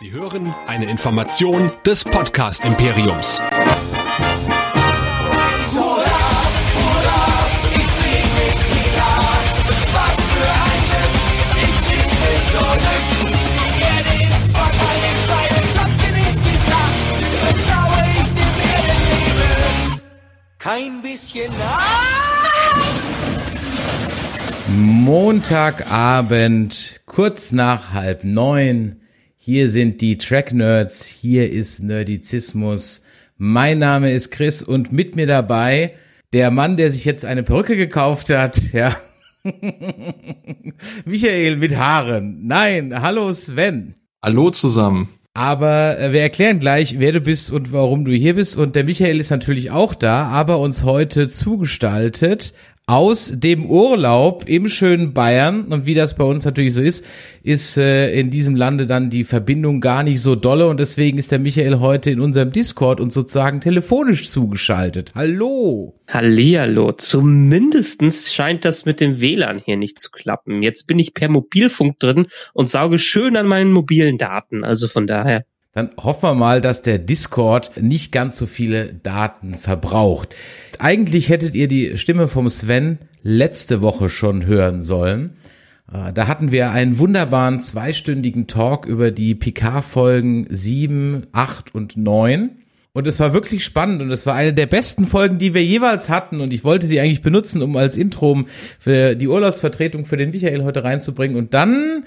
Sie 0.00 0.12
hören 0.12 0.54
eine 0.66 0.86
Information 0.86 1.70
des 1.84 2.04
Podcast 2.04 2.64
Imperiums. 2.64 3.42
Kein 20.58 21.02
bisschen. 21.02 21.52
Montagabend, 24.66 25.92
kurz 27.04 27.52
nach 27.52 27.92
halb 27.92 28.24
neun. 28.24 28.99
Hier 29.42 29.70
sind 29.70 30.02
die 30.02 30.18
Track 30.18 30.52
Nerds, 30.52 31.06
hier 31.06 31.50
ist 31.50 31.82
Nerdizismus. 31.82 33.02
Mein 33.38 33.78
Name 33.78 34.12
ist 34.12 34.30
Chris 34.30 34.60
und 34.60 34.92
mit 34.92 35.16
mir 35.16 35.26
dabei 35.26 35.94
der 36.34 36.50
Mann, 36.50 36.76
der 36.76 36.92
sich 36.92 37.06
jetzt 37.06 37.24
eine 37.24 37.42
Perücke 37.42 37.74
gekauft 37.74 38.28
hat, 38.28 38.60
ja. 38.74 38.94
Michael 41.06 41.56
mit 41.56 41.74
Haaren. 41.74 42.46
Nein, 42.46 43.00
hallo 43.00 43.32
Sven. 43.32 43.94
Hallo 44.22 44.50
zusammen. 44.50 45.08
Aber 45.32 45.98
äh, 45.98 46.12
wir 46.12 46.20
erklären 46.20 46.60
gleich, 46.60 46.98
wer 46.98 47.12
du 47.12 47.20
bist 47.20 47.50
und 47.50 47.72
warum 47.72 48.04
du 48.04 48.12
hier 48.12 48.34
bist. 48.34 48.58
Und 48.58 48.76
der 48.76 48.84
Michael 48.84 49.18
ist 49.18 49.30
natürlich 49.30 49.70
auch 49.70 49.94
da, 49.94 50.24
aber 50.26 50.58
uns 50.58 50.82
heute 50.82 51.30
zugestaltet 51.30 52.52
aus 52.90 53.32
dem 53.36 53.66
Urlaub 53.66 54.48
im 54.48 54.68
schönen 54.68 55.14
Bayern 55.14 55.66
und 55.66 55.86
wie 55.86 55.94
das 55.94 56.16
bei 56.16 56.24
uns 56.24 56.44
natürlich 56.44 56.74
so 56.74 56.80
ist, 56.80 57.06
ist 57.44 57.76
äh, 57.76 58.12
in 58.18 58.30
diesem 58.30 58.56
Lande 58.56 58.84
dann 58.84 59.10
die 59.10 59.22
Verbindung 59.22 59.80
gar 59.80 60.02
nicht 60.02 60.20
so 60.20 60.34
dolle 60.34 60.66
und 60.66 60.80
deswegen 60.80 61.16
ist 61.16 61.30
der 61.30 61.38
Michael 61.38 61.78
heute 61.78 62.10
in 62.10 62.18
unserem 62.18 62.50
Discord 62.50 63.00
und 63.00 63.12
sozusagen 63.12 63.60
telefonisch 63.60 64.28
zugeschaltet. 64.28 65.12
Hallo. 65.14 65.94
Hallihallo. 66.08 66.90
Zumindestens 66.90 68.34
scheint 68.34 68.64
das 68.64 68.84
mit 68.86 69.00
dem 69.00 69.20
WLAN 69.20 69.60
hier 69.64 69.76
nicht 69.76 70.02
zu 70.02 70.10
klappen. 70.10 70.60
Jetzt 70.60 70.88
bin 70.88 70.98
ich 70.98 71.14
per 71.14 71.28
Mobilfunk 71.28 72.00
drin 72.00 72.26
und 72.54 72.68
sauge 72.68 72.98
schön 72.98 73.36
an 73.36 73.46
meinen 73.46 73.70
mobilen 73.70 74.18
Daten. 74.18 74.64
Also 74.64 74.88
von 74.88 75.06
daher. 75.06 75.44
Dann 75.72 75.90
hoffen 76.02 76.22
wir 76.24 76.34
mal, 76.34 76.60
dass 76.60 76.82
der 76.82 76.98
Discord 76.98 77.80
nicht 77.80 78.10
ganz 78.10 78.36
so 78.36 78.46
viele 78.46 78.92
Daten 78.92 79.54
verbraucht. 79.54 80.34
Eigentlich 80.80 81.28
hättet 81.28 81.54
ihr 81.54 81.68
die 81.68 81.96
Stimme 81.96 82.26
vom 82.26 82.50
Sven 82.50 82.98
letzte 83.22 83.80
Woche 83.80 84.08
schon 84.08 84.46
hören 84.46 84.82
sollen. 84.82 85.36
Äh, 85.92 86.12
da 86.12 86.26
hatten 86.26 86.50
wir 86.50 86.72
einen 86.72 86.98
wunderbaren 86.98 87.60
zweistündigen 87.60 88.48
Talk 88.48 88.84
über 88.84 89.12
die 89.12 89.36
Picard-Folgen 89.36 90.48
7, 90.50 91.28
8 91.30 91.72
und 91.72 91.96
9. 91.96 92.50
Und 92.92 93.06
es 93.06 93.20
war 93.20 93.32
wirklich 93.32 93.64
spannend 93.64 94.02
und 94.02 94.10
es 94.10 94.26
war 94.26 94.34
eine 94.34 94.52
der 94.52 94.66
besten 94.66 95.06
Folgen, 95.06 95.38
die 95.38 95.54
wir 95.54 95.64
jeweils 95.64 96.08
hatten. 96.08 96.40
Und 96.40 96.52
ich 96.52 96.64
wollte 96.64 96.88
sie 96.88 96.98
eigentlich 96.98 97.22
benutzen, 97.22 97.62
um 97.62 97.76
als 97.76 97.96
Intro 97.96 98.42
für 98.80 99.14
die 99.14 99.28
Urlaubsvertretung 99.28 100.04
für 100.04 100.16
den 100.16 100.32
Michael 100.32 100.64
heute 100.64 100.82
reinzubringen. 100.82 101.36
Und 101.36 101.54
dann 101.54 102.02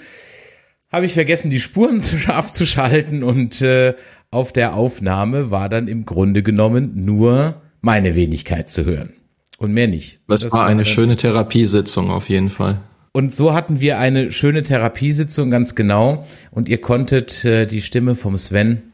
habe 0.93 1.07
ich 1.07 1.13
vergessen, 1.13 1.49
die 1.49 1.59
Spuren 1.59 1.99
zu 2.01 2.17
scharf 2.17 2.53
zu 2.53 2.65
schalten 2.65 3.23
und 3.23 3.61
äh, 3.61 3.95
auf 4.31 4.53
der 4.53 4.75
Aufnahme 4.75 5.51
war 5.51 5.67
dann 5.67 5.87
im 5.87 6.05
Grunde 6.05 6.43
genommen 6.43 7.03
nur 7.03 7.61
meine 7.81 8.15
Wenigkeit 8.15 8.69
zu 8.69 8.85
hören 8.85 9.13
und 9.57 9.73
mehr 9.73 9.87
nicht. 9.87 10.21
Das, 10.27 10.43
das 10.43 10.53
war 10.53 10.65
eine 10.65 10.85
schöne 10.85 11.17
Therapiesitzung 11.17 12.09
auf 12.09 12.29
jeden 12.29 12.49
Fall. 12.49 12.79
Und 13.11 13.35
so 13.35 13.53
hatten 13.53 13.79
wir 13.79 13.99
eine 13.99 14.31
schöne 14.31 14.63
Therapiesitzung 14.63 15.51
ganz 15.51 15.75
genau 15.75 16.25
und 16.49 16.69
ihr 16.69 16.81
konntet 16.81 17.45
äh, 17.45 17.67
die 17.67 17.81
Stimme 17.81 18.15
vom 18.15 18.37
Sven 18.37 18.93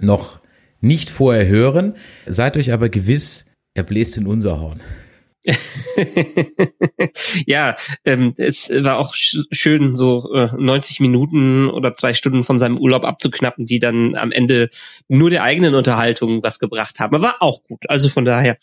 noch 0.00 0.40
nicht 0.80 1.08
vorher 1.08 1.46
hören. 1.46 1.94
Seid 2.26 2.58
euch 2.58 2.72
aber 2.72 2.90
gewiss, 2.90 3.46
er 3.74 3.82
bläst 3.82 4.18
in 4.18 4.26
unser 4.26 4.60
Horn. 4.60 4.80
ja, 7.46 7.76
ähm, 8.04 8.34
es 8.36 8.70
war 8.70 8.98
auch 8.98 9.14
schön, 9.14 9.96
so 9.96 10.32
äh, 10.34 10.48
90 10.56 11.00
Minuten 11.00 11.68
oder 11.68 11.94
zwei 11.94 12.14
Stunden 12.14 12.42
von 12.42 12.58
seinem 12.58 12.78
Urlaub 12.78 13.04
abzuknappen, 13.04 13.64
die 13.64 13.78
dann 13.78 14.14
am 14.14 14.32
Ende 14.32 14.70
nur 15.08 15.30
der 15.30 15.42
eigenen 15.42 15.74
Unterhaltung 15.74 16.42
was 16.42 16.58
gebracht 16.58 17.00
haben. 17.00 17.20
War 17.22 17.36
auch 17.40 17.62
gut. 17.64 17.88
Also 17.88 18.08
von 18.08 18.24
daher 18.24 18.56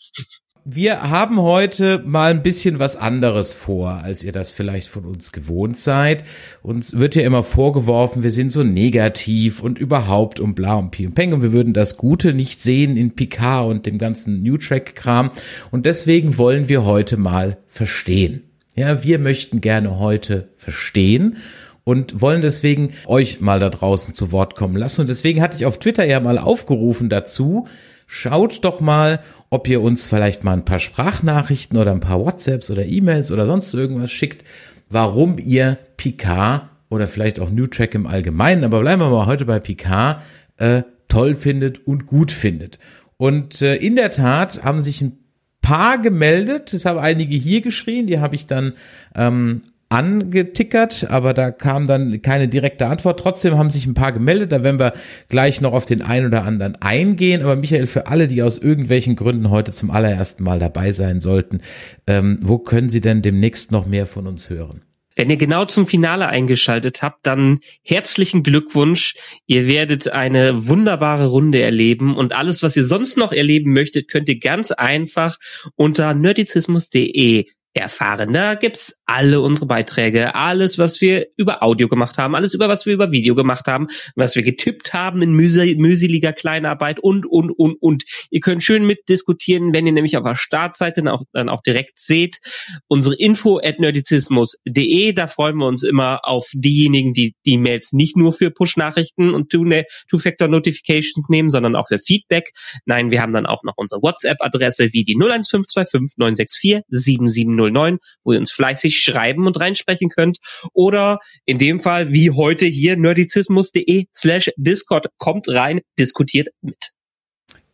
wir 0.66 1.02
haben 1.02 1.42
heute 1.42 2.02
mal 2.06 2.30
ein 2.30 2.42
bisschen 2.42 2.78
was 2.78 2.96
anderes 2.96 3.52
vor, 3.52 4.02
als 4.02 4.24
ihr 4.24 4.32
das 4.32 4.50
vielleicht 4.50 4.88
von 4.88 5.04
uns 5.04 5.30
gewohnt 5.30 5.76
seid. 5.76 6.24
Uns 6.62 6.94
wird 6.96 7.14
ja 7.14 7.22
immer 7.22 7.42
vorgeworfen, 7.42 8.22
wir 8.22 8.30
sind 8.30 8.50
so 8.50 8.62
negativ 8.62 9.62
und 9.62 9.78
überhaupt 9.78 10.40
und 10.40 10.54
bla 10.54 10.76
und 10.76 10.90
pi 10.90 11.06
und 11.06 11.14
peng 11.14 11.34
und 11.34 11.42
wir 11.42 11.52
würden 11.52 11.74
das 11.74 11.98
Gute 11.98 12.32
nicht 12.32 12.62
sehen 12.62 12.96
in 12.96 13.14
Picard 13.14 13.68
und 13.68 13.84
dem 13.84 13.98
ganzen 13.98 14.42
New 14.42 14.56
Track 14.56 14.94
Kram. 14.94 15.32
Und 15.70 15.84
deswegen 15.84 16.38
wollen 16.38 16.66
wir 16.70 16.86
heute 16.86 17.18
mal 17.18 17.58
verstehen. 17.66 18.44
Ja, 18.74 19.04
wir 19.04 19.18
möchten 19.18 19.60
gerne 19.60 19.98
heute 19.98 20.48
verstehen 20.54 21.36
und 21.84 22.22
wollen 22.22 22.40
deswegen 22.40 22.94
euch 23.04 23.42
mal 23.42 23.60
da 23.60 23.68
draußen 23.68 24.14
zu 24.14 24.32
Wort 24.32 24.56
kommen 24.56 24.78
lassen. 24.78 25.02
Und 25.02 25.08
deswegen 25.08 25.42
hatte 25.42 25.58
ich 25.58 25.66
auf 25.66 25.78
Twitter 25.78 26.06
ja 26.06 26.20
mal 26.20 26.38
aufgerufen 26.38 27.10
dazu, 27.10 27.68
schaut 28.06 28.64
doch 28.64 28.80
mal, 28.80 29.20
ob 29.54 29.68
ihr 29.68 29.80
uns 29.80 30.04
vielleicht 30.04 30.42
mal 30.42 30.54
ein 30.54 30.64
paar 30.64 30.80
Sprachnachrichten 30.80 31.78
oder 31.78 31.92
ein 31.92 32.00
paar 32.00 32.18
WhatsApps 32.18 32.72
oder 32.72 32.84
E-Mails 32.84 33.30
oder 33.30 33.46
sonst 33.46 33.72
irgendwas 33.72 34.10
schickt, 34.10 34.44
warum 34.88 35.38
ihr 35.38 35.78
Picard 35.96 36.68
oder 36.90 37.06
vielleicht 37.06 37.38
auch 37.38 37.50
New 37.50 37.68
Track 37.68 37.94
im 37.94 38.08
Allgemeinen, 38.08 38.64
aber 38.64 38.80
bleiben 38.80 39.00
wir 39.00 39.10
mal 39.10 39.26
heute 39.26 39.44
bei 39.44 39.60
Picard, 39.60 40.22
äh, 40.56 40.82
toll 41.06 41.36
findet 41.36 41.86
und 41.86 42.06
gut 42.06 42.32
findet. 42.32 42.80
Und 43.16 43.62
äh, 43.62 43.76
in 43.76 43.94
der 43.94 44.10
Tat 44.10 44.64
haben 44.64 44.82
sich 44.82 45.00
ein 45.02 45.18
paar 45.62 45.98
gemeldet, 45.98 46.74
es 46.74 46.84
haben 46.84 46.98
einige 46.98 47.36
hier 47.36 47.60
geschrien, 47.60 48.08
die 48.08 48.18
habe 48.18 48.34
ich 48.34 48.48
dann 48.48 48.72
ähm, 49.14 49.62
angetickert, 49.94 51.06
aber 51.08 51.34
da 51.34 51.52
kam 51.52 51.86
dann 51.86 52.20
keine 52.20 52.48
direkte 52.48 52.88
Antwort. 52.88 53.20
Trotzdem 53.20 53.56
haben 53.56 53.70
sich 53.70 53.86
ein 53.86 53.94
paar 53.94 54.10
gemeldet, 54.10 54.50
da 54.50 54.64
werden 54.64 54.80
wir 54.80 54.94
gleich 55.28 55.60
noch 55.60 55.72
auf 55.72 55.84
den 55.84 56.02
einen 56.02 56.26
oder 56.26 56.42
anderen 56.44 56.74
eingehen. 56.82 57.42
Aber 57.42 57.54
Michael, 57.54 57.86
für 57.86 58.08
alle, 58.08 58.26
die 58.26 58.42
aus 58.42 58.58
irgendwelchen 58.58 59.14
Gründen 59.14 59.50
heute 59.50 59.70
zum 59.70 59.92
allerersten 59.92 60.42
Mal 60.42 60.58
dabei 60.58 60.90
sein 60.90 61.20
sollten, 61.20 61.60
ähm, 62.08 62.40
wo 62.42 62.58
können 62.58 62.90
Sie 62.90 63.00
denn 63.00 63.22
demnächst 63.22 63.70
noch 63.70 63.86
mehr 63.86 64.04
von 64.04 64.26
uns 64.26 64.50
hören? 64.50 64.82
Wenn 65.16 65.30
ihr 65.30 65.36
genau 65.36 65.64
zum 65.64 65.86
Finale 65.86 66.26
eingeschaltet 66.26 67.00
habt, 67.02 67.24
dann 67.24 67.60
herzlichen 67.84 68.42
Glückwunsch. 68.42 69.14
Ihr 69.46 69.68
werdet 69.68 70.08
eine 70.08 70.66
wunderbare 70.66 71.26
Runde 71.26 71.62
erleben 71.62 72.16
und 72.16 72.32
alles, 72.32 72.64
was 72.64 72.76
ihr 72.76 72.82
sonst 72.82 73.16
noch 73.16 73.30
erleben 73.30 73.72
möchtet, 73.72 74.08
könnt 74.08 74.28
ihr 74.28 74.40
ganz 74.40 74.72
einfach 74.72 75.36
unter 75.76 76.14
nerdizismus.de 76.14 77.46
erfahren. 77.74 78.32
Da 78.32 78.54
gibt's 78.54 78.96
alle 79.04 79.40
unsere 79.40 79.66
Beiträge, 79.66 80.34
alles, 80.34 80.78
was 80.78 81.00
wir 81.00 81.26
über 81.36 81.62
Audio 81.62 81.88
gemacht 81.88 82.18
haben, 82.18 82.34
alles 82.34 82.54
über 82.54 82.68
was 82.68 82.86
wir 82.86 82.94
über 82.94 83.10
Video 83.10 83.34
gemacht 83.34 83.66
haben, 83.66 83.88
was 84.14 84.36
wir 84.36 84.42
getippt 84.42 84.94
haben 84.94 85.22
in 85.22 85.32
mühseliger 85.32 86.32
Kleinarbeit 86.32 87.00
und, 87.00 87.26
und, 87.26 87.50
und, 87.50 87.74
und. 87.80 88.04
Ihr 88.30 88.40
könnt 88.40 88.62
schön 88.62 88.86
mitdiskutieren, 88.86 89.74
wenn 89.74 89.86
ihr 89.86 89.92
nämlich 89.92 90.16
auf 90.16 90.24
der 90.24 90.36
Startseite 90.36 91.02
dann 91.02 91.08
auch, 91.08 91.24
dann 91.32 91.48
auch 91.48 91.62
direkt 91.62 91.98
seht. 91.98 92.38
Unsere 92.86 93.16
info 93.16 93.58
at 93.62 93.80
nerdizismus.de, 93.80 95.12
da 95.12 95.26
freuen 95.26 95.56
wir 95.56 95.66
uns 95.66 95.82
immer 95.82 96.20
auf 96.22 96.50
diejenigen, 96.52 97.12
die 97.12 97.34
die 97.44 97.58
Mails 97.58 97.92
nicht 97.92 98.16
nur 98.16 98.32
für 98.32 98.50
Push-Nachrichten 98.52 99.34
und 99.34 99.50
Two-Factor-Notifications 99.50 101.28
nehmen, 101.28 101.50
sondern 101.50 101.74
auch 101.74 101.88
für 101.88 101.98
Feedback. 101.98 102.52
Nein, 102.84 103.10
wir 103.10 103.20
haben 103.20 103.32
dann 103.32 103.46
auch 103.46 103.64
noch 103.64 103.74
unsere 103.76 104.00
WhatsApp-Adresse 104.00 104.92
wie 104.92 105.02
die 105.02 105.16
01525 105.16 106.18
964 106.18 107.63
7709, 107.64 107.98
wo 108.24 108.32
ihr 108.32 108.38
uns 108.38 108.52
fleißig 108.52 109.00
schreiben 109.00 109.46
und 109.46 109.58
reinsprechen 109.58 110.08
könnt. 110.08 110.38
Oder 110.72 111.18
in 111.44 111.58
dem 111.58 111.80
Fall, 111.80 112.12
wie 112.12 112.30
heute 112.30 112.66
hier, 112.66 112.96
nerdizismus.de 112.96 114.06
slash 114.14 114.50
Discord 114.56 115.08
kommt 115.18 115.48
rein, 115.48 115.80
diskutiert 115.98 116.48
mit. 116.60 116.93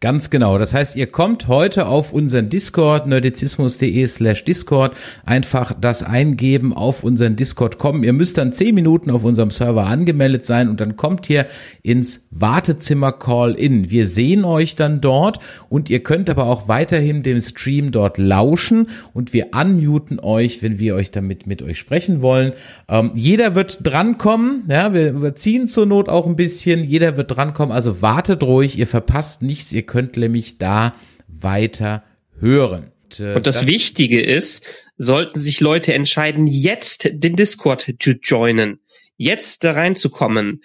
Ganz 0.03 0.31
genau. 0.31 0.57
Das 0.57 0.73
heißt, 0.73 0.97
ihr 0.97 1.09
kommt 1.09 1.47
heute 1.47 1.87
auf 1.87 2.15
unseren 2.15 2.49
Discord, 2.49 3.07
nerdizismus.de 3.07 4.07
slash 4.07 4.47
Discord, 4.47 4.97
einfach 5.27 5.75
das 5.79 6.03
eingeben, 6.03 6.73
auf 6.73 7.05
unseren 7.05 7.37
Discord 7.37 7.77
kommen. 7.77 8.03
Ihr 8.03 8.15
müsst 8.15 8.39
dann 8.39 8.55
zehn 8.55 8.75
Minuten 8.75 9.11
auf 9.11 9.25
unserem 9.25 9.51
Server 9.51 9.85
angemeldet 9.85 10.47
sein 10.47 10.71
und 10.71 10.81
dann 10.81 10.97
kommt 10.97 11.29
ihr 11.29 11.45
ins 11.83 12.27
Wartezimmer 12.31 13.13
Call-In. 13.13 13.91
Wir 13.91 14.09
sehen 14.09 14.47
euch 14.47 14.75
dann 14.75 15.03
dort 15.03 15.39
und 15.69 15.91
ihr 15.91 16.03
könnt 16.03 16.31
aber 16.31 16.47
auch 16.47 16.67
weiterhin 16.67 17.23
dem 17.23 17.39
Stream 17.43 17.93
dort 17.93 18.17
lauschen 18.17 18.89
und 19.13 19.35
wir 19.35 19.49
unmuten 19.55 20.19
euch, 20.19 20.63
wenn 20.63 20.79
wir 20.79 20.95
euch 20.95 21.11
damit 21.11 21.47
mit 21.47 21.61
euch 21.61 21.79
sprechen 21.79 22.23
wollen. 22.23 22.55
Ähm, 22.89 23.11
jeder 23.13 23.55
wird 23.55 23.81
drankommen, 23.83 24.65
ja, 24.67 24.95
wir 24.95 25.11
überziehen 25.11 25.69
zur 25.69 25.85
Not 25.85 26.09
auch 26.09 26.27
ein 26.27 26.37
bisschen, 26.37 26.85
jeder 26.85 27.19
wird 27.19 27.37
drankommen, 27.37 27.75
also 27.75 28.01
wartet 28.01 28.43
ruhig, 28.43 28.79
ihr 28.79 28.87
verpasst 28.87 29.43
nichts, 29.43 29.75
ihr 29.75 29.90
könnt 29.91 30.17
nämlich 30.17 30.57
da 30.57 30.95
weiter 31.27 32.05
hören. 32.39 32.93
Und, 33.05 33.21
äh, 33.21 33.35
und 33.35 33.47
das, 33.47 33.57
das 33.57 33.67
Wichtige 33.67 34.23
ist, 34.23 34.65
sollten 34.97 35.39
sich 35.39 35.61
Leute 35.61 35.93
entscheiden, 35.93 36.47
jetzt 36.47 37.11
den 37.13 37.37
Discord 37.37 37.95
zu 37.99 38.13
joinen. 38.23 38.81
jetzt 39.17 39.65
da 39.65 39.73
reinzukommen, 39.73 40.63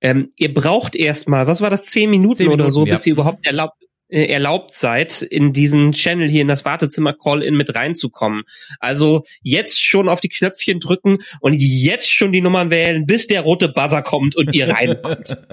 ähm, 0.00 0.30
ihr 0.36 0.54
braucht 0.54 0.94
erstmal, 0.94 1.46
was 1.46 1.60
war 1.60 1.70
das, 1.70 1.86
zehn 1.86 2.08
Minuten, 2.08 2.44
Minuten 2.44 2.60
oder 2.60 2.70
so, 2.70 2.84
bis 2.84 3.04
ja. 3.04 3.10
ihr 3.10 3.12
überhaupt 3.14 3.44
erlaubt, 3.44 3.82
äh, 4.08 4.26
erlaubt 4.26 4.72
seid, 4.74 5.22
in 5.22 5.52
diesen 5.52 5.92
Channel 5.92 6.28
hier 6.28 6.42
in 6.42 6.48
das 6.48 6.64
Wartezimmer 6.64 7.12
Call-In 7.12 7.56
mit 7.56 7.74
reinzukommen. 7.74 8.44
Also 8.78 9.24
jetzt 9.42 9.82
schon 9.84 10.08
auf 10.08 10.20
die 10.20 10.28
Knöpfchen 10.28 10.78
drücken 10.78 11.18
und 11.40 11.54
jetzt 11.54 12.10
schon 12.10 12.30
die 12.30 12.40
Nummern 12.40 12.70
wählen, 12.70 13.06
bis 13.06 13.26
der 13.26 13.40
rote 13.40 13.68
Buzzer 13.68 14.02
kommt 14.02 14.36
und 14.36 14.54
ihr 14.54 14.70
reinkommt. 14.70 15.36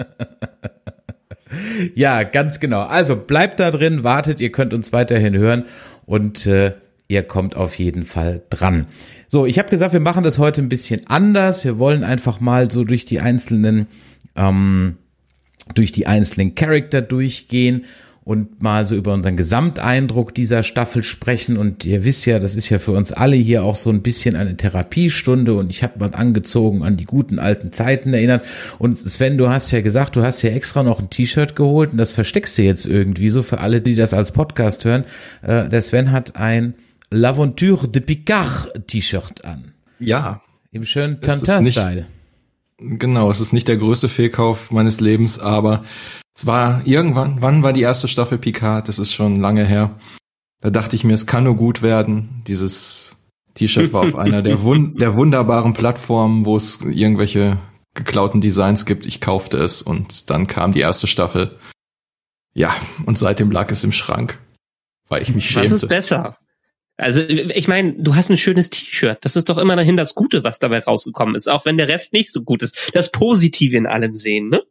Ja, 1.94 2.22
ganz 2.24 2.60
genau. 2.60 2.80
Also 2.82 3.16
bleibt 3.16 3.60
da 3.60 3.70
drin, 3.70 4.04
wartet, 4.04 4.40
ihr 4.40 4.50
könnt 4.50 4.74
uns 4.74 4.92
weiterhin 4.92 5.36
hören 5.36 5.64
und 6.04 6.46
äh, 6.46 6.72
ihr 7.08 7.22
kommt 7.22 7.56
auf 7.56 7.78
jeden 7.78 8.04
Fall 8.04 8.42
dran. 8.50 8.86
So, 9.28 9.46
ich 9.46 9.58
habe 9.58 9.68
gesagt, 9.68 9.92
wir 9.92 10.00
machen 10.00 10.24
das 10.24 10.38
heute 10.38 10.60
ein 10.60 10.68
bisschen 10.68 11.06
anders. 11.06 11.64
Wir 11.64 11.78
wollen 11.78 12.04
einfach 12.04 12.40
mal 12.40 12.70
so 12.70 12.84
durch 12.84 13.04
die 13.04 13.20
einzelnen 13.20 13.86
ähm, 14.34 14.96
durch 15.74 15.92
die 15.92 16.06
einzelnen 16.06 16.54
Charakter 16.54 17.02
durchgehen 17.02 17.84
und 18.26 18.60
mal 18.60 18.84
so 18.86 18.96
über 18.96 19.14
unseren 19.14 19.36
Gesamteindruck 19.36 20.34
dieser 20.34 20.64
Staffel 20.64 21.04
sprechen. 21.04 21.56
Und 21.56 21.86
ihr 21.86 22.02
wisst 22.02 22.26
ja, 22.26 22.40
das 22.40 22.56
ist 22.56 22.68
ja 22.70 22.80
für 22.80 22.90
uns 22.90 23.12
alle 23.12 23.36
hier 23.36 23.62
auch 23.62 23.76
so 23.76 23.88
ein 23.88 24.02
bisschen 24.02 24.34
eine 24.34 24.56
Therapiestunde 24.56 25.54
und 25.54 25.70
ich 25.70 25.84
habe 25.84 26.00
mal 26.00 26.12
angezogen 26.12 26.82
an 26.82 26.96
die 26.96 27.04
guten 27.04 27.38
alten 27.38 27.70
Zeiten 27.70 28.12
erinnert. 28.12 28.44
Und 28.80 28.98
Sven, 28.98 29.38
du 29.38 29.48
hast 29.48 29.70
ja 29.70 29.80
gesagt, 29.80 30.16
du 30.16 30.24
hast 30.24 30.42
ja 30.42 30.50
extra 30.50 30.82
noch 30.82 30.98
ein 30.98 31.08
T-Shirt 31.08 31.54
geholt 31.54 31.92
und 31.92 31.98
das 31.98 32.12
versteckst 32.12 32.58
du 32.58 32.62
jetzt 32.62 32.84
irgendwie 32.84 33.30
so 33.30 33.44
für 33.44 33.60
alle, 33.60 33.80
die 33.80 33.94
das 33.94 34.12
als 34.12 34.32
Podcast 34.32 34.84
hören. 34.84 35.04
Äh, 35.42 35.68
der 35.68 35.80
Sven 35.80 36.10
hat 36.10 36.34
ein 36.34 36.74
L'Aventure 37.12 37.86
de 37.86 38.02
Picard 38.02 38.88
T-Shirt 38.88 39.44
an. 39.44 39.72
Ja, 40.00 40.40
Im 40.72 40.84
schönen 40.84 41.20
Tantin-Style. 41.20 42.06
genau. 42.78 43.30
Es 43.30 43.38
ist 43.38 43.52
nicht 43.52 43.68
der 43.68 43.76
größte 43.76 44.08
Fehlkauf 44.08 44.72
meines 44.72 44.98
Lebens, 45.00 45.38
aber 45.38 45.84
es 46.36 46.44
war 46.44 46.86
irgendwann, 46.86 47.40
wann 47.40 47.62
war 47.62 47.72
die 47.72 47.80
erste 47.80 48.08
Staffel 48.08 48.36
Picard? 48.36 48.88
Das 48.88 48.98
ist 48.98 49.14
schon 49.14 49.40
lange 49.40 49.64
her. 49.64 49.98
Da 50.60 50.68
dachte 50.68 50.94
ich 50.94 51.02
mir, 51.02 51.14
es 51.14 51.26
kann 51.26 51.44
nur 51.44 51.56
gut 51.56 51.80
werden. 51.80 52.42
Dieses 52.46 53.16
T-Shirt 53.54 53.94
war 53.94 54.02
auf 54.02 54.14
einer 54.16 54.42
der, 54.42 54.62
wun 54.62 54.96
der 54.98 55.14
wunderbaren 55.14 55.72
Plattformen, 55.72 56.44
wo 56.44 56.56
es 56.56 56.82
irgendwelche 56.82 57.56
geklauten 57.94 58.42
Designs 58.42 58.84
gibt. 58.84 59.06
Ich 59.06 59.22
kaufte 59.22 59.56
es 59.56 59.80
und 59.80 60.28
dann 60.28 60.46
kam 60.46 60.74
die 60.74 60.80
erste 60.80 61.06
Staffel. 61.06 61.56
Ja, 62.52 62.74
und 63.06 63.16
seitdem 63.16 63.50
lag 63.50 63.70
es 63.70 63.82
im 63.82 63.92
Schrank, 63.92 64.38
weil 65.08 65.22
ich 65.22 65.34
mich 65.34 65.56
Was 65.56 65.72
ist 65.72 65.80
schämte. 65.80 65.86
besser? 65.86 66.38
Also, 66.98 67.22
ich 67.22 67.68
meine, 67.68 67.94
du 67.94 68.14
hast 68.14 68.30
ein 68.30 68.36
schönes 68.36 68.68
T-Shirt. 68.70 69.18
Das 69.22 69.36
ist 69.36 69.48
doch 69.48 69.58
immerhin 69.58 69.96
das 69.96 70.14
Gute, 70.14 70.44
was 70.44 70.58
dabei 70.58 70.80
rausgekommen 70.80 71.34
ist, 71.34 71.48
auch 71.48 71.64
wenn 71.64 71.76
der 71.78 71.88
Rest 71.88 72.12
nicht 72.12 72.30
so 72.30 72.42
gut 72.42 72.62
ist. 72.62 72.90
Das 72.94 73.10
Positive 73.10 73.76
in 73.76 73.86
allem 73.86 74.16
sehen, 74.16 74.48
ne? 74.50 74.62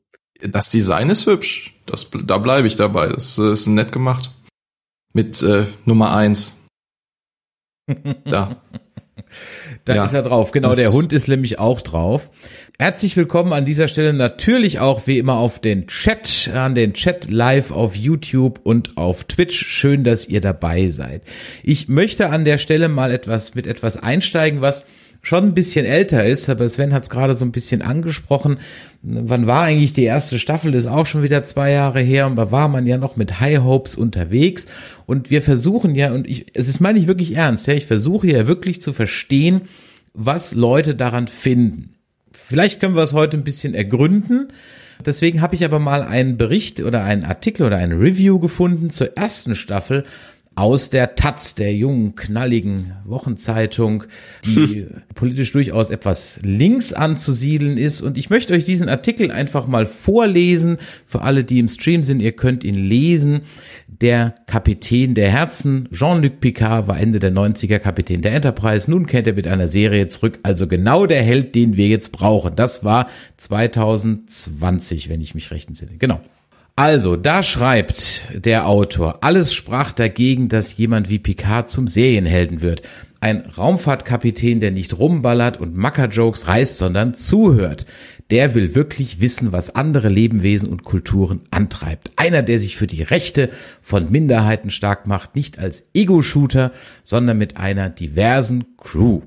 Das 0.50 0.70
Design 0.70 1.10
ist 1.10 1.26
hübsch. 1.26 1.74
Das, 1.86 2.10
da 2.26 2.38
bleibe 2.38 2.68
ich 2.68 2.76
dabei. 2.76 3.08
Das 3.08 3.38
äh, 3.38 3.52
ist 3.52 3.68
nett 3.68 3.92
gemacht. 3.92 4.32
Mit 5.14 5.42
äh, 5.44 5.66
Nummer 5.86 6.16
eins. 6.16 6.62
Da. 8.26 8.58
Da 9.86 9.96
Ja. 9.96 10.06
ist 10.06 10.14
er 10.14 10.24
drauf. 10.24 10.52
Genau, 10.52 10.70
Das- 10.70 10.80
der 10.80 10.92
Hund 10.92 11.14
ist 11.14 11.28
nämlich 11.28 11.60
auch 11.60 11.82
drauf. 11.82 12.30
Herzlich 12.80 13.16
willkommen 13.16 13.54
an 13.54 13.66
dieser 13.66 13.88
Stelle 13.88 14.12
natürlich 14.14 14.80
auch 14.80 15.08
wie 15.08 15.18
immer 15.20 15.36
auf 15.36 15.60
den 15.60 15.88
Chat, 15.88 16.50
an 16.54 16.76
den 16.76 16.94
Chat 16.94 17.30
live 17.32 17.72
auf 17.72 17.96
YouTube 17.96 18.60
und 18.64 18.98
auf 18.98 19.24
Twitch. 19.26 19.66
Schön, 19.68 20.04
dass 20.04 20.28
ihr 20.28 20.42
dabei 20.42 20.90
seid. 20.90 21.22
Ich 21.64 21.88
möchte 21.88 22.30
an 22.30 22.44
der 22.44 22.58
Stelle 22.58 22.90
mal 22.90 23.12
etwas 23.12 23.56
mit 23.56 23.68
etwas 23.68 23.96
einsteigen, 23.98 24.62
was 24.62 24.84
schon 25.26 25.44
ein 25.44 25.54
bisschen 25.56 25.88
älter 25.88 26.24
ist, 26.24 26.50
aber 26.50 26.70
Sven 26.70 26.94
hat 26.94 27.04
es 27.04 27.10
gerade 27.10 27.34
so 27.34 27.44
ein 27.46 27.52
bisschen 27.52 27.82
angesprochen. 27.82 28.60
Wann 29.02 29.48
war 29.48 29.64
eigentlich 29.64 29.92
die 29.92 30.04
erste 30.04 30.38
Staffel? 30.38 30.72
Das 30.72 30.84
ist 30.84 30.92
auch 30.92 31.08
schon 31.08 31.24
wieder 31.24 31.44
zwei 31.44 31.72
Jahre 31.72 32.00
her 32.00 32.28
und 32.28 32.36
da 32.36 32.52
war 32.52 32.68
man 32.68 32.86
ja 32.86 32.98
noch 32.98 33.16
mit 33.16 33.40
High 33.40 33.64
Hopes 33.64 33.96
unterwegs 33.96 34.68
und 35.08 35.32
wir 35.32 35.42
versuchen 35.42 35.96
ja, 35.96 36.12
und 36.12 36.28
ich, 36.28 36.46
es 36.54 36.70
ist 36.70 36.80
meine 36.80 37.00
ich 37.00 37.08
wirklich 37.08 37.36
ernst, 37.36 37.66
ja, 37.66 37.74
ich 37.74 37.88
versuche 37.88 38.28
ja 38.28 38.48
wirklich 38.48 38.84
zu 38.84 38.94
verstehen, 38.94 39.62
was 40.14 40.54
Leute 40.54 40.94
daran 40.94 41.28
finden. 41.28 41.96
Vielleicht 42.32 42.80
können 42.80 42.96
wir 42.96 43.02
es 43.02 43.14
heute 43.14 43.36
ein 43.36 43.44
bisschen 43.44 43.74
ergründen. 43.74 44.50
Deswegen 45.04 45.42
habe 45.42 45.56
ich 45.56 45.66
aber 45.66 45.80
mal 45.80 46.04
einen 46.04 46.38
Bericht 46.38 46.82
oder 46.82 47.04
einen 47.04 47.26
Artikel 47.26 47.66
oder 47.66 47.78
ein 47.78 47.94
Review 47.94 48.40
gefunden 48.40 48.92
zur 48.92 49.18
ersten 49.18 49.56
Staffel 49.56 50.06
aus 50.56 50.90
der 50.90 51.16
Taz, 51.16 51.56
der 51.56 51.76
jungen, 51.76 52.16
knalligen 52.16 52.94
Wochenzeitung, 53.04 54.06
die 54.46 54.88
politisch 55.14 55.52
durchaus 55.52 55.90
etwas 55.90 56.40
links 56.44 56.94
anzusiedeln 56.94 57.78
ist. 57.78 58.02
Und 58.02 58.18
ich 58.18 58.30
möchte 58.30 58.54
euch 58.54 58.64
diesen 58.64 58.88
Artikel 58.88 59.32
einfach 59.32 59.68
mal 59.68 59.86
vorlesen. 59.86 60.78
Für 61.06 61.22
alle, 61.22 61.44
die 61.44 61.60
im 61.60 61.68
Stream 61.68 62.06
sind, 62.06 62.22
ihr 62.22 62.32
könnt 62.32 62.64
ihn 62.64 62.76
lesen. 62.76 63.42
Der 63.88 64.34
Kapitän 64.48 65.14
der 65.14 65.30
Herzen, 65.30 65.90
Jean-Luc 65.92 66.40
Picard, 66.40 66.88
war 66.88 67.00
Ende 67.00 67.20
der 67.20 67.34
90er 67.34 67.80
Kapitän 67.80 68.22
der 68.22 68.34
Enterprise. 68.34 68.90
Nun 68.90 69.08
kehrt 69.08 69.28
er 69.28 69.34
mit 69.34 69.48
einer 69.48 69.68
Serie 69.68 70.08
zurück. 70.08 70.40
Also 70.44 70.68
genau 70.68 71.06
der 71.06 71.22
Held, 71.22 71.54
den 71.54 71.76
wir 71.76 71.88
jetzt 71.88 72.14
brauchen. 72.14 72.56
Das 72.56 72.84
war 72.86 73.10
2020, 73.38 75.10
wenn 75.10 75.22
ich 75.22 75.36
mich 75.36 75.52
recht 75.52 75.68
entsinne. 75.68 75.98
Genau. 76.00 76.22
Also, 76.78 77.16
da 77.16 77.42
schreibt 77.42 78.28
der 78.34 78.68
Autor, 78.68 79.24
alles 79.24 79.54
sprach 79.54 79.94
dagegen, 79.94 80.50
dass 80.50 80.76
jemand 80.76 81.08
wie 81.08 81.20
Picard 81.20 81.70
zum 81.70 81.88
Serienhelden 81.88 82.62
wird. 82.62 82.82
Ein 83.22 83.46
Raumfahrtkapitän, 83.46 84.60
der 84.60 84.72
nicht 84.72 85.00
rumballert 85.00 85.58
und 85.58 85.78
Mackerjokes 85.78 86.50
reißt, 86.50 86.78
sondern 86.78 87.14
zuhört. 87.14 87.86
Der 88.30 88.56
will 88.56 88.76
wirklich 88.76 89.22
wissen, 89.22 89.54
was 89.54 89.74
andere 89.74 90.10
Lebewesen 90.10 90.68
und 90.68 90.84
Kulturen 90.84 91.44
antreibt. 91.50 92.12
Einer, 92.18 92.44
der 92.44 92.60
sich 92.60 92.76
für 92.76 92.88
die 92.88 93.04
Rechte 93.04 93.52
von 93.82 94.12
Minderheiten 94.12 94.70
stark 94.70 95.08
macht, 95.08 95.34
nicht 95.34 95.60
als 95.60 95.86
Ego-Shooter, 95.94 96.74
sondern 97.04 97.38
mit 97.38 97.56
einer 97.56 97.90
diversen 97.90 98.66
Crew. 98.78 99.22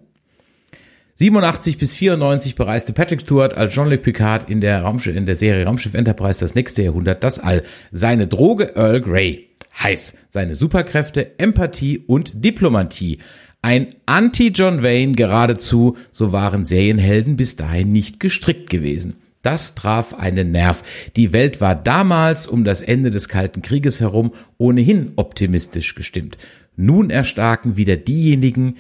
87 1.19 1.79
bis 1.79 1.95
94 1.95 2.55
bereiste 2.55 2.93
Patrick 2.93 3.23
Stewart 3.23 3.57
als 3.57 3.75
Jean-Luc 3.75 4.03
Picard 4.03 4.49
in 4.49 4.61
der, 4.61 4.83
Raumschiff, 4.83 5.17
in 5.17 5.27
der 5.27 5.35
Serie 5.35 5.67
Raumschiff 5.67 5.95
Enterprise 5.95 6.39
das 6.39 6.55
nächste 6.55 6.85
Jahrhundert 6.85 7.25
das 7.25 7.41
All. 7.41 7.65
Seine 7.91 8.29
Droge 8.29 8.77
Earl 8.77 9.01
Grey. 9.01 9.49
Heiß. 9.83 10.15
Seine 10.29 10.55
Superkräfte 10.55 11.37
Empathie 11.41 11.99
und 12.07 12.45
Diplomatie. 12.45 13.19
Ein 13.63 13.97
Anti-John 14.07 14.85
Wayne 14.85 15.15
geradezu, 15.15 15.97
so 16.13 16.31
waren 16.31 16.65
Serienhelden 16.65 17.35
bis 17.35 17.57
dahin 17.57 17.91
nicht 17.91 18.21
gestrickt 18.21 18.71
gewesen. 18.71 19.15
Das 19.43 19.75
traf 19.75 20.15
einen 20.15 20.53
Nerv. 20.53 20.85
Die 21.17 21.33
Welt 21.33 21.61
war 21.61 21.75
damals 21.75 22.47
um 22.47 22.63
das 22.63 22.81
Ende 22.81 23.11
des 23.11 23.29
Kalten 23.29 23.63
Krieges 23.63 24.01
herum 24.01 24.35
ohnehin 24.57 25.15
optimistisch 25.17 25.97
gestimmt. 25.97 26.39
Nun 26.77 27.11
erstarken 27.11 27.77
wieder 27.77 27.97
diejenigen, 27.97 28.77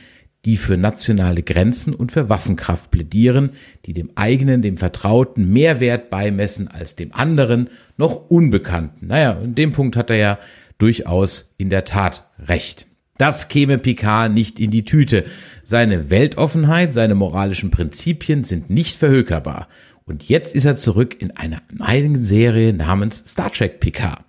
die 0.48 0.56
für 0.56 0.78
nationale 0.78 1.42
Grenzen 1.42 1.94
und 1.94 2.10
für 2.10 2.30
Waffenkraft 2.30 2.90
plädieren, 2.90 3.50
die 3.84 3.92
dem 3.92 4.12
eigenen, 4.14 4.62
dem 4.62 4.78
Vertrauten 4.78 5.52
mehr 5.52 5.78
Wert 5.78 6.08
beimessen 6.08 6.68
als 6.68 6.96
dem 6.96 7.14
anderen, 7.14 7.68
noch 7.98 8.30
Unbekannten. 8.30 9.08
Naja, 9.08 9.32
in 9.44 9.54
dem 9.54 9.72
Punkt 9.72 9.94
hat 9.94 10.08
er 10.08 10.16
ja 10.16 10.38
durchaus 10.78 11.54
in 11.58 11.68
der 11.68 11.84
Tat 11.84 12.30
recht. 12.38 12.86
Das 13.18 13.48
käme 13.48 13.76
Picard 13.76 14.32
nicht 14.32 14.58
in 14.58 14.70
die 14.70 14.86
Tüte. 14.86 15.26
Seine 15.64 16.08
Weltoffenheit, 16.08 16.94
seine 16.94 17.14
moralischen 17.14 17.70
Prinzipien 17.70 18.42
sind 18.42 18.70
nicht 18.70 18.96
verhökerbar. 18.96 19.68
Und 20.06 20.30
jetzt 20.30 20.56
ist 20.56 20.64
er 20.64 20.76
zurück 20.76 21.20
in 21.20 21.36
einer 21.36 21.60
eigenen 21.78 22.24
Serie 22.24 22.72
namens 22.72 23.22
Star 23.26 23.52
Trek 23.52 23.80
Picard. 23.80 24.24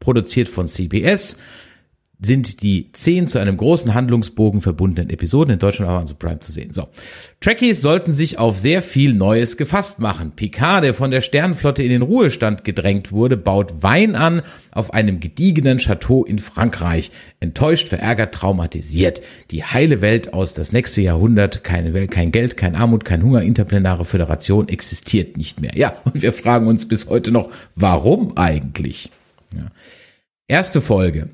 Produziert 0.00 0.48
von 0.48 0.66
CBS, 0.66 1.38
sind 2.22 2.62
die 2.62 2.92
zehn 2.92 3.26
zu 3.26 3.38
einem 3.38 3.56
großen 3.56 3.94
Handlungsbogen 3.94 4.60
verbundenen 4.60 5.08
Episoden 5.08 5.54
in 5.54 5.58
Deutschland 5.58 5.88
aber 5.88 6.00
Amazon 6.00 6.18
Prime 6.18 6.40
zu 6.40 6.52
sehen. 6.52 6.72
So. 6.72 6.88
Trekkies 7.40 7.80
sollten 7.80 8.12
sich 8.12 8.38
auf 8.38 8.58
sehr 8.58 8.82
viel 8.82 9.14
Neues 9.14 9.56
gefasst 9.56 10.00
machen. 10.00 10.32
Picard, 10.36 10.84
der 10.84 10.92
von 10.92 11.10
der 11.10 11.22
Sternenflotte 11.22 11.82
in 11.82 11.88
den 11.88 12.02
Ruhestand 12.02 12.64
gedrängt 12.64 13.10
wurde, 13.10 13.38
baut 13.38 13.82
Wein 13.82 14.14
an 14.16 14.42
auf 14.70 14.92
einem 14.92 15.20
gediegenen 15.20 15.78
Chateau 15.78 16.24
in 16.24 16.38
Frankreich. 16.38 17.10
Enttäuscht, 17.40 17.88
verärgert, 17.88 18.34
traumatisiert. 18.34 19.22
Die 19.50 19.64
heile 19.64 20.02
Welt 20.02 20.34
aus 20.34 20.52
das 20.52 20.72
nächste 20.72 21.00
Jahrhundert, 21.00 21.64
keine 21.64 21.94
Welt, 21.94 22.10
kein 22.10 22.32
Geld, 22.32 22.58
kein 22.58 22.76
Armut, 22.76 23.06
kein 23.06 23.22
Hunger, 23.22 23.40
interplanare 23.42 24.04
Föderation 24.04 24.68
existiert 24.68 25.38
nicht 25.38 25.60
mehr. 25.60 25.72
Ja, 25.74 25.94
und 26.04 26.20
wir 26.20 26.34
fragen 26.34 26.66
uns 26.66 26.86
bis 26.86 27.08
heute 27.08 27.30
noch, 27.30 27.50
warum 27.74 28.36
eigentlich? 28.36 29.10
Ja. 29.54 29.70
Erste 30.46 30.82
Folge 30.82 31.30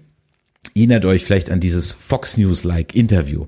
erinnert 0.74 1.04
euch 1.04 1.24
vielleicht 1.24 1.50
an 1.50 1.60
dieses 1.60 1.92
Fox 1.92 2.36
News-like 2.36 2.94
Interview. 2.94 3.46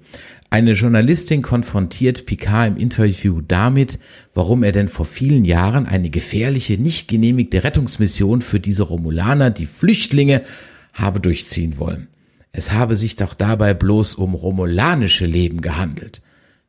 Eine 0.50 0.72
Journalistin 0.72 1.42
konfrontiert 1.42 2.24
Picard 2.24 2.68
im 2.68 2.76
Interview 2.78 3.42
damit, 3.46 3.98
warum 4.32 4.62
er 4.62 4.72
denn 4.72 4.88
vor 4.88 5.04
vielen 5.04 5.44
Jahren 5.44 5.86
eine 5.86 6.08
gefährliche, 6.08 6.80
nicht 6.80 7.08
genehmigte 7.08 7.64
Rettungsmission 7.64 8.40
für 8.40 8.58
diese 8.58 8.84
Romulaner, 8.84 9.50
die 9.50 9.66
Flüchtlinge, 9.66 10.42
habe 10.94 11.20
durchziehen 11.20 11.78
wollen. 11.78 12.08
Es 12.52 12.72
habe 12.72 12.96
sich 12.96 13.16
doch 13.16 13.34
dabei 13.34 13.74
bloß 13.74 14.14
um 14.14 14.34
romulanische 14.34 15.26
Leben 15.26 15.60
gehandelt. 15.60 16.22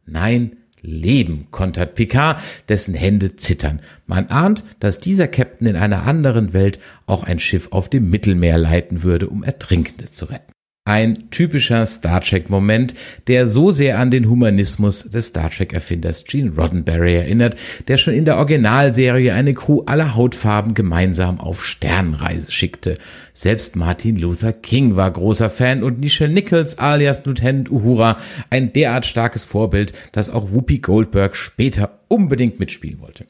Nein, 0.06 0.58
Leben, 0.82 1.48
kontert 1.52 1.96
Picard, 1.96 2.42
dessen 2.68 2.94
Hände 2.94 3.36
zittern. 3.36 3.82
Man 4.08 4.28
ahnt, 4.28 4.64
dass 4.80 5.00
dieser 5.00 5.28
Captain 5.28 5.68
in 5.68 5.76
einer 5.76 6.04
anderen 6.04 6.54
Welt 6.54 6.80
auch 7.06 7.24
ein 7.24 7.40
Schiff 7.40 7.70
auf 7.72 7.90
dem 7.90 8.10
Mittelmeer 8.10 8.58
leiten 8.58 9.04
würde, 9.04 9.30
um 9.30 9.44
Ertrinkende 9.44 10.10
zu 10.10 10.26
retten. 10.26 10.52
Ein 10.86 11.30
typischer 11.30 11.86
Star 11.86 12.22
Trek-Moment, 12.22 12.96
der 13.28 13.46
so 13.46 13.70
sehr 13.70 14.00
an 14.00 14.10
den 14.10 14.28
Humanismus 14.28 15.04
des 15.04 15.28
Star 15.28 15.52
Trek-Erfinders 15.52 16.26
Gene 16.26 16.52
Roddenberry 16.56 17.14
erinnert, 17.14 17.58
der 17.88 17.98
schon 17.98 18.16
in 18.16 18.26
der 18.26 18.38
Originalserie 18.38 19.34
eine 19.34 19.54
Crew 19.54 19.84
aller 19.86 20.16
Hautfarben 20.16 20.74
gemeinsam 20.74 21.40
auf 21.40 21.64
Sternreise 21.64 22.52
schickte. 22.52 22.96
Selbst 23.34 23.76
Martin 23.76 24.16
Luther 24.16 24.52
King 24.52 24.96
war 24.96 25.12
großer 25.12 25.52
Fan 25.52 25.84
und 25.84 26.00
Nichelle 26.00 26.34
Nichols 26.34 26.80
alias 26.80 27.24
Lieutenant 27.24 27.70
Uhura 27.70 28.18
ein 28.50 28.74
derart 28.74 29.06
starkes 29.06 29.46
Vorbild, 29.46 29.94
dass 30.12 30.32
auch 30.32 30.52
Whoopi 30.52 30.80
Goldberg 30.80 31.36
später 31.36 32.00
unbedingt 32.08 32.60
mitspielen 32.60 33.00
wollte. 33.00 33.26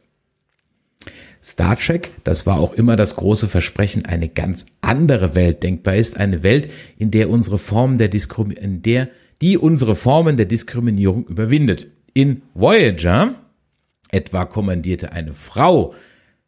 Star 1.41 1.77
Trek, 1.77 2.11
das 2.23 2.45
war 2.45 2.59
auch 2.59 2.73
immer 2.73 2.95
das 2.95 3.15
große 3.15 3.47
Versprechen, 3.47 4.05
eine 4.05 4.27
ganz 4.27 4.65
andere 4.81 5.35
Welt 5.35 5.63
denkbar 5.63 5.95
ist, 5.95 6.17
eine 6.17 6.43
Welt, 6.43 6.69
in 6.97 7.11
der 7.11 7.29
unsere 7.29 7.57
Formen 7.57 7.97
der 7.97 8.09
Diskrim 8.09 8.51
in 8.51 8.81
der 8.81 9.09
die 9.41 9.57
unsere 9.57 9.95
Formen 9.95 10.37
der 10.37 10.45
Diskriminierung 10.45 11.25
überwindet. 11.25 11.87
In 12.13 12.41
Voyager 12.53 13.35
etwa 14.09 14.45
kommandierte 14.45 15.11
eine 15.11 15.33
Frau 15.33 15.93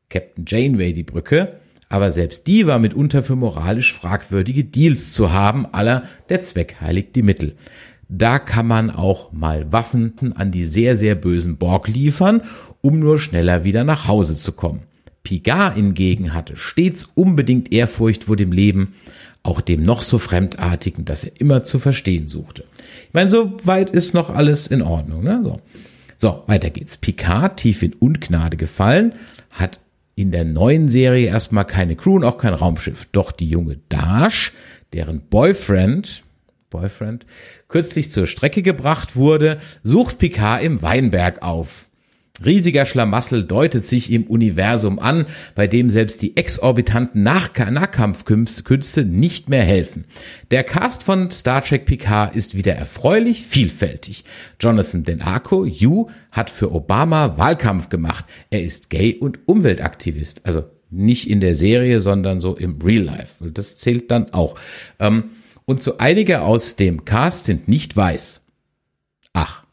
Captain 0.10 0.45
Janeway 0.45 0.93
die 0.93 1.03
Brücke, 1.03 1.60
aber 1.88 2.12
selbst 2.12 2.48
die 2.48 2.67
war 2.67 2.79
mitunter 2.79 3.21
für 3.24 3.36
moralisch 3.36 3.93
fragwürdige 3.93 4.63
Deals 4.63 5.13
zu 5.13 5.31
haben, 5.31 5.65
aller 5.67 6.03
der 6.29 6.41
Zweck 6.41 6.77
heiligt 6.81 7.15
die 7.15 7.21
Mittel. 7.21 7.55
Da 8.13 8.39
kann 8.39 8.68
man 8.68 8.91
auch 8.91 9.32
mal 9.32 9.72
Waffen 9.72 10.13
an 10.36 10.51
die 10.51 10.65
sehr, 10.65 10.98
sehr 10.98 11.15
bösen 11.15 11.56
Borg 11.56 11.88
liefern, 11.88 12.41
um 12.82 13.00
nur 13.00 13.18
schneller 13.18 13.63
wieder 13.63 13.86
nach 13.86 14.06
Hause 14.06 14.36
zu 14.36 14.51
kommen. 14.51 14.82
Picard 15.24 15.75
hingegen 15.75 16.34
hatte 16.34 16.58
stets 16.58 17.06
unbedingt 17.15 17.72
Ehrfurcht 17.72 18.25
vor 18.25 18.36
dem 18.36 18.51
Leben, 18.51 18.96
auch 19.44 19.62
dem 19.62 19.86
noch 19.86 20.01
so 20.01 20.18
Fremdartigen, 20.18 21.06
das 21.06 21.24
er 21.24 21.39
immer 21.39 21.63
zu 21.63 21.80
verstehen 21.80 22.27
suchte. 22.27 22.65
Ich 23.08 23.13
meine, 23.13 23.32
so 23.32 23.53
weit 23.63 23.91
ist 23.91 24.13
noch 24.13 24.30
alles 24.30 24.68
in 24.68 24.82
Ordnung. 24.82 25.24
Ne? 25.24 25.39
So. 25.41 25.62
so, 26.18 26.44
weiter 26.48 26.70
geht's. 26.70 26.98
Picard, 26.98 27.58
tief 27.62 27.82
in 27.82 27.94
Ungnade 27.94 28.58
gefallen, 28.58 29.13
hat 29.51 29.80
in 30.15 30.32
der 30.32 30.44
neuen 30.44 30.89
Serie 30.89 31.27
erstmal 31.27 31.65
keine 31.65 31.96
Crew 31.96 32.18
und 32.18 32.25
auch 32.25 32.38
kein 32.38 32.53
Raumschiff. 32.53 33.08
Doch 33.13 33.32
die 33.32 33.50
junge 33.50 33.77
Dash, 33.88 34.51
deren 34.91 35.22
Boyfriend, 35.22 36.24
Boyfriend, 36.70 37.25
kürzlich 37.71 38.11
zur 38.11 38.27
Strecke 38.27 38.61
gebracht 38.61 39.15
wurde, 39.15 39.59
sucht 39.81 40.19
Picard 40.19 40.61
im 40.63 40.81
Weinberg 40.81 41.41
auf. 41.41 41.87
Riesiger 42.43 42.85
Schlamassel 42.85 43.43
deutet 43.43 43.85
sich 43.85 44.11
im 44.11 44.23
Universum 44.23 44.99
an, 44.99 45.25
bei 45.53 45.67
dem 45.67 45.89
selbst 45.89 46.21
die 46.21 46.37
exorbitanten 46.37 47.21
Nach 47.21 47.51
Nahkampfkünste 47.55 49.05
nicht 49.05 49.49
mehr 49.49 49.63
helfen. 49.63 50.05
Der 50.49 50.63
Cast 50.63 51.03
von 51.03 51.29
Star 51.29 51.63
Trek 51.63 51.85
Picard 51.85 52.35
ist 52.35 52.55
wieder 52.55 52.73
erfreulich 52.73 53.45
vielfältig. 53.45 54.23
Jonathan 54.59 55.03
Denarco, 55.03 55.65
You, 55.65 56.07
hat 56.31 56.49
für 56.49 56.71
Obama 56.71 57.37
Wahlkampf 57.37 57.89
gemacht. 57.89 58.25
Er 58.49 58.63
ist 58.63 58.89
gay 58.89 59.13
und 59.13 59.39
Umweltaktivist. 59.45 60.41
Also 60.43 60.63
nicht 60.89 61.29
in 61.29 61.41
der 61.41 61.55
Serie, 61.55 62.01
sondern 62.01 62.39
so 62.39 62.55
im 62.55 62.81
Real 62.81 63.03
Life. 63.03 63.51
Das 63.51 63.77
zählt 63.77 64.09
dann 64.09 64.33
auch. 64.33 64.55
Ähm, 64.99 65.31
und 65.65 65.84
so 65.84 65.98
einige 65.98 66.41
aus 66.41 66.75
dem 66.75 67.06
Cast 67.06 67.46
sind 67.46 67.68
nicht 67.68 67.96
weiß. 67.96 68.41
Ach, 69.34 69.63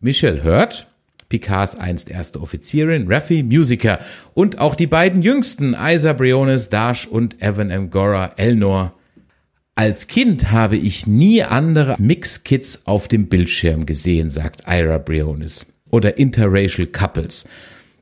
Michelle 0.00 0.44
Hurt, 0.44 0.86
Picards 1.28 1.76
einst 1.76 2.10
erste 2.10 2.40
Offizierin, 2.40 3.10
Raffi, 3.10 3.42
Musiker 3.42 3.98
und 4.34 4.58
auch 4.58 4.74
die 4.74 4.86
beiden 4.86 5.22
jüngsten, 5.22 5.76
Isa 5.78 6.12
Briones, 6.12 6.68
Dash 6.68 7.06
und 7.06 7.42
Evan 7.42 7.70
Angora, 7.70 8.32
Elnor. 8.36 8.94
Als 9.74 10.08
Kind 10.08 10.50
habe 10.50 10.76
ich 10.76 11.06
nie 11.06 11.42
andere 11.42 11.94
Mix-Kids 11.98 12.86
auf 12.86 13.08
dem 13.08 13.28
Bildschirm 13.28 13.86
gesehen, 13.86 14.30
sagt 14.30 14.62
Ira 14.66 14.98
Briones. 14.98 15.66
Oder 15.90 16.18
Interracial 16.18 16.86
Couples. 16.88 17.46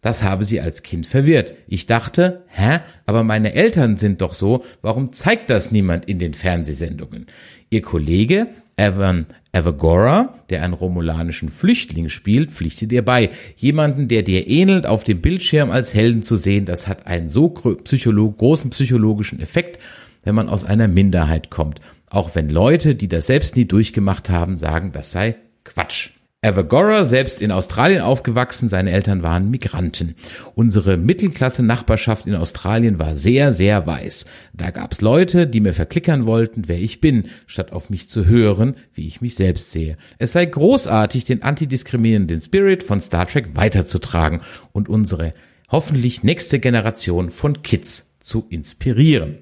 Das 0.01 0.23
habe 0.23 0.45
sie 0.45 0.61
als 0.61 0.83
Kind 0.83 1.07
verwirrt. 1.07 1.55
Ich 1.67 1.87
dachte, 1.87 2.45
hä, 2.49 2.79
aber 3.07 3.25
meine 3.25 3.55
Eltern 3.55 3.97
sind 3.97 4.21
doch 4.21 4.35
so, 4.35 4.65
warum 4.83 5.13
zeigt 5.13 5.51
das 5.51 5.73
niemand 5.73 6.05
in 6.05 6.19
den 6.19 6.35
Fernsehsendungen? 6.35 7.27
Ihr 7.71 7.83
Kollege 7.83 8.49
Evan 8.77 9.25
Evagora, 9.53 10.35
der 10.51 10.63
einen 10.63 10.75
romulanischen 10.75 11.49
Flüchtling 11.49 12.11
spielt, 12.11 12.53
pflichtet 12.53 12.93
ihr 12.93 13.03
bei. 13.03 13.31
Jemanden, 13.57 14.07
der 14.07 14.23
dir 14.23 14.47
ähnelt, 14.49 14.87
auf 14.87 15.03
dem 15.03 15.23
Bildschirm 15.23 15.71
als 15.71 15.95
Helden 15.95 16.23
zu 16.23 16.37
sehen, 16.37 16.67
das 16.67 16.87
hat 16.87 17.07
einen 17.07 17.31
so 17.31 17.49
psycholog 17.49 18.37
großen 18.37 18.71
psychologischen 18.71 19.41
Effekt, 19.41 19.83
wenn 20.25 20.35
man 20.35 20.51
aus 20.51 20.65
einer 20.65 20.89
Minderheit 20.89 21.51
kommt. 21.51 21.81
Auch 22.11 22.35
wenn 22.35 22.51
Leute, 22.51 22.95
die 22.95 23.09
das 23.09 23.27
selbst 23.27 23.57
nie 23.57 23.65
durchgemacht 23.65 24.29
haben, 24.29 24.59
sagen, 24.59 24.93
das 24.93 25.11
sei 25.11 25.37
Quatsch. 25.65 26.11
Evagora, 26.43 27.07
selbst 27.07 27.41
in 27.41 27.51
Australien 27.51 28.03
aufgewachsen, 28.03 28.69
seine 28.69 28.93
Eltern 28.93 29.23
waren 29.23 29.51
Migranten. 29.51 30.15
Unsere 30.55 30.97
Mittelklasse-Nachbarschaft 30.97 32.27
in 32.27 32.37
Australien 32.37 32.99
war 32.99 33.17
sehr, 33.17 33.53
sehr 33.53 33.87
weiß. 33.87 34.27
Da 34.53 34.71
gab's 34.71 35.01
Leute, 35.01 35.47
die 35.47 35.61
mir 35.61 35.73
verklickern 35.73 36.27
wollten, 36.27 36.69
wer 36.69 36.79
ich 36.79 37.01
bin, 37.01 37.31
statt 37.47 37.73
auf 37.73 37.91
mich 37.91 38.09
zu 38.09 38.27
hören, 38.27 38.77
wie 38.93 39.09
ich 39.09 39.21
mich 39.21 39.35
selbst 39.35 39.73
sehe. 39.73 39.97
Es 40.19 40.33
sei 40.33 40.45
großartig, 40.45 41.25
den 41.25 41.43
antidiskriminierenden 41.43 42.41
Spirit 42.41 42.83
von 42.83 43.01
Star 43.01 43.27
Trek 43.27 43.57
weiterzutragen 43.57 44.43
und 44.73 44.89
unsere 44.89 45.33
hoffentlich 45.69 46.23
nächste 46.23 46.61
Generation 46.61 47.31
von 47.31 47.63
Kids 47.63 48.15
zu 48.21 48.47
inspirieren. 48.51 49.39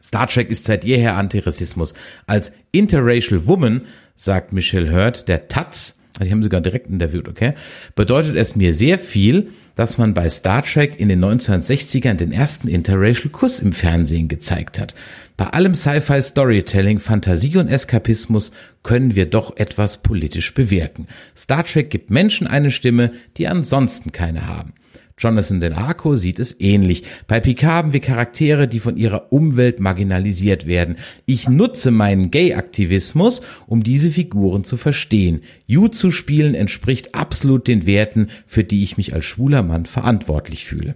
Star 0.00 0.28
Trek 0.28 0.50
ist 0.50 0.64
seit 0.64 0.84
jeher 0.84 1.16
Antirassismus. 1.16 1.92
Als 2.26 2.52
Interracial 2.72 3.46
Woman, 3.46 3.86
sagt 4.14 4.52
Michelle 4.52 4.92
Hurt, 4.92 5.28
der 5.28 5.48
Taz, 5.48 6.00
die 6.22 6.30
haben 6.30 6.42
sogar 6.42 6.60
direkt 6.60 6.88
interviewt, 6.88 7.28
okay, 7.28 7.54
bedeutet 7.96 8.36
es 8.36 8.54
mir 8.54 8.74
sehr 8.74 8.98
viel, 8.98 9.48
dass 9.74 9.98
man 9.98 10.14
bei 10.14 10.28
Star 10.28 10.62
Trek 10.62 11.00
in 11.00 11.08
den 11.08 11.24
1960ern 11.24 12.14
den 12.14 12.30
ersten 12.30 12.68
interracial 12.68 13.30
Kuss 13.30 13.60
im 13.60 13.72
Fernsehen 13.72 14.28
gezeigt 14.28 14.78
hat. 14.78 14.94
Bei 15.36 15.46
allem 15.46 15.74
Sci-Fi 15.74 16.22
Storytelling, 16.22 17.00
Fantasie 17.00 17.56
und 17.56 17.66
Eskapismus 17.66 18.52
können 18.84 19.16
wir 19.16 19.26
doch 19.26 19.56
etwas 19.56 20.00
politisch 20.00 20.54
bewirken. 20.54 21.08
Star 21.36 21.64
Trek 21.64 21.90
gibt 21.90 22.10
Menschen 22.10 22.46
eine 22.46 22.70
Stimme, 22.70 23.10
die 23.36 23.48
ansonsten 23.48 24.12
keine 24.12 24.46
haben. 24.46 24.74
Jonathan 25.18 25.60
Del 25.60 25.72
Arco 25.72 26.14
sieht 26.14 26.38
es 26.38 26.60
ähnlich. 26.60 27.02
Bei 27.26 27.40
Picard 27.40 27.72
haben 27.72 27.92
wir 27.92 28.00
Charaktere, 28.00 28.68
die 28.68 28.80
von 28.80 28.96
ihrer 28.96 29.32
Umwelt 29.32 29.80
marginalisiert 29.80 30.66
werden. 30.66 30.96
Ich 31.26 31.48
nutze 31.48 31.90
meinen 31.90 32.30
Gay-Aktivismus, 32.30 33.42
um 33.66 33.82
diese 33.82 34.10
Figuren 34.10 34.62
zu 34.64 34.76
verstehen. 34.76 35.42
You 35.66 35.88
zu 35.88 36.12
spielen 36.12 36.54
entspricht 36.54 37.14
absolut 37.14 37.66
den 37.66 37.86
Werten, 37.86 38.28
für 38.46 38.64
die 38.64 38.84
ich 38.84 38.96
mich 38.96 39.14
als 39.14 39.24
schwuler 39.24 39.62
Mann 39.62 39.86
verantwortlich 39.86 40.64
fühle. 40.64 40.94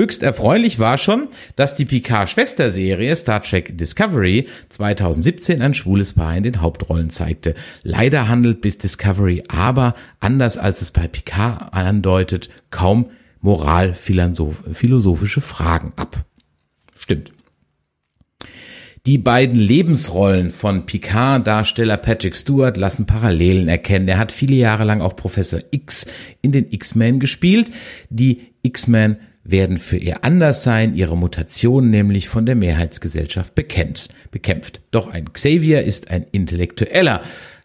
Höchst 0.00 0.22
erfreulich 0.22 0.78
war 0.78 0.96
schon, 0.96 1.28
dass 1.56 1.74
die 1.74 1.84
Picard-Schwesterserie 1.84 3.14
Star 3.16 3.42
Trek 3.42 3.76
Discovery 3.76 4.48
2017 4.70 5.60
ein 5.60 5.74
schwules 5.74 6.14
Paar 6.14 6.34
in 6.34 6.42
den 6.42 6.62
Hauptrollen 6.62 7.10
zeigte. 7.10 7.54
Leider 7.82 8.26
handelt 8.26 8.62
bis 8.62 8.78
Discovery 8.78 9.44
aber, 9.48 9.94
anders 10.18 10.56
als 10.56 10.80
es 10.80 10.90
bei 10.90 11.06
Picard 11.06 11.74
andeutet, 11.74 12.48
kaum 12.70 13.10
moral-philosophische 13.42 15.42
Fragen 15.42 15.92
ab. 15.96 16.24
Stimmt. 16.98 17.32
Die 19.04 19.18
beiden 19.18 19.58
Lebensrollen 19.58 20.48
von 20.48 20.86
Picard-Darsteller 20.86 21.98
Patrick 21.98 22.36
Stewart 22.36 22.78
lassen 22.78 23.04
Parallelen 23.04 23.68
erkennen. 23.68 24.08
Er 24.08 24.16
hat 24.16 24.32
viele 24.32 24.56
Jahre 24.56 24.84
lang 24.84 25.02
auch 25.02 25.14
Professor 25.14 25.60
X 25.70 26.06
in 26.40 26.52
den 26.52 26.72
X-Men 26.72 27.20
gespielt. 27.20 27.70
Die 28.08 28.46
X-Men 28.62 29.18
werden 29.44 29.78
für 29.78 29.96
ihr 29.96 30.24
Anderssein, 30.24 30.94
ihre 30.94 31.16
Mutation 31.16 31.90
nämlich 31.90 32.28
von 32.28 32.46
der 32.46 32.56
Mehrheitsgesellschaft 32.56 33.54
bekennt, 33.54 34.08
bekämpft. 34.30 34.80
Doch 34.90 35.08
ein 35.08 35.32
Xavier 35.32 35.82
ist 35.82 36.10
ein 36.10 36.26
Intellektueller, 36.30 37.22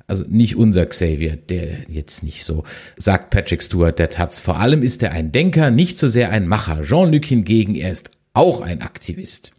also 0.08 0.24
nicht 0.28 0.56
unser 0.56 0.86
Xavier, 0.86 1.36
der 1.36 1.90
jetzt 1.90 2.24
nicht 2.24 2.46
so, 2.46 2.64
sagt 2.96 3.32
Patrick 3.32 3.64
Stewart 3.64 3.98
der 3.98 4.10
Taz. 4.10 4.40
Vor 4.40 4.60
allem 4.60 4.84
ist 4.84 5.02
er 5.04 5.12
ein 5.12 5.32
Denker, 5.32 5.72
nicht 5.72 5.98
so 5.98 6.08
sehr 6.08 6.30
ein 6.30 6.48
Macher. 6.48 6.84
Jean-Luc 6.84 7.26
hingegen, 7.26 7.76
er 7.76 7.92
ist 7.92 8.12
auch 8.34 8.62
ein 8.62 8.82
Aktivist. 8.82 9.52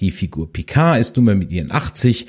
Die 0.00 0.10
Figur 0.10 0.52
Picard 0.52 1.00
ist 1.00 1.16
nunmehr 1.16 1.34
mit 1.34 1.52
ihren 1.52 1.70
80, 1.70 2.26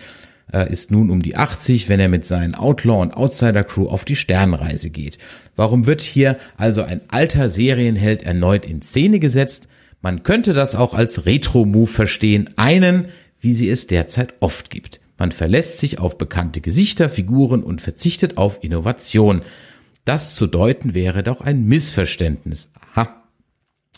äh, 0.52 0.72
ist 0.72 0.92
nun 0.92 1.10
um 1.10 1.22
die 1.22 1.36
80, 1.36 1.90
wenn 1.90 2.00
er 2.00 2.10
mit 2.10 2.26
seinen 2.26 2.56
Outlaw- 2.56 3.02
und 3.02 3.16
Outsider-Crew 3.16 3.88
auf 3.88 4.06
die 4.06 4.16
Sternreise 4.16 4.90
geht. 4.90 5.18
Warum 5.60 5.88
wird 5.88 6.00
hier 6.00 6.38
also 6.56 6.84
ein 6.84 7.02
alter 7.10 7.50
Serienheld 7.50 8.24
erneut 8.24 8.66
in 8.66 8.82
Szene 8.82 9.20
gesetzt? 9.20 9.68
Man 10.02 10.24
könnte 10.24 10.54
das 10.54 10.74
auch 10.74 10.94
als 10.94 11.26
Retro-Move 11.26 11.92
verstehen, 11.92 12.50
einen, 12.56 13.10
wie 13.42 13.54
sie 13.54 13.70
es 13.70 13.86
derzeit 13.86 14.36
oft 14.40 14.70
gibt. 14.70 15.02
Man 15.18 15.34
verlässt 15.34 15.80
sich 15.80 16.00
auf 16.00 16.18
bekannte 16.18 16.62
Gesichter, 16.62 17.10
Figuren 17.10 17.62
und 17.62 17.82
verzichtet 17.82 18.38
auf 18.38 18.64
Innovation. 18.64 19.42
Das 20.06 20.34
zu 20.36 20.48
deuten 20.48 20.94
wäre 20.94 21.24
doch 21.24 21.42
ein 21.42 21.66
Missverständnis. 21.66 22.72
Aha. 22.94 23.22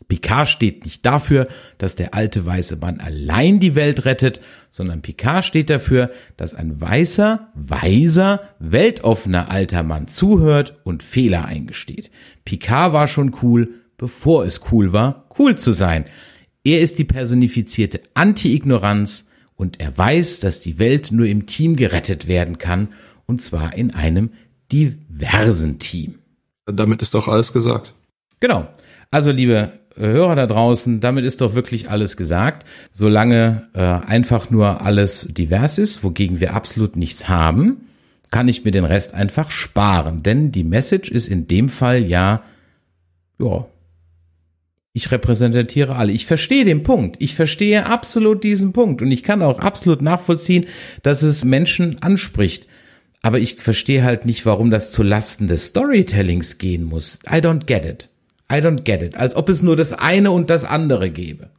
Picard 0.07 0.47
steht 0.47 0.83
nicht 0.83 1.05
dafür, 1.05 1.47
dass 1.77 1.95
der 1.95 2.13
alte 2.13 2.45
weiße 2.45 2.77
Mann 2.77 2.99
allein 2.99 3.59
die 3.59 3.75
Welt 3.75 4.05
rettet, 4.05 4.41
sondern 4.69 5.01
Picard 5.01 5.45
steht 5.45 5.69
dafür, 5.69 6.11
dass 6.37 6.53
ein 6.53 6.81
weißer, 6.81 7.49
weiser, 7.53 8.41
weltoffener 8.59 9.49
alter 9.49 9.83
Mann 9.83 10.07
zuhört 10.07 10.79
und 10.83 11.03
Fehler 11.03 11.45
eingesteht. 11.45 12.11
Picard 12.45 12.93
war 12.93 13.07
schon 13.07 13.35
cool, 13.41 13.75
bevor 13.97 14.45
es 14.45 14.61
cool 14.71 14.93
war, 14.93 15.27
cool 15.37 15.57
zu 15.57 15.71
sein. 15.71 16.05
Er 16.63 16.81
ist 16.81 16.99
die 16.99 17.05
personifizierte 17.05 18.01
Anti-Ignoranz 18.13 19.27
und 19.55 19.79
er 19.79 19.97
weiß, 19.97 20.39
dass 20.39 20.59
die 20.59 20.79
Welt 20.79 21.11
nur 21.11 21.27
im 21.27 21.45
Team 21.45 21.75
gerettet 21.75 22.27
werden 22.27 22.57
kann, 22.57 22.89
und 23.27 23.41
zwar 23.41 23.75
in 23.75 23.93
einem 23.93 24.31
diversen 24.71 25.79
Team. 25.79 26.15
Damit 26.65 27.01
ist 27.01 27.13
doch 27.13 27.27
alles 27.27 27.53
gesagt. 27.53 27.93
Genau. 28.39 28.67
Also 29.11 29.31
liebe 29.31 29.73
Hörer 30.07 30.35
da 30.35 30.47
draußen, 30.47 30.99
damit 30.99 31.25
ist 31.25 31.41
doch 31.41 31.55
wirklich 31.55 31.89
alles 31.89 32.17
gesagt. 32.17 32.67
Solange 32.91 33.69
äh, 33.73 33.79
einfach 33.79 34.49
nur 34.49 34.81
alles 34.81 35.27
divers 35.31 35.77
ist, 35.77 36.03
wogegen 36.03 36.39
wir 36.39 36.53
absolut 36.53 36.95
nichts 36.95 37.29
haben, 37.29 37.87
kann 38.31 38.47
ich 38.47 38.63
mir 38.63 38.71
den 38.71 38.85
Rest 38.85 39.13
einfach 39.13 39.51
sparen. 39.51 40.23
Denn 40.23 40.51
die 40.51 40.63
Message 40.63 41.11
ist 41.11 41.27
in 41.27 41.47
dem 41.47 41.69
Fall 41.69 42.03
ja, 42.03 42.43
ja, 43.39 43.65
ich 44.93 45.11
repräsentiere 45.11 45.95
alle. 45.95 46.11
Ich 46.11 46.25
verstehe 46.25 46.65
den 46.65 46.83
Punkt. 46.83 47.15
Ich 47.19 47.35
verstehe 47.35 47.85
absolut 47.85 48.43
diesen 48.43 48.73
Punkt. 48.73 49.01
Und 49.01 49.11
ich 49.11 49.23
kann 49.23 49.41
auch 49.41 49.59
absolut 49.59 50.01
nachvollziehen, 50.01 50.65
dass 51.01 51.21
es 51.21 51.45
Menschen 51.45 52.01
anspricht. 52.01 52.67
Aber 53.21 53.39
ich 53.39 53.61
verstehe 53.61 54.03
halt 54.03 54.25
nicht, 54.25 54.45
warum 54.45 54.69
das 54.69 54.91
zu 54.91 55.03
Lasten 55.03 55.47
des 55.47 55.67
Storytellings 55.67 56.57
gehen 56.57 56.83
muss. 56.83 57.19
I 57.25 57.35
don't 57.35 57.65
get 57.67 57.85
it. 57.85 58.10
I 58.51 58.55
don't 58.55 58.83
get 58.83 59.01
it. 59.01 59.15
Als 59.15 59.35
ob 59.35 59.49
es 59.49 59.61
nur 59.61 59.75
das 59.75 59.93
eine 59.93 60.31
und 60.31 60.49
das 60.49 60.65
andere 60.65 61.09
gäbe. 61.09 61.49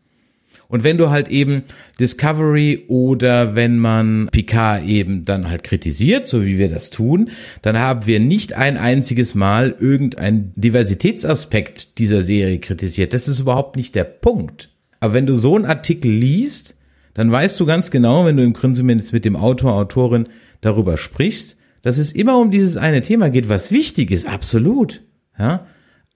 Und 0.72 0.84
wenn 0.84 0.96
du 0.96 1.10
halt 1.10 1.28
eben 1.28 1.64
Discovery 2.00 2.84
oder 2.88 3.54
wenn 3.54 3.78
man 3.78 4.28
Picard 4.32 4.86
eben 4.86 5.26
dann 5.26 5.50
halt 5.50 5.64
kritisiert, 5.64 6.28
so 6.28 6.46
wie 6.46 6.56
wir 6.56 6.70
das 6.70 6.88
tun, 6.88 7.28
dann 7.60 7.78
haben 7.78 8.06
wir 8.06 8.20
nicht 8.20 8.54
ein 8.54 8.78
einziges 8.78 9.34
Mal 9.34 9.76
irgendeinen 9.78 10.54
Diversitätsaspekt 10.56 11.98
dieser 11.98 12.22
Serie 12.22 12.58
kritisiert. 12.58 13.12
Das 13.12 13.28
ist 13.28 13.38
überhaupt 13.38 13.76
nicht 13.76 13.94
der 13.94 14.04
Punkt. 14.04 14.70
Aber 14.98 15.12
wenn 15.12 15.26
du 15.26 15.34
so 15.34 15.56
einen 15.56 15.66
Artikel 15.66 16.10
liest, 16.10 16.74
dann 17.12 17.30
weißt 17.30 17.60
du 17.60 17.66
ganz 17.66 17.90
genau, 17.90 18.24
wenn 18.24 18.38
du 18.38 18.42
im 18.42 18.54
zumindest 18.54 19.12
mit 19.12 19.26
dem 19.26 19.36
Autor, 19.36 19.74
Autorin 19.74 20.26
darüber 20.62 20.96
sprichst, 20.96 21.58
dass 21.82 21.98
es 21.98 22.12
immer 22.12 22.38
um 22.38 22.50
dieses 22.50 22.78
eine 22.78 23.02
Thema 23.02 23.28
geht, 23.28 23.50
was 23.50 23.72
wichtig 23.72 24.10
ist, 24.10 24.26
absolut. 24.26 25.02
Ja? 25.38 25.66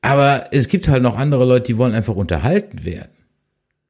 Aber 0.02 0.48
es 0.52 0.68
gibt 0.68 0.88
halt 0.88 1.02
noch 1.02 1.16
andere 1.16 1.44
Leute, 1.44 1.66
die 1.66 1.78
wollen 1.78 1.94
einfach 1.94 2.14
unterhalten 2.14 2.84
werden. 2.84 3.10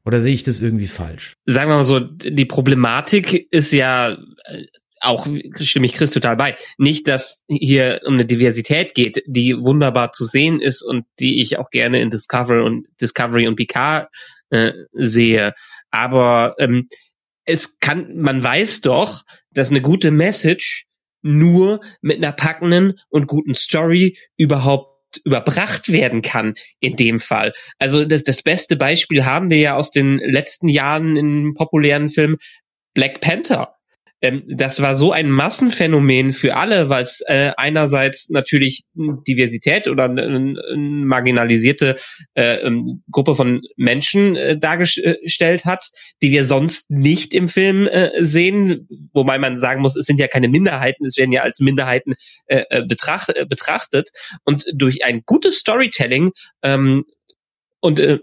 Oder 0.05 0.21
sehe 0.21 0.35
ich 0.35 0.45
das 0.45 0.61
irgendwie 0.61 0.87
falsch? 0.87 1.37
Sagen 1.47 1.71
wir 1.71 1.77
mal 1.77 1.85
so, 1.85 1.99
die 1.99 2.45
Problematik 2.45 3.49
ist 3.51 3.73
ja 3.73 4.13
äh, 4.13 4.67
auch, 5.01 5.27
stimme 5.61 5.87
ich 5.87 5.95
Chris 5.95 6.11
total 6.11 6.37
bei, 6.37 6.57
nicht, 6.79 7.09
dass 7.09 7.45
hier 7.49 8.01
um 8.05 8.15
eine 8.15 8.25
Diversität 8.25 8.95
geht, 8.95 9.23
die 9.27 9.57
wunderbar 9.57 10.13
zu 10.13 10.25
sehen 10.25 10.61
ist 10.61 10.83
und 10.83 11.05
die 11.21 11.43
ich 11.43 11.59
auch 11.59 11.71
gerne 11.71 12.01
in 12.01 12.11
Discovery 12.11 12.63
und 12.63 12.87
Discovery 13.01 13.47
und 13.47 13.57
Picard 13.57 14.09
äh, 14.51 14.73
sehe. 14.93 15.55
Aber 15.91 16.55
ähm, 16.59 16.89
es 17.45 17.79
kann, 17.79 18.17
man 18.17 18.43
weiß 18.43 18.81
doch, 18.83 19.23
dass 19.51 19.71
eine 19.71 19.81
gute 19.81 20.11
Message 20.11 20.87
nur 21.23 21.81
mit 22.01 22.19
einer 22.19 22.33
packenden 22.33 22.99
und 23.09 23.27
guten 23.27 23.55
Story 23.55 24.17
überhaupt 24.37 24.96
überbracht 25.25 25.91
werden 25.91 26.23
kann 26.23 26.55
in 26.81 26.97
dem 26.97 27.21
Fall. 27.21 27.53
Also 27.79 28.05
das, 28.05 28.25
das 28.25 28.43
beste 28.43 28.77
Beispiel 28.77 29.25
haben 29.25 29.51
wir 29.51 29.59
ja 29.59 29.75
aus 29.75 29.91
den 29.91 30.19
letzten 30.19 30.69
Jahren 30.69 31.17
in 31.17 31.55
populären 31.55 32.09
Filmen 32.09 32.37
Black 32.95 33.21
Panther 33.21 33.76
ähm, 34.27 34.45
das 34.49 34.83
war 34.83 34.95
so 34.95 35.13
ein 35.13 35.31
Massenphänomen 35.31 36.33
für 36.33 36.57
alle, 36.57 36.89
weil 36.89 37.03
es 37.03 37.23
äh, 37.27 37.53
einerseits 37.57 38.29
natürlich 38.29 38.85
Diversität 38.95 39.89
oder 39.89 40.05
eine, 40.05 40.55
marginalisierte 40.77 41.97
äh, 42.35 42.57
ähm, 42.57 43.03
Gruppe 43.11 43.35
von 43.35 43.63
Menschen 43.77 44.37
äh, 44.37 44.59
dargestellt 44.59 45.65
hat, 45.65 45.91
die 46.23 46.31
wir 46.31 46.45
sonst 46.45 46.91
nicht 46.91 47.35
im 47.35 47.49
Film 47.49 47.87
äh, 47.87 48.25
sehen, 48.25 48.89
wobei 49.13 49.39
man 49.39 49.59
sagen 49.59 49.83
muss, 49.83 49.97
es 49.97 50.07
sind 50.07 50.21
ja 50.21 50.29
keine 50.29 50.49
Minderheiten, 50.49 51.07
es 51.07 51.17
werden 51.17 51.33
ja 51.33 51.43
als 51.43 51.61
Minderheiten 51.61 52.15
äh, 52.47 52.65
äh 52.71 52.85
betracht, 52.85 53.31
äh, 53.31 53.47
betrachtet. 53.47 54.11
Und 54.45 54.65
durch 54.75 55.05
ein 55.05 55.23
gutes 55.25 55.59
Storytelling 55.59 56.33
ähm, 56.63 57.05
und 57.81 58.01
äh, 58.01 58.19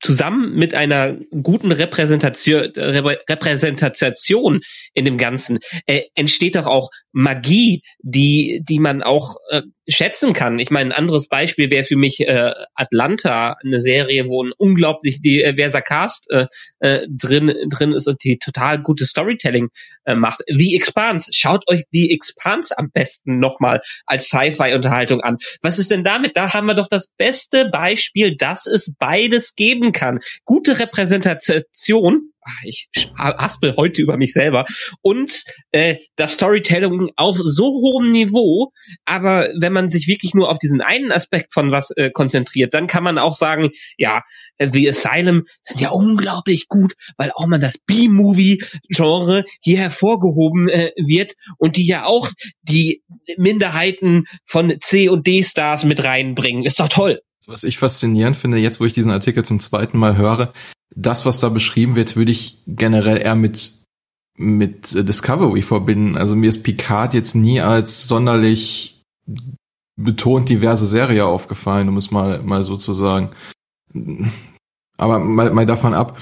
zusammen 0.00 0.54
mit 0.54 0.74
einer 0.74 1.16
guten 1.42 1.72
Repräsentation, 1.72 2.72
Repräsentation 2.76 4.60
in 4.94 5.04
dem 5.04 5.18
Ganzen 5.18 5.58
äh, 5.86 6.02
entsteht 6.14 6.56
doch 6.56 6.66
auch 6.66 6.90
Magie, 7.18 7.82
die 7.98 8.62
die 8.62 8.78
man 8.78 9.02
auch 9.02 9.38
äh, 9.50 9.62
schätzen 9.88 10.34
kann. 10.34 10.60
Ich 10.60 10.70
meine, 10.70 10.90
ein 10.90 10.96
anderes 10.96 11.26
Beispiel 11.26 11.68
wäre 11.68 11.82
für 11.82 11.96
mich 11.96 12.20
äh, 12.20 12.52
Atlanta, 12.76 13.56
eine 13.64 13.80
Serie, 13.80 14.28
wo 14.28 14.44
ein 14.44 14.52
unglaublich 14.56 15.20
diverser 15.20 15.82
Cast 15.82 16.30
äh, 16.30 16.46
äh, 16.78 17.08
drin 17.10 17.52
drin 17.68 17.90
ist 17.90 18.06
und 18.06 18.22
die 18.22 18.38
total 18.38 18.80
gute 18.80 19.04
Storytelling 19.04 19.70
äh, 20.04 20.14
macht. 20.14 20.42
The 20.46 20.76
Expanse, 20.76 21.30
schaut 21.34 21.68
euch 21.68 21.82
The 21.90 22.12
Expanse 22.12 22.78
am 22.78 22.92
besten 22.92 23.40
nochmal 23.40 23.80
als 24.06 24.28
Sci-Fi-Unterhaltung 24.28 25.20
an. 25.20 25.38
Was 25.60 25.80
ist 25.80 25.90
denn 25.90 26.04
damit? 26.04 26.36
Da 26.36 26.54
haben 26.54 26.68
wir 26.68 26.74
doch 26.74 26.88
das 26.88 27.08
beste 27.16 27.68
Beispiel, 27.68 28.36
dass 28.36 28.66
es 28.66 28.94
beides 28.96 29.56
geben 29.56 29.90
kann. 29.90 30.20
Gute 30.44 30.78
Repräsentation 30.78 32.30
ich 32.64 32.88
haspel 33.16 33.74
heute 33.76 34.02
über 34.02 34.16
mich 34.16 34.32
selber 34.32 34.64
und 35.02 35.42
äh, 35.72 35.96
das 36.16 36.34
Storytelling 36.34 37.10
auf 37.16 37.36
so 37.36 37.64
hohem 37.64 38.10
Niveau, 38.10 38.72
aber 39.04 39.48
wenn 39.60 39.72
man 39.72 39.90
sich 39.90 40.06
wirklich 40.06 40.34
nur 40.34 40.50
auf 40.50 40.58
diesen 40.58 40.80
einen 40.80 41.12
Aspekt 41.12 41.52
von 41.52 41.70
was 41.70 41.90
äh, 41.96 42.10
konzentriert, 42.10 42.74
dann 42.74 42.86
kann 42.86 43.04
man 43.04 43.18
auch 43.18 43.34
sagen, 43.34 43.70
ja, 43.96 44.22
The 44.58 44.88
Asylum 44.88 45.44
sind 45.62 45.80
ja 45.80 45.90
unglaublich 45.90 46.68
gut, 46.68 46.94
weil 47.16 47.32
auch 47.34 47.46
mal 47.46 47.58
das 47.58 47.78
B-Movie-Genre 47.86 49.44
hier 49.60 49.78
hervorgehoben 49.78 50.68
äh, 50.68 50.92
wird 50.96 51.34
und 51.58 51.76
die 51.76 51.86
ja 51.86 52.04
auch 52.04 52.30
die 52.62 53.02
Minderheiten 53.36 54.24
von 54.44 54.74
C- 54.80 55.08
und 55.08 55.26
D-Stars 55.26 55.84
mit 55.84 56.04
reinbringen. 56.04 56.64
Ist 56.64 56.80
doch 56.80 56.88
toll. 56.88 57.20
Was 57.46 57.64
ich 57.64 57.78
faszinierend 57.78 58.36
finde, 58.36 58.58
jetzt 58.58 58.78
wo 58.78 58.84
ich 58.84 58.92
diesen 58.92 59.10
Artikel 59.10 59.44
zum 59.44 59.58
zweiten 59.58 59.96
Mal 59.96 60.16
höre, 60.16 60.52
das, 60.94 61.26
was 61.26 61.40
da 61.40 61.48
beschrieben 61.48 61.96
wird, 61.96 62.16
würde 62.16 62.32
ich 62.32 62.62
generell 62.66 63.18
eher 63.18 63.34
mit 63.34 63.78
mit 64.40 64.94
Discovery 64.94 65.62
verbinden. 65.62 66.16
Also 66.16 66.36
mir 66.36 66.48
ist 66.48 66.62
Picard 66.62 67.12
jetzt 67.12 67.34
nie 67.34 67.60
als 67.60 68.06
sonderlich 68.06 69.02
betont 69.96 70.48
diverse 70.48 70.86
Serie 70.86 71.26
aufgefallen, 71.26 71.88
um 71.88 71.96
es 71.96 72.12
mal 72.12 72.40
mal 72.42 72.62
so 72.62 72.76
zu 72.76 72.92
sagen. 72.92 73.30
Aber 74.96 75.18
mal, 75.18 75.50
mal 75.52 75.66
davon 75.66 75.92
ab. 75.92 76.18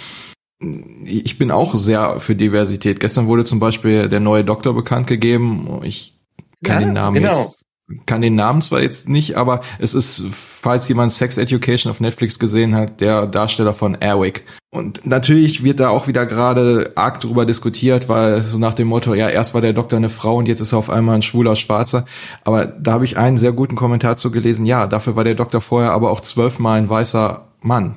Ich 1.05 1.37
bin 1.37 1.51
auch 1.51 1.75
sehr 1.75 2.19
für 2.19 2.35
Diversität. 2.35 3.01
Gestern 3.01 3.27
wurde 3.27 3.45
zum 3.45 3.61
Beispiel 3.61 4.09
der 4.09 4.21
neue 4.21 4.45
Doktor 4.45 4.73
bekannt 4.73 5.07
gegeben. 5.07 5.81
Ich 5.83 6.19
kann 6.65 6.81
ja, 6.81 6.87
den 6.89 6.95
Namen 6.95 7.15
genau. 7.17 7.29
jetzt 7.29 7.66
kann 8.05 8.21
den 8.21 8.35
Namen 8.35 8.63
zwar 8.63 8.83
jetzt 8.83 9.09
nicht, 9.09 9.37
aber 9.37 9.61
es 9.79 9.95
ist, 9.95 10.25
falls 10.33 10.89
jemand 10.89 11.13
Sex 11.13 11.39
Education 11.39 11.91
auf 11.91 12.01
Netflix 12.01 12.39
gesehen 12.39 12.75
hat, 12.75 13.01
der 13.01 13.27
Darsteller 13.27 13.75
von 13.75 13.95
Airwick. 13.95 14.45
Und 14.71 15.07
natürlich 15.07 15.63
wird 15.63 15.79
da 15.79 15.91
auch 15.91 16.09
wieder 16.09 16.27
gerade 16.27 16.93
arg 16.97 17.21
drüber 17.21 17.47
diskutiert, 17.47 18.09
weil 18.09 18.43
so 18.43 18.59
nach 18.59 18.75
dem 18.75 18.89
Motto, 18.89 19.15
ja, 19.15 19.29
erst 19.29 19.55
war 19.55 19.61
der 19.61 19.73
Doktor 19.73 19.97
eine 19.97 20.09
Frau 20.09 20.37
und 20.37 20.49
jetzt 20.49 20.61
ist 20.61 20.73
er 20.73 20.79
auf 20.79 20.91
einmal 20.91 21.15
ein 21.15 21.23
schwuler 21.23 21.55
Schwarzer. 21.55 22.05
Aber 22.45 22.67
da 22.67 22.93
habe 22.93 23.05
ich 23.05 23.17
einen 23.17 23.39
sehr 23.39 23.53
guten 23.53 23.77
Kommentar 23.77 24.17
zu 24.17 24.33
gelesen, 24.33 24.67
ja, 24.67 24.89
dafür 24.89 25.15
war 25.15 25.25
der 25.25 25.37
Doktor 25.37 25.61
vorher 25.61 25.93
aber 25.93 26.11
auch 26.11 26.21
zwölfmal 26.21 26.79
ein 26.79 26.89
weißer 26.89 27.53
Mann. 27.61 27.97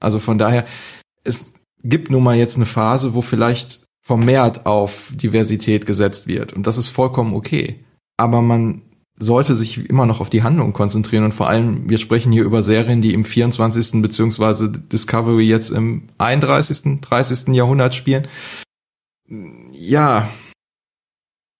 Also 0.00 0.18
von 0.18 0.38
daher, 0.38 0.64
es 1.22 1.54
gibt 1.84 2.10
nun 2.10 2.24
mal 2.24 2.36
jetzt 2.36 2.56
eine 2.56 2.66
Phase, 2.66 3.14
wo 3.14 3.20
vielleicht 3.20 3.84
vermehrt 4.04 4.66
auf 4.66 5.12
Diversität 5.14 5.86
gesetzt 5.86 6.26
wird. 6.26 6.52
Und 6.52 6.66
das 6.66 6.76
ist 6.76 6.88
vollkommen 6.88 7.34
okay. 7.34 7.84
Aber 8.16 8.42
man 8.42 8.82
sollte 9.18 9.54
sich 9.54 9.88
immer 9.88 10.06
noch 10.06 10.20
auf 10.20 10.30
die 10.30 10.42
Handlung 10.42 10.72
konzentrieren 10.72 11.24
und 11.24 11.34
vor 11.34 11.48
allem, 11.48 11.88
wir 11.90 11.98
sprechen 11.98 12.32
hier 12.32 12.44
über 12.44 12.62
Serien, 12.62 13.02
die 13.02 13.14
im 13.14 13.24
24. 13.24 14.00
beziehungsweise 14.00 14.70
Discovery 14.70 15.44
jetzt 15.44 15.70
im 15.70 16.04
31., 16.18 17.00
30. 17.00 17.54
Jahrhundert 17.54 17.94
spielen. 17.94 18.28
Ja, 19.72 20.28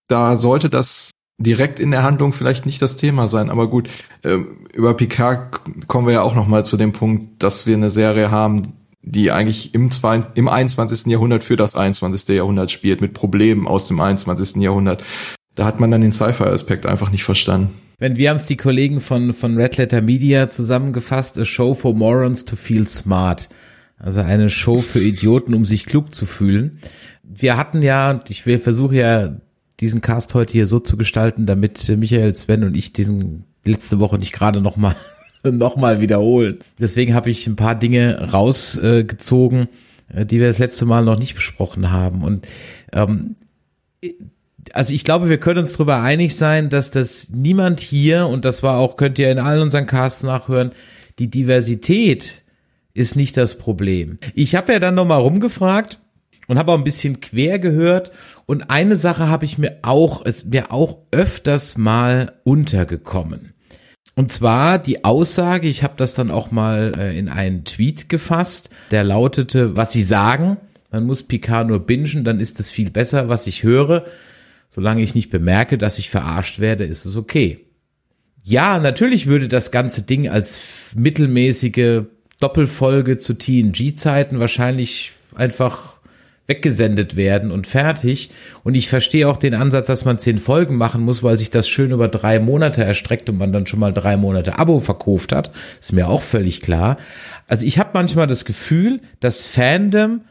da 0.09 0.37
sollte 0.37 0.71
das 0.71 1.11
direkt 1.41 1.81
in 1.81 1.91
der 1.91 2.03
Handlung 2.03 2.33
vielleicht 2.33 2.67
nicht 2.67 2.83
das 2.83 2.97
Thema 2.97 3.29
sein, 3.29 3.51
aber 3.51 3.69
gut, 3.69 3.89
äh, 4.23 4.39
über 4.73 4.95
Picard 4.95 5.61
kommen 5.87 6.07
wir 6.07 6.15
ja 6.15 6.23
auch 6.23 6.35
noch 6.35 6.49
mal 6.49 6.65
zu 6.65 6.77
dem 6.77 6.93
Punkt, 6.93 7.43
dass 7.43 7.67
wir 7.67 7.77
eine 7.77 7.91
Serie 7.91 8.31
haben, 8.31 8.75
die 9.03 9.31
eigentlich 9.31 9.75
im, 9.75 9.91
zwei, 9.91 10.23
im 10.35 10.49
21. 10.49 11.07
Jahrhundert 11.07 11.45
für 11.45 11.57
das 11.57 11.77
21. 11.77 12.29
Jahrhundert 12.37 12.71
spielt, 12.71 13.01
mit 13.01 13.15
Problemen 13.15 13.67
aus 13.67 13.87
dem 13.87 14.01
21. 14.01 14.57
Jahrhundert 14.57 15.05
da 15.59 15.67
hat 15.67 15.81
man 15.81 15.91
dann 15.91 16.03
den 16.03 16.13
Sci-Fi-Aspekt 16.13 16.87
einfach 16.87 17.11
nicht 17.11 17.25
verstanden. 17.25 17.71
Wenn 17.99 18.17
wir 18.17 18.31
haben 18.31 18.37
es 18.37 18.45
die 18.45 18.57
Kollegen 18.57 19.01
von, 19.01 19.33
von 19.35 19.57
Red 19.57 19.77
Letter 19.77 20.01
Media 20.01 20.49
zusammengefasst, 20.49 21.37
a 21.37 21.45
show 21.45 21.75
for 21.75 21.95
morons 21.95 22.45
to 22.45 22.55
feel 22.55 22.87
smart. 22.87 23.49
Also 23.99 24.21
eine 24.21 24.51
Show 24.51 24.81
für 24.81 25.01
Idioten, 25.01 25.55
um 25.55 25.65
sich 25.65 25.85
klug 25.85 26.15
zu 26.15 26.25
fühlen. 26.25 26.79
Wir 27.25 27.57
hatten 27.57 27.83
ja, 27.83 28.21
ich 28.29 28.47
will 28.47 28.59
versuche 28.59 28.95
ja 28.95 29.37
diesen 29.81 30.01
Cast 30.01 30.35
heute 30.35 30.53
hier 30.53 30.69
so 30.69 30.79
zu 30.79 30.97
gestalten, 30.97 31.47
damit 31.47 31.89
Michael, 31.89 32.37
Sven 32.37 32.63
und 32.63 32.77
ich 32.77 32.93
diesen 32.93 33.45
letzte 33.65 33.99
Woche 33.99 34.17
nicht 34.17 34.33
gerade 34.33 34.61
noch 34.61 34.77
mal 34.77 34.95
noch 35.43 35.77
mal 35.77 36.01
wiederholen. 36.01 36.61
Deswegen 36.79 37.15
habe 37.15 37.31
ich 37.31 37.49
ein 37.49 37.57
paar 37.57 37.75
Dinge 37.75 38.31
rausgezogen, 38.33 39.67
äh, 40.15 40.25
die 40.25 40.39
wir 40.39 40.47
das 40.47 40.59
letzte 40.59 40.85
Mal 40.85 41.05
noch 41.05 41.19
nicht 41.19 41.35
besprochen 41.35 41.91
haben. 41.91 42.23
Und 42.23 42.47
ähm, 42.93 43.35
also 44.75 44.95
ich 44.95 45.05
glaube, 45.05 45.29
wir 45.29 45.39
können 45.39 45.61
uns 45.61 45.73
darüber 45.73 46.01
einig 46.01 46.37
sein, 46.37 46.69
dass 46.69 46.91
das 46.91 47.31
niemand 47.31 47.81
hier, 47.81 48.27
und 48.27 48.45
das 48.45 48.63
war 48.63 48.79
auch, 48.79 48.97
könnt 48.97 49.19
ihr 49.19 49.31
in 49.31 49.39
allen 49.39 49.63
unseren 49.63 49.87
Casts 49.87 50.23
nachhören, 50.23 50.73
die 51.19 51.31
Diversität 51.31 52.45
ist 52.95 53.17
nicht 53.17 53.37
das 53.37 53.57
Problem. 53.57 54.19
Ich 54.35 54.55
habe 54.55 54.73
ja 54.73 54.79
dann 54.79 54.95
nochmal 54.95 55.21
rumgefragt 55.21 56.01
und 56.47 56.59
habe 56.59 56.73
auch 56.73 56.79
ein 56.79 56.85
bisschen 56.85 57.21
quer 57.21 57.59
gehört 57.59 58.11
und 58.47 58.71
eine 58.71 58.97
Sache 58.97 59.29
habe 59.29 59.45
ich 59.45 59.59
mir 59.59 59.79
auch, 59.83 60.25
ist 60.25 60.47
mir 60.47 60.73
auch 60.73 60.99
öfters 61.11 61.77
mal 61.77 62.33
untergekommen. 62.45 63.53
Und 64.15 64.33
zwar 64.33 64.81
die 64.81 65.05
Aussage, 65.05 65.69
ich 65.69 65.85
habe 65.85 65.95
das 65.97 66.15
dann 66.15 66.33
auch 66.33 66.51
mal 66.51 66.93
äh, 66.99 67.17
in 67.17 67.29
einen 67.29 67.65
Tweet 67.65 68.09
gefasst, 68.09 68.71
der 68.91 69.05
lautete, 69.05 69.77
was 69.77 69.93
Sie 69.93 70.03
sagen, 70.03 70.57
man 70.91 71.05
muss 71.05 71.23
Picard 71.23 71.69
nur 71.69 71.81
bingen, 71.81 72.25
dann 72.25 72.41
ist 72.41 72.59
es 72.59 72.71
viel 72.71 72.91
besser, 72.91 73.29
was 73.29 73.47
ich 73.47 73.63
höre. 73.63 74.07
Solange 74.71 75.03
ich 75.03 75.15
nicht 75.15 75.31
bemerke, 75.31 75.79
dass 75.79 75.99
ich 75.99 76.11
verarscht 76.11 76.61
werde, 76.61 76.85
ist 76.85 77.05
es 77.05 77.17
okay. 77.17 77.65
Ja, 78.45 78.79
natürlich 78.79 79.27
würde 79.27 79.49
das 79.49 79.71
ganze 79.71 80.03
Ding 80.03 80.29
als 80.29 80.93
mittelmäßige 80.95 82.03
Doppelfolge 82.41 83.19
zu 83.19 83.35
TNG-Zeiten 83.35 84.39
wahrscheinlich 84.39 85.13
einfach 85.35 85.99
weggesendet 86.47 87.15
werden 87.15 87.53
und 87.53 87.67
fertig. 87.67 88.31
Und 88.65 88.75
ich 88.75 88.89
verstehe 88.89 89.29
auch 89.29 89.37
den 89.37 89.55
Ansatz, 89.55 89.87
dass 89.87 90.05
man 90.05 90.19
zehn 90.19 90.39
Folgen 90.39 90.77
machen 90.77 91.03
muss, 91.03 91.23
weil 91.23 91.37
sich 91.37 91.51
das 91.51 91.69
schön 91.69 91.91
über 91.91 92.09
drei 92.09 92.41
Monate 92.41 92.83
erstreckt 92.83 93.29
und 93.29 93.37
man 93.37 93.53
dann 93.53 93.67
schon 93.67 93.81
mal 93.81 93.93
drei 93.93 94.17
Monate 94.17 94.59
Abo 94.59 94.81
verkauft 94.81 95.33
hat. 95.33 95.53
Ist 95.79 95.93
mir 95.93 96.09
auch 96.09 96.23
völlig 96.23 96.63
klar. 96.63 96.97
Also 97.49 97.67
ich 97.67 97.79
habe 97.79 97.91
manchmal 97.93 98.27
das 98.27 98.47
Gefühl, 98.47 99.01
dass 99.21 99.45
Fandom 99.45 100.23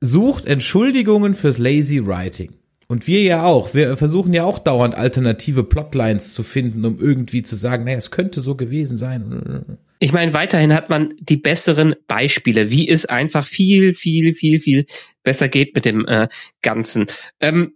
sucht 0.00 0.46
Entschuldigungen 0.46 1.34
fürs 1.34 1.58
Lazy 1.58 2.04
Writing. 2.06 2.54
Und 2.90 3.06
wir 3.06 3.22
ja 3.22 3.44
auch. 3.44 3.74
Wir 3.74 3.98
versuchen 3.98 4.32
ja 4.32 4.44
auch 4.44 4.58
dauernd 4.58 4.94
alternative 4.94 5.62
Plotlines 5.62 6.32
zu 6.32 6.42
finden, 6.42 6.86
um 6.86 6.98
irgendwie 6.98 7.42
zu 7.42 7.54
sagen, 7.54 7.84
naja, 7.84 7.98
es 7.98 8.10
könnte 8.10 8.40
so 8.40 8.54
gewesen 8.54 8.96
sein. 8.96 9.78
Ich 9.98 10.14
meine, 10.14 10.32
weiterhin 10.32 10.72
hat 10.72 10.88
man 10.88 11.12
die 11.20 11.36
besseren 11.36 11.96
Beispiele, 12.06 12.70
wie 12.70 12.88
es 12.88 13.04
einfach 13.04 13.46
viel, 13.46 13.92
viel, 13.92 14.34
viel, 14.34 14.58
viel 14.58 14.86
besser 15.22 15.48
geht 15.48 15.74
mit 15.74 15.84
dem 15.84 16.06
äh, 16.06 16.28
Ganzen. 16.62 17.06
Ähm, 17.40 17.74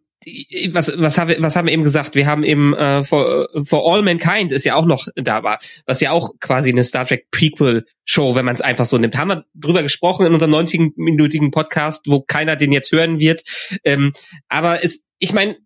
was, 0.72 0.92
was, 0.96 1.18
haben 1.18 1.28
wir, 1.28 1.42
was 1.42 1.56
haben 1.56 1.66
wir 1.66 1.72
eben 1.72 1.82
gesagt? 1.82 2.14
Wir 2.14 2.26
haben 2.26 2.44
eben 2.44 2.74
äh, 2.74 3.04
for, 3.04 3.48
for 3.64 3.92
All 3.92 4.02
Mankind 4.02 4.52
ist 4.52 4.64
ja 4.64 4.74
auch 4.74 4.86
noch 4.86 5.06
da 5.16 5.42
war, 5.42 5.58
was 5.86 6.00
ja 6.00 6.10
auch 6.10 6.30
quasi 6.40 6.70
eine 6.70 6.84
Star 6.84 7.06
Trek 7.06 7.30
Prequel 7.30 7.84
Show, 8.04 8.34
wenn 8.34 8.44
man 8.44 8.54
es 8.54 8.60
einfach 8.60 8.86
so 8.86 8.98
nimmt. 8.98 9.16
Haben 9.16 9.28
wir 9.28 9.44
drüber 9.54 9.82
gesprochen 9.82 10.26
in 10.26 10.32
unserem 10.32 10.54
90-minütigen 10.54 11.50
Podcast, 11.50 12.06
wo 12.08 12.20
keiner 12.20 12.56
den 12.56 12.72
jetzt 12.72 12.92
hören 12.92 13.20
wird. 13.20 13.42
Ähm, 13.84 14.12
aber 14.48 14.84
es, 14.84 15.04
ich 15.18 15.32
meine, 15.32 15.56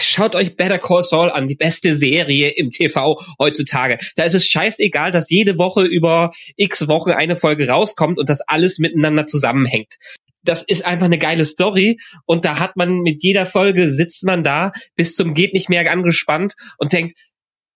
Schaut 0.00 0.36
euch 0.36 0.56
Better 0.56 0.78
Call 0.78 1.02
Saul 1.02 1.28
an, 1.28 1.48
die 1.48 1.56
beste 1.56 1.96
Serie 1.96 2.50
im 2.50 2.70
TV 2.70 3.20
heutzutage. 3.40 3.98
Da 4.14 4.22
ist 4.22 4.34
es 4.34 4.46
scheißegal, 4.46 5.10
dass 5.10 5.28
jede 5.28 5.58
Woche 5.58 5.82
über 5.82 6.30
x 6.54 6.86
Wochen 6.86 7.10
eine 7.10 7.34
Folge 7.34 7.68
rauskommt 7.68 8.20
und 8.20 8.28
das 8.28 8.42
alles 8.42 8.78
miteinander 8.78 9.26
zusammenhängt 9.26 9.96
das 10.48 10.62
ist 10.62 10.84
einfach 10.84 11.06
eine 11.06 11.18
geile 11.18 11.44
Story 11.44 11.98
und 12.24 12.44
da 12.44 12.58
hat 12.58 12.76
man 12.76 13.00
mit 13.00 13.22
jeder 13.22 13.46
Folge 13.46 13.90
sitzt 13.90 14.24
man 14.24 14.42
da 14.42 14.72
bis 14.94 15.14
zum 15.14 15.34
geht 15.34 15.54
nicht 15.54 15.68
mehr 15.68 15.90
angespannt 15.90 16.54
und 16.78 16.92
denkt, 16.92 17.18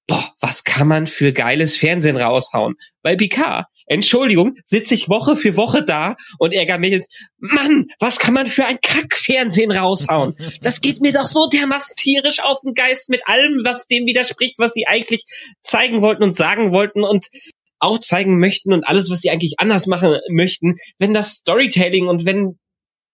boah, 0.06 0.32
was 0.40 0.64
kann 0.64 0.88
man 0.88 1.06
für 1.06 1.32
geiles 1.32 1.76
Fernsehen 1.76 2.16
raushauen? 2.16 2.74
Bei 3.02 3.14
Picard, 3.16 3.66
Entschuldigung, 3.86 4.54
sitze 4.64 4.94
ich 4.94 5.08
Woche 5.08 5.36
für 5.36 5.56
Woche 5.56 5.84
da 5.84 6.16
und 6.38 6.52
ärgere 6.52 6.78
mich 6.78 6.92
jetzt, 6.92 7.16
Mann, 7.38 7.86
was 7.98 8.18
kann 8.18 8.34
man 8.34 8.46
für 8.46 8.64
ein 8.64 8.80
Kackfernsehen 8.80 9.72
raushauen? 9.72 10.34
Das 10.62 10.80
geht 10.80 11.00
mir 11.00 11.12
doch 11.12 11.26
so 11.26 11.48
dermaßen 11.48 11.96
tierisch 11.96 12.40
auf 12.40 12.60
den 12.60 12.74
Geist 12.74 13.08
mit 13.08 13.26
allem, 13.26 13.62
was 13.64 13.86
dem 13.86 14.06
widerspricht, 14.06 14.58
was 14.58 14.74
sie 14.74 14.86
eigentlich 14.86 15.24
zeigen 15.62 16.02
wollten 16.02 16.22
und 16.22 16.36
sagen 16.36 16.72
wollten 16.72 17.02
und 17.02 17.26
aufzeigen 17.80 18.38
möchten 18.38 18.72
und 18.72 18.84
alles, 18.84 19.10
was 19.10 19.20
sie 19.20 19.30
eigentlich 19.30 19.54
anders 19.58 19.86
machen 19.86 20.18
möchten, 20.28 20.74
wenn 20.98 21.14
das 21.14 21.32
Storytelling 21.32 22.06
und 22.06 22.24
wenn 22.24 22.58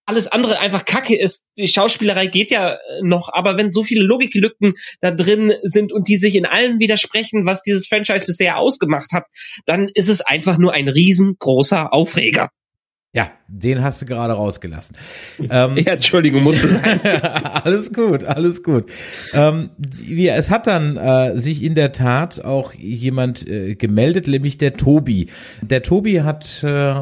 alles 0.07 0.29
andere 0.29 0.61
einfach 0.61 0.85
Kacke 0.85 1.19
ist. 1.19 1.45
Die 1.59 1.69
Schauspielerei 1.69 2.29
geht 2.29 2.51
ja 2.51 2.75
äh, 2.75 2.79
noch, 3.03 3.29
aber 3.33 3.57
wenn 3.57 3.73
so 3.73 3.83
viele 3.83 4.05
Logiklücken 4.05 4.75
da 5.01 5.11
drin 5.11 5.53
sind 5.63 5.93
und 5.93 6.09
die 6.09 6.17
sich 6.17 6.37
in 6.37 6.47
allem 6.47 6.79
widersprechen, 6.79 7.45
was 7.45 7.63
dieses 7.63 7.89
Franchise 7.89 8.25
bisher 8.25 8.57
ausgemacht 8.57 9.13
hat, 9.13 9.25
dann 9.67 9.89
ist 9.95 10.09
es 10.09 10.21
einfach 10.21 10.59
nur 10.59 10.73
ein 10.73 10.89
riesengroßer 10.89 11.93
Aufreger. 11.93 12.51
Ja, 13.13 13.36
den 13.49 13.83
hast 13.83 14.03
du 14.03 14.07
gerade 14.07 14.35
rausgelassen. 14.35 14.97
Ähm, 15.49 15.77
ja, 15.77 15.93
Entschuldigung, 15.93 16.43
musste 16.43 16.69
sein. 16.69 17.01
alles 17.65 17.93
gut, 17.93 18.25
alles 18.25 18.63
gut. 18.63 18.87
Ähm, 19.33 19.71
wie, 19.79 20.29
es 20.29 20.51
hat 20.51 20.67
dann 20.67 20.97
äh, 20.97 21.39
sich 21.39 21.63
in 21.63 21.75
der 21.75 21.93
Tat 21.93 22.45
auch 22.45 22.73
jemand 22.73 23.47
äh, 23.47 23.75
gemeldet, 23.75 24.27
nämlich 24.27 24.59
der 24.59 24.77
Tobi. 24.77 25.29
Der 25.63 25.83
Tobi 25.83 26.23
hat, 26.23 26.65
äh, 26.65 26.95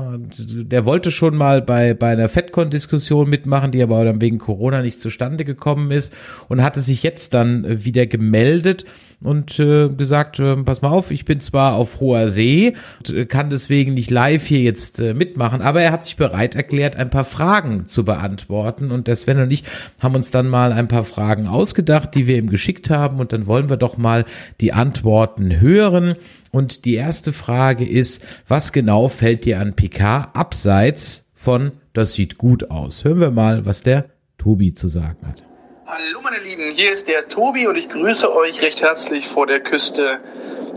der 0.42 0.84
wollte 0.84 1.10
schon 1.10 1.36
mal 1.36 1.62
bei, 1.62 1.94
bei 1.94 2.10
einer 2.10 2.28
FedCon-Diskussion 2.28 3.30
mitmachen, 3.30 3.70
die 3.70 3.82
aber 3.82 4.04
dann 4.04 4.20
wegen 4.20 4.38
Corona 4.38 4.82
nicht 4.82 5.00
zustande 5.00 5.44
gekommen 5.44 5.90
ist 5.90 6.12
und 6.48 6.62
hatte 6.62 6.80
sich 6.80 7.02
jetzt 7.02 7.32
dann 7.34 7.84
wieder 7.84 8.06
gemeldet 8.06 8.84
und 9.22 9.58
äh, 9.58 9.88
gesagt, 9.88 10.38
äh, 10.38 10.56
pass 10.56 10.82
mal 10.82 10.90
auf, 10.90 11.10
ich 11.10 11.24
bin 11.24 11.40
zwar 11.40 11.74
auf 11.74 12.00
hoher 12.00 12.28
See, 12.28 12.74
und, 12.98 13.16
äh, 13.16 13.26
kann 13.26 13.50
deswegen 13.50 13.94
nicht 13.94 14.10
live 14.10 14.44
hier 14.46 14.60
jetzt 14.60 15.00
äh, 15.00 15.14
mitmachen, 15.14 15.62
aber 15.62 15.80
er 15.80 15.92
hat 15.92 16.04
sich 16.04 16.16
bereit 16.16 16.33
erklärt, 16.34 16.96
ein 16.96 17.10
paar 17.10 17.24
Fragen 17.24 17.86
zu 17.86 18.04
beantworten 18.04 18.90
und 18.90 19.08
der 19.08 19.16
Sven 19.16 19.40
und 19.40 19.52
ich 19.52 19.64
haben 20.00 20.14
uns 20.14 20.30
dann 20.30 20.48
mal 20.48 20.72
ein 20.72 20.88
paar 20.88 21.04
Fragen 21.04 21.46
ausgedacht, 21.46 22.14
die 22.14 22.26
wir 22.26 22.36
ihm 22.36 22.50
geschickt 22.50 22.90
haben 22.90 23.20
und 23.20 23.32
dann 23.32 23.46
wollen 23.46 23.68
wir 23.68 23.76
doch 23.76 23.96
mal 23.96 24.24
die 24.60 24.72
Antworten 24.72 25.60
hören 25.60 26.16
und 26.52 26.84
die 26.84 26.94
erste 26.94 27.32
Frage 27.32 27.88
ist, 27.88 28.24
was 28.46 28.72
genau 28.72 29.08
fällt 29.08 29.44
dir 29.44 29.60
an 29.60 29.74
Picard 29.74 30.34
abseits 30.36 31.30
von 31.34 31.72
das 31.92 32.14
sieht 32.14 32.38
gut 32.38 32.70
aus? 32.70 33.04
Hören 33.04 33.20
wir 33.20 33.30
mal, 33.30 33.66
was 33.66 33.82
der 33.82 34.06
Tobi 34.38 34.74
zu 34.74 34.88
sagen 34.88 35.26
hat. 35.26 35.42
Hallo 35.86 36.20
meine 36.22 36.42
Lieben, 36.42 36.72
hier 36.74 36.92
ist 36.92 37.08
der 37.08 37.28
Tobi 37.28 37.66
und 37.66 37.76
ich 37.76 37.88
grüße 37.88 38.34
euch 38.34 38.62
recht 38.62 38.82
herzlich 38.82 39.28
vor 39.28 39.46
der 39.46 39.60
Küste 39.60 40.18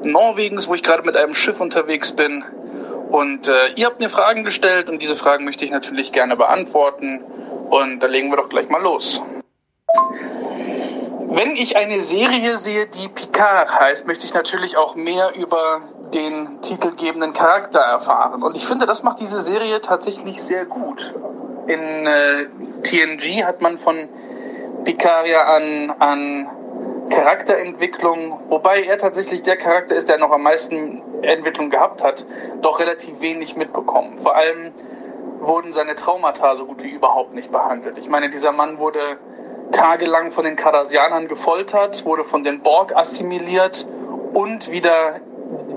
Norwegens, 0.04 0.68
wo 0.68 0.76
ich 0.76 0.84
gerade 0.84 1.04
mit 1.04 1.18
einem 1.18 1.34
Schiff 1.34 1.60
unterwegs 1.60 2.12
bin. 2.12 2.44
Und 3.10 3.48
äh, 3.48 3.74
ihr 3.76 3.86
habt 3.86 4.00
mir 4.00 4.10
Fragen 4.10 4.44
gestellt 4.44 4.90
und 4.90 5.02
diese 5.02 5.16
Fragen 5.16 5.46
möchte 5.46 5.64
ich 5.66 5.72
natürlich 5.72 6.12
gerne 6.12 6.36
beantworten. 6.36 7.22
Und 7.70 8.00
da 8.02 8.08
legen 8.08 8.30
wir 8.30 8.38
doch 8.38 8.50
gleich 8.50 8.70
mal 8.70 8.82
los. 8.82 9.22
Wenn 11.30 11.56
ich 11.56 11.78
eine 11.78 12.02
Serie 12.02 12.58
sehe, 12.58 12.88
die 12.88 13.10
Picard 13.10 13.80
heißt, 13.80 14.08
möchte 14.08 14.26
ich 14.26 14.34
natürlich 14.34 14.78
auch 14.78 14.96
mehr 14.96 15.34
über 15.36 15.82
den 16.14 16.62
titelgebenden 16.62 17.34
Charakter 17.34 17.80
erfahren. 17.80 18.44
Und 18.44 18.56
ich 18.56 18.66
finde, 18.66 18.86
das 18.86 19.04
macht 19.04 19.20
diese 19.20 19.40
Serie 19.40 19.82
tatsächlich 19.82 20.42
sehr 20.42 20.66
gut. 20.66 21.14
In 21.68 22.08
äh, 22.08 22.48
TNG 22.82 23.44
hat 23.44 23.62
man 23.62 23.78
von 23.78 24.08
Picard 24.86 25.28
ja 25.28 25.44
an, 25.44 25.94
an 26.00 26.50
Charakterentwicklung, 27.10 28.40
wobei 28.50 28.84
er 28.84 28.98
tatsächlich 28.98 29.42
der 29.42 29.58
Charakter 29.58 29.96
ist, 29.96 30.10
der 30.10 30.18
noch 30.18 30.32
am 30.32 30.44
meisten 30.44 31.02
Entwicklung 31.22 31.70
gehabt 31.70 32.04
hat, 32.04 32.26
doch 32.62 32.80
relativ 32.80 33.22
wenig 33.22 33.56
mitbekommen. 33.56 34.18
Vor 34.18 34.36
allem 34.36 34.72
wurden 35.40 35.72
seine 35.72 35.96
Traumata 35.96 36.56
so 36.56 36.66
gut 36.66 36.84
wie 36.84 36.90
überhaupt 36.90 37.34
nicht 37.34 37.52
behandelt. 37.52 37.98
Ich 37.98 38.10
meine, 38.10 38.30
dieser 38.30 38.52
Mann 38.52 38.80
wurde 38.80 39.18
tagelang 39.72 40.32
von 40.32 40.44
den 40.44 40.56
Cardassianern 40.56 41.28
gefoltert, 41.28 42.06
wurde 42.06 42.24
von 42.24 42.44
den 42.44 42.62
Borg 42.62 42.96
assimiliert 42.96 43.88
und 44.34 44.72
wieder 44.72 45.20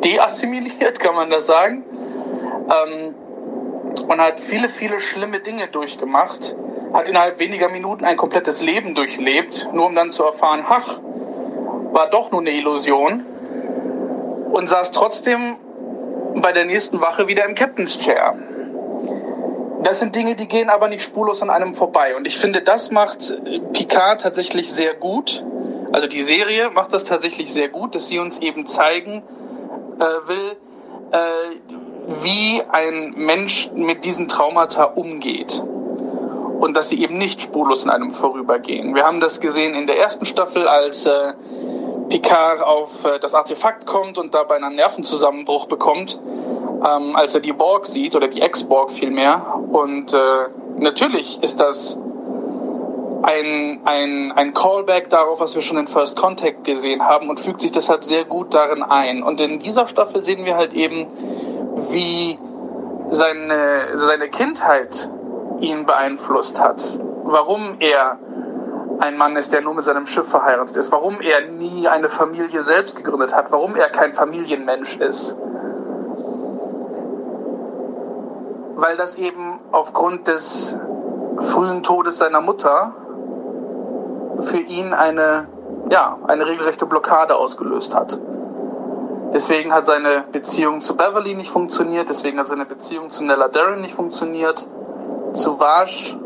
deassimiliert, 0.04 1.00
kann 1.00 1.14
man 1.14 1.30
das 1.30 1.46
sagen. 1.46 1.84
Ähm, 2.84 3.14
und 4.06 4.20
hat 4.20 4.40
viele, 4.40 4.68
viele 4.68 5.00
schlimme 5.00 5.40
Dinge 5.40 5.68
durchgemacht 5.68 6.54
hat 6.92 7.08
innerhalb 7.08 7.38
weniger 7.38 7.68
Minuten 7.68 8.04
ein 8.04 8.16
komplettes 8.16 8.62
Leben 8.62 8.94
durchlebt, 8.94 9.68
nur 9.72 9.86
um 9.86 9.94
dann 9.94 10.10
zu 10.10 10.24
erfahren, 10.24 10.64
ach, 10.68 11.00
war 11.92 12.08
doch 12.10 12.30
nur 12.30 12.40
eine 12.40 12.50
Illusion 12.50 13.24
und 14.52 14.68
saß 14.68 14.90
trotzdem 14.90 15.56
bei 16.36 16.52
der 16.52 16.64
nächsten 16.64 17.00
Wache 17.00 17.28
wieder 17.28 17.44
im 17.44 17.54
Captain's 17.54 17.98
Chair. 17.98 18.34
Das 19.82 20.00
sind 20.00 20.14
Dinge, 20.14 20.34
die 20.34 20.46
gehen 20.46 20.68
aber 20.68 20.88
nicht 20.88 21.02
spurlos 21.02 21.42
an 21.42 21.50
einem 21.50 21.72
vorbei. 21.72 22.14
Und 22.14 22.26
ich 22.26 22.36
finde, 22.36 22.60
das 22.60 22.90
macht 22.90 23.34
Picard 23.72 24.20
tatsächlich 24.20 24.72
sehr 24.72 24.94
gut. 24.94 25.44
Also 25.92 26.06
die 26.06 26.20
Serie 26.20 26.70
macht 26.70 26.92
das 26.92 27.04
tatsächlich 27.04 27.52
sehr 27.52 27.68
gut, 27.68 27.94
dass 27.94 28.08
sie 28.08 28.18
uns 28.18 28.38
eben 28.38 28.66
zeigen 28.66 29.22
äh, 29.98 30.28
will, 30.28 30.56
äh, 31.12 31.16
wie 32.22 32.62
ein 32.68 33.14
Mensch 33.16 33.70
mit 33.74 34.04
diesen 34.04 34.28
Traumata 34.28 34.84
umgeht. 34.84 35.62
Und 36.60 36.76
dass 36.76 36.90
sie 36.90 37.02
eben 37.02 37.16
nicht 37.16 37.40
spurlos 37.40 37.84
in 37.84 37.90
einem 37.90 38.10
vorübergehen. 38.10 38.94
Wir 38.94 39.04
haben 39.04 39.20
das 39.20 39.40
gesehen 39.40 39.74
in 39.74 39.86
der 39.86 39.98
ersten 39.98 40.26
Staffel, 40.26 40.68
als 40.68 41.06
äh, 41.06 41.32
Picard 42.10 42.62
auf 42.62 43.04
äh, 43.04 43.18
das 43.18 43.34
Artefakt 43.34 43.86
kommt 43.86 44.18
und 44.18 44.34
dabei 44.34 44.56
einen 44.56 44.74
Nervenzusammenbruch 44.74 45.66
bekommt, 45.66 46.20
ähm, 46.86 47.16
als 47.16 47.34
er 47.34 47.40
die 47.40 47.52
Borg 47.52 47.86
sieht, 47.86 48.14
oder 48.14 48.28
die 48.28 48.42
Ex-Borg 48.42 48.90
vielmehr. 48.90 49.54
Und 49.72 50.12
äh, 50.12 50.18
natürlich 50.76 51.42
ist 51.42 51.60
das 51.60 51.98
ein, 53.22 53.80
ein, 53.84 54.32
ein 54.32 54.54
Callback 54.54 55.08
darauf, 55.08 55.40
was 55.40 55.54
wir 55.54 55.62
schon 55.62 55.76
in 55.76 55.86
First 55.86 56.16
Contact 56.16 56.64
gesehen 56.64 57.04
haben 57.04 57.28
und 57.30 57.38
fügt 57.38 57.60
sich 57.60 57.70
deshalb 57.70 58.04
sehr 58.04 58.24
gut 58.24 58.54
darin 58.54 58.82
ein. 58.82 59.22
Und 59.22 59.40
in 59.40 59.58
dieser 59.58 59.86
Staffel 59.86 60.24
sehen 60.24 60.44
wir 60.44 60.56
halt 60.56 60.72
eben, 60.74 61.06
wie 61.90 62.38
seine, 63.10 63.90
seine 63.94 64.28
Kindheit 64.28 65.08
ihn 65.60 65.86
beeinflusst 65.86 66.60
hat. 66.60 66.82
Warum 67.22 67.76
er 67.80 68.18
ein 69.00 69.16
Mann 69.16 69.36
ist, 69.36 69.52
der 69.52 69.62
nur 69.62 69.74
mit 69.74 69.84
seinem 69.84 70.06
Schiff 70.06 70.28
verheiratet 70.28 70.76
ist. 70.76 70.92
Warum 70.92 71.20
er 71.20 71.48
nie 71.48 71.88
eine 71.88 72.08
Familie 72.08 72.60
selbst 72.60 72.96
gegründet 72.96 73.34
hat. 73.34 73.50
Warum 73.50 73.74
er 73.76 73.88
kein 73.88 74.12
Familienmensch 74.12 74.98
ist. 74.98 75.36
Weil 78.76 78.96
das 78.96 79.16
eben 79.16 79.60
aufgrund 79.72 80.28
des 80.28 80.78
frühen 81.38 81.82
Todes 81.82 82.18
seiner 82.18 82.40
Mutter 82.40 82.94
für 84.38 84.58
ihn 84.58 84.92
eine, 84.92 85.48
ja, 85.90 86.18
eine 86.26 86.46
regelrechte 86.46 86.86
Blockade 86.86 87.36
ausgelöst 87.36 87.94
hat. 87.94 88.18
Deswegen 89.32 89.72
hat 89.72 89.86
seine 89.86 90.24
Beziehung 90.32 90.80
zu 90.80 90.96
Beverly 90.96 91.34
nicht 91.34 91.50
funktioniert, 91.50 92.08
deswegen 92.08 92.38
hat 92.38 92.48
seine 92.48 92.66
Beziehung 92.66 93.10
zu 93.10 93.24
Nella 93.24 93.48
Darren 93.48 93.80
nicht 93.80 93.94
funktioniert, 93.94 94.66
zu 95.32 95.60
Vash. 95.60 96.18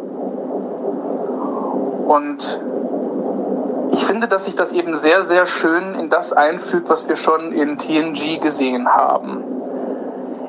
Und 2.07 2.62
ich 3.93 4.05
finde, 4.05 4.29
dass 4.29 4.45
sich 4.45 4.55
das 4.55 4.73
eben 4.73 4.97
sehr, 4.97 5.23
sehr 5.23 5.47
schön 5.47 5.95
in 5.95 6.11
das 6.11 6.33
einfügt, 6.33 6.88
was 6.88 7.09
wir 7.09 7.17
schon 7.17 7.53
in 7.53 7.79
TNG 7.79 8.40
gesehen 8.40 8.88
haben. 8.88 9.45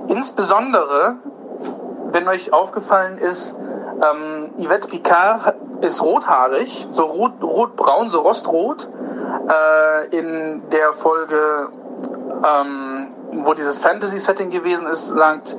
Insbesondere, 0.07 1.15
wenn 2.11 2.27
euch 2.27 2.53
aufgefallen 2.53 3.17
ist, 3.17 3.57
ähm, 4.01 4.51
Yvette 4.59 4.87
Picard 4.87 5.55
ist 5.81 6.01
rothaarig, 6.01 6.87
so 6.91 7.03
rot, 7.03 7.33
rotbraun, 7.41 8.09
so 8.09 8.21
rostrot. 8.21 8.89
Äh, 9.47 10.17
in 10.17 10.63
der 10.71 10.93
Folge, 10.93 11.69
ähm, 12.43 13.07
wo 13.31 13.53
dieses 13.53 13.77
Fantasy-Setting 13.77 14.49
gewesen 14.49 14.87
ist, 14.87 15.07
sagt 15.07 15.57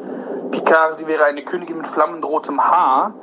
Picard, 0.51 0.95
sie 0.95 1.07
wäre 1.07 1.25
eine 1.25 1.43
Königin 1.45 1.79
mit 1.79 1.87
flammendrotem 1.87 2.61
Haar. 2.61 3.15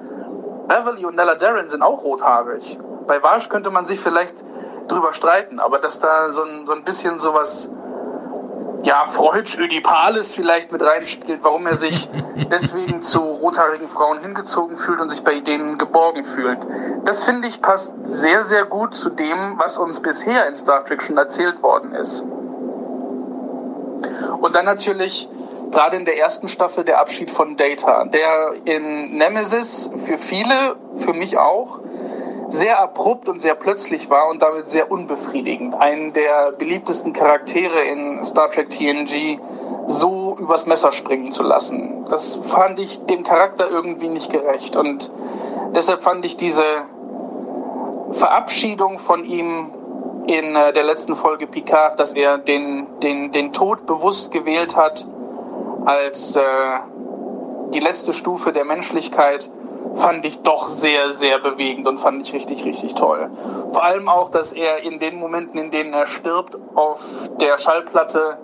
Beverly 0.68 1.06
und 1.06 1.16
Nella 1.16 1.36
Darren 1.36 1.70
sind 1.70 1.82
auch 1.82 2.04
rothaarig. 2.04 2.78
Bei 3.08 3.22
Vash 3.22 3.50
könnte 3.50 3.70
man 3.70 3.86
sich 3.86 4.00
vielleicht 4.00 4.44
drüber 4.88 5.14
streiten, 5.14 5.60
aber 5.60 5.80
dass 5.80 6.00
da 6.00 6.30
so 6.30 6.44
ein, 6.44 6.66
so 6.66 6.74
ein 6.74 6.84
bisschen 6.84 7.20
sowas 7.20 7.72
ja, 8.84 9.06
Freudsch 9.06 9.58
Ödipales 9.58 10.34
vielleicht 10.34 10.72
mit 10.72 10.82
reinspielt, 10.82 11.44
warum 11.44 11.66
er 11.68 11.76
sich 11.76 12.10
deswegen 12.52 13.02
zu 13.02 13.20
rothaarigen 13.20 13.88
Frauen 13.88 14.20
hingezogen 14.20 14.78
fühlt 14.78 15.00
und 15.00 15.10
sich 15.10 15.24
bei 15.24 15.40
denen 15.40 15.78
geborgen 15.78 16.26
fühlt. 16.26 16.60
Das 17.06 17.24
finde 17.24 17.48
ich 17.48 17.62
passt 17.62 17.96
sehr, 18.06 18.42
sehr 18.42 18.66
gut 18.66 18.94
zu 18.94 19.10
dem, 19.10 19.58
was 19.58 19.78
uns 19.78 20.02
bisher 20.02 20.48
in 20.48 20.56
Star 20.56 20.84
Trek 20.86 21.02
schon 21.02 21.18
erzählt 21.18 21.64
worden 21.64 21.94
ist. 21.94 22.26
Und 24.42 24.56
dann 24.56 24.66
natürlich 24.66 25.30
gerade 25.74 25.98
in 25.98 26.06
der 26.06 26.18
ersten 26.18 26.48
Staffel 26.48 26.84
der 26.84 27.00
Abschied 27.00 27.30
von 27.30 27.58
Data, 27.58 28.06
der 28.06 28.54
in 28.66 29.18
Nemesis 29.18 29.92
für 29.98 30.18
viele, 30.18 30.76
für 30.96 31.14
mich 31.14 31.38
auch, 31.38 31.80
sehr 32.50 32.80
abrupt 32.80 33.28
und 33.30 33.42
sehr 33.42 33.56
plötzlich 33.56 34.12
war 34.12 34.30
und 34.30 34.44
damit 34.44 34.70
sehr 34.70 34.92
unbefriedigend. 34.92 35.74
Einen 35.74 36.14
der 36.14 36.52
beliebtesten 36.52 37.12
Charaktere 37.12 37.82
in 37.82 38.24
Star 38.24 38.52
Trek 38.52 38.70
TNG 38.70 39.40
so 39.88 40.38
übers 40.40 40.68
Messer 40.68 40.92
springen 40.92 41.32
zu 41.32 41.42
lassen. 41.42 42.06
Das 42.10 42.36
fand 42.36 42.80
ich 42.80 43.04
dem 43.06 43.24
Charakter 43.24 43.70
irgendwie 43.70 44.08
nicht 44.08 44.32
gerecht 44.32 44.76
und 44.76 45.12
deshalb 45.76 46.04
fand 46.04 46.24
ich 46.26 46.38
diese 46.38 46.64
Verabschiedung 48.12 49.00
von 49.00 49.24
ihm 49.24 49.74
in 50.28 50.56
äh, 50.56 50.72
der 50.72 50.84
letzten 50.84 51.16
Folge 51.16 51.48
Picard, 51.48 52.00
dass 52.00 52.14
er 52.14 52.38
den, 52.38 52.88
den, 53.02 53.32
den 53.32 53.52
Tod 53.52 53.86
bewusst 53.88 54.32
gewählt 54.32 54.78
hat 54.78 55.06
als 55.86 56.36
äh, 56.36 56.42
die 57.74 57.80
letzte 57.80 58.14
Stufe 58.14 58.54
der 58.54 58.66
Menschlichkeit, 58.66 59.50
fand 59.96 60.26
ich 60.26 60.42
doch 60.42 60.68
sehr, 60.68 61.12
sehr 61.12 61.40
bewegend 61.40 61.88
und 61.88 62.00
fand 62.00 62.22
ich 62.22 62.34
richtig, 62.34 62.66
richtig 62.66 62.96
toll. 62.96 63.30
Vor 63.70 63.84
allem 63.84 64.10
auch, 64.10 64.30
dass 64.30 64.52
er 64.52 64.84
in 64.84 65.00
den 65.00 65.18
Momenten, 65.18 65.60
in 65.60 65.72
denen 65.72 65.94
er 65.94 66.08
stirbt, 66.08 66.58
auf 66.76 67.30
der 67.40 67.58
Schallplatte 67.58 68.38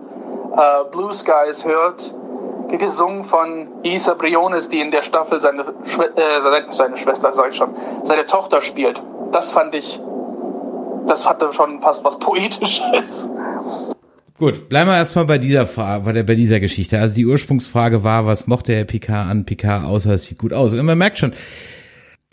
äh, 0.56 0.84
Blue 0.91 1.12
Skies 1.12 1.65
hört, 1.65 2.13
gesungen 2.67 3.23
von 3.23 3.67
Isa 3.82 4.13
Briones, 4.13 4.69
die 4.69 4.80
in 4.80 4.91
der 4.91 5.02
Staffel 5.02 5.41
seine, 5.41 5.65
Schwe 5.84 6.15
äh, 6.15 6.39
seine, 6.39 6.71
seine 6.71 6.97
Schwester, 6.97 7.34
sag 7.34 7.49
ich 7.49 7.56
schon, 7.56 7.75
seine 8.04 8.25
Tochter 8.25 8.62
spielt. 8.62 9.02
Das 9.32 9.52
fand 9.52 9.73
ich, 9.73 9.99
das 11.06 11.28
hatte 11.28 11.52
schon 11.52 11.80
fast 11.80 12.04
was 12.04 12.19
Poetisches. 12.19 13.32
Gut, 14.39 14.69
bleiben 14.69 14.89
wir 14.89 14.95
erstmal 14.95 15.25
bei 15.25 15.38
dieser 15.38 15.67
Frage, 15.67 16.23
bei 16.23 16.36
dieser 16.36 16.62
Geschichte. 16.62 16.97
Also 16.97 17.13
die 17.13 17.25
Ursprungsfrage 17.25 18.06
war, 18.06 18.25
was 18.25 18.47
mochte 18.47 18.73
Herr 18.73 18.86
Picard 18.86 19.30
an 19.30 19.43
Picard, 19.43 19.84
außer 19.84 20.13
es 20.13 20.25
sieht 20.25 20.38
gut 20.38 20.54
aus. 20.54 20.71
Und 20.71 20.86
man 20.86 20.97
merkt 20.97 21.17
schon, 21.17 21.34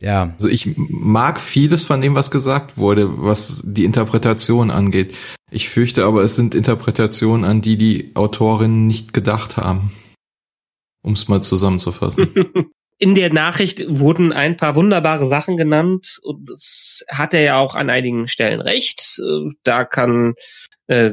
ja. 0.00 0.32
Also 0.34 0.48
ich 0.48 0.76
mag 0.76 1.40
vieles 1.40 1.82
von 1.82 2.00
dem, 2.00 2.14
was 2.14 2.30
gesagt 2.30 2.78
wurde, 2.78 3.22
was 3.24 3.64
die 3.66 3.84
Interpretation 3.84 4.70
angeht. 4.70 5.16
Ich 5.50 5.68
fürchte 5.68 6.04
aber, 6.04 6.22
es 6.22 6.36
sind 6.36 6.54
Interpretationen, 6.54 7.44
an 7.44 7.60
die 7.60 7.76
die 7.76 8.12
Autorinnen 8.14 8.86
nicht 8.86 9.12
gedacht 9.12 9.56
haben. 9.56 9.90
Um 11.02 11.14
es 11.14 11.26
mal 11.26 11.42
zusammenzufassen. 11.42 12.28
In 12.98 13.14
der 13.16 13.32
Nachricht 13.32 13.84
wurden 13.88 14.32
ein 14.32 14.56
paar 14.56 14.76
wunderbare 14.76 15.26
Sachen 15.26 15.56
genannt 15.56 16.18
und 16.22 16.48
das 16.48 17.04
hat 17.10 17.34
er 17.34 17.42
ja 17.42 17.58
auch 17.58 17.74
an 17.74 17.90
einigen 17.90 18.26
Stellen 18.26 18.62
recht. 18.62 19.20
Da 19.64 19.84
kann 19.84 20.34
äh, 20.88 21.12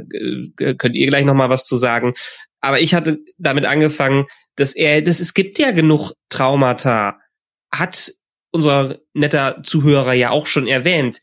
äh, 0.60 0.76
könnt 0.76 0.96
ihr 0.96 1.08
gleich 1.08 1.26
noch 1.26 1.34
mal 1.34 1.50
was 1.50 1.66
zu 1.66 1.78
sagen. 1.78 2.14
Aber 2.62 2.80
ich 2.80 2.94
hatte 2.94 3.20
damit 3.38 3.66
angefangen, 3.66 4.26
dass 4.56 4.76
er, 4.76 5.02
dass 5.02 5.20
es 5.20 5.34
gibt 5.34 5.60
ja 5.60 5.72
genug 5.72 6.14
Traumata, 6.30 7.20
hat 7.72 8.14
unser 8.52 9.00
netter 9.14 9.62
Zuhörer 9.64 10.14
ja 10.14 10.30
auch 10.30 10.48
schon 10.48 10.68
erwähnt. 10.68 11.20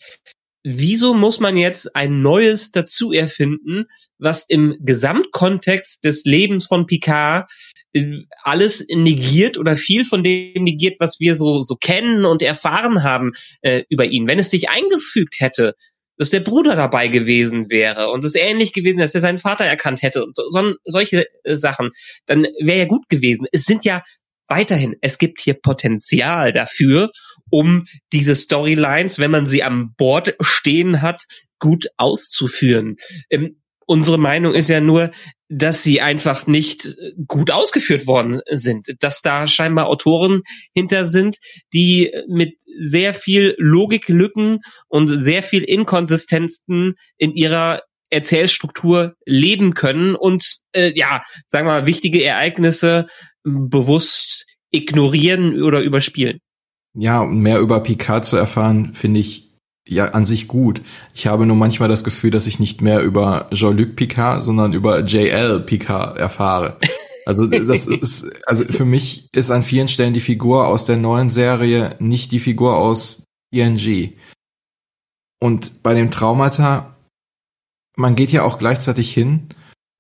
Wieso 0.62 1.14
muss 1.14 1.40
man 1.40 1.56
jetzt 1.56 1.96
ein 1.96 2.20
neues 2.20 2.70
dazu 2.70 3.12
erfinden, 3.12 3.86
was 4.18 4.44
im 4.46 4.76
Gesamtkontext 4.80 6.04
des 6.04 6.24
Lebens 6.24 6.66
von 6.66 6.84
Picard 6.84 7.50
äh, 7.92 8.24
alles 8.42 8.84
negiert 8.90 9.56
oder 9.56 9.76
viel 9.76 10.04
von 10.04 10.22
dem 10.22 10.64
negiert, 10.64 10.96
was 11.00 11.18
wir 11.18 11.34
so 11.34 11.62
so 11.62 11.76
kennen 11.76 12.26
und 12.26 12.42
erfahren 12.42 13.02
haben 13.02 13.32
äh, 13.62 13.84
über 13.88 14.04
ihn. 14.04 14.28
Wenn 14.28 14.38
es 14.38 14.50
sich 14.50 14.68
eingefügt 14.68 15.36
hätte, 15.38 15.74
dass 16.20 16.28
der 16.28 16.40
Bruder 16.40 16.76
dabei 16.76 17.08
gewesen 17.08 17.70
wäre 17.70 18.10
und 18.10 18.26
es 18.26 18.34
ähnlich 18.34 18.74
gewesen, 18.74 18.98
dass 18.98 19.14
er 19.14 19.22
seinen 19.22 19.38
Vater 19.38 19.64
erkannt 19.64 20.02
hätte 20.02 20.22
und 20.22 20.36
so, 20.36 20.42
so 20.50 20.74
solche 20.84 21.24
äh, 21.44 21.56
Sachen, 21.56 21.92
dann 22.26 22.46
wäre 22.62 22.80
ja 22.80 22.84
gut 22.84 23.08
gewesen. 23.08 23.46
Es 23.52 23.64
sind 23.64 23.86
ja 23.86 24.02
weiterhin, 24.46 24.96
es 25.00 25.16
gibt 25.16 25.40
hier 25.40 25.54
Potenzial 25.54 26.52
dafür, 26.52 27.10
um 27.48 27.86
diese 28.12 28.34
Storylines, 28.34 29.18
wenn 29.18 29.30
man 29.30 29.46
sie 29.46 29.62
am 29.62 29.94
Bord 29.96 30.34
stehen 30.40 31.00
hat, 31.00 31.24
gut 31.58 31.86
auszuführen. 31.96 32.96
Ähm, 33.30 33.56
unsere 33.86 34.18
Meinung 34.18 34.52
ist 34.52 34.68
ja 34.68 34.82
nur, 34.82 35.12
dass 35.50 35.82
sie 35.82 36.00
einfach 36.00 36.46
nicht 36.46 36.96
gut 37.26 37.50
ausgeführt 37.50 38.06
worden 38.06 38.40
sind, 38.52 38.86
dass 39.00 39.20
da 39.20 39.48
scheinbar 39.48 39.88
Autoren 39.88 40.42
hinter 40.72 41.06
sind, 41.06 41.38
die 41.74 42.12
mit 42.28 42.54
sehr 42.78 43.12
viel 43.12 43.56
Logiklücken 43.58 44.60
und 44.88 45.08
sehr 45.08 45.42
viel 45.42 45.64
Inkonsistenzen 45.64 46.94
in 47.18 47.32
ihrer 47.32 47.82
Erzählstruktur 48.10 49.14
leben 49.24 49.74
können 49.74 50.14
und 50.14 50.58
äh, 50.72 50.92
ja, 50.96 51.22
sagen 51.48 51.66
wir 51.66 51.72
mal, 51.80 51.86
wichtige 51.86 52.24
Ereignisse 52.24 53.06
bewusst 53.42 54.46
ignorieren 54.70 55.60
oder 55.60 55.80
überspielen. 55.80 56.38
Ja, 56.94 57.20
um 57.22 57.40
mehr 57.40 57.58
über 57.60 57.82
Picard 57.82 58.24
zu 58.24 58.36
erfahren, 58.36 58.94
finde 58.94 59.20
ich 59.20 59.49
ja 59.88 60.06
an 60.10 60.24
sich 60.24 60.48
gut. 60.48 60.82
Ich 61.14 61.26
habe 61.26 61.46
nur 61.46 61.56
manchmal 61.56 61.88
das 61.88 62.04
Gefühl, 62.04 62.30
dass 62.30 62.46
ich 62.46 62.58
nicht 62.58 62.80
mehr 62.80 63.02
über 63.02 63.48
Jean-Luc 63.52 63.96
Picard, 63.96 64.44
sondern 64.44 64.72
über 64.72 65.00
JL 65.00 65.60
Picard 65.60 66.18
erfahre. 66.18 66.76
Also 67.26 67.46
das 67.46 67.86
ist, 67.86 68.30
also 68.46 68.64
für 68.64 68.86
mich 68.86 69.28
ist 69.34 69.50
an 69.50 69.62
vielen 69.62 69.88
Stellen 69.88 70.14
die 70.14 70.20
Figur 70.20 70.66
aus 70.66 70.86
der 70.86 70.96
neuen 70.96 71.30
Serie 71.30 71.94
nicht 71.98 72.32
die 72.32 72.38
Figur 72.38 72.76
aus 72.76 73.24
TNG. 73.52 74.14
Und 75.38 75.82
bei 75.82 75.94
dem 75.94 76.10
Traumata, 76.10 76.96
man 77.96 78.16
geht 78.16 78.32
ja 78.32 78.42
auch 78.42 78.58
gleichzeitig 78.58 79.12
hin 79.12 79.48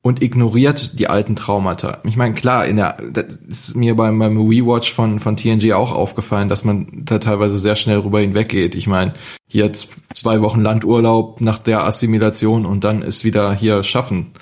und 0.02 0.22
ignoriert 0.22 0.98
die 0.98 1.08
alten 1.08 1.36
Traumata. 1.36 1.98
Ich 2.04 2.16
meine, 2.16 2.34
klar, 2.34 2.66
in 2.66 2.76
der, 2.76 2.96
das 3.12 3.68
ist 3.68 3.76
mir 3.76 3.96
beim, 3.96 4.18
beim 4.18 4.38
Rewatch 4.38 4.92
von, 4.92 5.18
von 5.20 5.36
TNG 5.36 5.72
auch 5.74 5.92
aufgefallen, 5.92 6.48
dass 6.48 6.64
man 6.64 6.86
da 7.04 7.18
teilweise 7.18 7.58
sehr 7.58 7.76
schnell 7.76 7.98
rüber 7.98 8.20
hinweggeht. 8.20 8.74
Ich 8.74 8.86
meine, 8.86 9.12
hier 9.46 9.66
jetzt 9.66 9.92
zwei 10.14 10.40
Wochen 10.40 10.62
Landurlaub 10.62 11.40
nach 11.42 11.58
der 11.58 11.84
Assimilation 11.84 12.64
und 12.64 12.82
dann 12.82 13.02
ist 13.02 13.24
wieder 13.24 13.52
hier 13.52 13.82
schaffen. 13.82 14.32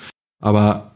Aber 0.41 0.95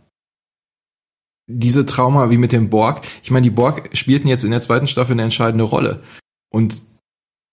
diese 1.47 1.85
Trauma 1.85 2.29
wie 2.29 2.37
mit 2.37 2.53
dem 2.53 2.69
Borg, 2.69 3.01
ich 3.21 3.31
meine, 3.31 3.43
die 3.43 3.49
Borg 3.49 3.89
spielten 3.93 4.29
jetzt 4.29 4.45
in 4.45 4.51
der 4.51 4.61
zweiten 4.61 4.87
Staffel 4.87 5.11
eine 5.11 5.23
entscheidende 5.23 5.65
Rolle. 5.65 6.03
Und 6.49 6.83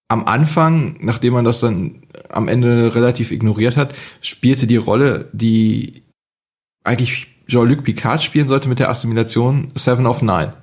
am 0.06 0.26
Anfang, 0.26 0.96
nachdem 1.00 1.32
man 1.32 1.44
das 1.44 1.60
dann 1.60 2.02
am 2.28 2.46
Ende 2.46 2.94
relativ 2.94 3.32
ignoriert 3.32 3.76
hat, 3.76 3.94
spielte 4.20 4.68
die 4.68 4.76
Rolle, 4.76 5.28
die 5.32 6.04
eigentlich 6.84 7.28
Jean-Luc 7.46 7.84
Picard 7.84 8.22
spielen 8.22 8.48
sollte 8.48 8.68
mit 8.68 8.78
der 8.78 8.90
Assimilation 8.90 9.72
Seven 9.74 10.06
of 10.06 10.22
Nine. 10.22 10.54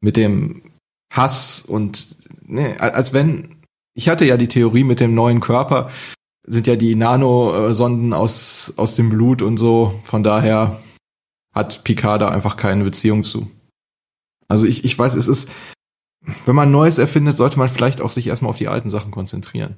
Mit 0.00 0.16
dem 0.16 0.62
Hass 1.12 1.64
und 1.66 2.16
ne, 2.42 2.80
als 2.80 3.12
wenn 3.12 3.56
ich 3.94 4.08
hatte 4.08 4.24
ja 4.24 4.36
die 4.36 4.48
Theorie 4.48 4.84
mit 4.84 5.00
dem 5.00 5.14
neuen 5.14 5.40
Körper 5.40 5.90
sind 6.46 6.66
ja 6.66 6.76
die 6.76 6.94
Nanosonden 6.94 8.12
aus 8.12 8.74
aus 8.76 8.94
dem 8.96 9.10
Blut 9.10 9.42
und 9.42 9.56
so. 9.56 10.00
Von 10.04 10.22
daher 10.22 10.80
hat 11.54 11.84
Picard 11.84 12.20
da 12.20 12.28
einfach 12.28 12.56
keine 12.56 12.84
Beziehung 12.84 13.22
zu. 13.22 13.50
Also 14.48 14.66
ich 14.66 14.84
ich 14.84 14.98
weiß, 14.98 15.14
es 15.14 15.28
ist 15.28 15.50
wenn 16.44 16.56
man 16.56 16.70
Neues 16.70 16.98
erfindet, 16.98 17.36
sollte 17.36 17.58
man 17.58 17.68
vielleicht 17.68 18.00
auch 18.00 18.10
sich 18.10 18.26
erstmal 18.26 18.50
auf 18.50 18.58
die 18.58 18.68
alten 18.68 18.90
Sachen 18.90 19.12
konzentrieren. 19.12 19.76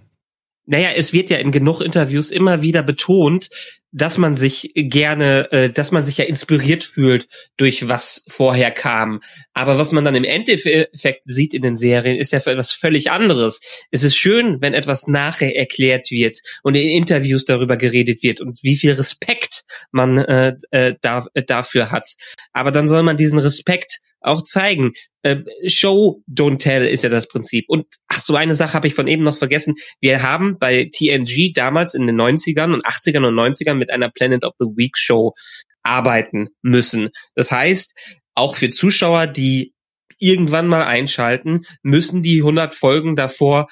Naja, 0.70 0.90
es 0.94 1.14
wird 1.14 1.30
ja 1.30 1.38
in 1.38 1.50
genug 1.50 1.80
Interviews 1.80 2.30
immer 2.30 2.60
wieder 2.60 2.82
betont, 2.82 3.48
dass 3.90 4.18
man 4.18 4.34
sich 4.34 4.72
gerne, 4.74 5.50
äh, 5.50 5.70
dass 5.70 5.92
man 5.92 6.02
sich 6.02 6.18
ja 6.18 6.26
inspiriert 6.26 6.84
fühlt 6.84 7.26
durch 7.56 7.88
was 7.88 8.22
vorher 8.28 8.70
kam. 8.70 9.20
Aber 9.54 9.78
was 9.78 9.92
man 9.92 10.04
dann 10.04 10.14
im 10.14 10.24
Endeffekt 10.24 11.22
sieht 11.24 11.54
in 11.54 11.62
den 11.62 11.76
Serien, 11.76 12.18
ist 12.18 12.32
ja 12.32 12.40
etwas 12.40 12.72
völlig 12.72 13.10
anderes. 13.10 13.60
Es 13.90 14.04
ist 14.04 14.18
schön, 14.18 14.60
wenn 14.60 14.74
etwas 14.74 15.06
nachher 15.06 15.56
erklärt 15.56 16.10
wird 16.10 16.36
und 16.62 16.74
in 16.74 16.90
Interviews 16.90 17.46
darüber 17.46 17.78
geredet 17.78 18.22
wird 18.22 18.42
und 18.42 18.62
wie 18.62 18.76
viel 18.76 18.92
Respekt 18.92 19.64
man 19.90 20.18
äh, 20.18 20.54
äh, 20.70 20.96
da, 21.00 21.24
dafür 21.46 21.90
hat. 21.90 22.08
Aber 22.52 22.72
dann 22.72 22.88
soll 22.88 23.02
man 23.02 23.16
diesen 23.16 23.38
Respekt 23.38 24.00
auch 24.20 24.42
zeigen. 24.42 24.92
Äh, 25.22 25.38
Show, 25.66 26.22
don't 26.28 26.58
tell 26.58 26.86
ist 26.86 27.04
ja 27.04 27.10
das 27.10 27.28
Prinzip. 27.28 27.64
Und 27.68 27.86
ach, 28.08 28.20
so 28.20 28.36
eine 28.36 28.54
Sache 28.54 28.74
habe 28.74 28.88
ich 28.88 28.94
von 28.94 29.08
eben 29.08 29.22
noch 29.22 29.36
vergessen. 29.36 29.74
Wir 30.00 30.22
haben 30.22 30.58
bei 30.58 30.90
TNG 30.92 31.52
damals 31.54 31.94
in 31.94 32.06
den 32.06 32.20
90ern 32.20 32.72
und 32.72 32.84
80ern 32.84 33.26
und 33.26 33.34
90ern 33.34 33.74
mit 33.74 33.90
einer 33.90 34.10
Planet 34.10 34.44
of 34.44 34.54
the 34.58 34.66
Week 34.76 34.96
Show 34.96 35.34
arbeiten 35.82 36.48
müssen. 36.62 37.10
Das 37.34 37.50
heißt, 37.50 37.94
auch 38.34 38.56
für 38.56 38.70
Zuschauer, 38.70 39.26
die 39.26 39.72
irgendwann 40.18 40.66
mal 40.66 40.84
einschalten, 40.84 41.60
müssen 41.82 42.22
die 42.22 42.38
100 42.38 42.74
Folgen 42.74 43.16
davor 43.16 43.68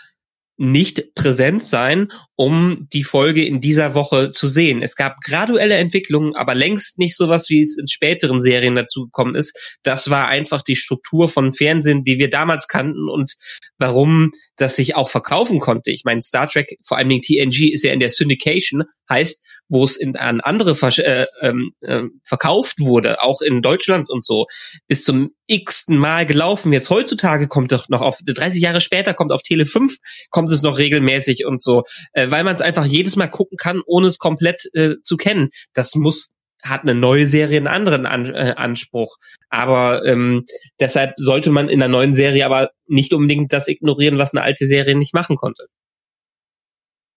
nicht 0.58 1.14
präsent 1.14 1.62
sein, 1.62 2.08
um 2.34 2.86
die 2.92 3.04
Folge 3.04 3.44
in 3.44 3.60
dieser 3.60 3.94
Woche 3.94 4.32
zu 4.32 4.46
sehen. 4.46 4.82
Es 4.82 4.96
gab 4.96 5.20
graduelle 5.20 5.76
Entwicklungen, 5.76 6.34
aber 6.34 6.54
längst 6.54 6.98
nicht 6.98 7.16
sowas, 7.16 7.50
wie 7.50 7.62
es 7.62 7.76
in 7.78 7.88
späteren 7.88 8.40
Serien 8.40 8.74
dazu 8.74 9.04
gekommen 9.04 9.34
ist. 9.34 9.56
Das 9.82 10.08
war 10.08 10.28
einfach 10.28 10.62
die 10.62 10.76
Struktur 10.76 11.28
von 11.28 11.52
Fernsehen, 11.52 12.04
die 12.04 12.18
wir 12.18 12.30
damals 12.30 12.68
kannten 12.68 13.08
und 13.08 13.34
warum 13.78 14.32
das 14.56 14.76
sich 14.76 14.94
auch 14.94 15.10
verkaufen 15.10 15.60
konnte. 15.60 15.90
Ich 15.90 16.04
meine, 16.04 16.22
Star 16.22 16.48
Trek, 16.48 16.78
vor 16.84 16.96
allem 16.96 17.08
TNG, 17.08 17.72
ist 17.72 17.84
ja 17.84 17.92
in 17.92 18.00
der 18.00 18.08
Syndication, 18.08 18.84
heißt, 19.10 19.42
wo 19.68 19.84
es 19.84 19.96
in, 19.96 20.16
an 20.16 20.40
andere 20.40 20.76
äh, 20.98 21.26
ähm, 21.40 21.72
äh, 21.80 22.02
verkauft 22.24 22.80
wurde, 22.80 23.22
auch 23.22 23.40
in 23.40 23.62
Deutschland 23.62 24.08
und 24.10 24.24
so, 24.24 24.46
bis 24.88 25.04
zum 25.04 25.30
x-ten 25.46 25.96
Mal 25.96 26.26
gelaufen. 26.26 26.72
Jetzt 26.72 26.90
heutzutage 26.90 27.48
kommt 27.48 27.72
doch 27.72 27.88
noch 27.88 28.02
auf, 28.02 28.18
30 28.24 28.60
Jahre 28.60 28.80
später 28.80 29.14
kommt 29.14 29.32
auf 29.32 29.42
Tele 29.42 29.66
5, 29.66 29.96
kommt 30.30 30.50
es 30.50 30.62
noch 30.62 30.78
regelmäßig 30.78 31.44
und 31.46 31.62
so, 31.62 31.82
äh, 32.12 32.30
weil 32.30 32.44
man 32.44 32.54
es 32.54 32.60
einfach 32.60 32.84
jedes 32.84 33.16
Mal 33.16 33.28
gucken 33.28 33.56
kann, 33.56 33.82
ohne 33.86 34.08
es 34.08 34.18
komplett 34.18 34.68
äh, 34.74 34.96
zu 35.02 35.16
kennen. 35.16 35.50
Das 35.74 35.94
muss 35.94 36.32
hat 36.62 36.82
eine 36.82 36.94
neue 36.94 37.26
Serie 37.26 37.58
einen 37.58 37.66
anderen 37.66 38.06
An 38.06 38.26
äh, 38.26 38.54
Anspruch. 38.56 39.16
Aber 39.50 40.04
ähm, 40.04 40.44
deshalb 40.80 41.14
sollte 41.16 41.50
man 41.50 41.68
in 41.68 41.82
einer 41.82 41.90
neuen 41.90 42.14
Serie 42.14 42.44
aber 42.44 42.70
nicht 42.86 43.12
unbedingt 43.12 43.52
das 43.52 43.68
ignorieren, 43.68 44.18
was 44.18 44.32
eine 44.32 44.42
alte 44.42 44.66
Serie 44.66 44.96
nicht 44.96 45.14
machen 45.14 45.36
konnte. 45.36 45.66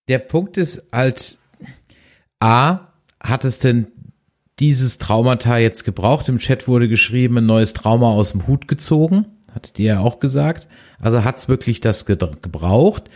Der 0.08 0.20
Punkt 0.20 0.58
ist 0.58 0.88
halt, 0.92 1.38
A, 2.40 2.88
hat 3.20 3.44
es 3.46 3.60
denn 3.60 3.88
dieses 4.60 4.98
Traumata 4.98 5.58
jetzt 5.58 5.84
gebraucht? 5.84 6.30
Im 6.30 6.40
Chat 6.40 6.68
wurde 6.68 6.88
geschrieben, 6.88 7.38
ein 7.38 7.46
neues 7.46 7.74
Trauma 7.74 8.08
aus 8.08 8.32
dem 8.32 8.48
Hut 8.48 8.68
gezogen. 8.68 9.26
Hattet 9.54 9.80
ihr 9.80 9.86
ja 9.86 10.00
auch 10.00 10.20
gesagt. 10.20 10.68
Also 11.00 11.24
hat 11.24 11.38
es 11.38 11.48
wirklich 11.48 11.82
das 11.82 12.06
gebraucht. 12.06 13.10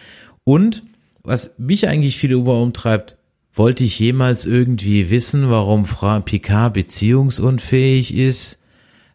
Und 0.44 0.84
was 1.24 1.58
mich 1.58 1.88
eigentlich 1.88 2.18
viel 2.18 2.32
über 2.32 2.62
umtreibt, 2.62 3.18
wollte 3.54 3.84
ich 3.84 4.00
jemals 4.00 4.46
irgendwie 4.46 5.10
wissen, 5.10 5.50
warum 5.50 5.86
Frau 5.86 6.20
Picard 6.20 6.74
beziehungsunfähig 6.74 8.16
ist? 8.16 8.60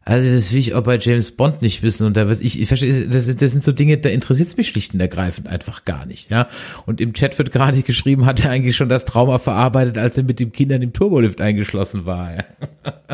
Also 0.09 0.35
das 0.35 0.51
will 0.53 0.61
ich 0.61 0.73
auch 0.73 0.85
bei 0.85 0.97
James 0.97 1.33
Bond 1.33 1.61
nicht 1.61 1.83
wissen 1.83 2.07
und 2.07 2.17
da 2.17 2.31
was 2.31 2.41
ich, 2.41 2.59
ich 2.59 2.67
verstehe, 2.67 3.09
das, 3.09 3.37
das 3.37 3.53
sind 3.53 3.63
so 3.63 3.73
Dinge, 3.73 3.99
da 3.99 4.09
interessiert 4.09 4.49
es 4.49 4.57
mich 4.57 4.69
schlicht 4.69 4.95
und 4.95 5.01
ergreifend 5.01 5.49
einfach 5.49 5.85
gar 5.85 6.07
nicht, 6.07 6.31
ja. 6.31 6.49
Und 6.87 7.03
im 7.03 7.13
Chat 7.13 7.39
wird 7.39 7.53
gerade 7.53 7.83
geschrieben, 7.87 8.25
hat 8.25 8.43
er 8.43 8.51
eigentlich 8.51 8.75
schon 8.75 8.89
das 8.89 9.05
Trauma 9.05 9.39
verarbeitet, 9.39 9.99
als 9.99 10.17
er 10.17 10.23
mit 10.23 10.41
dem 10.41 10.53
Kindern 10.53 10.81
im 10.81 10.95
Turbolift 10.95 11.43
eingeschlossen 11.43 12.07
war. 12.07 12.37
Ja. 12.37 12.45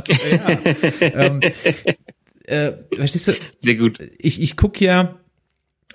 ja. 1.00 1.09
ähm, 1.14 1.40
äh, 2.46 2.70
verstehst 2.94 3.26
du? 3.26 3.33
Sehr 3.59 3.74
gut. 3.74 3.98
Ich, 4.18 4.40
ich 4.40 4.57
guck 4.57 4.80
ja 4.80 5.16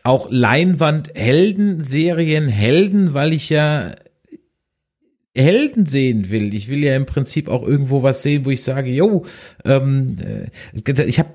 auch 0.03 0.27
Leinwand-Helden-Serien, 0.29 2.49
Helden, 2.49 3.13
weil 3.13 3.31
ich 3.31 3.49
ja 3.49 3.95
Helden 5.35 5.85
sehen 5.85 6.31
will. 6.31 6.53
Ich 6.53 6.69
will 6.69 6.83
ja 6.83 6.95
im 6.95 7.05
Prinzip 7.05 7.47
auch 7.49 7.63
irgendwo 7.63 8.03
was 8.03 8.23
sehen, 8.23 8.45
wo 8.45 8.49
ich 8.49 8.63
sage, 8.63 8.89
yo, 8.89 9.25
ähm, 9.63 10.17
äh, 10.19 11.03
ich 11.05 11.19
habe 11.19 11.29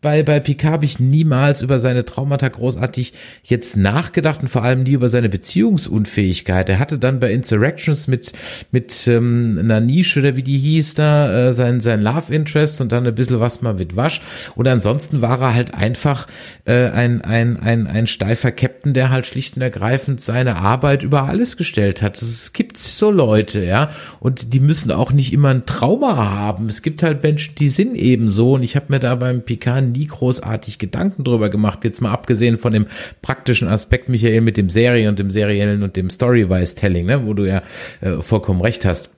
bei, 0.00 0.22
bei 0.22 0.40
Picard 0.40 0.72
habe 0.72 0.84
ich 0.86 0.98
niemals 0.98 1.60
über 1.60 1.78
seine 1.78 2.06
Traumata 2.06 2.48
großartig 2.48 3.12
jetzt 3.42 3.76
nachgedacht 3.76 4.40
und 4.40 4.48
vor 4.48 4.62
allem 4.62 4.82
nie 4.82 4.92
über 4.92 5.10
seine 5.10 5.28
Beziehungsunfähigkeit. 5.28 6.70
Er 6.70 6.78
hatte 6.78 6.98
dann 6.98 7.20
bei 7.20 7.30
Insurrections 7.32 8.06
mit, 8.08 8.32
mit 8.70 9.06
ähm, 9.06 9.58
einer 9.60 9.80
Nische 9.80 10.20
oder 10.20 10.36
wie 10.36 10.42
die 10.42 10.56
hieß 10.56 10.94
da, 10.94 11.48
äh, 11.48 11.52
sein, 11.52 11.80
sein 11.82 12.00
Love 12.00 12.32
Interest 12.32 12.80
und 12.80 12.92
dann 12.92 13.06
ein 13.06 13.14
bisschen 13.14 13.40
was 13.40 13.60
mal 13.60 13.74
mit 13.74 13.94
Wasch. 13.94 14.22
Und 14.54 14.66
ansonsten 14.68 15.20
war 15.20 15.38
er 15.40 15.54
halt 15.54 15.74
einfach 15.74 16.26
äh, 16.64 16.88
ein, 16.88 17.20
ein, 17.20 17.58
ein, 17.58 17.86
ein 17.86 18.06
steifer 18.06 18.52
Captain, 18.52 18.94
der 18.94 19.10
halt 19.10 19.26
schlicht 19.26 19.56
und 19.56 19.62
ergreifend 19.62 20.22
seine 20.22 20.56
Arbeit 20.56 21.02
über 21.02 21.24
alles 21.24 21.58
gestellt 21.58 22.00
hat. 22.00 22.22
Es 22.22 22.54
gibt 22.54 22.78
so 22.78 23.10
Leute, 23.10 23.62
ja, 23.64 23.90
und 24.18 24.54
die 24.54 24.60
müssen 24.60 24.92
auch 24.92 25.12
nicht 25.12 25.34
immer 25.34 25.50
ein 25.50 25.66
Trauma 25.66 26.16
haben. 26.16 26.68
Es 26.68 26.80
gibt 26.80 27.02
halt 27.02 27.22
Menschen, 27.22 27.54
die 27.56 27.68
sind 27.68 27.96
eben 27.96 28.30
so 28.30 28.54
und 28.54 28.62
ich 28.62 28.76
habe 28.76 28.86
mir 28.88 28.98
da 28.98 29.14
beim 29.14 29.42
Picard 29.42 29.89
nie 29.92 30.06
großartig 30.06 30.78
Gedanken 30.78 31.24
drüber 31.24 31.50
gemacht, 31.50 31.84
jetzt 31.84 32.00
mal 32.00 32.12
abgesehen 32.12 32.58
von 32.58 32.72
dem 32.72 32.86
praktischen 33.22 33.68
Aspekt, 33.68 34.08
Michael, 34.08 34.40
mit 34.40 34.56
dem 34.56 34.70
Serie 34.70 35.08
und 35.08 35.18
dem 35.18 35.30
seriellen 35.30 35.82
und 35.82 35.96
dem 35.96 36.10
Story-Wise-Telling, 36.10 37.06
ne, 37.06 37.26
wo 37.26 37.34
du 37.34 37.46
ja 37.46 37.62
äh, 38.00 38.20
vollkommen 38.20 38.60
recht 38.60 38.84
hast 38.84 39.10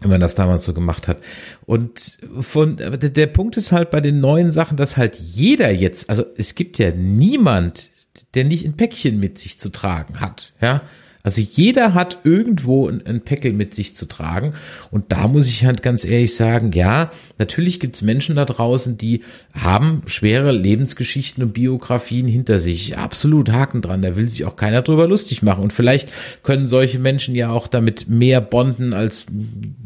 wenn 0.00 0.10
man 0.10 0.20
das 0.20 0.36
damals 0.36 0.64
so 0.64 0.74
gemacht 0.74 1.08
hat. 1.08 1.18
Und 1.66 2.18
von 2.38 2.76
der 2.76 3.26
Punkt 3.26 3.56
ist 3.56 3.72
halt 3.72 3.90
bei 3.90 4.00
den 4.00 4.20
neuen 4.20 4.52
Sachen, 4.52 4.76
dass 4.76 4.96
halt 4.96 5.16
jeder 5.16 5.70
jetzt, 5.70 6.08
also 6.08 6.24
es 6.36 6.54
gibt 6.54 6.78
ja 6.78 6.92
niemand, 6.92 7.90
der 8.34 8.44
nicht 8.44 8.64
ein 8.64 8.76
Päckchen 8.76 9.18
mit 9.18 9.38
sich 9.38 9.58
zu 9.58 9.70
tragen 9.70 10.20
hat, 10.20 10.52
ja. 10.60 10.82
Also 11.22 11.42
jeder 11.42 11.94
hat 11.94 12.18
irgendwo 12.24 12.88
ein, 12.88 13.04
ein 13.06 13.20
Päckel 13.20 13.52
mit 13.52 13.74
sich 13.74 13.96
zu 13.96 14.06
tragen. 14.06 14.54
Und 14.90 15.12
da 15.12 15.28
muss 15.28 15.48
ich 15.48 15.64
halt 15.64 15.82
ganz 15.82 16.04
ehrlich 16.04 16.34
sagen, 16.34 16.72
ja, 16.72 17.10
natürlich 17.38 17.80
gibt's 17.80 18.02
Menschen 18.02 18.36
da 18.36 18.44
draußen, 18.44 18.96
die 18.96 19.22
haben 19.52 20.02
schwere 20.06 20.52
Lebensgeschichten 20.52 21.42
und 21.42 21.52
Biografien 21.52 22.28
hinter 22.28 22.58
sich. 22.58 22.96
Absolut 22.96 23.50
Haken 23.50 23.82
dran. 23.82 24.02
Da 24.02 24.16
will 24.16 24.28
sich 24.28 24.44
auch 24.44 24.56
keiner 24.56 24.82
drüber 24.82 25.08
lustig 25.08 25.42
machen. 25.42 25.62
Und 25.64 25.72
vielleicht 25.72 26.10
können 26.42 26.68
solche 26.68 26.98
Menschen 26.98 27.34
ja 27.34 27.50
auch 27.50 27.66
damit 27.66 28.08
mehr 28.08 28.40
bonden 28.40 28.92
als 28.92 29.26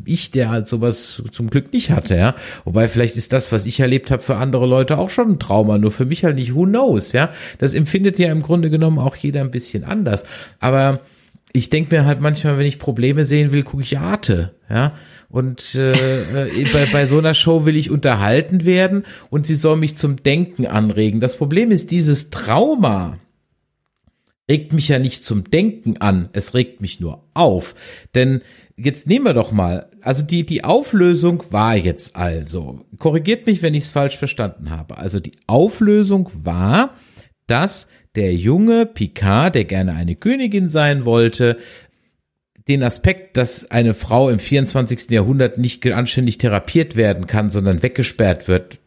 ich, 0.05 0.31
der 0.31 0.51
halt 0.51 0.69
sowas 0.69 1.23
zum 1.31 1.51
Glück 1.51 1.73
nicht 1.73 1.91
hatte, 1.91 2.17
ja. 2.17 2.35
Wobei 2.65 2.89
vielleicht 2.89 3.17
ist 3.17 3.33
das, 3.33 3.53
was 3.53 3.67
ich 3.67 3.81
erlebt 3.81 4.11
habe, 4.11 4.23
für 4.23 4.37
andere 4.37 4.67
Leute 4.67 4.99
auch 4.99 5.11
schon 5.11 5.33
ein 5.33 5.39
Trauma. 5.39 5.79
Nur 5.79 5.91
für 5.91 6.05
mich 6.05 6.25
halt 6.25 6.37
nicht. 6.37 6.55
Who 6.55 6.65
knows, 6.65 7.13
ja. 7.13 7.31
Das 7.59 7.75
empfindet 7.75 8.19
ja 8.19 8.31
im 8.31 8.43
Grunde 8.43 8.71
genommen 8.71 8.99
auch 8.99 9.17
jeder 9.17 9.41
ein 9.41 9.51
bisschen 9.51 9.85
anders. 9.85 10.25
Aber 10.61 11.01
ich 11.53 11.71
denke 11.71 11.95
mir 11.95 12.05
halt 12.05 12.21
manchmal, 12.21 12.59
wenn 12.59 12.67
ich 12.67 12.79
Probleme 12.79 13.25
sehen 13.25 13.53
will, 13.53 13.63
gucke 13.63 13.83
ich 13.83 13.99
Arte, 13.99 14.55
ja. 14.71 14.95
Und 15.29 15.75
äh, 15.75 16.47
äh, 16.47 16.67
bei, 16.73 16.87
bei 16.93 17.07
so 17.07 17.19
einer 17.19 17.33
Show 17.33 17.65
will 17.65 17.77
ich 17.77 17.91
unterhalten 17.91 18.67
werden 18.67 19.05
und 19.31 19.47
sie 19.47 19.57
soll 19.57 19.77
mich 19.77 19.97
zum 19.97 20.23
Denken 20.23 20.67
anregen. 20.67 21.21
Das 21.21 21.39
Problem 21.39 21.71
ist, 21.71 21.91
dieses 21.91 22.29
Trauma 22.29 23.19
regt 24.51 24.75
mich 24.75 24.89
ja 24.89 24.99
nicht 24.99 25.25
zum 25.25 25.51
Denken 25.51 25.97
an, 25.99 26.29
es 26.35 26.53
regt 26.53 26.83
mich 26.83 27.01
nur 27.01 27.25
auf. 27.33 27.75
Denn 28.15 28.43
jetzt 28.77 29.07
nehmen 29.07 29.25
wir 29.25 29.33
doch 29.33 29.53
mal, 29.53 29.89
also 30.03 30.23
die, 30.23 30.45
die 30.45 30.65
Auflösung 30.65 31.45
war 31.51 31.77
jetzt 31.77 32.17
also, 32.17 32.85
korrigiert 32.99 33.47
mich, 33.47 33.63
wenn 33.63 33.75
ich 33.75 33.85
es 33.85 33.91
falsch 33.91 34.19
verstanden 34.19 34.69
habe. 34.69 34.99
Also 34.99 35.21
die 35.21 35.33
Auflösung 35.47 36.31
war, 36.35 36.95
dass 37.47 37.89
der 38.17 38.35
junge 38.35 38.87
Picard, 38.87 39.55
der 39.55 39.65
gerne 39.65 39.95
eine 39.95 40.17
Königin 40.17 40.69
sein 40.69 41.05
wollte, 41.05 41.59
den 42.69 42.83
Aspekt, 42.83 43.37
dass 43.37 43.71
eine 43.71 43.95
Frau 43.95 44.29
im 44.29 44.39
24. 44.39 45.11
Jahrhundert 45.11 45.59
nicht 45.59 45.87
anständig 45.87 46.39
therapiert 46.39 46.97
werden 46.97 47.27
kann, 47.27 47.51
sondern 47.51 47.83
weggesperrt 47.83 48.47
wird. 48.49 48.79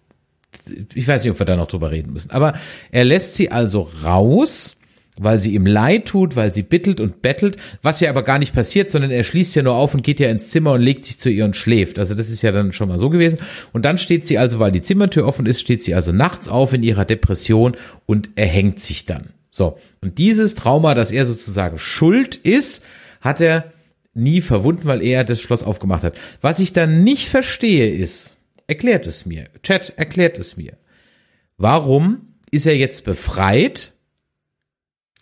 Ich 0.93 1.07
weiß 1.07 1.23
nicht, 1.23 1.31
ob 1.31 1.39
wir 1.39 1.45
da 1.45 1.57
noch 1.57 1.67
drüber 1.67 1.91
reden 1.91 2.13
müssen. 2.13 2.31
Aber 2.31 2.53
er 2.91 3.03
lässt 3.03 3.35
sie 3.35 3.51
also 3.51 3.89
raus, 4.03 4.77
weil 5.17 5.39
sie 5.39 5.53
ihm 5.53 5.65
leid 5.65 6.05
tut, 6.05 6.35
weil 6.35 6.53
sie 6.53 6.63
bittelt 6.63 6.99
und 6.99 7.21
bettelt, 7.21 7.57
was 7.81 7.99
ja 7.99 8.09
aber 8.09 8.23
gar 8.23 8.39
nicht 8.39 8.53
passiert, 8.53 8.91
sondern 8.91 9.11
er 9.11 9.23
schließt 9.23 9.55
ja 9.55 9.63
nur 9.63 9.75
auf 9.75 9.93
und 9.93 10.03
geht 10.03 10.19
ja 10.19 10.29
ins 10.29 10.49
Zimmer 10.49 10.73
und 10.73 10.81
legt 10.81 11.05
sich 11.05 11.19
zu 11.19 11.29
ihr 11.29 11.45
und 11.45 11.55
schläft. 11.55 11.99
Also 11.99 12.15
das 12.15 12.29
ist 12.29 12.41
ja 12.41 12.51
dann 12.51 12.73
schon 12.73 12.89
mal 12.89 12.99
so 12.99 13.09
gewesen. 13.09 13.39
Und 13.71 13.83
dann 13.83 13.97
steht 13.97 14.27
sie 14.27 14.37
also, 14.37 14.59
weil 14.59 14.71
die 14.71 14.81
Zimmertür 14.81 15.25
offen 15.25 15.45
ist, 15.45 15.61
steht 15.61 15.83
sie 15.83 15.95
also 15.95 16.11
nachts 16.11 16.47
auf 16.47 16.73
in 16.73 16.83
ihrer 16.83 17.05
Depression 17.05 17.77
und 18.05 18.29
erhängt 18.35 18.79
sich 18.79 19.05
dann. 19.05 19.29
So. 19.49 19.77
Und 20.01 20.17
dieses 20.17 20.55
Trauma, 20.55 20.93
dass 20.95 21.11
er 21.11 21.25
sozusagen 21.25 21.77
schuld 21.77 22.35
ist, 22.35 22.83
hat 23.21 23.39
er 23.39 23.71
nie 24.13 24.41
verwunden, 24.41 24.85
weil 24.85 25.01
er 25.01 25.23
das 25.23 25.41
Schloss 25.41 25.63
aufgemacht 25.63 26.03
hat. 26.03 26.19
Was 26.41 26.59
ich 26.59 26.73
dann 26.73 27.03
nicht 27.03 27.29
verstehe 27.29 27.89
ist, 27.89 28.37
erklärt 28.67 29.07
es 29.07 29.25
mir. 29.25 29.45
Chat, 29.63 29.93
erklärt 29.97 30.39
es 30.39 30.57
mir. 30.57 30.73
Warum 31.57 32.33
ist 32.51 32.65
er 32.65 32.75
jetzt 32.75 33.03
befreit, 33.03 33.93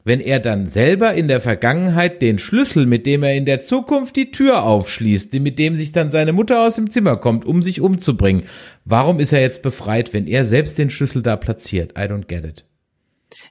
wenn 0.03 0.19
er 0.19 0.39
dann 0.39 0.67
selber 0.67 1.13
in 1.13 1.27
der 1.27 1.41
Vergangenheit 1.41 2.21
den 2.21 2.39
Schlüssel, 2.39 2.85
mit 2.85 3.05
dem 3.05 3.23
er 3.23 3.35
in 3.35 3.45
der 3.45 3.61
Zukunft 3.61 4.15
die 4.15 4.31
Tür 4.31 4.63
aufschließt, 4.63 5.33
mit 5.35 5.57
dem 5.59 5.75
sich 5.75 5.91
dann 5.91 6.11
seine 6.11 6.33
Mutter 6.33 6.65
aus 6.65 6.75
dem 6.75 6.89
Zimmer 6.89 7.17
kommt, 7.17 7.45
um 7.45 7.61
sich 7.61 7.81
umzubringen, 7.81 8.43
warum 8.85 9.19
ist 9.19 9.33
er 9.33 9.41
jetzt 9.41 9.63
befreit, 9.63 10.13
wenn 10.13 10.27
er 10.27 10.45
selbst 10.45 10.77
den 10.77 10.89
Schlüssel 10.89 11.21
da 11.21 11.35
platziert? 11.35 11.91
I 11.97 12.03
don't 12.03 12.27
get 12.27 12.45
it. 12.45 12.65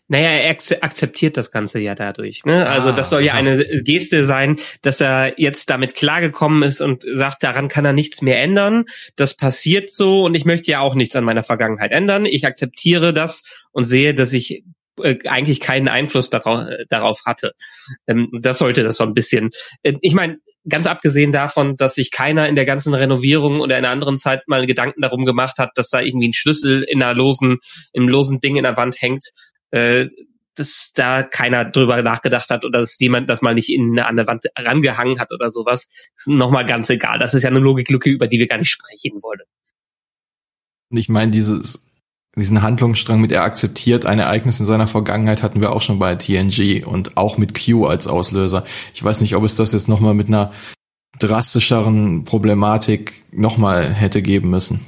Naja, 0.08 0.28
er 0.28 0.56
akzeptiert 0.82 1.36
das 1.36 1.50
Ganze 1.50 1.78
ja 1.78 1.94
dadurch. 1.94 2.44
Ne? 2.44 2.66
Also 2.66 2.90
ah, 2.90 2.92
das 2.92 3.10
soll 3.10 3.22
ja 3.22 3.34
eine 3.34 3.64
Geste 3.82 4.24
sein, 4.24 4.58
dass 4.82 5.00
er 5.00 5.40
jetzt 5.40 5.70
damit 5.70 5.94
klargekommen 5.94 6.62
ist 6.62 6.80
und 6.80 7.04
sagt, 7.14 7.42
daran 7.42 7.68
kann 7.68 7.84
er 7.84 7.92
nichts 7.92 8.22
mehr 8.22 8.40
ändern. 8.40 8.84
Das 9.16 9.34
passiert 9.34 9.90
so 9.90 10.24
und 10.24 10.34
ich 10.34 10.44
möchte 10.44 10.70
ja 10.70 10.80
auch 10.80 10.94
nichts 10.94 11.16
an 11.16 11.24
meiner 11.24 11.44
Vergangenheit 11.44 11.92
ändern. 11.92 12.26
Ich 12.26 12.46
akzeptiere 12.46 13.12
das 13.12 13.44
und 13.70 13.84
sehe, 13.84 14.14
dass 14.14 14.32
ich 14.32 14.64
eigentlich 15.26 15.60
keinen 15.60 15.88
Einfluss 15.88 16.30
darauf, 16.30 16.66
darauf 16.88 17.22
hatte. 17.24 17.52
Ähm, 18.06 18.28
das 18.40 18.58
sollte 18.58 18.82
das 18.82 18.96
so 18.96 19.04
ein 19.04 19.14
bisschen. 19.14 19.50
Äh, 19.82 19.94
ich 20.00 20.14
meine, 20.14 20.38
ganz 20.68 20.86
abgesehen 20.86 21.32
davon, 21.32 21.76
dass 21.76 21.94
sich 21.94 22.10
keiner 22.10 22.48
in 22.48 22.56
der 22.56 22.66
ganzen 22.66 22.94
Renovierung 22.94 23.60
oder 23.60 23.78
in 23.78 23.84
einer 23.84 23.92
anderen 23.92 24.18
Zeit 24.18 24.46
mal 24.48 24.66
Gedanken 24.66 25.00
darum 25.00 25.24
gemacht 25.24 25.58
hat, 25.58 25.70
dass 25.76 25.88
da 25.88 26.00
irgendwie 26.00 26.28
ein 26.28 26.34
Schlüssel 26.34 26.82
in 26.82 27.02
einer 27.02 27.14
losen, 27.14 27.58
im 27.92 28.08
losen 28.08 28.40
Ding 28.40 28.56
in 28.56 28.64
der 28.64 28.76
Wand 28.76 29.00
hängt 29.00 29.32
äh, 29.72 30.08
dass 30.54 30.92
da 30.94 31.22
keiner 31.22 31.64
drüber 31.64 32.02
nachgedacht 32.02 32.50
hat 32.50 32.64
oder 32.64 32.80
dass 32.80 32.98
jemand 32.98 33.28
das 33.28 33.42
mal 33.42 33.54
nicht 33.54 33.70
in, 33.70 33.98
an 33.98 34.16
der 34.16 34.26
Wand 34.26 34.44
rangehangen 34.56 35.18
hat 35.18 35.32
oder 35.32 35.50
sowas. 35.50 35.88
Nochmal 36.26 36.66
ganz 36.66 36.90
egal. 36.90 37.18
Das 37.18 37.34
ist 37.34 37.42
ja 37.42 37.48
eine 37.48 37.58
Logiklücke, 37.58 38.10
über 38.10 38.26
die 38.26 38.38
wir 38.38 38.46
gar 38.46 38.58
nicht 38.58 38.70
sprechen 38.70 39.22
wollen. 39.22 39.40
Ich 40.90 41.08
meine, 41.08 41.32
dieses, 41.32 41.86
diesen 42.36 42.62
Handlungsstrang 42.62 43.20
mit 43.20 43.30
er 43.30 43.42
akzeptiert 43.42 44.06
ein 44.06 44.18
Ereignis 44.18 44.58
in 44.58 44.66
seiner 44.66 44.86
Vergangenheit 44.86 45.42
hatten 45.42 45.60
wir 45.60 45.72
auch 45.72 45.82
schon 45.82 45.98
bei 45.98 46.14
TNG 46.14 46.84
und 46.86 47.16
auch 47.16 47.36
mit 47.36 47.52
Q 47.54 47.86
als 47.86 48.06
Auslöser. 48.06 48.64
Ich 48.94 49.04
weiß 49.04 49.20
nicht, 49.20 49.36
ob 49.36 49.44
es 49.44 49.56
das 49.56 49.72
jetzt 49.72 49.88
nochmal 49.88 50.14
mit 50.14 50.28
einer 50.28 50.52
drastischeren 51.18 52.24
Problematik 52.24 53.12
nochmal 53.32 53.92
hätte 53.92 54.22
geben 54.22 54.48
müssen. 54.48 54.80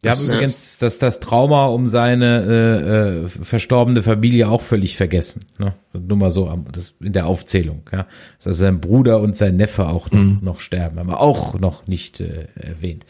Wir 0.00 0.12
haben 0.12 0.24
übrigens 0.24 0.78
das, 0.78 0.98
das 0.98 1.18
Trauma 1.18 1.66
um 1.66 1.88
seine 1.88 2.44
äh, 2.44 3.24
äh, 3.24 3.26
verstorbene 3.26 4.02
Familie 4.02 4.48
auch 4.48 4.62
völlig 4.62 4.96
vergessen. 4.96 5.46
Ne? 5.58 5.74
Nur 5.92 6.16
mal 6.16 6.30
so 6.30 6.56
das, 6.70 6.94
in 7.00 7.14
der 7.14 7.26
Aufzählung. 7.26 7.82
Ja? 7.90 8.06
Dass 8.44 8.58
sein 8.58 8.80
Bruder 8.80 9.20
und 9.20 9.36
sein 9.36 9.56
Neffe 9.56 9.88
auch 9.88 10.08
noch, 10.12 10.20
mhm. 10.20 10.38
noch 10.40 10.60
sterben, 10.60 11.00
haben 11.00 11.08
wir 11.08 11.20
auch 11.20 11.58
noch 11.58 11.88
nicht 11.88 12.20
äh, 12.20 12.46
erwähnt. 12.54 13.06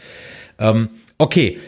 Ähm, 0.59 0.89
okay, 1.19 1.59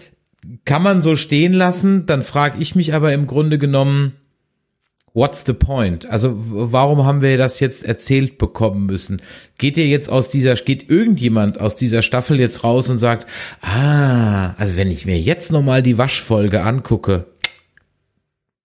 kann 0.64 0.82
man 0.82 1.02
so 1.02 1.16
stehen 1.16 1.52
lassen. 1.52 2.06
Dann 2.06 2.22
frage 2.22 2.60
ich 2.60 2.74
mich 2.74 2.94
aber 2.94 3.12
im 3.12 3.26
Grunde 3.26 3.58
genommen, 3.58 4.14
What's 5.12 5.44
the 5.44 5.52
point? 5.52 6.08
Also 6.08 6.34
warum 6.36 7.04
haben 7.04 7.20
wir 7.20 7.36
das 7.36 7.58
jetzt 7.58 7.84
erzählt 7.84 8.38
bekommen 8.38 8.86
müssen? 8.86 9.20
Geht 9.58 9.76
ihr 9.76 9.86
jetzt 9.86 10.08
aus 10.08 10.28
dieser, 10.28 10.54
geht 10.54 10.88
irgendjemand 10.88 11.58
aus 11.58 11.74
dieser 11.74 12.02
Staffel 12.02 12.38
jetzt 12.38 12.62
raus 12.62 12.88
und 12.90 12.98
sagt, 12.98 13.26
ah, 13.60 14.54
also 14.54 14.76
wenn 14.76 14.90
ich 14.90 15.06
mir 15.06 15.18
jetzt 15.18 15.50
nochmal 15.50 15.82
die 15.82 15.98
Waschfolge 15.98 16.62
angucke, 16.62 17.26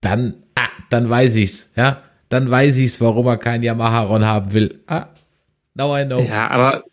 dann, 0.00 0.34
ah, 0.54 0.68
dann 0.88 1.10
weiß 1.10 1.34
ich's, 1.34 1.72
ja, 1.74 2.02
dann 2.28 2.48
weiß 2.48 2.76
ich's, 2.78 3.00
warum 3.00 3.26
er 3.26 3.38
kein 3.38 3.64
Yamaha-Ron 3.64 4.24
haben 4.24 4.52
will. 4.52 4.84
Ah, 4.86 5.08
now 5.74 5.98
I 5.98 6.04
know. 6.04 6.20
Ja, 6.20 6.48
aber 6.48 6.84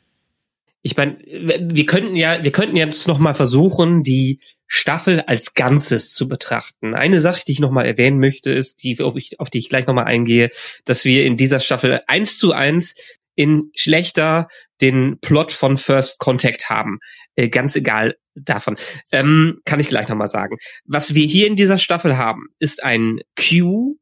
ich 0.82 0.98
meine, 0.98 1.18
wir 1.20 1.86
könnten 1.86 2.16
ja, 2.16 2.44
wir 2.44 2.52
könnten 2.52 2.76
jetzt 2.76 3.08
nochmal 3.08 3.36
versuchen, 3.36 4.02
die 4.02 4.40
Staffel 4.68 5.22
als 5.22 5.54
Ganzes 5.54 6.14
zu 6.14 6.28
betrachten. 6.28 6.96
Eine 6.96 7.22
Sache, 7.22 7.44
die 7.46 7.52
ich 7.52 7.60
nochmal 7.60 7.86
erwähnen 7.86 8.20
möchte, 8.20 8.52
ist, 8.52 8.84
die, 8.84 9.00
auf, 9.02 9.16
ich, 9.16 9.40
auf 9.40 9.50
die 9.50 9.60
ich 9.60 9.70
gleich 9.70 9.86
nochmal 9.86 10.06
eingehe, 10.06 10.50
dass 10.86 11.06
wir 11.06 11.26
in 11.26 11.38
dieser 11.38 11.60
Staffel 11.60 12.02
eins 12.08 12.38
zu 12.38 12.54
eins 12.54 12.96
in 13.36 13.72
schlechter 13.76 14.48
den 14.82 15.20
Plot 15.20 15.52
von 15.52 15.78
First 15.78 16.20
Contact 16.20 16.70
haben. 16.70 17.00
Äh, 17.36 17.50
ganz 17.50 17.76
egal 17.76 18.16
davon. 18.36 18.78
Ähm, 19.12 19.62
kann 19.66 19.80
ich 19.80 19.90
gleich 19.90 20.08
nochmal 20.08 20.30
sagen. 20.30 20.58
Was 20.86 21.14
wir 21.14 21.26
hier 21.26 21.48
in 21.48 21.56
dieser 21.56 21.78
Staffel 21.78 22.18
haben, 22.18 22.48
ist 22.60 22.84
ein 22.84 23.22
Q, 23.38 23.98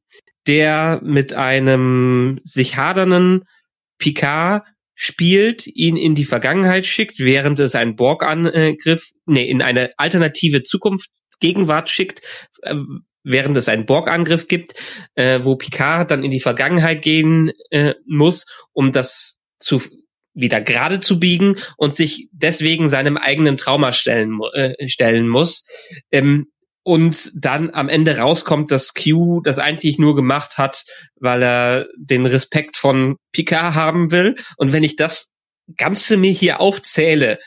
der 0.47 1.01
mit 1.03 1.34
einem 1.34 2.39
sich 2.43 2.78
hadernden 2.78 3.45
Picard 3.97 4.64
spielt, 5.03 5.65
ihn 5.65 5.97
in 5.97 6.13
die 6.13 6.25
Vergangenheit 6.25 6.85
schickt, 6.85 7.17
während 7.17 7.59
es 7.59 7.73
einen 7.73 7.95
Borg-Angriff, 7.95 9.09
nee, 9.25 9.49
in 9.49 9.63
eine 9.63 9.89
alternative 9.97 10.61
Zukunft, 10.61 11.09
Gegenwart 11.39 11.89
schickt, 11.89 12.21
äh, 12.61 12.75
während 13.23 13.57
es 13.57 13.67
einen 13.67 13.87
Borg-Angriff 13.87 14.47
gibt, 14.47 14.75
äh, 15.15 15.39
wo 15.41 15.55
Picard 15.55 16.11
dann 16.11 16.23
in 16.23 16.29
die 16.29 16.39
Vergangenheit 16.39 17.01
gehen 17.01 17.51
äh, 17.71 17.95
muss, 18.05 18.45
um 18.73 18.91
das 18.91 19.39
zu 19.57 19.81
wieder 20.35 20.61
gerade 20.61 20.99
zu 20.99 21.19
biegen 21.19 21.55
und 21.77 21.95
sich 21.95 22.29
deswegen 22.31 22.87
seinem 22.87 23.17
eigenen 23.17 23.57
Trauma 23.57 23.93
stellen, 23.93 24.39
äh, 24.53 24.87
stellen 24.87 25.27
muss. 25.27 25.65
Ähm, 26.11 26.51
und 26.84 27.32
dann 27.36 27.69
am 27.69 27.89
Ende 27.89 28.17
rauskommt, 28.17 28.71
dass 28.71 28.93
Q 28.93 29.41
das 29.41 29.59
eigentlich 29.59 29.99
nur 29.99 30.15
gemacht 30.15 30.57
hat, 30.57 30.84
weil 31.19 31.43
er 31.43 31.88
den 31.97 32.25
Respekt 32.25 32.77
von 32.77 33.17
Picard 33.34 33.75
haben 33.75 34.11
will. 34.11 34.36
Und 34.57 34.73
wenn 34.73 34.84
ich 34.84 34.95
das 34.95 35.29
Ganze 35.77 36.17
mir 36.17 36.32
hier 36.32 36.59
aufzähle, 36.59 37.39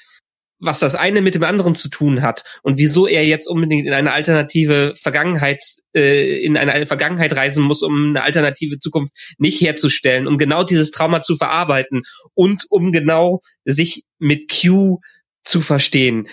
was 0.60 0.78
das 0.78 0.94
eine 0.94 1.20
mit 1.20 1.34
dem 1.34 1.42
anderen 1.42 1.74
zu 1.74 1.90
tun 1.90 2.22
hat 2.22 2.44
und 2.62 2.78
wieso 2.78 3.06
er 3.06 3.26
jetzt 3.26 3.48
unbedingt 3.48 3.86
in 3.86 3.92
eine 3.92 4.12
alternative 4.12 4.94
Vergangenheit, 4.96 5.62
äh, 5.94 6.42
in 6.42 6.56
eine 6.56 6.86
Vergangenheit 6.86 7.36
reisen 7.36 7.64
muss, 7.64 7.82
um 7.82 8.10
eine 8.10 8.22
alternative 8.22 8.78
Zukunft 8.78 9.12
nicht 9.36 9.60
herzustellen, 9.60 10.26
um 10.26 10.38
genau 10.38 10.64
dieses 10.64 10.90
Trauma 10.90 11.20
zu 11.20 11.36
verarbeiten 11.36 12.02
und 12.34 12.64
um 12.70 12.92
genau 12.92 13.40
sich 13.64 14.04
mit 14.18 14.50
Q 14.50 15.00
zu 15.42 15.60
verstehen 15.60 16.28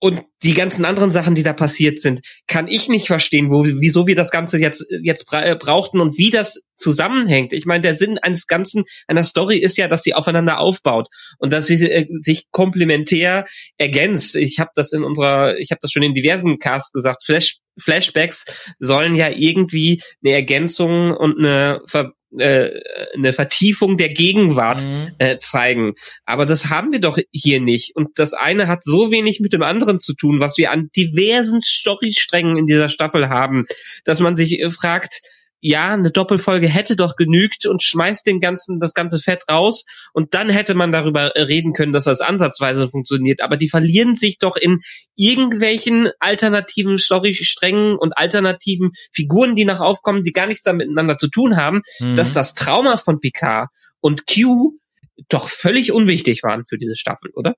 und 0.00 0.22
die 0.42 0.54
ganzen 0.54 0.86
anderen 0.86 1.12
Sachen, 1.12 1.34
die 1.34 1.42
da 1.42 1.52
passiert 1.52 2.00
sind, 2.00 2.20
kann 2.46 2.68
ich 2.68 2.88
nicht 2.88 3.06
verstehen, 3.06 3.50
wo, 3.50 3.64
wieso 3.64 4.06
wir 4.06 4.16
das 4.16 4.30
Ganze 4.30 4.58
jetzt, 4.58 4.86
jetzt 5.02 5.26
bra 5.26 5.44
äh, 5.44 5.56
brauchten 5.56 6.00
und 6.00 6.16
wie 6.16 6.30
das 6.30 6.58
zusammenhängt. 6.78 7.52
Ich 7.52 7.66
meine, 7.66 7.82
der 7.82 7.94
Sinn 7.94 8.18
eines 8.18 8.46
Ganzen, 8.46 8.84
einer 9.06 9.24
Story 9.24 9.58
ist 9.58 9.76
ja, 9.76 9.88
dass 9.88 10.02
sie 10.02 10.14
aufeinander 10.14 10.58
aufbaut 10.58 11.08
und 11.38 11.52
dass 11.52 11.66
sie 11.66 11.90
äh, 11.90 12.06
sich 12.22 12.46
komplementär 12.50 13.44
ergänzt. 13.76 14.36
Ich 14.36 14.58
habe 14.58 14.70
das 14.74 14.92
in 14.92 15.04
unserer, 15.04 15.58
ich 15.58 15.70
habe 15.70 15.80
das 15.82 15.92
schon 15.92 16.02
in 16.02 16.14
diversen 16.14 16.58
Casts 16.58 16.92
gesagt, 16.92 17.24
Flash, 17.24 17.58
Flashbacks 17.78 18.46
sollen 18.78 19.14
ja 19.14 19.28
irgendwie 19.28 20.02
eine 20.24 20.34
Ergänzung 20.34 21.14
und 21.14 21.38
eine 21.38 21.82
Ver 21.86 22.12
äh, 22.38 22.70
eine 23.14 23.32
Vertiefung 23.32 23.96
der 23.96 24.10
Gegenwart 24.10 24.84
mhm. 24.84 25.12
äh, 25.18 25.38
zeigen. 25.38 25.94
Aber 26.24 26.46
das 26.46 26.66
haben 26.66 26.92
wir 26.92 27.00
doch 27.00 27.18
hier 27.32 27.60
nicht. 27.60 27.96
Und 27.96 28.18
das 28.18 28.34
eine 28.34 28.68
hat 28.68 28.84
so 28.84 29.10
wenig 29.10 29.40
mit 29.40 29.52
dem 29.52 29.62
anderen 29.62 30.00
zu 30.00 30.14
tun, 30.14 30.40
was 30.40 30.56
wir 30.56 30.70
an 30.70 30.90
diversen 30.96 31.60
Storysträngen 31.62 32.56
in 32.56 32.66
dieser 32.66 32.88
Staffel 32.88 33.28
haben, 33.28 33.64
dass 34.04 34.20
man 34.20 34.36
sich 34.36 34.60
äh, 34.60 34.70
fragt, 34.70 35.20
ja, 35.60 35.92
eine 35.92 36.10
Doppelfolge 36.10 36.68
hätte 36.68 36.96
doch 36.96 37.16
genügt 37.16 37.66
und 37.66 37.82
schmeißt 37.82 38.26
den 38.26 38.40
ganzen, 38.40 38.80
das 38.80 38.94
ganze 38.94 39.20
Fett 39.20 39.44
raus 39.50 39.84
und 40.12 40.34
dann 40.34 40.48
hätte 40.48 40.74
man 40.74 40.90
darüber 40.90 41.32
reden 41.36 41.72
können, 41.72 41.92
dass 41.92 42.04
das 42.04 42.20
ansatzweise 42.20 42.88
funktioniert. 42.88 43.42
Aber 43.42 43.56
die 43.56 43.68
verlieren 43.68 44.14
sich 44.14 44.38
doch 44.38 44.56
in 44.56 44.80
irgendwelchen 45.16 46.10
alternativen 46.18 46.98
Storysträngen 46.98 47.96
und 47.96 48.16
alternativen 48.16 48.92
Figuren, 49.12 49.54
die 49.54 49.66
noch 49.66 49.80
aufkommen, 49.80 50.22
die 50.22 50.32
gar 50.32 50.46
nichts 50.46 50.64
damit 50.64 50.88
miteinander 50.88 51.18
zu 51.18 51.28
tun 51.28 51.56
haben, 51.56 51.82
mhm. 51.98 52.14
dass 52.14 52.32
das 52.32 52.54
Trauma 52.54 52.96
von 52.96 53.20
Picard 53.20 53.68
und 54.00 54.26
Q 54.26 54.78
doch 55.28 55.48
völlig 55.48 55.92
unwichtig 55.92 56.42
waren 56.42 56.64
für 56.66 56.78
diese 56.78 56.96
Staffel, 56.96 57.30
oder? 57.34 57.54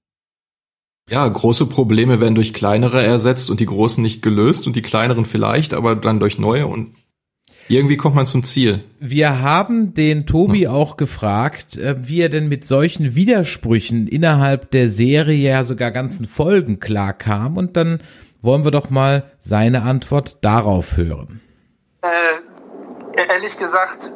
Ja, 1.09 1.27
große 1.27 1.67
Probleme 1.67 2.21
werden 2.21 2.35
durch 2.35 2.55
kleinere 2.55 3.03
ersetzt 3.03 3.51
und 3.51 3.61
die 3.61 3.67
großen 3.67 4.03
nicht 4.03 4.23
gelöst 4.23 4.67
und 4.67 4.77
die 4.77 4.83
kleineren 4.83 5.25
vielleicht, 5.25 5.75
aber 5.75 5.97
dann 5.97 6.21
durch 6.21 6.39
neue 6.39 6.67
und 6.67 6.95
irgendwie 7.69 7.97
kommt 7.97 8.15
man 8.15 8.27
zum 8.27 8.45
Ziel. 8.45 8.85
Wir 9.01 9.41
haben 9.41 9.95
den 9.95 10.27
Tobi 10.27 10.65
hm. 10.65 10.73
auch 10.73 10.97
gefragt, 10.97 11.77
äh, 11.77 11.97
wie 11.99 12.21
er 12.21 12.29
denn 12.29 12.49
mit 12.49 12.67
solchen 12.67 13.15
Widersprüchen 13.15 14.07
innerhalb 14.07 14.71
der 14.71 14.91
Serie 14.91 15.51
ja 15.51 15.65
sogar 15.65 15.91
ganzen 15.91 16.27
Folgen 16.27 16.81
klarkam 16.81 17.57
und 17.57 17.77
dann 17.77 18.01
wollen 18.43 18.65
wir 18.65 18.71
doch 18.71 18.91
mal 18.91 19.31
seine 19.41 19.83
Antwort 19.83 20.45
darauf 20.45 20.97
hören. 20.97 21.41
Äh, 22.03 23.33
ehrlich 23.33 23.57
gesagt, 23.57 24.13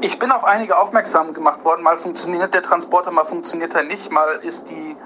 ich 0.00 0.18
bin 0.18 0.30
auf 0.30 0.44
einige 0.44 0.76
aufmerksam 0.76 1.34
gemacht 1.34 1.64
worden. 1.64 1.82
Mal 1.82 1.96
funktioniert 1.96 2.54
der 2.54 2.62
Transporter, 2.62 3.10
mal 3.10 3.24
funktioniert 3.24 3.74
er 3.74 3.84
nicht. 3.84 4.12
Mal 4.12 4.40
ist 4.42 4.70
die 4.70 4.96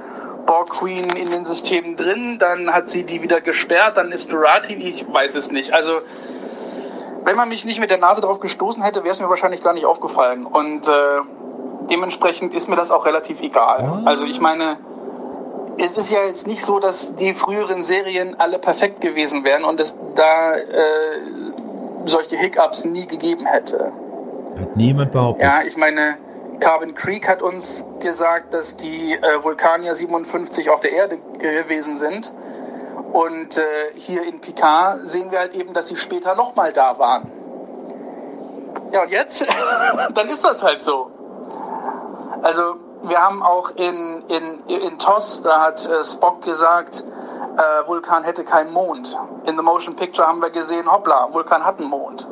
Borg 0.46 0.70
Queen 0.70 1.04
in 1.10 1.30
den 1.30 1.44
Systemen 1.44 1.96
drin, 1.96 2.38
dann 2.38 2.72
hat 2.72 2.88
sie 2.88 3.04
die 3.04 3.22
wieder 3.22 3.40
gesperrt, 3.40 3.96
dann 3.96 4.10
ist 4.10 4.32
Durati, 4.32 4.74
ich 4.74 5.06
weiß 5.08 5.34
es 5.36 5.52
nicht. 5.52 5.72
Also 5.72 6.00
wenn 7.24 7.36
man 7.36 7.48
mich 7.48 7.64
nicht 7.64 7.80
mit 7.80 7.90
der 7.90 7.98
Nase 7.98 8.20
drauf 8.20 8.40
gestoßen 8.40 8.82
hätte, 8.82 9.04
wäre 9.04 9.12
es 9.12 9.20
mir 9.20 9.28
wahrscheinlich 9.28 9.62
gar 9.62 9.72
nicht 9.72 9.86
aufgefallen. 9.86 10.46
Und 10.46 10.88
äh, 10.88 10.92
dementsprechend 11.90 12.54
ist 12.54 12.68
mir 12.68 12.76
das 12.76 12.90
auch 12.90 13.06
relativ 13.06 13.40
egal. 13.42 14.02
Also 14.04 14.26
ich 14.26 14.40
meine, 14.40 14.76
es 15.78 15.96
ist 15.96 16.10
ja 16.10 16.24
jetzt 16.24 16.46
nicht 16.46 16.64
so, 16.64 16.78
dass 16.78 17.16
die 17.16 17.34
früheren 17.34 17.82
Serien 17.82 18.38
alle 18.38 18.58
perfekt 18.58 19.00
gewesen 19.00 19.44
wären 19.44 19.64
und 19.64 19.80
es 19.80 19.96
da 20.14 20.54
äh, 20.54 20.62
solche 22.04 22.36
Hiccups 22.36 22.84
nie 22.84 23.06
gegeben 23.06 23.46
hätte. 23.46 23.92
Hat 24.58 24.76
niemand 24.76 25.12
behauptet. 25.12 25.44
Ja, 25.44 25.62
ich 25.66 25.76
meine, 25.76 26.16
Carbon 26.60 26.94
Creek 26.94 27.28
hat 27.28 27.42
uns 27.42 27.88
gesagt, 28.00 28.54
dass 28.54 28.76
die 28.76 29.14
äh, 29.14 29.42
Vulkanier 29.42 29.94
57 29.94 30.70
auf 30.70 30.80
der 30.80 30.92
Erde 30.92 31.18
gewesen 31.38 31.96
sind. 31.96 32.32
Und 33.12 33.58
äh, 33.58 33.62
hier 33.94 34.22
in 34.24 34.40
Picard 34.40 35.00
sehen 35.06 35.30
wir 35.30 35.38
halt 35.38 35.54
eben, 35.54 35.74
dass 35.74 35.88
sie 35.88 35.96
später 35.96 36.34
nochmal 36.34 36.72
da 36.72 36.98
waren. 36.98 37.30
Ja, 38.90 39.02
und 39.02 39.10
jetzt? 39.10 39.46
Dann 40.14 40.28
ist 40.28 40.44
das 40.44 40.62
halt 40.62 40.82
so. 40.82 41.10
Also, 42.42 42.76
wir 43.02 43.22
haben 43.22 43.42
auch 43.42 43.70
in, 43.70 44.22
in, 44.28 44.66
in 44.66 44.98
TOS, 44.98 45.42
da 45.42 45.60
hat 45.60 45.86
äh, 45.86 46.02
Spock 46.04 46.42
gesagt, 46.42 47.04
äh, 47.56 47.86
Vulkan 47.86 48.24
hätte 48.24 48.44
keinen 48.44 48.72
Mond. 48.72 49.18
In 49.44 49.56
The 49.56 49.62
Motion 49.62 49.96
Picture 49.96 50.26
haben 50.26 50.40
wir 50.40 50.50
gesehen, 50.50 50.90
hoppla, 50.90 51.28
Vulkan 51.32 51.64
hat 51.64 51.78
einen 51.78 51.90
Mond. 51.90 52.26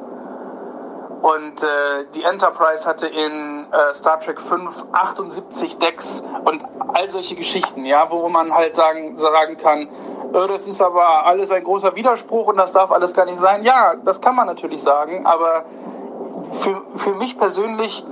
Und 1.22 1.62
äh, 1.62 2.06
die 2.14 2.22
Enterprise 2.22 2.88
hatte 2.88 3.06
in 3.06 3.66
äh, 3.70 3.94
Star 3.94 4.20
Trek 4.20 4.40
5 4.40 4.86
78 4.92 5.76
Decks 5.76 6.24
und 6.44 6.62
all 6.94 7.10
solche 7.10 7.36
Geschichten, 7.36 7.84
ja, 7.84 8.10
wo 8.10 8.26
man 8.30 8.54
halt 8.54 8.74
sagen, 8.74 9.18
sagen 9.18 9.58
kann, 9.58 9.82
äh, 9.82 10.46
das 10.48 10.66
ist 10.66 10.80
aber 10.80 11.26
alles 11.26 11.50
ein 11.50 11.62
großer 11.62 11.94
Widerspruch 11.94 12.46
und 12.46 12.56
das 12.56 12.72
darf 12.72 12.90
alles 12.90 13.12
gar 13.12 13.26
nicht 13.26 13.38
sein. 13.38 13.64
Ja, 13.64 13.96
das 14.02 14.22
kann 14.22 14.34
man 14.34 14.46
natürlich 14.46 14.82
sagen, 14.82 15.26
aber 15.26 15.64
für, 16.52 16.82
für 16.94 17.14
mich 17.14 17.36
persönlich 17.36 18.02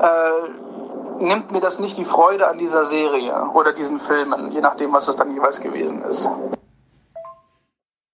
äh, 0.00 1.22
nimmt 1.22 1.50
mir 1.50 1.60
das 1.60 1.80
nicht 1.80 1.96
die 1.96 2.04
Freude 2.04 2.46
an 2.48 2.58
dieser 2.58 2.84
Serie 2.84 3.50
oder 3.54 3.72
diesen 3.72 3.98
Filmen, 3.98 4.52
je 4.52 4.60
nachdem, 4.60 4.92
was 4.92 5.08
es 5.08 5.16
dann 5.16 5.34
jeweils 5.34 5.60
gewesen 5.60 6.02
ist. 6.02 6.30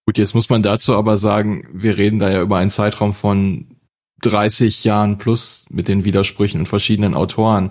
Gut, 0.07 0.17
jetzt 0.17 0.35
muss 0.35 0.49
man 0.49 0.63
dazu 0.63 0.97
aber 0.97 1.19
sagen, 1.19 1.69
wir 1.71 1.99
reden 1.99 2.19
da 2.19 2.31
ja 2.31 2.41
über 2.41 2.57
einen 2.57 2.71
Zeitraum 2.71 3.13
von 3.13 3.78
30 4.23 4.85
Jahren 4.85 5.19
plus 5.19 5.67
mit 5.71 5.89
den 5.89 6.05
Widersprüchen 6.05 6.61
und 6.61 6.67
verschiedenen 6.67 7.15
Autoren. 7.15 7.71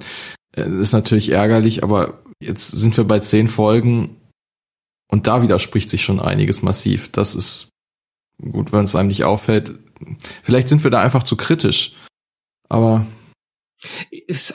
Äh, 0.54 0.64
das 0.64 0.74
ist 0.74 0.94
natürlich 0.94 1.30
ärgerlich, 1.30 1.84
aber 1.84 2.24
jetzt 2.40 2.70
sind 2.70 2.96
wir 2.98 3.04
bei 3.04 3.20
zehn 3.20 3.48
Folgen 3.48 4.18
und 5.10 5.28
da 5.28 5.42
widerspricht 5.42 5.90
sich 5.90 6.04
schon 6.04 6.20
einiges 6.20 6.62
massiv. 6.62 7.12
Das 7.12 7.36
ist 7.36 7.70
gut, 8.42 8.72
wenn 8.72 8.86
es 8.86 8.96
einem 8.96 9.08
nicht 9.08 9.24
auffällt. 9.24 9.74
Vielleicht 10.44 10.68
sind 10.68 10.84
wir 10.84 10.92
da 10.92 11.02
einfach 11.02 11.24
zu 11.24 11.38
kritisch. 11.38 11.94
Aber 12.70 13.06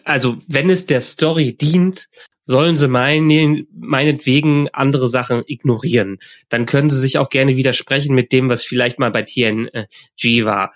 also 0.05 0.37
wenn 0.49 0.71
es 0.71 0.87
der 0.87 1.01
Story 1.01 1.57
dient, 1.57 2.09
sollen 2.43 2.77
sie 2.77 2.89
meinen, 2.89 3.69
meinetwegen 3.73 4.69
andere 4.71 5.09
Sachen 5.09 5.45
ignorieren. 5.47 6.19
Dann 6.49 6.67
können 6.67 6.91
sie 6.91 7.01
sich 7.01 7.19
auch 7.19 7.31
gerne 7.31 7.57
widersprechen 7.57 8.15
mit 8.15 8.33
dem, 8.33 8.49
was 8.49 8.65
vielleicht 8.65 8.99
mal 8.99 9.13
bei 9.13 9.23
TNG 9.23 10.45
war. 10.45 10.73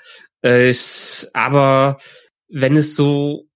Äh, 0.47 0.75
aber 1.33 1.99
wenn 2.49 2.77
es 2.77 2.95
so 2.95 3.47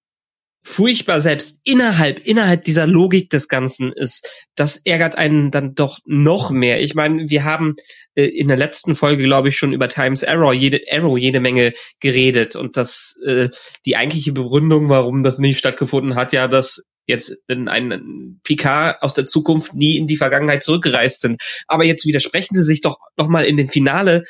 furchtbar 0.62 1.20
selbst 1.20 1.58
innerhalb 1.64 2.26
innerhalb 2.26 2.64
dieser 2.64 2.86
Logik 2.86 3.30
des 3.30 3.48
Ganzen 3.48 3.92
ist, 3.92 4.28
das 4.56 4.76
ärgert 4.84 5.14
einen 5.16 5.50
dann 5.50 5.74
doch 5.74 6.00
noch 6.04 6.50
mehr. 6.50 6.82
Ich 6.82 6.94
meine, 6.94 7.30
wir 7.30 7.44
haben 7.44 7.76
äh, 8.14 8.24
in 8.24 8.48
der 8.48 8.56
letzten 8.56 8.94
Folge, 8.94 9.22
glaube 9.22 9.48
ich, 9.48 9.56
schon 9.56 9.72
über 9.72 9.88
Times 9.88 10.24
Arrow 10.24 10.52
jede 10.52 10.80
Arrow 10.90 11.16
jede 11.16 11.40
Menge 11.40 11.72
geredet 12.00 12.56
und 12.56 12.76
das 12.76 13.16
äh, 13.24 13.48
die 13.86 13.96
eigentliche 13.96 14.32
Begründung, 14.32 14.88
warum 14.88 15.22
das 15.22 15.38
nicht 15.38 15.58
stattgefunden 15.58 16.16
hat, 16.16 16.32
ja, 16.32 16.48
dass 16.48 16.82
jetzt 17.06 17.36
in 17.48 17.68
ein 17.68 18.40
Picard 18.42 19.02
aus 19.02 19.14
der 19.14 19.26
Zukunft 19.26 19.74
nie 19.74 19.96
in 19.96 20.06
die 20.06 20.16
Vergangenheit 20.16 20.62
zurückgereist 20.62 21.20
sind. 21.20 21.42
Aber 21.66 21.84
jetzt 21.84 22.06
widersprechen 22.06 22.54
sie 22.54 22.64
sich 22.64 22.80
doch 22.80 22.96
noch 23.16 23.28
mal 23.28 23.44
in 23.44 23.56
dem 23.56 23.68
Finale 23.68 24.24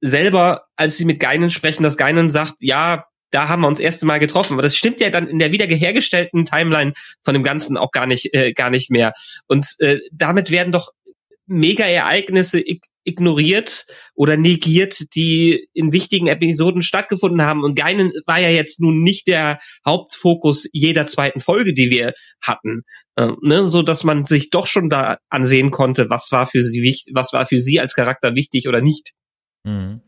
selber, 0.00 0.66
als 0.76 0.96
sie 0.96 1.04
mit 1.04 1.20
Geinen 1.20 1.50
sprechen, 1.50 1.82
dass 1.82 1.96
Geinen 1.96 2.30
sagt, 2.30 2.54
ja, 2.60 3.04
da 3.30 3.48
haben 3.48 3.62
wir 3.62 3.68
uns 3.68 3.80
erste 3.80 4.06
Mal 4.06 4.18
getroffen. 4.18 4.54
Aber 4.54 4.62
das 4.62 4.76
stimmt 4.76 5.00
ja 5.00 5.10
dann 5.10 5.26
in 5.26 5.38
der 5.38 5.52
wiederhergestellten 5.52 6.44
Timeline 6.44 6.92
von 7.24 7.34
dem 7.34 7.42
Ganzen 7.42 7.76
auch 7.76 7.90
gar 7.90 8.06
nicht, 8.06 8.32
äh, 8.34 8.52
gar 8.52 8.70
nicht 8.70 8.90
mehr. 8.90 9.12
Und 9.46 9.74
äh, 9.78 9.98
damit 10.12 10.50
werden 10.50 10.72
doch 10.72 10.92
Mega-Ereignisse 11.46 12.62
ignoriert 13.06 13.86
oder 14.14 14.36
negiert, 14.36 15.14
die 15.14 15.68
in 15.72 15.92
wichtigen 15.92 16.26
Episoden 16.26 16.82
stattgefunden 16.82 17.42
haben. 17.42 17.62
Und 17.62 17.76
Geinen 17.76 18.12
war 18.26 18.40
ja 18.40 18.50
jetzt 18.50 18.80
nun 18.80 19.02
nicht 19.02 19.28
der 19.28 19.60
Hauptfokus 19.86 20.68
jeder 20.72 21.06
zweiten 21.06 21.40
Folge, 21.40 21.72
die 21.72 21.88
wir 21.88 22.14
hatten, 22.42 22.82
äh, 23.16 23.28
ne? 23.42 23.64
so 23.64 23.82
dass 23.82 24.02
man 24.02 24.26
sich 24.26 24.50
doch 24.50 24.66
schon 24.66 24.90
da 24.90 25.18
ansehen 25.30 25.70
konnte, 25.70 26.10
was 26.10 26.32
war 26.32 26.46
für 26.46 26.62
sie 26.62 26.82
wichtig, 26.82 27.14
was 27.14 27.32
war 27.32 27.46
für 27.46 27.60
sie 27.60 27.80
als 27.80 27.94
Charakter 27.94 28.34
wichtig 28.34 28.66
oder 28.66 28.80
nicht. 28.80 29.12
Mhm. 29.66 30.00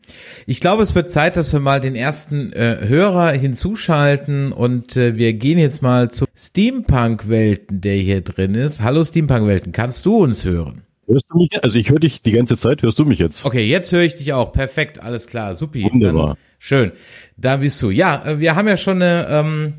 Ich 0.45 0.61
glaube, 0.61 0.81
es 0.81 0.95
wird 0.95 1.11
Zeit, 1.11 1.35
dass 1.35 1.51
wir 1.51 1.59
mal 1.59 1.81
den 1.81 1.95
ersten 1.95 2.53
äh, 2.53 2.77
Hörer 2.81 3.31
hinzuschalten 3.31 4.53
und 4.53 4.95
äh, 4.95 5.17
wir 5.17 5.33
gehen 5.33 5.59
jetzt 5.59 5.81
mal 5.81 6.09
zu 6.09 6.25
Steampunk-Welten, 6.35 7.81
der 7.81 7.95
hier 7.95 8.21
drin 8.21 8.55
ist. 8.55 8.81
Hallo 8.81 9.03
Steampunk-Welten, 9.03 9.73
kannst 9.73 10.05
du 10.05 10.17
uns 10.17 10.45
hören? 10.45 10.83
Hörst 11.07 11.25
du 11.29 11.39
mich? 11.39 11.63
Also 11.63 11.77
ich 11.77 11.89
höre 11.89 11.99
dich 11.99 12.21
die 12.21 12.31
ganze 12.31 12.55
Zeit, 12.55 12.83
hörst 12.83 12.99
du 12.99 13.05
mich 13.05 13.19
jetzt? 13.19 13.43
Okay, 13.43 13.65
jetzt 13.65 13.91
höre 13.91 14.03
ich 14.03 14.15
dich 14.15 14.31
auch. 14.31 14.53
Perfekt, 14.53 15.01
alles 15.01 15.27
klar, 15.27 15.55
supi. 15.55 15.83
Wunderbar. 15.91 16.27
Dann, 16.27 16.37
schön, 16.59 16.91
da 17.35 17.57
bist 17.57 17.81
du. 17.81 17.89
Ja, 17.89 18.23
äh, 18.25 18.39
wir 18.39 18.55
haben 18.55 18.67
ja 18.67 18.77
schon 18.77 19.01
eine... 19.01 19.27
Ähm, 19.29 19.73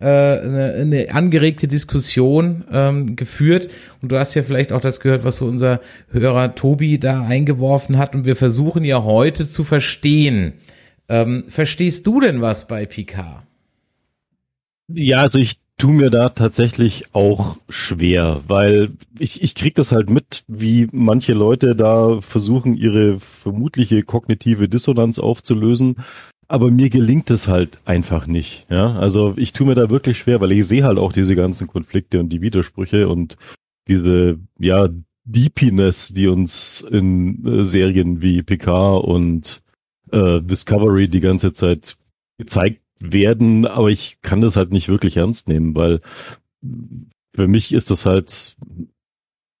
äh, 0.00 0.04
eine, 0.06 0.74
eine 0.80 1.14
angeregte 1.14 1.68
Diskussion 1.68 2.64
ähm, 2.72 3.16
geführt. 3.16 3.68
Und 4.00 4.10
du 4.10 4.18
hast 4.18 4.34
ja 4.34 4.42
vielleicht 4.42 4.72
auch 4.72 4.80
das 4.80 5.00
gehört, 5.00 5.24
was 5.24 5.36
so 5.36 5.46
unser 5.46 5.80
Hörer 6.10 6.54
Tobi 6.54 6.98
da 6.98 7.22
eingeworfen 7.22 7.98
hat. 7.98 8.14
Und 8.14 8.24
wir 8.24 8.36
versuchen 8.36 8.84
ja 8.84 9.02
heute 9.02 9.48
zu 9.48 9.62
verstehen. 9.62 10.54
Ähm, 11.08 11.44
verstehst 11.48 12.06
du 12.06 12.20
denn 12.20 12.40
was 12.40 12.66
bei 12.66 12.86
Picard? 12.86 13.42
Ja, 14.88 15.18
also 15.18 15.38
ich 15.38 15.58
tu 15.80 15.88
mir 15.88 16.10
da 16.10 16.28
tatsächlich 16.28 17.06
auch 17.12 17.56
schwer, 17.68 18.42
weil 18.46 18.90
ich, 19.18 19.42
ich 19.42 19.54
krieg 19.54 19.74
das 19.74 19.92
halt 19.92 20.10
mit, 20.10 20.44
wie 20.46 20.88
manche 20.92 21.32
Leute 21.32 21.74
da 21.74 22.20
versuchen, 22.20 22.76
ihre 22.76 23.18
vermutliche 23.18 24.02
kognitive 24.02 24.68
Dissonanz 24.68 25.18
aufzulösen 25.18 25.96
aber 26.50 26.72
mir 26.72 26.90
gelingt 26.90 27.30
es 27.30 27.46
halt 27.46 27.80
einfach 27.84 28.26
nicht. 28.26 28.66
Ja, 28.68 28.96
also 28.96 29.34
ich 29.36 29.52
tue 29.52 29.68
mir 29.68 29.76
da 29.76 29.88
wirklich 29.88 30.18
schwer, 30.18 30.40
weil 30.40 30.50
ich 30.50 30.66
sehe 30.66 30.82
halt 30.82 30.98
auch 30.98 31.12
diese 31.12 31.36
ganzen 31.36 31.68
Konflikte 31.68 32.18
und 32.18 32.28
die 32.30 32.40
Widersprüche 32.40 33.08
und 33.08 33.36
diese 33.86 34.40
ja 34.58 34.88
Deepiness, 35.24 36.08
die 36.08 36.26
uns 36.26 36.80
in 36.80 37.46
äh, 37.46 37.64
Serien 37.64 38.20
wie 38.20 38.42
Picard 38.42 39.04
und 39.04 39.62
äh, 40.10 40.40
Discovery 40.42 41.08
die 41.08 41.20
ganze 41.20 41.52
Zeit 41.52 41.96
gezeigt 42.36 42.82
werden, 42.98 43.64
aber 43.66 43.90
ich 43.90 44.18
kann 44.20 44.40
das 44.40 44.56
halt 44.56 44.72
nicht 44.72 44.88
wirklich 44.88 45.16
ernst 45.18 45.46
nehmen, 45.46 45.76
weil 45.76 46.00
für 47.32 47.46
mich 47.46 47.72
ist 47.72 47.92
das 47.92 48.06
halt 48.06 48.56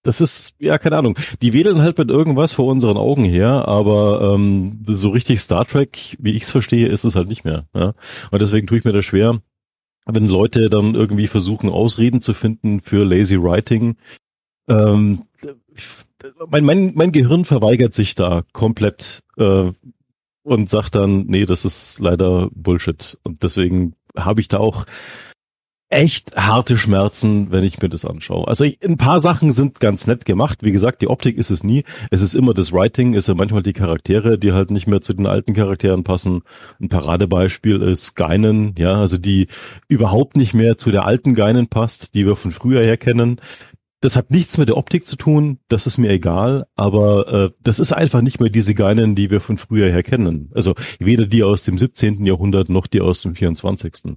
das 0.02 0.20
ist, 0.20 0.54
ja, 0.58 0.78
keine 0.78 0.96
Ahnung. 0.96 1.18
Die 1.42 1.52
wedeln 1.52 1.82
halt 1.82 1.98
mit 1.98 2.10
irgendwas 2.10 2.54
vor 2.54 2.66
unseren 2.66 2.96
Augen 2.96 3.24
her, 3.24 3.68
aber 3.68 4.34
ähm, 4.34 4.84
so 4.86 5.10
richtig 5.10 5.40
Star 5.40 5.66
Trek, 5.66 6.16
wie 6.18 6.32
ich 6.32 6.44
es 6.44 6.50
verstehe, 6.50 6.88
ist 6.88 7.04
es 7.04 7.16
halt 7.16 7.28
nicht 7.28 7.44
mehr. 7.44 7.66
Ja? 7.74 7.94
Und 8.30 8.40
deswegen 8.40 8.66
tue 8.66 8.78
ich 8.78 8.84
mir 8.84 8.92
das 8.92 9.04
schwer, 9.04 9.40
wenn 10.06 10.26
Leute 10.26 10.70
dann 10.70 10.94
irgendwie 10.94 11.26
versuchen, 11.26 11.68
Ausreden 11.68 12.22
zu 12.22 12.32
finden 12.32 12.80
für 12.80 13.04
Lazy 13.04 13.40
Writing. 13.40 13.96
Ähm, 14.68 15.24
mein, 16.48 16.64
mein, 16.64 16.92
mein 16.94 17.12
Gehirn 17.12 17.44
verweigert 17.44 17.94
sich 17.94 18.14
da 18.14 18.44
komplett 18.52 19.22
äh, 19.36 19.72
und 20.42 20.70
sagt 20.70 20.94
dann, 20.94 21.26
nee, 21.26 21.44
das 21.44 21.64
ist 21.64 22.00
leider 22.00 22.48
Bullshit. 22.52 23.18
Und 23.22 23.42
deswegen 23.42 23.94
habe 24.16 24.40
ich 24.40 24.48
da 24.48 24.58
auch 24.58 24.86
echt 25.90 26.36
harte 26.36 26.78
Schmerzen, 26.78 27.50
wenn 27.50 27.64
ich 27.64 27.82
mir 27.82 27.88
das 27.88 28.04
anschaue. 28.04 28.46
Also 28.46 28.64
ich, 28.64 28.78
ein 28.82 28.96
paar 28.96 29.18
Sachen 29.18 29.50
sind 29.50 29.80
ganz 29.80 30.06
nett 30.06 30.24
gemacht. 30.24 30.60
Wie 30.62 30.70
gesagt, 30.70 31.02
die 31.02 31.08
Optik 31.08 31.36
ist 31.36 31.50
es 31.50 31.64
nie. 31.64 31.84
Es 32.10 32.22
ist 32.22 32.34
immer 32.34 32.54
das 32.54 32.72
Writing, 32.72 33.14
ist 33.14 33.26
ja 33.26 33.34
manchmal 33.34 33.64
die 33.64 33.72
Charaktere, 33.72 34.38
die 34.38 34.52
halt 34.52 34.70
nicht 34.70 34.86
mehr 34.86 35.02
zu 35.02 35.12
den 35.12 35.26
alten 35.26 35.52
Charakteren 35.52 36.04
passen. 36.04 36.42
Ein 36.80 36.88
Paradebeispiel 36.88 37.82
ist 37.82 38.14
Geinen, 38.14 38.76
ja, 38.78 39.00
also 39.00 39.18
die 39.18 39.48
überhaupt 39.88 40.36
nicht 40.36 40.54
mehr 40.54 40.78
zu 40.78 40.92
der 40.92 41.06
alten 41.06 41.34
Geinen 41.34 41.66
passt, 41.66 42.14
die 42.14 42.24
wir 42.24 42.36
von 42.36 42.52
früher 42.52 42.82
her 42.82 42.96
kennen. 42.96 43.40
Das 44.00 44.14
hat 44.16 44.30
nichts 44.30 44.56
mit 44.58 44.68
der 44.68 44.78
Optik 44.78 45.06
zu 45.06 45.16
tun, 45.16 45.58
das 45.68 45.86
ist 45.86 45.98
mir 45.98 46.10
egal, 46.10 46.66
aber 46.74 47.28
äh, 47.28 47.50
das 47.62 47.78
ist 47.80 47.92
einfach 47.92 48.22
nicht 48.22 48.40
mehr 48.40 48.48
diese 48.48 48.74
Geinen, 48.74 49.14
die 49.14 49.30
wir 49.30 49.42
von 49.42 49.58
früher 49.58 49.90
her 49.90 50.02
kennen. 50.02 50.50
Also 50.54 50.74
weder 50.98 51.26
die 51.26 51.42
aus 51.42 51.64
dem 51.64 51.76
17. 51.76 52.24
Jahrhundert 52.24 52.70
noch 52.70 52.86
die 52.86 53.02
aus 53.02 53.20
dem 53.20 53.34
24. 53.34 54.16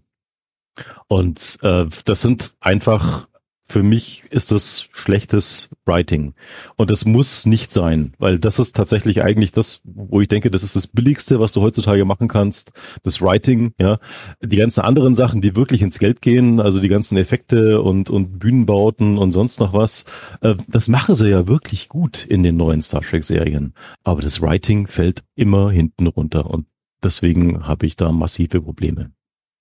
Und 1.08 1.60
äh, 1.62 1.86
das 2.06 2.22
sind 2.22 2.56
einfach, 2.60 3.28
für 3.66 3.84
mich 3.84 4.24
ist 4.30 4.52
das 4.52 4.88
schlechtes 4.92 5.70
Writing. 5.86 6.34
Und 6.76 6.90
das 6.90 7.06
muss 7.06 7.46
nicht 7.46 7.74
sein, 7.74 8.14
weil 8.20 8.38
das 8.38 8.60
ist 8.60 8.76
tatsächlich 8.76 9.24
eigentlich 9.24 9.52
das, 9.52 9.82
wo 9.84 10.22
ich 10.22 10.28
denke, 10.28 10.52
das 10.52 10.64
ist 10.64 10.76
das 10.76 10.88
Billigste, 10.88 11.40
was 11.40 11.52
du 11.52 11.62
heutzutage 11.62 12.06
machen 12.06 12.28
kannst, 12.28 12.72
das 13.04 13.22
Writing, 13.22 13.74
ja. 13.80 14.00
Die 14.42 14.58
ganzen 14.58 14.82
anderen 14.82 15.16
Sachen, 15.16 15.42
die 15.42 15.56
wirklich 15.56 15.82
ins 15.82 16.00
Geld 16.00 16.22
gehen, 16.22 16.60
also 16.60 16.80
die 16.80 16.90
ganzen 16.90 17.18
Effekte 17.18 17.82
und, 17.82 18.10
und 18.10 18.40
Bühnenbauten 18.40 19.18
und 19.18 19.32
sonst 19.32 19.60
noch 19.60 19.74
was, 19.74 20.06
äh, 20.42 20.56
das 20.68 20.88
machen 20.88 21.16
sie 21.16 21.30
ja 21.30 21.48
wirklich 21.48 21.90
gut 21.90 22.26
in 22.26 22.44
den 22.44 22.58
neuen 22.58 22.82
Star 22.82 23.02
Trek 23.02 23.24
Serien. 23.24 23.74
Aber 24.04 24.22
das 24.22 24.42
Writing 24.42 24.88
fällt 24.88 25.24
immer 25.36 25.72
hinten 25.72 26.08
runter 26.08 26.50
und 26.50 26.68
deswegen 27.04 27.68
habe 27.68 27.86
ich 27.86 27.96
da 27.96 28.12
massive 28.12 28.62
Probleme. 28.62 29.12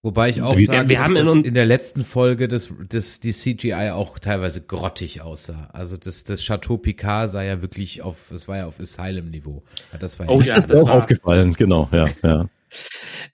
Wobei 0.05 0.30
ich 0.30 0.42
auch 0.42 0.59
sage, 0.59 0.88
wir 0.88 0.98
dass 0.98 1.09
haben 1.09 1.16
in 1.16 1.44
in 1.44 1.55
der 1.55 1.64
letzten 1.64 2.05
Folge 2.05 2.48
das, 2.48 2.72
das, 2.88 3.20
die 3.20 3.32
CGI 3.32 3.90
auch 3.92 4.18
teilweise 4.18 4.61
grottig 4.61 5.20
aussah. 5.20 5.70
Also 5.72 5.96
das, 5.96 6.24
das 6.24 6.42
Chateau 6.44 6.76
Picard 6.76 7.30
sah 7.30 7.42
ja 7.44 7.62
wirklich 7.62 8.03
auf, 8.03 8.32
es 8.32 8.48
war 8.48 8.57
ja 8.57 8.66
auf 8.66 8.80
Asylum-Niveau. 8.80 9.62
Ja, 9.92 9.98
Das 9.98 10.18
war 10.18 10.26
ja 10.26 10.32
Oh 10.32 10.38
Das 10.40 10.48
ja, 10.48 10.57
ist 10.57 10.68
das 10.68 10.80
auch 10.80 10.88
war- 10.88 10.96
aufgefallen, 10.96 11.53
genau, 11.55 11.88
ja, 11.92 12.09
ja. 12.24 12.48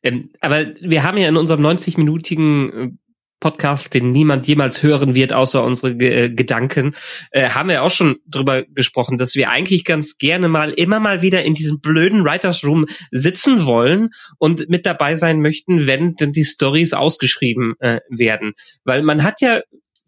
Ähm, 0.02 0.30
aber 0.40 0.66
wir 0.80 1.04
haben 1.04 1.16
ja 1.16 1.28
in 1.28 1.36
unserem 1.38 1.64
90-minütigen 1.64 2.98
Podcast, 3.40 3.94
den 3.94 4.12
niemand 4.12 4.46
jemals 4.46 4.82
hören 4.82 5.14
wird, 5.14 5.32
außer 5.32 5.62
unsere 5.62 5.96
Ge- 5.96 6.24
äh, 6.24 6.28
Gedanken, 6.30 6.94
äh, 7.30 7.50
haben 7.50 7.68
wir 7.68 7.82
auch 7.82 7.90
schon 7.90 8.16
drüber 8.26 8.64
gesprochen, 8.64 9.18
dass 9.18 9.34
wir 9.34 9.50
eigentlich 9.50 9.84
ganz 9.84 10.18
gerne 10.18 10.48
mal 10.48 10.70
immer 10.72 11.00
mal 11.00 11.22
wieder 11.22 11.42
in 11.44 11.54
diesem 11.54 11.80
blöden 11.80 12.24
Writers 12.24 12.64
Room 12.64 12.86
sitzen 13.10 13.64
wollen 13.66 14.10
und 14.38 14.68
mit 14.68 14.86
dabei 14.86 15.14
sein 15.14 15.40
möchten, 15.40 15.86
wenn 15.86 16.14
denn 16.14 16.32
die 16.32 16.44
Stories 16.44 16.92
ausgeschrieben 16.92 17.74
äh, 17.80 18.00
werden. 18.08 18.52
Weil 18.84 19.02
man 19.02 19.22
hat 19.22 19.40
ja 19.40 19.60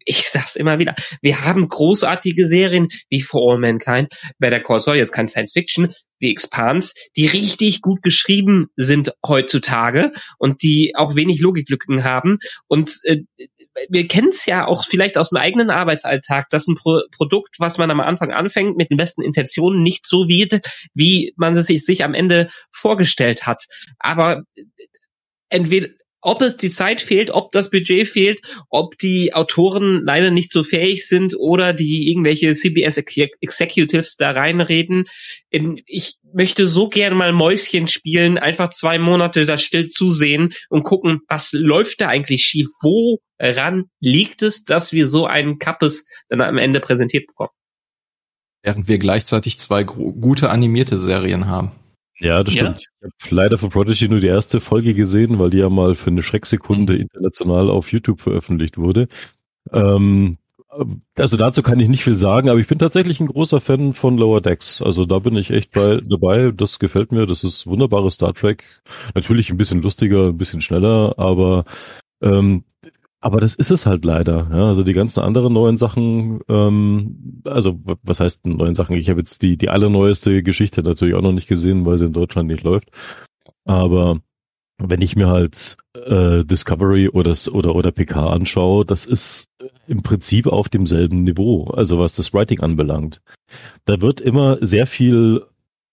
ich 0.05 0.29
sag's 0.29 0.55
immer 0.55 0.79
wieder, 0.79 0.95
wir 1.21 1.43
haben 1.45 1.67
großartige 1.67 2.47
Serien 2.47 2.89
wie 3.09 3.21
For 3.21 3.53
All 3.53 3.59
Mankind, 3.59 4.09
Better 4.39 4.59
Call 4.59 4.79
Saul, 4.79 4.97
jetzt 4.97 5.11
kein 5.11 5.27
Science 5.27 5.53
Fiction, 5.53 5.93
The 6.19 6.31
Expanse, 6.31 6.93
die 7.15 7.27
richtig 7.27 7.81
gut 7.81 8.01
geschrieben 8.03 8.67
sind 8.75 9.13
heutzutage 9.25 10.11
und 10.37 10.61
die 10.61 10.93
auch 10.95 11.15
wenig 11.15 11.41
Logiklücken 11.41 12.03
haben. 12.03 12.37
Und 12.67 12.99
äh, 13.03 13.23
wir 13.89 14.07
kennen 14.07 14.29
es 14.29 14.45
ja 14.45 14.65
auch 14.65 14.83
vielleicht 14.85 15.17
aus 15.17 15.29
dem 15.29 15.37
eigenen 15.37 15.69
Arbeitsalltag, 15.69 16.49
dass 16.49 16.67
ein 16.67 16.75
Pro 16.75 17.01
Produkt, 17.11 17.55
was 17.59 17.77
man 17.77 17.89
am 17.89 17.99
Anfang 17.99 18.31
anfängt, 18.31 18.77
mit 18.77 18.91
den 18.91 18.97
besten 18.97 19.21
Intentionen 19.21 19.81
nicht 19.81 20.05
so 20.05 20.27
wird, 20.27 20.61
wie 20.93 21.33
man 21.37 21.53
es 21.53 21.67
sich, 21.67 21.85
sich 21.85 22.03
am 22.03 22.13
Ende 22.13 22.49
vorgestellt 22.71 23.47
hat. 23.47 23.65
Aber 23.97 24.43
äh, 24.55 24.63
entweder 25.49 25.87
ob 26.21 26.41
es 26.41 26.55
die 26.57 26.69
Zeit 26.69 27.01
fehlt, 27.01 27.31
ob 27.31 27.49
das 27.51 27.69
Budget 27.69 28.07
fehlt, 28.07 28.41
ob 28.69 28.97
die 28.97 29.33
Autoren 29.33 30.03
leider 30.05 30.31
nicht 30.31 30.51
so 30.51 30.63
fähig 30.63 31.07
sind 31.07 31.35
oder 31.37 31.73
die 31.73 32.09
irgendwelche 32.09 32.53
CBS 32.53 32.97
Ex- 32.97 33.31
Executives 33.41 34.15
da 34.17 34.31
reinreden. 34.31 35.05
In- 35.49 35.81
Ich 35.85 36.15
möchte 36.33 36.67
so 36.67 36.87
gerne 36.87 37.15
mal 37.15 37.33
Mäuschen 37.33 37.87
spielen, 37.87 38.37
einfach 38.37 38.69
zwei 38.69 38.97
Monate 38.99 39.45
da 39.45 39.57
still 39.57 39.87
zusehen 39.89 40.53
und 40.69 40.83
gucken, 40.83 41.21
was 41.27 41.51
läuft 41.51 42.01
da 42.01 42.07
eigentlich 42.07 42.43
schief? 42.43 42.67
Woran 42.81 43.85
liegt 43.99 44.41
es, 44.41 44.63
dass 44.63 44.93
wir 44.93 45.07
so 45.07 45.25
einen 45.25 45.59
Kappes 45.59 46.05
dann 46.29 46.41
am 46.41 46.57
Ende 46.57 46.79
präsentiert 46.79 47.27
bekommen? 47.27 47.49
Während 48.63 48.87
wir 48.87 48.99
gleichzeitig 48.99 49.57
zwei 49.57 49.83
gute 49.83 50.51
animierte 50.51 50.97
Serien 50.97 51.47
haben. 51.47 51.71
Ja, 52.21 52.43
das 52.43 52.53
Ja. 52.53 52.61
stimmt. 52.61 52.79
Ich 53.17 53.25
habe 53.25 53.35
leider 53.35 53.57
von 53.57 53.69
Prodigy 53.69 54.07
nur 54.07 54.19
die 54.19 54.27
erste 54.27 54.61
Folge 54.61 54.93
gesehen, 54.93 55.39
weil 55.39 55.49
die 55.49 55.57
ja 55.57 55.69
mal 55.69 55.95
für 55.95 56.09
eine 56.11 56.23
Schrecksekunde 56.23 56.95
international 56.95 57.69
auf 57.69 57.91
YouTube 57.91 58.21
veröffentlicht 58.21 58.77
wurde. 58.77 59.07
Ähm, 59.73 60.37
also 61.15 61.35
dazu 61.35 61.61
kann 61.63 61.79
ich 61.79 61.89
nicht 61.89 62.03
viel 62.03 62.15
sagen, 62.15 62.49
aber 62.49 62.59
ich 62.59 62.67
bin 62.67 62.79
tatsächlich 62.79 63.19
ein 63.19 63.27
großer 63.27 63.59
Fan 63.59 63.93
von 63.93 64.17
Lower 64.17 64.39
Decks. 64.39 64.81
Also 64.81 65.05
da 65.05 65.19
bin 65.19 65.35
ich 65.35 65.49
echt 65.51 65.71
bei, 65.71 65.99
dabei. 66.01 66.51
Das 66.55 66.79
gefällt 66.79 67.11
mir. 67.11 67.25
Das 67.25 67.43
ist 67.43 67.67
wunderbares 67.67 68.13
Star 68.15 68.33
Trek. 68.33 68.63
Natürlich 69.13 69.49
ein 69.49 69.57
bisschen 69.57 69.81
lustiger, 69.81 70.27
ein 70.27 70.37
bisschen 70.37 70.61
schneller, 70.61 71.15
aber 71.17 71.65
ähm, 72.21 72.63
aber 73.21 73.39
das 73.39 73.53
ist 73.53 73.69
es 73.69 73.85
halt 73.85 74.03
leider. 74.03 74.49
Ja, 74.51 74.67
also 74.67 74.83
die 74.83 74.93
ganzen 74.93 75.21
anderen 75.21 75.53
neuen 75.53 75.77
Sachen, 75.77 76.41
ähm, 76.49 77.41
also 77.45 77.79
was 78.03 78.19
heißt 78.19 78.47
neuen 78.47 78.73
Sachen? 78.73 78.97
Ich 78.97 79.09
habe 79.09 79.19
jetzt 79.19 79.43
die 79.43 79.57
die 79.57 79.69
allerneueste 79.69 80.41
Geschichte 80.41 80.81
natürlich 80.81 81.13
auch 81.13 81.21
noch 81.21 81.31
nicht 81.31 81.47
gesehen, 81.47 81.85
weil 81.85 81.99
sie 81.99 82.05
in 82.05 82.13
Deutschland 82.13 82.47
nicht 82.47 82.63
läuft. 82.63 82.89
Aber 83.63 84.19
wenn 84.79 85.01
ich 85.01 85.15
mir 85.15 85.27
halt 85.27 85.77
äh, 85.93 86.43
Discovery 86.43 87.09
oder 87.09 87.35
oder 87.51 87.75
oder 87.75 87.91
PK 87.91 88.31
anschaue, 88.31 88.85
das 88.85 89.05
ist 89.05 89.49
im 89.87 90.01
Prinzip 90.01 90.47
auf 90.47 90.67
demselben 90.67 91.23
Niveau, 91.23 91.65
also 91.65 91.99
was 91.99 92.13
das 92.13 92.33
Writing 92.33 92.61
anbelangt. 92.61 93.21
Da 93.85 94.01
wird 94.01 94.21
immer 94.21 94.57
sehr 94.61 94.87
viel 94.87 95.43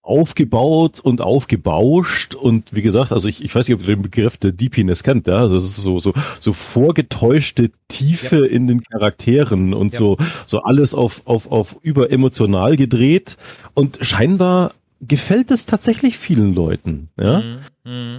aufgebaut 0.09 1.01
und 1.01 1.21
aufgebauscht 1.21 2.35
und 2.35 2.75
wie 2.75 2.83
gesagt, 2.83 3.13
also 3.13 3.29
ich, 3.29 3.45
ich 3.45 3.55
weiß 3.55 3.69
nicht, 3.69 3.75
ob 3.75 3.81
du 3.83 3.87
den 3.87 4.03
Begriff 4.03 4.37
der 4.39 4.53
Deepiness 4.53 5.03
kennt, 5.03 5.27
ja, 5.29 5.37
also 5.37 5.57
es 5.57 5.65
ist 5.65 5.77
so 5.77 5.99
so 5.99 6.15
so 6.41 6.53
vorgetäuschte 6.53 7.71
Tiefe 7.89 8.47
in 8.47 8.67
den 8.67 8.83
Charakteren 8.83 9.75
und 9.75 9.93
Ja. 9.93 9.99
so 9.99 10.17
so 10.47 10.61
alles 10.63 10.95
auf 10.95 11.23
auf 11.27 11.51
auf 11.53 11.77
überemotional 11.83 12.77
gedreht 12.77 13.37
und 13.75 13.99
scheinbar 14.01 14.73
gefällt 15.01 15.51
es 15.51 15.67
tatsächlich 15.67 16.17
vielen 16.19 16.55
Leuten, 16.55 17.09
ja. 17.21 17.41
Mhm. 17.41 17.59
Mhm. 17.85 18.19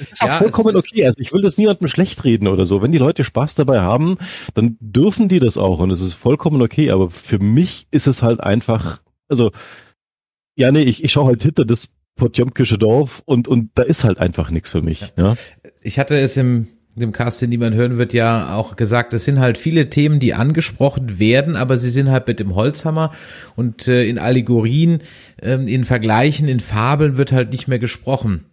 Es 0.00 0.08
ist 0.08 0.22
auch 0.22 0.26
Ja, 0.26 0.38
vollkommen 0.38 0.74
okay. 0.76 1.06
Also 1.06 1.20
ich 1.20 1.32
will 1.32 1.42
das 1.42 1.58
niemandem 1.58 1.88
schlecht 1.88 2.24
reden 2.24 2.48
oder 2.48 2.66
so. 2.66 2.82
Wenn 2.82 2.92
die 2.92 2.98
Leute 2.98 3.24
Spaß 3.24 3.54
dabei 3.54 3.80
haben, 3.80 4.18
dann 4.54 4.76
dürfen 4.80 5.28
die 5.28 5.38
das 5.38 5.56
auch 5.58 5.78
und 5.78 5.90
es 5.90 6.00
ist 6.00 6.14
vollkommen 6.14 6.60
okay. 6.60 6.90
Aber 6.90 7.08
für 7.08 7.38
mich 7.38 7.86
ist 7.92 8.06
es 8.06 8.22
halt 8.22 8.40
einfach, 8.40 9.00
also 9.28 9.52
ja, 10.56 10.72
nee, 10.72 10.82
ich, 10.82 11.04
ich 11.04 11.12
schaue 11.12 11.26
halt 11.26 11.42
hinter 11.42 11.64
das 11.64 11.88
Potjomkische 12.16 12.78
Dorf 12.78 13.22
und 13.26 13.46
und 13.46 13.70
da 13.74 13.82
ist 13.82 14.02
halt 14.02 14.18
einfach 14.18 14.50
nichts 14.50 14.70
für 14.70 14.82
mich. 14.82 15.12
Ja. 15.16 15.36
Ich 15.82 15.98
hatte 15.98 16.16
es 16.16 16.36
im 16.36 16.68
dem 16.96 17.12
Cast, 17.12 17.42
den 17.42 17.50
niemand 17.50 17.76
hören 17.76 17.98
wird, 17.98 18.14
ja 18.14 18.54
auch 18.56 18.74
gesagt, 18.74 19.12
es 19.12 19.26
sind 19.26 19.38
halt 19.38 19.58
viele 19.58 19.90
Themen, 19.90 20.18
die 20.18 20.32
angesprochen 20.34 21.18
werden, 21.18 21.54
aber 21.54 21.76
sie 21.76 21.90
sind 21.90 22.10
halt 22.10 22.26
mit 22.26 22.40
dem 22.40 22.54
Holzhammer 22.54 23.12
und 23.54 23.86
äh, 23.86 24.06
in 24.06 24.18
Allegorien, 24.18 25.00
ähm, 25.42 25.68
in 25.68 25.84
Vergleichen, 25.84 26.48
in 26.48 26.60
Fabeln 26.60 27.18
wird 27.18 27.32
halt 27.32 27.52
nicht 27.52 27.68
mehr 27.68 27.78
gesprochen. 27.78 28.46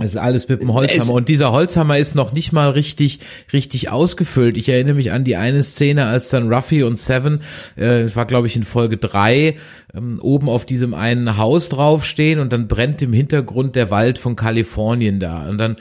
Es 0.00 0.10
ist 0.12 0.16
alles 0.16 0.48
mit 0.48 0.60
dem 0.60 0.72
Holzhammer. 0.72 1.02
Es- 1.02 1.10
Und 1.10 1.28
dieser 1.28 1.50
Holzhammer 1.50 1.98
ist 1.98 2.14
noch 2.14 2.32
nicht 2.32 2.52
mal 2.52 2.70
richtig, 2.70 3.20
richtig 3.52 3.90
ausgefüllt. 3.90 4.56
Ich 4.56 4.68
erinnere 4.68 4.94
mich 4.94 5.10
an 5.12 5.24
die 5.24 5.36
eine 5.36 5.62
Szene, 5.62 6.06
als 6.06 6.28
dann 6.28 6.52
Ruffy 6.52 6.82
und 6.84 6.98
Seven, 6.98 7.40
äh, 7.76 8.04
war 8.14 8.24
glaube 8.26 8.46
ich 8.46 8.54
in 8.54 8.62
Folge 8.62 8.96
drei, 8.96 9.56
ähm, 9.94 10.20
oben 10.22 10.48
auf 10.48 10.64
diesem 10.66 10.94
einen 10.94 11.36
Haus 11.36 11.68
draufstehen 11.68 12.38
und 12.38 12.52
dann 12.52 12.68
brennt 12.68 13.02
im 13.02 13.12
Hintergrund 13.12 13.74
der 13.74 13.90
Wald 13.90 14.18
von 14.18 14.36
Kalifornien 14.36 15.18
da. 15.18 15.48
Und 15.48 15.58
dann, 15.58 15.76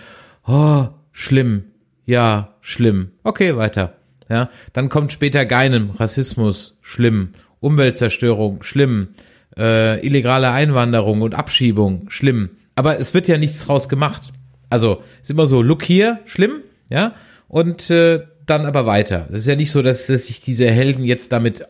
oh, 0.47 0.86
schlimm. 1.11 1.65
Ja, 2.05 2.55
schlimm. 2.61 3.11
Okay, 3.24 3.55
weiter. 3.55 3.93
Ja, 4.30 4.49
dann 4.74 4.89
kommt 4.89 5.11
später 5.11 5.45
Geinem, 5.45 5.91
Rassismus, 5.91 6.76
schlimm. 6.84 7.30
Umweltzerstörung, 7.59 8.63
schlimm. 8.63 9.09
Äh, 9.57 10.05
illegale 10.05 10.51
Einwanderung 10.51 11.22
und 11.22 11.36
Abschiebung, 11.36 12.05
schlimm. 12.09 12.49
Aber 12.78 12.99
es 12.99 13.13
wird 13.15 13.28
ja 13.28 13.38
nichts 13.39 13.65
draus 13.65 13.89
gemacht. 13.89 14.32
Also 14.69 15.01
ist 15.21 15.32
immer 15.32 15.47
so, 15.47 15.61
look 15.63 15.84
hier, 15.84 16.19
schlimm, 16.25 16.61
ja, 16.89 17.15
und 17.47 17.89
äh, 17.89 18.21
dann 18.45 18.65
aber 18.67 18.86
weiter. 18.86 19.28
Das 19.32 19.39
ist 19.41 19.47
ja 19.47 19.55
nicht 19.55 19.71
so, 19.71 19.82
dass, 19.82 20.05
dass 20.05 20.28
sich 20.28 20.41
diese 20.41 20.69
Helden 20.69 21.03
jetzt 21.03 21.32
damit 21.32 21.63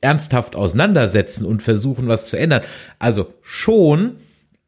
ernsthaft 0.00 0.54
auseinandersetzen 0.56 1.44
und 1.44 1.62
versuchen, 1.62 2.06
was 2.08 2.30
zu 2.30 2.38
ändern. 2.38 2.62
Also 2.98 3.34
schon, 3.42 4.16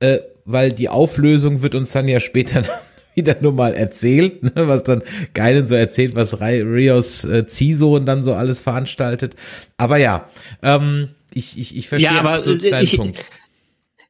äh, 0.01 0.19
weil 0.45 0.73
die 0.73 0.89
Auflösung 0.89 1.63
wird 1.63 1.75
uns 1.75 1.93
dann 1.93 2.09
ja 2.09 2.19
später 2.19 2.65
wieder 3.15 3.37
nur 3.41 3.53
mal 3.53 3.75
erzählt, 3.75 4.43
ne, 4.43 4.53
was 4.57 4.83
dann 4.83 5.03
Geilen 5.35 5.69
so 5.69 5.77
erzählt, 5.77 6.17
was 6.17 6.41
Rios 6.41 7.25
äh, 7.25 7.47
Ziehsohn 7.47 8.07
dann 8.07 8.25
so 8.25 8.35
alles 8.35 8.61
veranstaltet. 8.61 9.37
Aber 9.77 9.99
ja, 9.99 10.29
ähm, 10.63 11.11
ich, 11.33 11.57
ich, 11.59 11.77
ich 11.77 11.89
verstehe 11.89 12.13
Ja, 12.13 12.19
aber, 12.21 12.31
absolut 12.33 12.71
deinen 12.73 12.83
ich- 12.83 12.97
Punkt. 12.97 13.25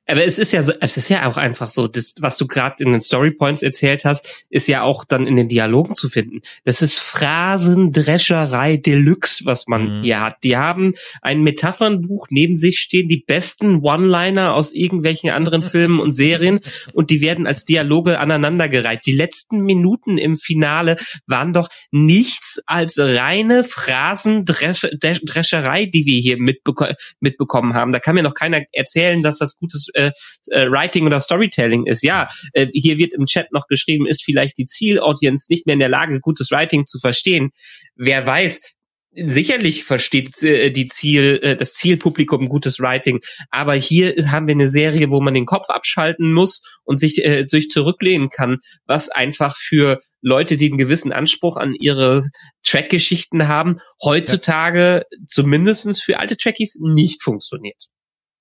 Aber 0.07 0.25
es 0.25 0.39
ist 0.39 0.53
ja 0.53 0.63
so, 0.63 0.73
es 0.81 0.97
ist 0.97 1.09
ja 1.09 1.27
auch 1.27 1.37
einfach 1.37 1.71
so, 1.71 1.89
das, 1.89 2.15
was 2.19 2.37
du 2.37 2.47
gerade 2.47 2.83
in 2.85 2.93
den 2.93 3.01
Storypoints 3.01 3.63
erzählt 3.63 4.05
hast, 4.05 4.27
ist 4.51 4.69
ja 4.69 4.83
auch 4.83 5.05
dann 5.05 5.27
in 5.27 5.37
den 5.37 5.49
Dialogen 5.49 5.95
zu 5.95 6.09
finden. 6.09 6.41
Das 6.65 6.83
ist 6.83 6.99
Phrasendrescherei 6.99 8.77
Deluxe, 8.77 9.45
was 9.47 9.67
man 9.67 10.01
Mhm. 10.01 10.03
hier 10.03 10.21
hat. 10.21 10.37
Die 10.45 10.57
haben 10.57 10.95
ein 11.23 11.43
Metaphernbuch 11.43 12.27
neben 12.31 12.55
sich 12.55 12.81
stehen, 12.81 13.09
die 13.09 13.23
besten 13.27 13.81
One-Liner 13.83 14.55
aus 14.55 14.73
irgendwelchen 14.73 15.31
anderen 15.31 15.63
Filmen 15.75 16.01
und 16.01 16.13
Serien 16.13 16.61
und 16.93 17.11
die 17.11 17.21
werden 17.21 17.47
als 17.47 17.65
Dialoge 17.65 18.19
aneinandergereiht. 18.19 19.07
Die 19.07 19.13
letzten 19.13 19.61
Minuten 19.61 20.19
im 20.19 20.37
Finale 20.37 20.97
waren 21.27 21.53
doch 21.53 21.69
nichts 21.91 22.61
als 22.67 22.99
reine 22.99 23.65
Phrasendrescherei, 23.65 25.87
die 25.87 26.07
wir 26.07 26.21
hier 26.21 26.39
mitbeko 26.39 26.87
mitbekommen 27.21 27.75
haben. 27.75 27.93
Da 27.93 27.99
kann 28.01 28.15
mir 28.15 28.23
noch 28.23 28.35
keiner 28.35 28.63
erzählen, 28.73 29.23
dass 29.23 29.39
das 29.39 29.59
gutes 29.59 29.89
äh, 29.95 30.13
äh, 30.49 30.71
Writing 30.71 31.07
oder 31.07 31.21
Storytelling 31.21 31.87
ist. 31.87 32.03
Ja, 32.03 32.29
äh, 32.53 32.67
hier 32.73 32.99
wird 32.99 33.13
im 33.15 33.27
Chat 33.27 33.53
noch 33.53 33.67
geschrieben, 33.67 34.07
ist 34.07 34.25
vielleicht 34.25 34.59
die 34.59 34.67
Zielaudience 34.67 35.47
nicht 35.49 35.67
mehr 35.67 35.75
in 35.75 35.81
der 35.81 35.89
Lage, 35.89 36.21
gutes 36.21 36.51
Writing 36.51 36.87
zu 36.87 36.99
verstehen. 36.99 37.51
Wer 37.97 38.27
weiß, 38.27 38.61
Sicherlich 39.17 39.85
versteht 39.85 40.43
äh, 40.43 40.71
die 40.71 40.87
Ziel, 40.87 41.39
äh, 41.43 41.57
das 41.57 41.75
Zielpublikum 41.75 42.49
gutes 42.49 42.81
Writing, 42.81 43.21
aber 43.51 43.75
hier 43.75 44.13
haben 44.27 44.49
wir 44.49 44.55
eine 44.55 44.69
Serie, 44.69 45.11
wo 45.11 45.21
man 45.21 45.35
den 45.35 45.47
Kopf 45.47 45.71
abschalten 45.71 46.33
muss 46.33 46.63
und 46.83 46.97
sich 46.97 47.25
äh, 47.25 47.45
sich 47.47 47.69
zurücklehnen 47.69 48.29
kann, 48.29 48.59
was 48.87 49.09
einfach 49.11 49.57
für 49.57 50.01
Leute, 50.21 50.57
die 50.57 50.67
einen 50.67 50.79
gewissen 50.79 51.13
Anspruch 51.13 51.57
an 51.57 51.75
ihre 51.79 52.25
Track-Geschichten 52.65 53.47
haben, 53.47 53.79
heutzutage 54.03 55.05
zumindestens 55.29 56.03
für 56.03 56.19
alte 56.19 56.37
Trackies 56.37 56.77
nicht 56.81 57.23
funktioniert. 57.23 57.87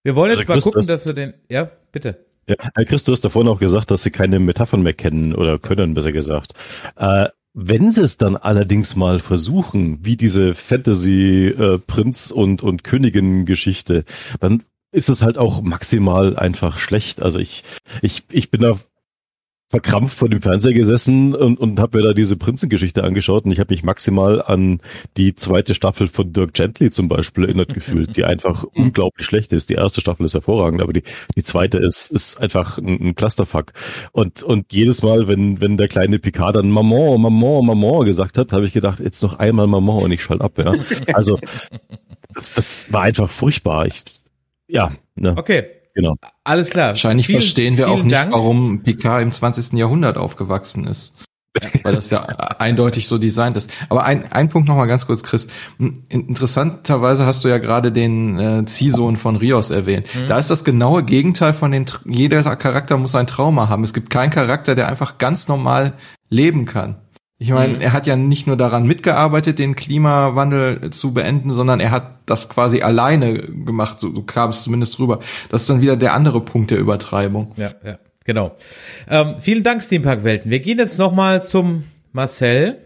Wir 0.04 0.16
wollen 0.16 0.32
jetzt 0.32 0.40
Also 0.40 0.48
mal 0.50 0.54
Chris, 0.56 0.64
gucken, 0.66 0.80
das- 0.82 0.88
dass 0.88 1.06
wir 1.06 1.14
den, 1.14 1.34
ja, 1.50 1.70
bitte. 1.92 2.26
Ja, 2.48 2.56
Herr 2.76 2.86
Chris, 2.86 3.06
du 3.06 3.14
hast 3.14 3.24
davon 3.24 3.48
auch 3.48 3.60
gesagt, 3.60 3.90
dass 3.90 4.04
sie 4.04 4.12
keine 4.12 4.38
Metaphern 4.40 4.82
mehr 4.84 4.94
kennen 4.94 5.34
oder 5.34 5.60
können, 5.60 5.94
besser 5.94 6.12
gesagt. 6.12 6.54
Äh, 6.98 7.30
wenn 7.54 7.92
sie 7.92 8.02
es 8.02 8.18
dann 8.18 8.36
allerdings 8.36 8.96
mal 8.98 9.20
versuchen, 9.20 10.00
wie 10.04 10.18
diese 10.18 10.54
Fantasy-Prinz- 10.56 12.32
und, 12.32 12.64
und 12.64 12.84
Königin-Geschichte, 12.84 14.04
dann 14.40 14.64
ist 14.92 15.08
es 15.10 15.22
halt 15.22 15.38
auch 15.38 15.62
maximal 15.62 16.36
einfach 16.36 16.80
schlecht. 16.80 17.22
Also 17.22 17.40
ich, 17.40 17.64
ich, 18.02 18.24
ich 18.32 18.52
bin 18.52 18.62
da 18.62 18.78
verkrampft 19.74 20.20
vor 20.20 20.30
dem 20.30 20.40
Fernseher 20.40 20.74
gesessen 20.74 21.34
und, 21.34 21.60
und 21.60 21.80
habe 21.80 21.98
mir 21.98 22.04
da 22.04 22.14
diese 22.14 22.38
Prinzengeschichte 22.38 23.04
angeschaut 23.04 23.46
und 23.46 23.52
ich 23.52 23.60
habe 23.60 23.74
mich 23.74 23.82
maximal 23.82 24.40
an 24.40 24.82
die 25.18 25.36
zweite 25.36 25.74
Staffel 25.74 26.08
von 26.08 26.32
Dirk 26.32 26.54
Gently 26.54 26.92
zum 26.92 27.08
Beispiel 27.08 27.46
erinnert 27.46 27.74
gefühlt, 27.74 28.16
die 28.16 28.24
einfach 28.24 28.66
unglaublich 28.76 29.26
schlecht 29.26 29.52
ist. 29.52 29.72
Die 29.72 29.74
erste 29.74 30.00
Staffel 30.00 30.28
ist 30.28 30.36
hervorragend, 30.36 30.80
aber 30.80 30.94
die, 30.94 31.02
die 31.36 31.42
zweite 31.42 31.80
ist, 31.80 32.12
ist 32.12 32.40
einfach 32.40 32.78
ein, 32.78 33.02
ein 33.02 33.16
Clusterfuck. 33.16 33.74
Und, 34.12 34.44
und 34.44 34.72
jedes 34.72 35.02
Mal, 35.02 35.28
wenn, 35.28 35.60
wenn 35.60 35.76
der 35.76 35.88
kleine 35.88 36.20
Picard 36.20 36.56
dann 36.56 36.70
Maman, 36.70 37.20
Maman, 37.20 37.66
Maman 37.66 38.06
gesagt 38.06 38.38
hat, 38.38 38.54
habe 38.54 38.68
ich 38.68 38.74
gedacht, 38.74 39.00
jetzt 39.00 39.24
noch 39.24 39.40
einmal 39.40 39.66
Maman 39.66 40.04
und 40.04 40.12
ich 40.12 40.22
schall 40.22 40.44
ab. 40.44 40.60
Ja. 40.60 40.76
Also 41.14 41.40
das, 42.36 42.54
das 42.54 42.94
war 42.94 43.02
einfach 43.02 43.32
furchtbar. 43.32 43.88
Ich, 43.88 44.04
ja, 44.68 44.92
ne, 45.16 45.34
Okay, 45.36 45.66
genau. 45.94 46.16
alles 46.44 46.70
klar. 46.70 46.90
Wahrscheinlich 46.90 47.28
Vielen- 47.28 47.42
verstehen 47.42 47.78
wir 47.78 47.90
auch 47.90 48.04
nicht, 48.04 48.16
Dank. 48.16 48.32
warum 48.34 48.82
Picard 48.84 49.22
im 49.22 49.32
20. 49.32 49.74
Jahrhundert 49.78 50.18
aufgewachsen 50.18 50.86
ist. 50.88 51.18
Weil 51.84 51.94
das 51.94 52.10
ja 52.10 52.24
eindeutig 52.24 53.08
so 53.08 53.20
designt 53.20 53.56
ist. 53.58 53.70
Aber 53.90 54.06
ein, 54.06 54.32
ein 54.32 54.50
Punkt 54.50 54.68
noch 54.68 54.76
mal 54.76 54.88
ganz 54.88 55.06
kurz, 55.06 55.22
Chris. 55.22 55.48
In- 55.78 56.04
Interessanterweise 56.10 57.28
hast 57.28 57.44
du 57.44 57.48
ja 57.48 57.60
gerade 57.60 57.92
den 57.92 58.40
äh, 58.40 58.66
Ziehsohn 58.66 59.18
von 59.18 59.36
Rios 59.36 59.70
erwähnt. 59.70 60.08
Da 60.28 60.40
ist 60.40 60.50
das 60.50 60.64
genaue 60.64 61.04
Gegenteil 61.04 61.54
von 61.54 61.72
den, 61.72 61.86
jeder 62.06 62.42
Charakter 62.56 62.98
muss 62.98 63.14
ein 63.14 63.28
Trauma 63.28 63.70
haben. 63.70 63.84
Es 63.84 63.94
gibt 63.94 64.10
keinen 64.10 64.32
Charakter, 64.32 64.74
der 64.74 64.88
einfach 64.88 65.20
ganz 65.20 65.48
normal 65.48 65.94
leben 66.30 66.66
kann. 66.66 66.96
Ich 67.40 67.50
meine, 67.50 67.74
Mhm. 67.74 67.82
er 67.82 67.94
hat 67.94 68.08
ja 68.08 68.16
nicht 68.16 68.48
nur 68.48 68.56
daran 68.58 68.86
mitgearbeitet, 68.86 69.60
den 69.60 69.76
Klimawandel 69.76 70.92
zu 70.92 71.14
beenden, 71.14 71.52
sondern 71.52 71.80
er 71.80 71.92
hat 71.92 72.20
das 72.26 72.48
quasi 72.48 72.82
alleine 72.82 73.34
gemacht, 73.34 74.00
so, 74.00 74.14
so 74.14 74.22
kam 74.22 74.52
es 74.52 74.64
zumindest 74.64 75.00
rüber. 75.00 75.20
Das 75.50 75.62
ist 75.64 75.70
dann 75.70 75.82
wieder 75.82 75.98
der 75.98 76.14
andere 76.14 76.42
Punkt 76.42 76.72
der 76.72 76.78
Übertreibung. 76.78 77.54
Ja, 77.58 77.72
ja, 77.84 78.00
genau. 78.24 78.56
Ähm, 79.10 79.36
vielen 79.40 79.64
Dank, 79.64 79.84
Steampunk 79.84 80.24
Welten. 80.24 80.52
Wir 80.52 80.60
gehen 80.60 80.78
jetzt 80.78 80.98
noch 81.00 81.12
mal 81.12 81.44
zum 81.44 81.84
Marcel. 82.14 82.78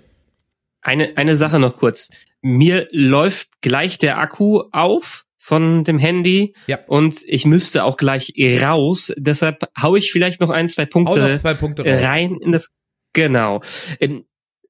Eine, 0.82 1.18
eine 1.18 1.36
Sache 1.36 1.60
noch 1.60 1.76
kurz. 1.76 2.10
Mir 2.42 2.88
läuft 2.92 3.50
gleich 3.62 3.98
der 3.98 4.18
Akku 4.18 4.64
auf 4.72 5.26
von 5.38 5.84
dem 5.84 6.00
Handy 6.00 6.56
Ja. 6.68 6.80
und 6.88 7.18
ich 7.26 7.46
müsste 7.46 7.84
auch 7.84 7.98
gleich 7.98 8.34
raus. 8.64 9.14
Deshalb 9.18 9.70
hau 9.82 9.96
ich 9.96 10.12
vielleicht 10.12 10.40
noch 10.42 10.50
ein, 10.50 10.68
zwei 10.70 10.86
Punkte 10.86 11.36
zwei 11.38 11.54
Punkte 11.54 11.84
rein 11.86 12.38
in 12.42 12.52
das. 12.54 12.70
Genau. 13.14 13.62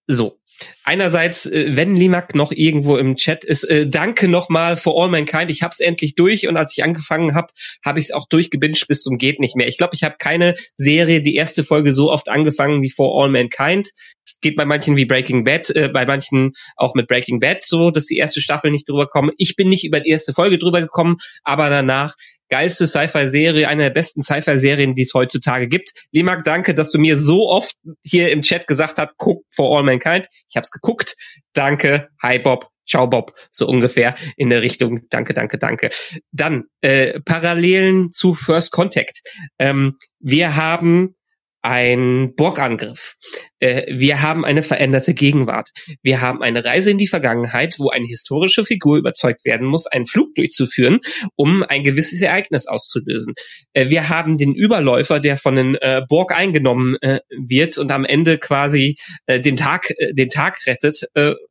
So. 0.07 0.39
Einerseits, 0.83 1.45
äh, 1.45 1.75
wenn 1.75 1.95
Limak 1.95 2.33
noch 2.33 2.51
irgendwo 2.51 2.97
im 2.97 3.15
Chat 3.15 3.43
ist, 3.43 3.63
äh, 3.65 3.87
danke 3.87 4.27
nochmal 4.27 4.75
for 4.75 5.01
all 5.01 5.09
mankind. 5.09 5.51
Ich 5.51 5.61
hab's 5.61 5.79
endlich 5.79 6.15
durch 6.15 6.47
und 6.47 6.57
als 6.57 6.75
ich 6.75 6.83
angefangen 6.83 7.35
habe, 7.35 7.49
habe 7.85 7.99
ich 7.99 8.05
es 8.05 8.11
auch 8.11 8.27
durchgebinged 8.27 8.87
bis 8.87 9.03
zum 9.03 9.17
geht 9.17 9.39
nicht 9.39 9.55
mehr. 9.55 9.67
Ich 9.67 9.77
glaube, 9.77 9.95
ich 9.95 10.03
habe 10.03 10.15
keine 10.17 10.55
Serie 10.75 11.21
die 11.21 11.35
erste 11.35 11.63
Folge 11.63 11.93
so 11.93 12.11
oft 12.11 12.29
angefangen 12.29 12.81
wie 12.81 12.89
for 12.89 13.21
all 13.21 13.29
mankind. 13.29 13.89
Es 14.25 14.39
geht 14.41 14.55
bei 14.55 14.65
manchen 14.65 14.97
wie 14.97 15.05
Breaking 15.05 15.43
Bad, 15.43 15.69
äh, 15.69 15.89
bei 15.89 16.05
manchen 16.05 16.53
auch 16.75 16.95
mit 16.95 17.07
Breaking 17.07 17.39
Bad 17.39 17.63
so, 17.63 17.91
dass 17.91 18.05
die 18.05 18.17
erste 18.17 18.41
Staffel 18.41 18.71
nicht 18.71 18.89
drüber 18.89 19.07
kommen. 19.07 19.31
Ich 19.37 19.55
bin 19.55 19.69
nicht 19.69 19.85
über 19.85 19.99
die 19.99 20.09
erste 20.09 20.33
Folge 20.33 20.57
drüber 20.57 20.81
gekommen, 20.81 21.17
aber 21.43 21.69
danach 21.69 22.15
geilste 22.49 22.87
Sci-Fi-Serie, 22.87 23.67
eine 23.67 23.83
der 23.83 23.89
besten 23.89 24.21
Sci-Fi-Serien, 24.21 24.95
die 24.95 25.03
es 25.03 25.13
heutzutage 25.13 25.67
gibt. 25.67 25.91
Limak, 26.11 26.43
danke, 26.43 26.73
dass 26.73 26.91
du 26.91 26.99
mir 26.99 27.17
so 27.17 27.49
oft 27.49 27.75
hier 28.03 28.31
im 28.31 28.41
Chat 28.41 28.67
gesagt 28.67 28.97
hast, 28.97 29.11
guck 29.17 29.43
For 29.49 29.77
All 29.77 29.83
Mankind. 29.83 30.27
Ich 30.49 30.57
hab's 30.57 30.71
geguckt. 30.71 31.15
Danke. 31.53 32.09
Hi 32.21 32.39
Bob. 32.39 32.69
Ciao 32.87 33.07
Bob. 33.07 33.33
So 33.51 33.67
ungefähr 33.67 34.15
in 34.37 34.49
der 34.49 34.61
Richtung. 34.61 35.01
Danke, 35.09 35.33
danke, 35.33 35.57
danke. 35.57 35.89
Dann 36.31 36.63
äh, 36.81 37.19
Parallelen 37.19 38.11
zu 38.11 38.33
First 38.33 38.71
Contact. 38.71 39.21
Ähm, 39.59 39.97
wir 40.19 40.55
haben 40.55 41.15
ein 41.61 42.33
Borgangriff. 42.35 43.17
Äh, 43.59 43.83
wir 43.89 44.21
haben 44.21 44.45
eine 44.45 44.61
veränderte 44.61 45.13
Gegenwart. 45.13 45.69
Wir 46.01 46.21
haben 46.21 46.41
eine 46.41 46.63
Reise 46.63 46.91
in 46.91 46.97
die 46.97 47.07
Vergangenheit, 47.07 47.75
wo 47.79 47.89
eine 47.89 48.05
historische 48.05 48.63
Figur 48.63 48.97
überzeugt 48.97 49.45
werden 49.45 49.67
muss, 49.67 49.87
einen 49.87 50.05
Flug 50.05 50.35
durchzuführen, 50.35 50.99
um 51.35 51.63
ein 51.63 51.83
gewisses 51.83 52.21
Ereignis 52.21 52.67
auszulösen. 52.67 53.33
Äh, 53.73 53.89
wir 53.89 54.09
haben 54.09 54.37
den 54.37 54.53
Überläufer, 54.53 55.19
der 55.19 55.37
von 55.37 55.55
den 55.55 55.75
äh, 55.75 56.01
Borg 56.07 56.33
eingenommen 56.33 56.97
äh, 57.01 57.19
wird 57.29 57.77
und 57.77 57.91
am 57.91 58.05
Ende 58.05 58.37
quasi 58.37 58.97
äh, 59.25 59.39
den 59.39 59.55
Tag 59.55 59.91
äh, 59.97 60.13
den 60.13 60.29
Tag 60.29 60.65
rettet, 60.65 61.01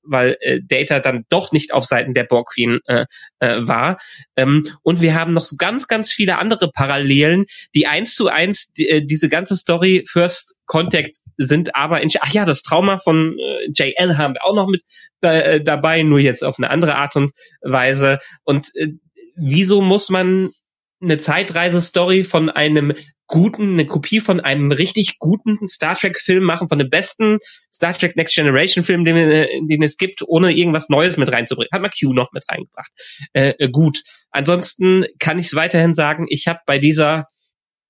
weil 0.02 0.36
Data 0.64 1.00
dann 1.00 1.24
doch 1.28 1.52
nicht 1.52 1.72
auf 1.72 1.84
Seiten 1.84 2.14
der 2.14 2.24
Borg 2.24 2.50
Queen 2.52 2.78
war. 3.40 3.98
Ähm, 4.36 4.62
und 4.82 5.00
wir 5.00 5.14
haben 5.14 5.32
noch 5.32 5.44
so 5.44 5.57
ganz 5.57 5.86
ganz 5.86 6.12
viele 6.12 6.38
andere 6.38 6.70
Parallelen, 6.70 7.44
die 7.74 7.86
eins 7.86 8.14
zu 8.14 8.28
eins 8.28 8.72
die, 8.72 9.07
diese 9.07 9.28
ganze 9.28 9.57
Story 9.57 10.04
First 10.09 10.55
Contact 10.66 11.16
sind 11.36 11.74
aber 11.74 12.00
in 12.02 12.10
ach 12.20 12.32
ja 12.32 12.44
das 12.44 12.62
Trauma 12.62 12.98
von 12.98 13.38
äh, 13.38 13.68
JL 13.74 14.16
haben 14.16 14.34
wir 14.34 14.44
auch 14.44 14.54
noch 14.54 14.68
mit 14.68 14.82
äh, 15.20 15.60
dabei 15.60 16.02
nur 16.02 16.18
jetzt 16.18 16.44
auf 16.44 16.58
eine 16.58 16.70
andere 16.70 16.96
Art 16.96 17.16
und 17.16 17.32
Weise 17.62 18.18
und 18.44 18.70
äh, 18.74 18.88
wieso 19.36 19.80
muss 19.80 20.08
man 20.08 20.50
eine 21.00 21.18
Zeitreise-Story 21.18 22.22
von 22.22 22.48
einem 22.48 22.94
guten, 23.26 23.72
eine 23.72 23.86
Kopie 23.86 24.20
von 24.20 24.40
einem 24.40 24.72
richtig 24.72 25.18
guten 25.18 25.66
Star 25.66 25.96
Trek-Film 25.96 26.44
machen, 26.44 26.68
von 26.68 26.78
dem 26.78 26.90
besten 26.90 27.38
Star 27.72 27.96
Trek 27.96 28.16
Next 28.16 28.34
Generation-Film, 28.34 29.04
den, 29.04 29.16
äh, 29.16 29.48
den 29.62 29.82
es 29.82 29.96
gibt, 29.96 30.22
ohne 30.26 30.52
irgendwas 30.52 30.88
Neues 30.88 31.16
mit 31.16 31.30
reinzubringen. 31.30 31.70
Hat 31.72 31.82
man 31.82 31.90
Q 31.90 32.12
noch 32.12 32.32
mit 32.32 32.44
reingebracht. 32.48 32.90
Äh, 33.32 33.54
äh, 33.58 33.68
gut. 33.68 34.02
Ansonsten 34.30 35.06
kann 35.18 35.38
ich 35.38 35.46
es 35.46 35.54
weiterhin 35.54 35.94
sagen, 35.94 36.26
ich 36.28 36.46
habe 36.46 36.60
bei 36.66 36.78
dieser 36.78 37.26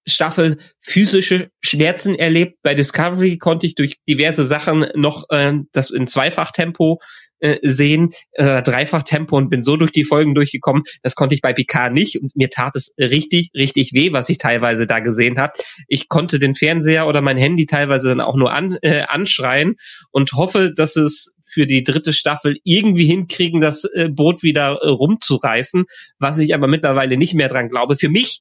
Staffel 0.08 0.58
physische 0.80 1.50
Schmerzen 1.60 2.14
erlebt. 2.14 2.58
Bei 2.62 2.74
Discovery 2.74 3.38
konnte 3.38 3.66
ich 3.66 3.74
durch 3.74 3.96
diverse 4.08 4.44
Sachen 4.44 4.86
noch 4.94 5.24
äh, 5.30 5.54
das 5.72 5.90
in 5.90 6.06
Zweifachtempo 6.06 7.00
äh, 7.38 7.58
sehen, 7.62 8.10
äh, 8.32 8.62
Dreifachtempo 8.62 9.36
und 9.36 9.50
bin 9.50 9.62
so 9.62 9.76
durch 9.76 9.92
die 9.92 10.04
Folgen 10.04 10.34
durchgekommen. 10.34 10.84
Das 11.02 11.14
konnte 11.14 11.34
ich 11.34 11.42
bei 11.42 11.52
Picard 11.52 11.92
nicht 11.92 12.20
und 12.20 12.34
mir 12.34 12.50
tat 12.50 12.76
es 12.76 12.94
richtig, 12.98 13.50
richtig 13.54 13.92
weh, 13.92 14.12
was 14.12 14.28
ich 14.28 14.38
teilweise 14.38 14.86
da 14.86 15.00
gesehen 15.00 15.38
habe. 15.38 15.52
Ich 15.88 16.08
konnte 16.08 16.38
den 16.38 16.54
Fernseher 16.54 17.06
oder 17.06 17.20
mein 17.20 17.36
Handy 17.36 17.66
teilweise 17.66 18.08
dann 18.08 18.20
auch 18.20 18.36
nur 18.36 18.52
an, 18.52 18.78
äh, 18.82 19.02
anschreien 19.02 19.76
und 20.10 20.32
hoffe, 20.32 20.72
dass 20.74 20.96
es 20.96 21.32
für 21.48 21.66
die 21.66 21.84
dritte 21.84 22.12
Staffel 22.12 22.58
irgendwie 22.64 23.06
hinkriegen, 23.06 23.60
das 23.60 23.84
äh, 23.84 24.08
Boot 24.08 24.42
wieder 24.42 24.78
äh, 24.82 24.88
rumzureißen, 24.88 25.84
was 26.18 26.38
ich 26.38 26.54
aber 26.54 26.66
mittlerweile 26.66 27.16
nicht 27.16 27.34
mehr 27.34 27.48
dran 27.48 27.68
glaube. 27.68 27.96
Für 27.96 28.08
mich 28.08 28.40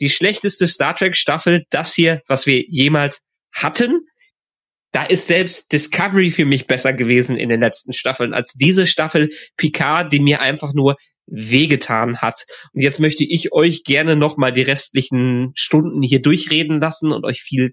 die 0.00 0.10
schlechteste 0.10 0.68
Star 0.68 0.96
Trek 0.96 1.16
Staffel, 1.16 1.64
das 1.70 1.94
hier, 1.94 2.22
was 2.26 2.46
wir 2.46 2.64
jemals 2.68 3.20
hatten. 3.52 4.00
Da 4.92 5.02
ist 5.04 5.26
selbst 5.26 5.72
Discovery 5.72 6.30
für 6.30 6.44
mich 6.44 6.66
besser 6.66 6.92
gewesen 6.92 7.36
in 7.36 7.48
den 7.48 7.60
letzten 7.60 7.92
Staffeln 7.92 8.32
als 8.32 8.52
diese 8.54 8.86
Staffel 8.86 9.30
Picard, 9.56 10.12
die 10.12 10.20
mir 10.20 10.40
einfach 10.40 10.72
nur 10.72 10.96
wehgetan 11.26 12.18
hat. 12.18 12.44
Und 12.72 12.82
jetzt 12.82 13.00
möchte 13.00 13.24
ich 13.24 13.52
euch 13.52 13.82
gerne 13.82 14.14
noch 14.14 14.36
mal 14.36 14.52
die 14.52 14.62
restlichen 14.62 15.52
Stunden 15.54 16.02
hier 16.02 16.22
durchreden 16.22 16.80
lassen 16.80 17.12
und 17.12 17.24
euch 17.24 17.40
viel 17.40 17.72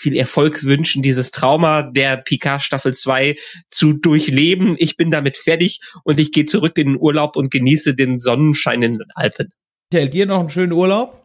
viel 0.00 0.16
Erfolg 0.16 0.64
wünschen, 0.64 1.02
dieses 1.02 1.30
Trauma 1.30 1.82
der 1.82 2.16
Picard 2.16 2.62
Staffel 2.62 2.94
2 2.94 3.36
zu 3.68 3.92
durchleben. 3.92 4.76
Ich 4.78 4.96
bin 4.96 5.10
damit 5.10 5.36
fertig 5.36 5.80
und 6.04 6.18
ich 6.18 6.32
gehe 6.32 6.46
zurück 6.46 6.78
in 6.78 6.88
den 6.88 6.96
Urlaub 6.98 7.36
und 7.36 7.50
genieße 7.50 7.94
den 7.94 8.18
Sonnenschein 8.18 8.82
in 8.82 8.92
den 8.98 9.08
Alpen. 9.14 9.52
Michael, 9.92 10.08
dir 10.08 10.26
noch 10.26 10.40
einen 10.40 10.48
schönen 10.48 10.72
Urlaub. 10.72 11.19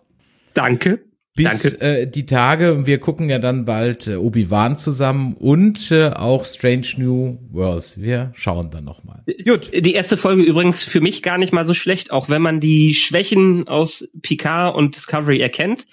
Danke. 0.55 0.99
Bis 1.35 1.63
Danke. 1.63 1.81
Äh, 1.81 2.07
die 2.07 2.25
Tage, 2.25 2.85
wir 2.85 2.97
gucken 2.99 3.29
ja 3.29 3.39
dann 3.39 3.65
bald 3.65 4.07
äh, 4.07 4.15
Obi-Wan 4.15 4.77
zusammen 4.77 5.35
und 5.37 5.91
äh, 5.91 6.07
auch 6.11 6.45
Strange 6.45 6.87
New 6.95 7.37
Worlds. 7.51 7.99
Wir 8.01 8.31
schauen 8.35 8.71
dann 8.71 8.85
nochmal. 8.85 9.21
Gut. 9.45 9.69
Die 9.73 9.93
erste 9.93 10.15
Folge 10.15 10.43
übrigens 10.43 10.85
für 10.85 11.01
mich 11.01 11.21
gar 11.23 11.37
nicht 11.37 11.51
mal 11.51 11.65
so 11.65 11.73
schlecht, 11.73 12.11
auch 12.11 12.29
wenn 12.29 12.41
man 12.41 12.61
die 12.61 12.95
Schwächen 12.95 13.67
aus 13.67 14.07
Picard 14.21 14.75
und 14.75 14.95
Discovery 14.95 15.41
erkennt. 15.41 15.87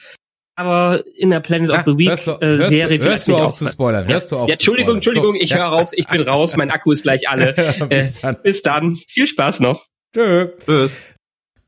Aber 0.55 1.03
in 1.17 1.31
der 1.31 1.41
Planet 1.41 1.71
of 1.71 1.83
the 1.87 1.97
Week 1.99 2.11
hörst 2.11 2.27
du- 2.29 2.33
äh, 2.33 2.47
hörst 2.47 2.63
du- 2.73 2.77
Serie 2.77 2.99
hörst 3.01 3.25
vielleicht 3.25 3.29
du 3.29 3.45
auf 3.45 3.57
zu 3.57 3.67
spoilern? 3.69 4.07
Hörst 4.07 4.31
du 4.31 4.37
auf 4.37 4.49
ja, 4.49 4.55
Entschuldigung? 4.55 4.97
Entschuldigung, 4.97 5.35
ich 5.35 5.55
höre 5.55 5.73
auf, 5.73 5.91
ich 5.93 6.07
bin 6.07 6.21
raus, 6.21 6.57
mein 6.57 6.71
Akku 6.71 6.93
ist 6.93 7.03
gleich 7.03 7.29
alle. 7.29 7.55
Bis 7.89 8.19
äh, 8.19 8.23
dann. 8.23 8.37
bis 8.45 8.63
dann. 8.63 8.97
Viel 9.09 9.27
Spaß 9.27 9.59
noch. 9.59 9.87
Tschö. 10.15 10.51
Tschüss. 10.65 11.03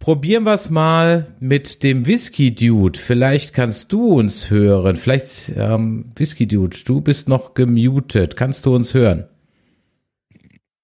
Probieren 0.05 0.45
wir 0.45 0.53
es 0.53 0.69
mal 0.69 1.35
mit 1.41 1.83
dem 1.83 2.07
Whisky 2.07 2.55
Dude. 2.55 2.99
Vielleicht 2.99 3.55
kannst 3.55 3.91
du 3.91 4.19
uns 4.19 4.51
hören. 4.51 4.97
Vielleicht, 4.97 5.55
ähm, 5.57 6.13
Whisky 6.15 6.47
Dude, 6.47 6.77
du 6.85 7.01
bist 7.01 7.27
noch 7.27 7.55
gemutet. 7.55 8.37
Kannst 8.37 8.67
du 8.67 8.75
uns 8.75 8.93
hören? 8.93 9.27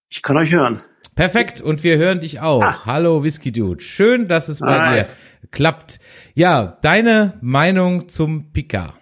Ich 0.09 0.23
kann 0.23 0.39
euch 0.39 0.53
hören. 0.53 0.81
Perfekt, 1.17 1.61
und 1.61 1.85
wir 1.85 1.99
hören 1.99 2.21
dich 2.21 2.41
auch. 2.41 2.63
Ah. 2.63 2.87
Hallo 2.87 3.23
Whisky 3.23 3.53
Dude. 3.53 3.83
Schön, 3.83 4.27
dass 4.27 4.49
es 4.49 4.61
bei 4.61 4.81
Hi. 4.81 4.95
dir 4.95 5.09
klappt. 5.51 6.01
Ja, 6.33 6.79
deine 6.81 7.35
Meinung 7.43 8.09
zum 8.09 8.53
Picard. 8.53 8.95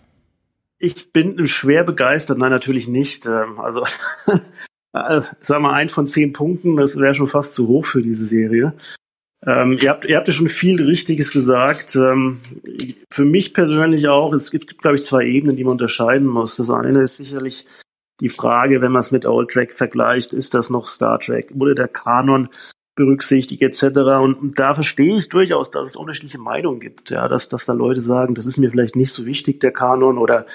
Ich 0.81 1.13
bin 1.13 1.47
schwer 1.47 1.85
begeistert. 1.85 2.39
Nein, 2.39 2.51
natürlich 2.51 2.89
nicht. 2.89 3.25
Ähm, 3.27 3.61
Also, 3.61 3.85
äh, 4.95 5.21
sag 5.39 5.63
mal, 5.63 5.75
ein 5.75 5.89
von 5.89 6.09
zehn 6.09 6.33
Punkten, 6.33 6.77
das 6.77 6.97
wäre 6.97 7.15
schon 7.15 7.29
fast 7.29 7.55
zu 7.55 7.69
hoch 7.69 7.87
für 7.87 8.03
diese 8.03 8.27
Serie. 8.27 8.75
Ähm, 9.47 9.79
ihr, 9.81 9.91
habt, 9.91 10.05
ihr 10.05 10.17
habt 10.17 10.27
ja 10.27 10.35
schon 10.35 10.49
viel 10.49 10.83
Richtiges 10.83 11.31
gesagt. 11.33 11.95
Ähm, 11.97 12.41
für 13.11 13.25
mich 13.25 13.55
persönlich 13.55 14.09
auch, 14.09 14.33
es 14.33 14.51
gibt, 14.51 14.79
glaube 14.79 14.97
ich, 14.97 15.05
zwei 15.05 15.25
Ebenen, 15.25 15.57
die 15.57 15.65
man 15.65 15.73
unterscheiden 15.73 16.27
muss. 16.27 16.57
Das 16.57 16.71
eine 16.71 17.03
ist 17.03 17.17
sicherlich 17.17 17.67
die 18.21 18.29
Frage, 18.29 18.81
wenn 18.81 18.93
man 18.93 19.01
es 19.01 19.13
mit 19.13 19.27
Old 19.27 19.51
Track 19.51 19.73
vergleicht, 19.73 20.33
ist 20.33 20.55
das 20.55 20.71
noch 20.71 20.89
Star 20.89 21.21
Trek? 21.21 21.53
Wurde 21.55 21.77
der 21.77 21.89
Kanon 21.89 22.49
berücksichtigt 22.97 23.63
etc. 23.63 23.99
Und 24.21 24.59
da 24.59 24.75
verstehe 24.75 25.19
ich 25.19 25.29
durchaus, 25.29 25.71
dass 25.71 25.91
es 25.91 25.97
unterschiedliche 25.97 26.39
Meinungen 26.39 26.81
gibt. 26.81 27.11
Ja, 27.11 27.29
dass, 27.29 27.49
dass 27.49 27.65
da 27.65 27.73
Leute 27.73 28.01
sagen, 28.01 28.35
das 28.35 28.47
ist 28.47 28.59
mir 28.59 28.71
vielleicht 28.71 28.97
nicht 28.97 29.13
so 29.13 29.25
wichtig, 29.25 29.61
der 29.61 29.73
Kanon, 29.73 30.19
oder 30.19 30.47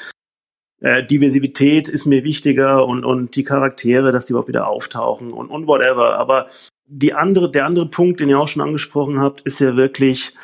äh, 0.81 1.05
Diversität 1.05 1.87
ist 1.87 2.05
mir 2.05 2.25
wichtiger 2.25 2.85
und, 2.85 3.05
und 3.05 3.37
die 3.37 3.45
Charaktere, 3.45 4.11
dass 4.11 4.25
die 4.25 4.33
überhaupt 4.33 4.49
wieder 4.49 4.67
auftauchen 4.67 5.31
und, 5.31 5.49
und 5.49 5.67
whatever. 5.67 6.17
Aber 6.19 6.47
die 6.85 7.13
andere, 7.13 7.49
der 7.49 7.65
andere 7.65 7.87
Punkt, 7.87 8.19
den 8.19 8.29
ihr 8.29 8.39
auch 8.39 8.47
schon 8.47 8.61
angesprochen 8.61 9.19
habt, 9.19 9.41
ist 9.41 9.59
ja 9.59 9.75
wirklich 9.75 10.35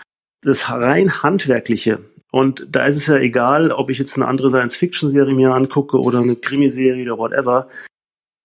das 0.41 0.69
rein 0.69 1.21
handwerkliche. 1.21 1.99
Und 2.31 2.67
da 2.69 2.85
ist 2.85 2.95
es 2.95 3.07
ja 3.07 3.17
egal, 3.17 3.71
ob 3.71 3.89
ich 3.89 3.97
jetzt 3.97 4.15
eine 4.15 4.27
andere 4.27 4.49
Science-Fiction-Serie 4.49 5.33
mir 5.33 5.53
angucke 5.53 5.99
oder 5.99 6.19
eine 6.19 6.35
Krimiserie 6.35 7.03
oder 7.03 7.17
whatever. 7.17 7.69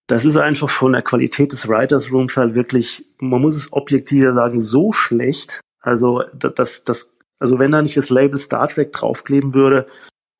Das 0.07 0.25
ist 0.25 0.37
einfach 0.37 0.69
von 0.69 0.93
der 0.93 1.01
Qualität 1.01 1.51
des 1.51 1.67
Writers 1.67 2.11
Rooms 2.11 2.37
halt 2.37 2.55
wirklich, 2.55 3.05
man 3.19 3.41
muss 3.41 3.55
es 3.55 3.71
objektiver 3.73 4.33
sagen, 4.33 4.61
so 4.61 4.91
schlecht. 4.91 5.61
Also, 5.81 6.23
das, 6.33 6.83
das, 6.83 7.17
also 7.39 7.59
wenn 7.59 7.71
da 7.71 7.81
nicht 7.81 7.97
das 7.97 8.09
Label 8.09 8.37
Star 8.37 8.67
Trek 8.67 8.91
draufkleben 8.91 9.53
würde, 9.53 9.87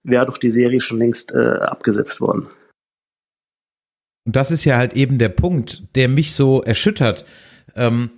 wäre 0.03 0.25
doch 0.25 0.37
die 0.37 0.49
Serie 0.49 0.81
schon 0.81 0.99
längst 0.99 1.31
äh, 1.31 1.37
abgesetzt 1.37 2.21
worden. 2.21 2.47
Und 4.25 4.35
das 4.35 4.49
ist 4.49 4.65
ja 4.65 4.77
halt 4.77 4.93
eben 4.93 5.19
der 5.19 5.29
Punkt, 5.29 5.83
der 5.95 6.09
mich 6.09 6.33
so 6.33 6.63
erschüttert, 6.63 7.25
ähm, 7.75 8.09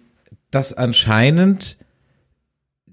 dass 0.51 0.73
anscheinend, 0.73 1.77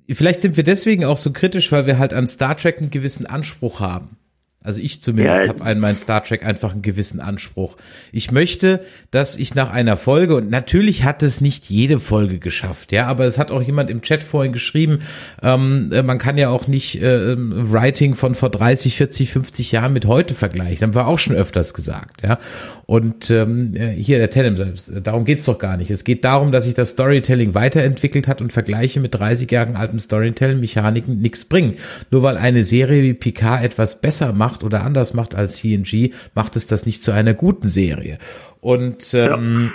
vielleicht 0.08 0.42
sind 0.42 0.56
wir 0.56 0.64
deswegen 0.64 1.04
auch 1.04 1.16
so 1.16 1.32
kritisch, 1.32 1.70
weil 1.72 1.86
wir 1.86 1.98
halt 1.98 2.12
an 2.12 2.28
Star 2.28 2.56
Trek 2.56 2.78
einen 2.78 2.90
gewissen 2.90 3.26
Anspruch 3.26 3.80
haben. 3.80 4.16
Also 4.64 4.80
ich 4.80 5.02
zumindest 5.02 5.42
Ja. 5.42 5.48
habe 5.48 5.62
an 5.62 5.78
mein 5.78 5.94
Star 5.94 6.24
Trek 6.24 6.42
einfach 6.44 6.72
einen 6.72 6.80
gewissen 6.80 7.20
Anspruch. 7.20 7.76
Ich 8.12 8.32
möchte, 8.32 8.80
dass 9.10 9.36
ich 9.36 9.54
nach 9.54 9.70
einer 9.70 9.98
Folge, 9.98 10.36
und 10.36 10.50
natürlich 10.50 11.04
hat 11.04 11.22
es 11.22 11.42
nicht 11.42 11.68
jede 11.68 12.00
Folge 12.00 12.38
geschafft, 12.38 12.90
ja, 12.90 13.06
aber 13.06 13.26
es 13.26 13.36
hat 13.36 13.50
auch 13.50 13.60
jemand 13.60 13.90
im 13.90 14.00
Chat 14.00 14.22
vorhin 14.22 14.52
geschrieben, 14.54 15.00
ähm, 15.42 15.90
äh, 15.92 16.02
man 16.02 16.18
kann 16.18 16.38
ja 16.38 16.48
auch 16.48 16.66
nicht 16.66 17.00
äh, 17.02 17.32
ähm, 17.32 17.52
Writing 17.70 18.14
von 18.14 18.34
vor 18.34 18.48
30, 18.48 18.96
40, 18.96 19.30
50 19.30 19.70
Jahren 19.72 19.92
mit 19.92 20.06
heute 20.06 20.32
vergleichen. 20.32 20.72
Das 20.76 20.82
haben 20.82 20.94
wir 20.94 21.06
auch 21.08 21.18
schon 21.18 21.36
öfters 21.36 21.74
gesagt, 21.74 22.22
ja. 22.26 22.38
Und 22.86 23.30
ähm, 23.30 23.74
äh, 23.76 23.90
hier 23.92 24.18
der 24.18 24.28
Tenem, 24.30 24.74
darum 25.02 25.24
geht's 25.24 25.44
doch 25.44 25.58
gar 25.58 25.76
nicht. 25.76 25.90
Es 25.90 26.04
geht 26.04 26.24
darum, 26.24 26.52
dass 26.52 26.64
sich 26.64 26.74
das 26.74 26.90
Storytelling 26.90 27.54
weiterentwickelt 27.54 28.28
hat 28.28 28.40
und 28.42 28.52
Vergleiche 28.52 29.00
mit 29.00 29.14
30 29.14 29.50
Jahren 29.50 29.76
altem 29.76 29.98
Storytelling-Mechaniken 29.98 31.18
nichts 31.18 31.44
bringen. 31.44 31.74
Nur 32.10 32.22
weil 32.22 32.36
eine 32.36 32.64
Serie 32.64 33.02
wie 33.02 33.14
Picard 33.14 33.62
etwas 33.64 34.00
besser 34.02 34.32
macht 34.32 34.53
oder 34.62 34.84
anders 34.84 35.14
macht 35.14 35.34
als 35.34 35.56
CNG, 35.56 36.12
macht 36.34 36.54
es 36.56 36.66
das 36.66 36.86
nicht 36.86 37.02
zu 37.02 37.12
einer 37.12 37.34
guten 37.34 37.68
Serie. 37.68 38.18
Und 38.60 39.12
ähm, 39.14 39.72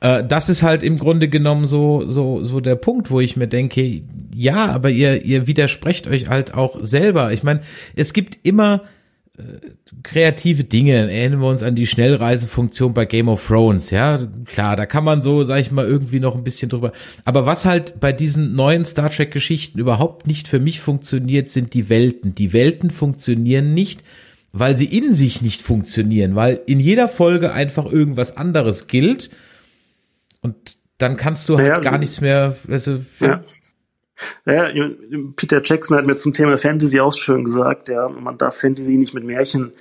äh, 0.00 0.24
das 0.24 0.48
ist 0.48 0.62
halt 0.62 0.82
im 0.82 0.98
Grunde 0.98 1.28
genommen 1.28 1.66
so, 1.66 2.06
so, 2.06 2.44
so 2.44 2.60
der 2.60 2.76
Punkt, 2.76 3.10
wo 3.10 3.20
ich 3.20 3.36
mir 3.36 3.48
denke, 3.48 4.02
ja, 4.34 4.66
aber 4.66 4.90
ihr, 4.90 5.24
ihr 5.24 5.46
widersprecht 5.46 6.08
euch 6.08 6.28
halt 6.28 6.54
auch 6.54 6.78
selber. 6.80 7.32
Ich 7.32 7.42
meine, 7.42 7.62
es 7.94 8.12
gibt 8.12 8.38
immer 8.42 8.82
kreative 10.02 10.64
Dinge. 10.64 11.10
Erinnern 11.10 11.40
wir 11.40 11.48
uns 11.48 11.62
an 11.62 11.74
die 11.74 11.86
Schnellreisefunktion 11.86 12.92
bei 12.92 13.04
Game 13.06 13.28
of 13.28 13.46
Thrones, 13.46 13.90
ja. 13.90 14.28
Klar, 14.44 14.76
da 14.76 14.86
kann 14.86 15.04
man 15.04 15.22
so, 15.22 15.44
sag 15.44 15.60
ich 15.60 15.70
mal, 15.70 15.86
irgendwie 15.86 16.20
noch 16.20 16.34
ein 16.34 16.44
bisschen 16.44 16.68
drüber. 16.68 16.92
Aber 17.24 17.46
was 17.46 17.64
halt 17.64 17.98
bei 18.00 18.12
diesen 18.12 18.54
neuen 18.54 18.84
Star 18.84 19.10
Trek 19.10 19.30
Geschichten 19.30 19.78
überhaupt 19.78 20.26
nicht 20.26 20.48
für 20.48 20.60
mich 20.60 20.80
funktioniert, 20.80 21.50
sind 21.50 21.74
die 21.74 21.88
Welten. 21.88 22.34
Die 22.34 22.52
Welten 22.52 22.90
funktionieren 22.90 23.72
nicht, 23.72 24.02
weil 24.52 24.76
sie 24.76 24.84
in 24.84 25.14
sich 25.14 25.40
nicht 25.40 25.62
funktionieren, 25.62 26.34
weil 26.34 26.60
in 26.66 26.78
jeder 26.78 27.08
Folge 27.08 27.52
einfach 27.52 27.86
irgendwas 27.86 28.36
anderes 28.36 28.86
gilt 28.86 29.30
und 30.42 30.76
dann 30.98 31.16
kannst 31.16 31.48
du 31.48 31.56
halt 31.56 31.66
Ja, 31.66 31.78
gar 31.78 31.98
nichts 31.98 32.20
mehr, 32.20 32.56
also, 32.68 33.00
Ja. 33.18 33.42
Ja, 34.46 34.70
Peter 35.36 35.60
Jackson 35.62 35.96
hat 35.96 36.06
mir 36.06 36.16
zum 36.16 36.32
Thema 36.32 36.58
Fantasy 36.58 37.00
auch 37.00 37.14
schön 37.14 37.44
gesagt, 37.44 37.88
ja, 37.88 38.08
man 38.08 38.38
darf 38.38 38.56
Fantasy 38.56 38.96
nicht 38.96 39.14
mit 39.14 39.24
Märchen 39.24 39.72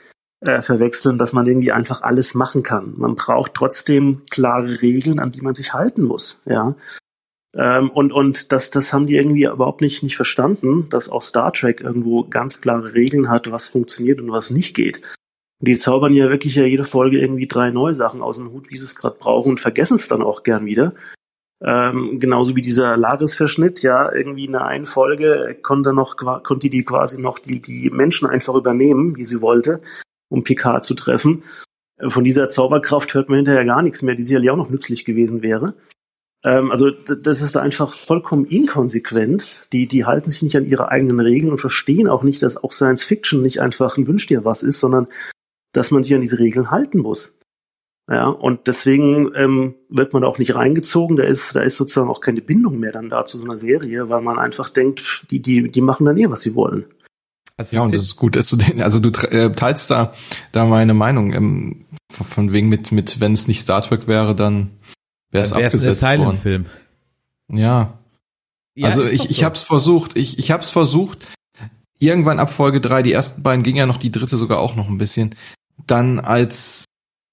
äh, 0.41 0.61
verwechseln, 0.61 1.17
dass 1.17 1.33
man 1.33 1.45
irgendwie 1.45 1.71
einfach 1.71 2.01
alles 2.01 2.33
machen 2.33 2.63
kann. 2.63 2.93
Man 2.97 3.15
braucht 3.15 3.53
trotzdem 3.53 4.23
klare 4.29 4.81
Regeln, 4.81 5.19
an 5.19 5.31
die 5.31 5.41
man 5.41 5.55
sich 5.55 5.73
halten 5.73 6.03
muss, 6.03 6.41
ja. 6.45 6.75
Ähm, 7.55 7.89
und 7.89 8.13
und 8.13 8.51
das, 8.51 8.71
das 8.71 8.93
haben 8.93 9.07
die 9.07 9.15
irgendwie 9.15 9.43
überhaupt 9.43 9.81
nicht, 9.81 10.03
nicht 10.03 10.15
verstanden, 10.15 10.87
dass 10.89 11.09
auch 11.09 11.21
Star 11.21 11.51
Trek 11.51 11.81
irgendwo 11.81 12.23
ganz 12.23 12.61
klare 12.61 12.93
Regeln 12.93 13.29
hat, 13.29 13.51
was 13.51 13.67
funktioniert 13.67 14.21
und 14.21 14.31
was 14.31 14.51
nicht 14.51 14.73
geht. 14.73 15.01
Und 15.59 15.67
die 15.67 15.77
zaubern 15.77 16.13
ja 16.13 16.29
wirklich 16.29 16.55
ja 16.55 16.63
jede 16.63 16.85
Folge 16.85 17.19
irgendwie 17.19 17.47
drei 17.47 17.71
neue 17.71 17.93
Sachen 17.93 18.21
aus 18.21 18.37
dem 18.37 18.51
Hut, 18.51 18.71
wie 18.71 18.77
sie 18.77 18.85
es 18.85 18.95
gerade 18.95 19.17
brauchen 19.19 19.51
und 19.51 19.59
vergessen 19.59 19.97
es 19.97 20.07
dann 20.07 20.23
auch 20.23 20.43
gern 20.43 20.65
wieder. 20.65 20.93
Ähm, 21.63 22.19
genauso 22.19 22.55
wie 22.55 22.61
dieser 22.61 22.97
Lagesverschnitt, 22.97 23.83
ja, 23.83 24.11
irgendwie 24.11 24.45
in 24.45 24.53
der 24.53 24.65
einen 24.65 24.87
Folge 24.87 25.57
konnte 25.61 25.93
noch, 25.93 26.15
konnte 26.17 26.69
die 26.69 26.83
quasi 26.83 27.21
noch 27.21 27.37
die, 27.37 27.61
die 27.61 27.91
Menschen 27.91 28.27
einfach 28.27 28.55
übernehmen, 28.55 29.15
wie 29.15 29.25
sie 29.25 29.41
wollte, 29.41 29.81
um 30.29 30.43
Picard 30.43 30.83
zu 30.83 30.95
treffen. 30.95 31.43
Von 32.07 32.23
dieser 32.23 32.49
Zauberkraft 32.49 33.13
hört 33.13 33.29
man 33.29 33.37
hinterher 33.37 33.65
gar 33.65 33.83
nichts 33.83 34.01
mehr, 34.01 34.15
die 34.15 34.23
sicherlich 34.23 34.49
auch 34.49 34.57
noch 34.57 34.71
nützlich 34.71 35.05
gewesen 35.05 35.43
wäre. 35.43 35.75
Ähm, 36.43 36.71
also, 36.71 36.89
das 36.89 37.41
ist 37.41 37.55
einfach 37.55 37.93
vollkommen 37.93 38.45
inkonsequent. 38.45 39.67
Die, 39.71 39.87
die 39.87 40.05
halten 40.05 40.29
sich 40.29 40.41
nicht 40.41 40.55
an 40.55 40.65
ihre 40.65 40.89
eigenen 40.89 41.19
Regeln 41.19 41.51
und 41.51 41.59
verstehen 41.59 42.09
auch 42.09 42.23
nicht, 42.23 42.41
dass 42.41 42.57
auch 42.57 42.71
Science 42.71 43.03
Fiction 43.03 43.43
nicht 43.43 43.59
einfach 43.59 43.97
ein 43.97 44.07
Wünsch 44.07 44.25
dir 44.25 44.45
was 44.45 44.63
ist, 44.63 44.79
sondern 44.79 45.07
dass 45.73 45.91
man 45.91 46.03
sich 46.03 46.15
an 46.15 46.21
diese 46.21 46.39
Regeln 46.39 46.71
halten 46.71 46.99
muss. 46.99 47.37
Ja, 48.09 48.27
und 48.27 48.67
deswegen 48.67 49.31
ähm, 49.35 49.75
wird 49.89 50.11
man 50.13 50.23
da 50.23 50.27
auch 50.27 50.39
nicht 50.39 50.55
reingezogen. 50.55 51.17
Da 51.17 51.23
ist, 51.23 51.55
da 51.55 51.61
ist 51.61 51.77
sozusagen 51.77 52.09
auch 52.09 52.19
keine 52.19 52.41
Bindung 52.41 52.79
mehr 52.79 52.91
dann 52.91 53.09
da 53.09 53.23
zu 53.25 53.37
so 53.37 53.45
einer 53.45 53.57
Serie, 53.57 54.09
weil 54.09 54.21
man 54.21 54.37
einfach 54.39 54.69
denkt, 54.69 55.27
die, 55.31 55.41
die, 55.41 55.69
die 55.69 55.81
machen 55.81 56.05
dann 56.05 56.17
eh, 56.17 56.29
was 56.29 56.41
sie 56.41 56.55
wollen. 56.55 56.85
also 57.57 57.75
Ja, 57.75 57.83
und 57.83 57.93
das 57.95 58.03
ist 58.03 58.15
gut, 58.17 58.35
dass 58.35 58.47
du 58.47 58.57
den, 58.57 58.81
also 58.81 58.99
du 58.99 59.09
äh, 59.29 59.51
teilst 59.51 59.91
da, 59.91 60.13
da 60.51 60.65
meine 60.65 60.93
Meinung. 60.93 61.33
Ähm, 61.33 61.85
von 62.11 62.51
wegen 62.51 62.67
mit, 62.67 62.91
mit, 62.91 63.21
wenn 63.21 63.33
es 63.33 63.47
nicht 63.47 63.61
Star 63.61 63.81
Trek 63.81 64.07
wäre, 64.07 64.35
dann 64.35 64.71
wäre 65.31 65.43
es 65.43 65.51
wär's 65.51 65.53
ein 65.53 65.65
abgesetzt 65.65 66.01
worden. 66.01 66.21
Asylum-Film. 66.21 66.65
Ja, 67.53 67.99
Ja, 68.75 68.87
also 68.87 69.03
ich, 69.03 69.29
ich 69.29 69.37
so. 69.37 69.43
hab's 69.43 69.63
versucht, 69.63 70.17
ich, 70.17 70.37
ich 70.39 70.51
hab's 70.51 70.69
versucht. 70.71 71.27
Irgendwann 71.99 72.39
ab 72.39 72.49
Folge 72.49 72.81
drei, 72.81 73.03
die 73.03 73.13
ersten 73.13 73.43
beiden 73.43 73.63
ging 73.63 73.75
ja 73.75 73.85
noch, 73.85 73.97
die 73.97 74.11
dritte 74.11 74.37
sogar 74.37 74.59
auch 74.59 74.75
noch 74.75 74.89
ein 74.89 74.97
bisschen, 74.97 75.35
dann 75.85 76.19
als 76.19 76.85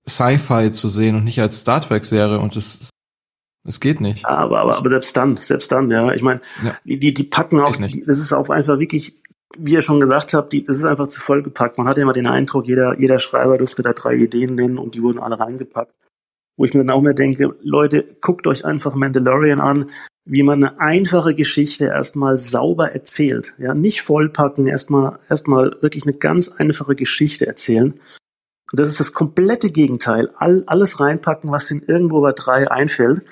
Sci-Fi 0.08 0.72
zu 0.72 0.88
sehen 0.88 1.16
und 1.16 1.24
nicht 1.24 1.40
als 1.40 1.60
Star 1.60 1.80
Trek-Serie 1.80 2.38
und 2.38 2.56
es, 2.56 2.90
es 3.66 3.80
geht 3.80 4.00
nicht. 4.00 4.24
Aber, 4.24 4.60
aber, 4.60 4.78
aber 4.78 4.90
selbst 4.90 5.16
dann, 5.16 5.36
selbst 5.36 5.70
dann, 5.72 5.90
ja. 5.90 6.12
Ich 6.12 6.22
meine, 6.22 6.40
Ja. 6.62 6.76
die, 6.84 7.12
die, 7.14 7.22
packen 7.24 7.60
auch, 7.60 7.76
die, 7.76 8.04
das 8.04 8.18
ist 8.18 8.32
auch 8.32 8.48
einfach 8.48 8.78
wirklich, 8.78 9.16
wie 9.56 9.72
ihr 9.72 9.82
schon 9.82 10.00
gesagt 10.00 10.34
habt, 10.34 10.52
die, 10.52 10.62
das 10.62 10.76
ist 10.76 10.84
einfach 10.84 11.08
zu 11.08 11.20
voll 11.20 11.42
gepackt. 11.42 11.78
Man 11.78 11.88
hat 11.88 11.96
ja 11.96 12.02
immer 12.02 12.12
den 12.12 12.26
Eindruck, 12.26 12.66
jeder, 12.66 12.98
jeder 12.98 13.18
Schreiber 13.18 13.58
durfte 13.58 13.82
da 13.82 13.92
drei 13.92 14.14
Ideen 14.14 14.54
nennen 14.54 14.78
und 14.78 14.94
die 14.94 15.02
wurden 15.02 15.18
alle 15.18 15.38
reingepackt. 15.38 15.92
Wo 16.56 16.64
ich 16.64 16.74
mir 16.74 16.80
dann 16.80 16.90
auch 16.90 17.02
mehr 17.02 17.14
denke, 17.14 17.54
Leute, 17.62 18.04
guckt 18.20 18.46
euch 18.46 18.64
einfach 18.64 18.94
Mandalorian 18.94 19.60
an, 19.60 19.90
wie 20.24 20.42
man 20.42 20.62
eine 20.62 20.80
einfache 20.80 21.34
Geschichte 21.34 21.86
erstmal 21.86 22.36
sauber 22.36 22.92
erzählt. 22.92 23.54
Ja, 23.58 23.74
nicht 23.74 24.02
vollpacken, 24.02 24.66
erstmal, 24.66 25.18
erstmal 25.30 25.76
wirklich 25.80 26.04
eine 26.04 26.12
ganz 26.12 26.48
einfache 26.48 26.94
Geschichte 26.96 27.46
erzählen. 27.46 27.98
Das 28.72 28.88
ist 28.88 29.00
das 29.00 29.12
komplette 29.12 29.70
Gegenteil. 29.70 30.30
All, 30.36 30.64
alles 30.66 31.00
reinpacken, 31.00 31.50
was 31.50 31.70
ihnen 31.70 31.82
irgendwo 31.82 32.20
bei 32.20 32.32
drei 32.32 32.70
einfällt. 32.70 33.22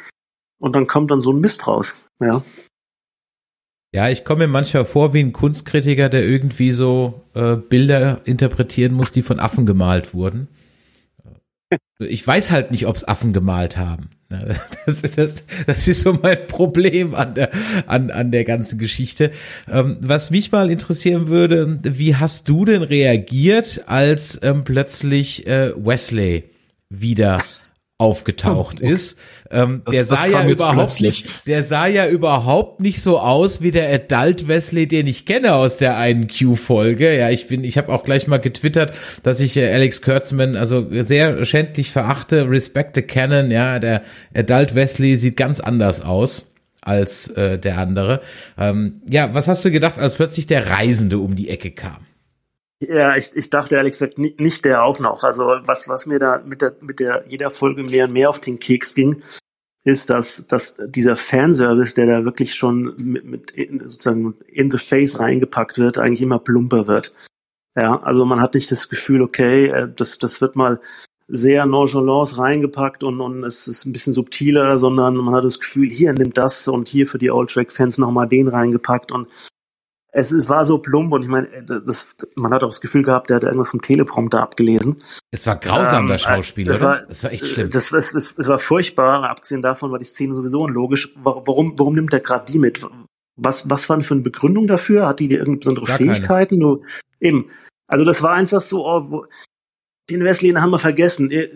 Und 0.59 0.75
dann 0.75 0.87
kommt 0.87 1.11
dann 1.11 1.21
so 1.21 1.33
ein 1.33 1.41
Mist 1.41 1.67
raus. 1.67 1.95
Ja. 2.21 2.43
Ja, 3.93 4.09
ich 4.09 4.25
komme 4.25 4.47
mir 4.47 4.53
manchmal 4.53 4.85
vor 4.85 5.15
wie 5.15 5.21
ein 5.21 5.33
Kunstkritiker, 5.33 6.09
der 6.09 6.25
irgendwie 6.25 6.73
so 6.73 7.23
äh, 7.35 7.57
Bilder 7.57 8.21
interpretieren 8.25 8.93
muss, 8.93 9.13
die 9.13 9.23
von 9.23 9.41
Affen 9.41 9.67
gemalt 9.67 10.15
wurden. 10.15 10.49
Ich 11.99 12.25
weiß 12.25 12.51
halt 12.51 12.71
nicht, 12.71 12.87
ob 12.87 12.95
es 12.95 13.09
Affen 13.09 13.33
gemalt 13.33 13.79
haben. 13.79 14.11
Das 14.87 15.03
ist, 15.03 15.19
das, 15.19 15.45
das 15.67 15.89
ist 15.89 16.01
so 16.01 16.19
mein 16.23 16.47
Problem 16.47 17.15
an 17.15 17.35
der, 17.35 17.51
an, 17.87 18.11
an 18.11 18.31
der 18.31 18.45
ganzen 18.45 18.79
Geschichte. 18.79 19.33
Ähm, 19.71 19.99
was 20.01 20.31
mich 20.31 20.53
mal 20.53 20.71
interessieren 20.71 21.29
würde, 21.29 21.81
wie 21.83 22.17
hast 22.17 22.49
du 22.49 22.65
denn 22.65 22.83
reagiert, 22.83 23.83
als 23.87 24.39
ähm, 24.43 24.65
plötzlich 24.65 25.47
äh, 25.47 25.73
Wesley 25.77 26.45
wieder 26.89 27.41
aufgetaucht 27.99 28.81
ist? 28.81 29.19
Ähm, 29.51 29.83
Das- 29.85 29.95
der 29.95 30.05
sah 30.05 30.27
ja 30.27 30.47
überhaupt 30.49 31.01
nicht, 31.01 31.47
der 31.47 31.63
sah 31.63 31.87
ja 31.87 32.07
überhaupt 32.09 32.81
nicht 32.81 33.01
so 33.01 33.19
aus 33.21 33.63
wie 33.63 33.71
der 33.71 33.93
Adult 33.93 34.49
Wesley, 34.49 34.87
den 34.89 35.07
ich 35.07 35.25
kenne 35.27 35.55
aus 35.55 35.79
der 35.79 35.97
einen 35.97 36.29
Q-Folge. 36.29 37.17
Ja, 37.17 37.31
ich 37.31 37.49
bin, 37.49 37.65
ich 37.65 37.79
habe 37.79 37.93
auch 37.93 38.05
gleich 38.05 38.27
mal 38.27 38.39
getwittert, 38.39 38.93
dass 39.23 39.41
ich 39.41 39.57
äh, 39.57 39.73
Alex 39.73 40.03
Kurtzman 40.03 40.57
also 40.57 40.87
sehr 41.03 41.45
schändlich 41.45 41.91
verachte. 41.91 42.51
Respect 42.51 42.97
the 42.97 43.03
Canon. 43.03 43.51
Ja, 43.51 43.79
der 43.79 44.03
Adult 44.35 44.75
Wesley 44.75 45.17
sieht 45.17 45.37
ganz 45.37 45.61
anders 45.61 46.01
aus 46.03 46.53
als 46.83 47.29
äh, 47.29 47.59
der 47.59 47.79
andere. 47.79 48.21
Ähm, 48.59 49.01
ja, 49.09 49.33
was 49.35 49.49
hast 49.49 49.65
du 49.65 49.71
gedacht, 49.71 49.99
als 49.99 50.15
plötzlich 50.17 50.47
der 50.47 50.69
Reisende 50.69 51.19
um 51.19 51.35
die 51.35 51.49
Ecke 51.49 51.71
kam? 51.73 51.99
Ja, 52.81 53.17
ich, 53.17 53.35
ich 53.35 53.49
dachte 53.49 53.77
ehrlich 53.77 53.93
gesagt 53.93 54.19
ni- 54.19 54.35
nicht 54.39 54.65
der 54.65 54.83
auch 54.83 55.01
noch. 55.01 55.25
Also 55.25 55.45
was, 55.65 55.89
was 55.89 56.07
mir 56.07 56.19
da 56.19 56.43
mit 56.45 56.61
der, 56.61 56.77
mit 56.81 57.01
der 57.01 57.25
jeder 57.29 57.51
Folge 57.51 57.83
mehr 57.83 58.05
und 58.05 58.13
mehr 58.13 58.29
auf 58.29 58.41
den 58.41 58.59
Keks 58.59 58.95
ging, 58.95 59.23
ist, 59.85 60.11
dass, 60.11 60.47
dass 60.49 60.77
dieser 60.87 61.17
Fanservice, 61.17 61.95
der 61.95 62.07
da 62.07 62.25
wirklich 62.25 62.55
schon 62.55 62.95
mit, 62.97 63.25
mit 63.25 63.51
in, 63.53 63.81
sozusagen 63.89 64.35
in 64.47 64.71
the 64.71 64.79
face 64.79 65.19
reingepackt 65.19 65.79
wird, 65.79 65.97
eigentlich 65.97 66.23
immer 66.23 66.39
plumper 66.39 66.87
wird. 66.87 67.15
Ja, 67.79 68.03
also 68.03 68.25
man 68.25 68.41
hat 68.41 68.55
nicht 68.55 68.71
das 68.73 68.89
Gefühl, 68.89 69.23
okay, 69.23 69.69
äh, 69.69 69.89
das, 69.95 70.19
das 70.19 70.41
wird 70.41 70.57
mal 70.57 70.81
sehr 71.29 71.67
nonchalant 71.67 72.37
reingepackt 72.37 73.05
und, 73.05 73.21
und 73.21 73.45
es 73.45 73.69
ist 73.69 73.85
ein 73.85 73.93
bisschen 73.93 74.13
subtiler, 74.13 74.77
sondern 74.79 75.17
man 75.17 75.35
hat 75.35 75.45
das 75.45 75.61
Gefühl, 75.61 75.89
hier 75.89 76.13
nimmt 76.13 76.37
das 76.39 76.69
und 76.69 76.89
hier 76.89 77.07
für 77.07 77.19
die 77.19 77.31
Old 77.31 77.51
Track 77.51 77.73
Fans 77.73 77.99
nochmal 77.99 78.29
den 78.29 78.49
reingepackt 78.49 79.13
und 79.13 79.29
es, 80.19 80.33
es 80.33 80.49
war 80.49 80.65
so 80.65 80.79
plump 80.79 81.13
und 81.13 81.23
ich 81.23 81.29
meine, 81.29 81.47
das, 81.63 82.15
man 82.37 82.53
hat 82.55 82.63
auch 82.63 82.69
das 82.69 82.81
Gefühl 82.81 83.03
gehabt, 83.03 83.29
der 83.29 83.37
hat 83.37 83.43
irgendwas 83.45 83.69
vom 83.69 83.83
Teleprompter 83.83 84.41
abgelesen. 84.43 85.03
Es 85.31 85.47
war 85.47 85.57
grausam, 85.57 86.05
Ähm, 86.05 86.09
der 86.09 86.19
Schauspieler, 86.19 86.73
das 86.73 86.81
oder? 86.81 86.91
war- 86.91 87.03
das 87.07 87.23
war 87.23 87.33
echt 87.33 87.47
schlimm. 87.47 87.69
Das, 87.71 87.91
das, 87.91 88.13
das, 88.13 88.35
das 88.35 88.49
war 88.49 88.59
furchtbar, 88.59 89.29
abgesehen 89.29 89.61
davon 89.61 89.93
war 89.93 89.99
die 89.99 90.07
Szene 90.07 90.35
sowieso 90.35 90.63
unlogisch. 90.63 91.13
Wa- 91.23 91.43
Warum, 91.45 91.79
warum 91.79 91.95
nimmt 91.95 92.13
er 92.15 92.21
gerade 92.21 92.51
die 92.51 92.59
mit? 92.59 92.81
Was, 93.37 93.69
was 93.69 93.89
war 93.91 93.97
denn 93.99 94.05
für 94.05 94.15
eine 94.15 94.23
Begründung 94.23 94.67
dafür? 94.67 95.07
Hat 95.07 95.21
die 95.21 95.29
dir 95.29 95.39
irgendeine 95.41 95.59
besondere 95.59 95.85
Gar 95.87 95.99
keine. 95.99 96.15
Fähigkeiten? 96.15 96.59
Nur, 96.59 96.81
eben. 97.21 97.51
Also 97.87 98.05
das 98.07 98.23
war 98.23 98.33
einfach 98.33 98.63
so, 98.63 98.87
oh, 98.87 99.11
wo, 99.11 99.27
den 100.11 100.25
Wesley, 100.25 100.51
den 100.51 100.61
haben 100.61 100.71
wir 100.71 100.79
vergessen. 100.79 101.31
Eh, 101.31 101.51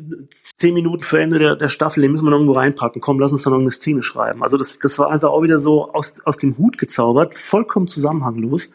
Zehn 0.59 0.75
Minuten 0.75 1.03
vor 1.03 1.19
Ende 1.19 1.39
der, 1.39 1.57
der 1.57 1.69
Staffel, 1.69 2.03
den 2.03 2.13
müssen 2.13 2.25
wir 2.25 2.31
noch 2.31 2.39
irgendwo 2.39 2.55
reinpacken. 2.55 3.01
Komm, 3.01 3.21
lass 3.21 3.33
uns 3.33 3.43
dann 3.43 3.53
noch 3.53 3.61
eine 3.61 3.71
Szene 3.71 4.03
schreiben. 4.03 4.43
Also 4.43 4.57
das, 4.57 4.79
das 4.79 4.99
war 4.99 5.11
einfach 5.11 5.31
auch 5.31 5.43
wieder 5.43 5.59
so 5.59 5.93
aus, 5.93 6.15
aus 6.25 6.37
dem 6.37 6.59
Hut 6.59 6.79
gezaubert, 6.79 7.35
vollkommen 7.37 7.89
zusammenhanglos. 7.89 8.71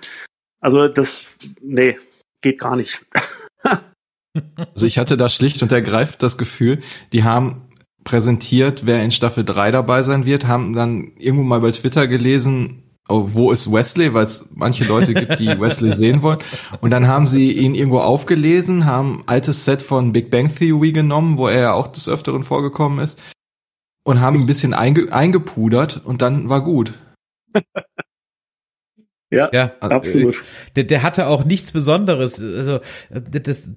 Also 0.59 0.87
das, 0.87 1.37
nee, 1.61 1.97
geht 2.41 2.59
gar 2.59 2.75
nicht. 2.75 3.05
Also 4.73 4.85
ich 4.85 4.97
hatte 4.97 5.15
da 5.15 5.29
schlicht 5.29 5.61
und 5.63 5.71
ergreifend 5.71 6.21
das 6.21 6.37
Gefühl, 6.37 6.81
die 7.13 7.23
haben 7.23 7.69
präsentiert, 8.03 8.85
wer 8.85 9.01
in 9.01 9.11
Staffel 9.11 9.45
3 9.45 9.71
dabei 9.71 10.01
sein 10.01 10.25
wird, 10.25 10.45
haben 10.45 10.73
dann 10.73 11.13
irgendwo 11.17 11.43
mal 11.43 11.61
bei 11.61 11.71
Twitter 11.71 12.07
gelesen, 12.07 12.83
oh, 13.07 13.29
wo 13.33 13.51
ist 13.51 13.71
Wesley, 13.71 14.13
weil 14.13 14.23
es 14.23 14.49
manche 14.55 14.83
Leute 14.83 15.13
gibt, 15.13 15.39
die 15.39 15.47
Wesley 15.59 15.91
sehen 15.91 16.21
wollen. 16.21 16.39
Und 16.81 16.91
dann 16.91 17.07
haben 17.07 17.27
sie 17.27 17.51
ihn 17.51 17.75
irgendwo 17.75 17.99
aufgelesen, 17.99 18.85
haben 18.85 19.19
ein 19.19 19.27
altes 19.27 19.65
Set 19.65 19.81
von 19.81 20.11
Big 20.11 20.31
Bang 20.31 20.53
Theory 20.53 20.91
genommen, 20.91 21.37
wo 21.37 21.47
er 21.47 21.61
ja 21.61 21.73
auch 21.73 21.87
des 21.87 22.09
Öfteren 22.09 22.43
vorgekommen 22.43 22.99
ist, 22.99 23.21
und 24.03 24.21
haben 24.21 24.37
ein 24.37 24.45
bisschen 24.45 24.73
einge 24.73 25.11
eingepudert 25.11 26.01
und 26.05 26.21
dann 26.21 26.49
war 26.49 26.61
gut. 26.61 26.93
Ja, 29.31 29.49
Ja, 29.51 29.73
absolut. 29.79 30.43
Der, 30.75 30.83
der 30.83 31.03
hatte 31.03 31.27
auch 31.27 31.45
nichts 31.45 31.71
Besonderes. 31.71 32.41
Also, 32.41 32.79
das, 33.09 33.69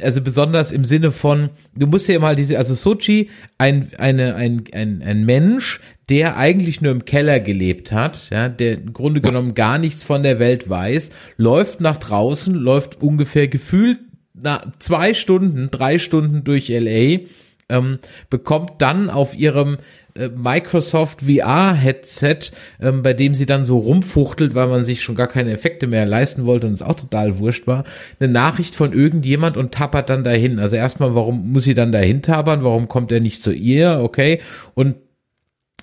also 0.00 0.20
besonders 0.22 0.72
im 0.72 0.84
Sinne 0.84 1.10
von, 1.10 1.50
du 1.76 1.86
musst 1.86 2.08
dir 2.08 2.20
mal 2.20 2.36
diese, 2.36 2.58
also 2.58 2.74
Sochi, 2.74 3.30
ein, 3.58 3.90
eine, 3.98 4.36
ein, 4.36 4.64
ein, 4.72 5.02
ein 5.02 5.24
Mensch, 5.24 5.80
der 6.08 6.36
eigentlich 6.36 6.80
nur 6.80 6.92
im 6.92 7.04
Keller 7.04 7.40
gelebt 7.40 7.90
hat, 7.92 8.30
ja, 8.30 8.48
der 8.48 8.74
im 8.74 8.92
Grunde 8.92 9.20
genommen 9.20 9.54
gar 9.54 9.78
nichts 9.78 10.04
von 10.04 10.22
der 10.22 10.38
Welt 10.38 10.68
weiß, 10.68 11.10
läuft 11.36 11.80
nach 11.80 11.96
draußen, 11.96 12.54
läuft 12.54 13.00
ungefähr 13.00 13.48
gefühlt 13.48 13.98
na, 14.34 14.72
zwei 14.78 15.14
Stunden, 15.14 15.70
drei 15.70 15.98
Stunden 15.98 16.44
durch 16.44 16.68
LA, 16.68 17.20
ähm, 17.68 17.98
bekommt 18.28 18.82
dann 18.82 19.08
auf 19.08 19.34
ihrem 19.34 19.78
Microsoft 20.14 21.22
VR-Headset, 21.22 22.52
ähm, 22.80 23.02
bei 23.02 23.14
dem 23.14 23.34
sie 23.34 23.46
dann 23.46 23.64
so 23.64 23.78
rumfuchtelt, 23.78 24.54
weil 24.54 24.68
man 24.68 24.84
sich 24.84 25.02
schon 25.02 25.16
gar 25.16 25.26
keine 25.26 25.50
Effekte 25.50 25.88
mehr 25.88 26.06
leisten 26.06 26.46
wollte 26.46 26.68
und 26.68 26.72
es 26.72 26.82
auch 26.82 26.94
total 26.94 27.38
wurscht 27.38 27.66
war, 27.66 27.84
eine 28.20 28.30
Nachricht 28.32 28.76
von 28.76 28.92
irgendjemand 28.92 29.56
und 29.56 29.72
tappert 29.72 30.10
dann 30.10 30.22
dahin. 30.22 30.60
Also 30.60 30.76
erstmal, 30.76 31.16
warum 31.16 31.52
muss 31.52 31.64
sie 31.64 31.74
dann 31.74 31.90
dahin 31.90 32.22
tappern? 32.22 32.62
Warum 32.62 32.86
kommt 32.86 33.10
er 33.10 33.18
nicht 33.18 33.42
zu 33.42 33.52
ihr? 33.52 34.00
Okay. 34.02 34.40
Und 34.74 34.96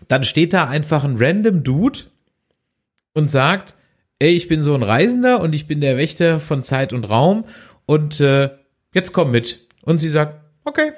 dann 0.07 0.23
steht 0.23 0.53
da 0.53 0.67
einfach 0.67 1.03
ein 1.03 1.17
random 1.17 1.63
Dude 1.63 1.99
und 3.13 3.29
sagt, 3.29 3.75
ey, 4.19 4.29
ich 4.29 4.47
bin 4.47 4.63
so 4.63 4.73
ein 4.73 4.84
Reisender 4.84 5.41
und 5.41 5.53
ich 5.53 5.67
bin 5.67 5.82
der 5.82 5.97
Wächter 5.97 6.39
von 6.39 6.63
Zeit 6.63 6.93
und 6.93 7.09
Raum 7.09 7.43
und 7.86 8.21
äh, 8.21 8.49
jetzt 8.93 9.11
komm 9.11 9.32
mit. 9.32 9.67
Und 9.82 9.99
sie 9.99 10.09
sagt, 10.09 10.39
okay. 10.63 10.93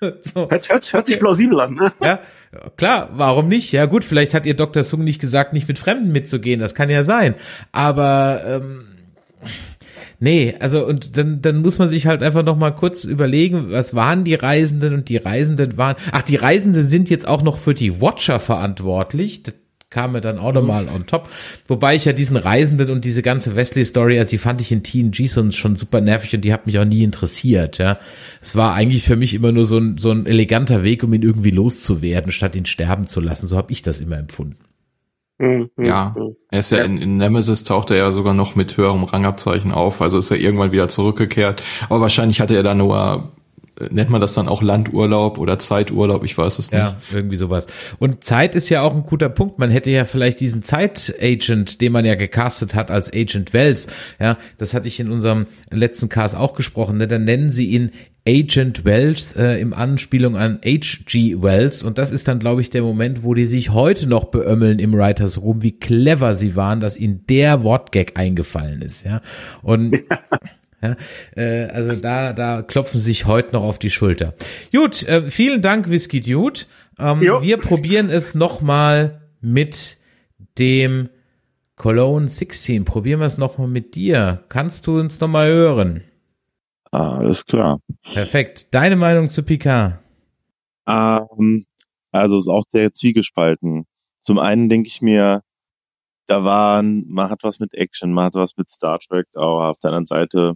so. 0.20 0.48
Hört, 0.48 0.68
hört, 0.68 0.92
hört 0.92 1.06
sich 1.08 1.18
plausibel 1.18 1.60
an, 1.60 1.74
ne? 1.74 1.92
Ja, 2.02 2.20
klar, 2.76 3.10
warum 3.14 3.48
nicht? 3.48 3.72
Ja 3.72 3.86
gut, 3.86 4.04
vielleicht 4.04 4.34
hat 4.34 4.46
ihr 4.46 4.54
Dr. 4.54 4.84
Sung 4.84 5.04
nicht 5.04 5.20
gesagt, 5.20 5.52
nicht 5.52 5.68
mit 5.68 5.78
Fremden 5.78 6.12
mitzugehen, 6.12 6.60
das 6.60 6.74
kann 6.74 6.90
ja 6.90 7.04
sein. 7.04 7.34
Aber 7.72 8.42
ähm, 8.46 8.84
nee, 10.20 10.54
also 10.60 10.86
und 10.86 11.16
dann, 11.16 11.40
dann 11.40 11.62
muss 11.62 11.78
man 11.78 11.88
sich 11.88 12.06
halt 12.06 12.22
einfach 12.22 12.42
noch 12.42 12.56
mal 12.56 12.72
kurz 12.72 13.04
überlegen, 13.04 13.70
was 13.70 13.94
waren 13.94 14.24
die 14.24 14.34
Reisenden 14.34 14.94
und 14.94 15.08
die 15.08 15.16
Reisenden 15.16 15.76
waren, 15.78 15.96
ach, 16.12 16.22
die 16.22 16.36
Reisenden 16.36 16.88
sind 16.88 17.08
jetzt 17.08 17.26
auch 17.26 17.42
noch 17.42 17.56
für 17.56 17.74
die 17.74 18.00
Watcher 18.00 18.38
verantwortlich. 18.38 19.42
Kam 19.92 20.12
mir 20.12 20.22
dann 20.22 20.38
auch 20.38 20.52
noch 20.52 20.62
mal 20.62 20.88
on 20.88 21.06
top. 21.06 21.28
Wobei 21.68 21.94
ich 21.94 22.06
ja 22.06 22.14
diesen 22.14 22.36
Reisenden 22.38 22.90
und 22.90 23.04
diese 23.04 23.20
ganze 23.22 23.54
Wesley-Story, 23.54 24.18
also 24.18 24.30
die 24.30 24.38
fand 24.38 24.62
ich 24.62 24.72
in 24.72 24.82
TNG 24.82 25.28
schon, 25.28 25.52
schon 25.52 25.76
super 25.76 26.00
nervig 26.00 26.34
und 26.34 26.40
die 26.40 26.52
hat 26.52 26.66
mich 26.66 26.78
auch 26.78 26.86
nie 26.86 27.04
interessiert, 27.04 27.76
ja. 27.76 27.98
Es 28.40 28.56
war 28.56 28.74
eigentlich 28.74 29.04
für 29.04 29.16
mich 29.16 29.34
immer 29.34 29.52
nur 29.52 29.66
so 29.66 29.76
ein, 29.76 29.98
so 29.98 30.10
ein 30.10 30.24
eleganter 30.24 30.82
Weg, 30.82 31.04
um 31.04 31.12
ihn 31.12 31.22
irgendwie 31.22 31.50
loszuwerden, 31.50 32.32
statt 32.32 32.56
ihn 32.56 32.64
sterben 32.64 33.06
zu 33.06 33.20
lassen. 33.20 33.46
So 33.46 33.56
habe 33.58 33.70
ich 33.70 33.82
das 33.82 34.00
immer 34.00 34.16
empfunden. 34.16 34.56
Mhm, 35.38 35.70
Ja. 35.78 36.14
Er 36.50 36.58
ist 36.60 36.70
ja, 36.70 36.84
In, 36.84 36.98
in 36.98 37.16
Nemesis 37.18 37.64
taucht 37.64 37.90
er 37.90 37.98
ja 37.98 38.12
sogar 38.12 38.32
noch 38.32 38.54
mit 38.54 38.76
höherem 38.76 39.04
Rangabzeichen 39.04 39.72
auf, 39.72 40.00
also 40.00 40.18
ist 40.18 40.30
er 40.30 40.38
irgendwann 40.38 40.72
wieder 40.72 40.88
zurückgekehrt. 40.88 41.62
Aber 41.88 42.00
wahrscheinlich 42.00 42.40
hatte 42.40 42.54
er 42.56 42.62
da 42.62 42.74
nur, 42.74 43.32
nennt 43.90 44.10
man 44.10 44.20
das 44.20 44.34
dann 44.34 44.48
auch 44.48 44.62
Landurlaub 44.62 45.38
oder 45.38 45.58
Zeiturlaub, 45.58 46.24
ich 46.24 46.36
weiß 46.36 46.58
es 46.58 46.70
nicht. 46.70 46.80
Ja, 46.80 46.96
irgendwie 47.12 47.36
sowas. 47.36 47.66
Und 47.98 48.24
Zeit 48.24 48.54
ist 48.54 48.68
ja 48.68 48.82
auch 48.82 48.94
ein 48.94 49.04
guter 49.04 49.28
Punkt. 49.28 49.58
Man 49.58 49.70
hätte 49.70 49.90
ja 49.90 50.04
vielleicht 50.04 50.40
diesen 50.40 50.62
Zeit-Agent, 50.62 51.80
den 51.80 51.92
man 51.92 52.04
ja 52.04 52.14
gecastet 52.14 52.74
hat 52.74 52.90
als 52.90 53.12
Agent 53.12 53.52
Wells, 53.52 53.86
ja, 54.20 54.38
das 54.58 54.74
hatte 54.74 54.88
ich 54.88 55.00
in 55.00 55.10
unserem 55.10 55.46
letzten 55.70 56.08
Cast 56.08 56.36
auch 56.36 56.54
gesprochen, 56.54 56.98
ne? 56.98 57.08
dann 57.08 57.24
nennen 57.24 57.52
sie 57.52 57.66
ihn 57.66 57.90
Agent 58.26 58.84
Wells 58.84 59.34
äh, 59.34 59.60
im 59.60 59.72
Anspielung 59.72 60.36
an 60.36 60.60
H.G. 60.64 61.42
Wells. 61.42 61.82
Und 61.82 61.98
das 61.98 62.12
ist 62.12 62.28
dann, 62.28 62.38
glaube 62.38 62.60
ich, 62.60 62.70
der 62.70 62.82
Moment, 62.82 63.24
wo 63.24 63.34
die 63.34 63.46
sich 63.46 63.70
heute 63.70 64.06
noch 64.06 64.26
beömmeln 64.26 64.78
im 64.78 64.94
Writers 64.94 65.42
Room, 65.42 65.62
wie 65.62 65.72
clever 65.72 66.34
sie 66.34 66.54
waren, 66.54 66.80
dass 66.80 66.96
ihnen 66.96 67.24
der 67.28 67.64
Wortgag 67.64 68.12
eingefallen 68.16 68.80
ist. 68.82 69.04
Ja, 69.04 69.22
und 69.62 69.96
Ja, 70.82 70.96
äh, 71.36 71.66
also 71.66 71.94
da, 71.94 72.32
da 72.32 72.62
klopfen 72.62 73.00
sich 73.00 73.26
heute 73.26 73.52
noch 73.52 73.62
auf 73.62 73.78
die 73.78 73.90
Schulter. 73.90 74.34
Gut, 74.74 75.02
äh, 75.04 75.30
vielen 75.30 75.62
Dank, 75.62 75.88
Whisky 75.88 76.20
Dude. 76.20 76.60
Ähm, 76.98 77.20
wir 77.20 77.56
probieren 77.58 78.10
es 78.10 78.34
nochmal 78.34 79.22
mit 79.40 79.98
dem 80.58 81.08
Cologne 81.76 82.28
16. 82.28 82.84
Probieren 82.84 83.20
wir 83.20 83.26
es 83.26 83.38
nochmal 83.38 83.68
mit 83.68 83.94
dir. 83.94 84.44
Kannst 84.48 84.86
du 84.86 84.98
uns 84.98 85.20
nochmal 85.20 85.48
hören? 85.48 86.04
Ah, 86.90 87.18
alles 87.18 87.46
klar. 87.46 87.80
Perfekt. 88.12 88.74
Deine 88.74 88.96
Meinung 88.96 89.30
zu 89.30 89.42
Picard? 89.42 89.98
Ähm, 90.86 91.64
also 92.10 92.38
ist 92.38 92.48
auch 92.48 92.64
sehr 92.70 92.92
zwiegespalten. 92.92 93.86
Zum 94.20 94.38
einen 94.38 94.68
denke 94.68 94.88
ich 94.88 95.00
mir, 95.00 95.42
da 96.26 96.44
waren, 96.44 97.04
man 97.08 97.30
hat 97.30 97.42
was 97.42 97.58
mit 97.58 97.74
Action, 97.74 98.12
man 98.12 98.26
hat 98.26 98.34
was 98.34 98.56
mit 98.56 98.70
Star 98.70 98.98
Trek, 98.98 99.26
aber 99.34 99.70
auf 99.70 99.78
der 99.78 99.90
anderen 99.90 100.06
Seite 100.06 100.54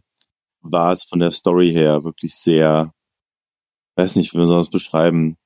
war 0.71 0.93
es 0.93 1.05
von 1.05 1.19
der 1.19 1.31
Story 1.31 1.73
her 1.73 2.05
wirklich 2.05 2.35
sehr, 2.35 2.93
weiß 3.97 4.17
nicht, 4.17 4.33
wie 4.33 4.39
man 4.39 4.47
soll 4.47 4.59
das 4.59 4.71
beschreiben. 4.71 5.37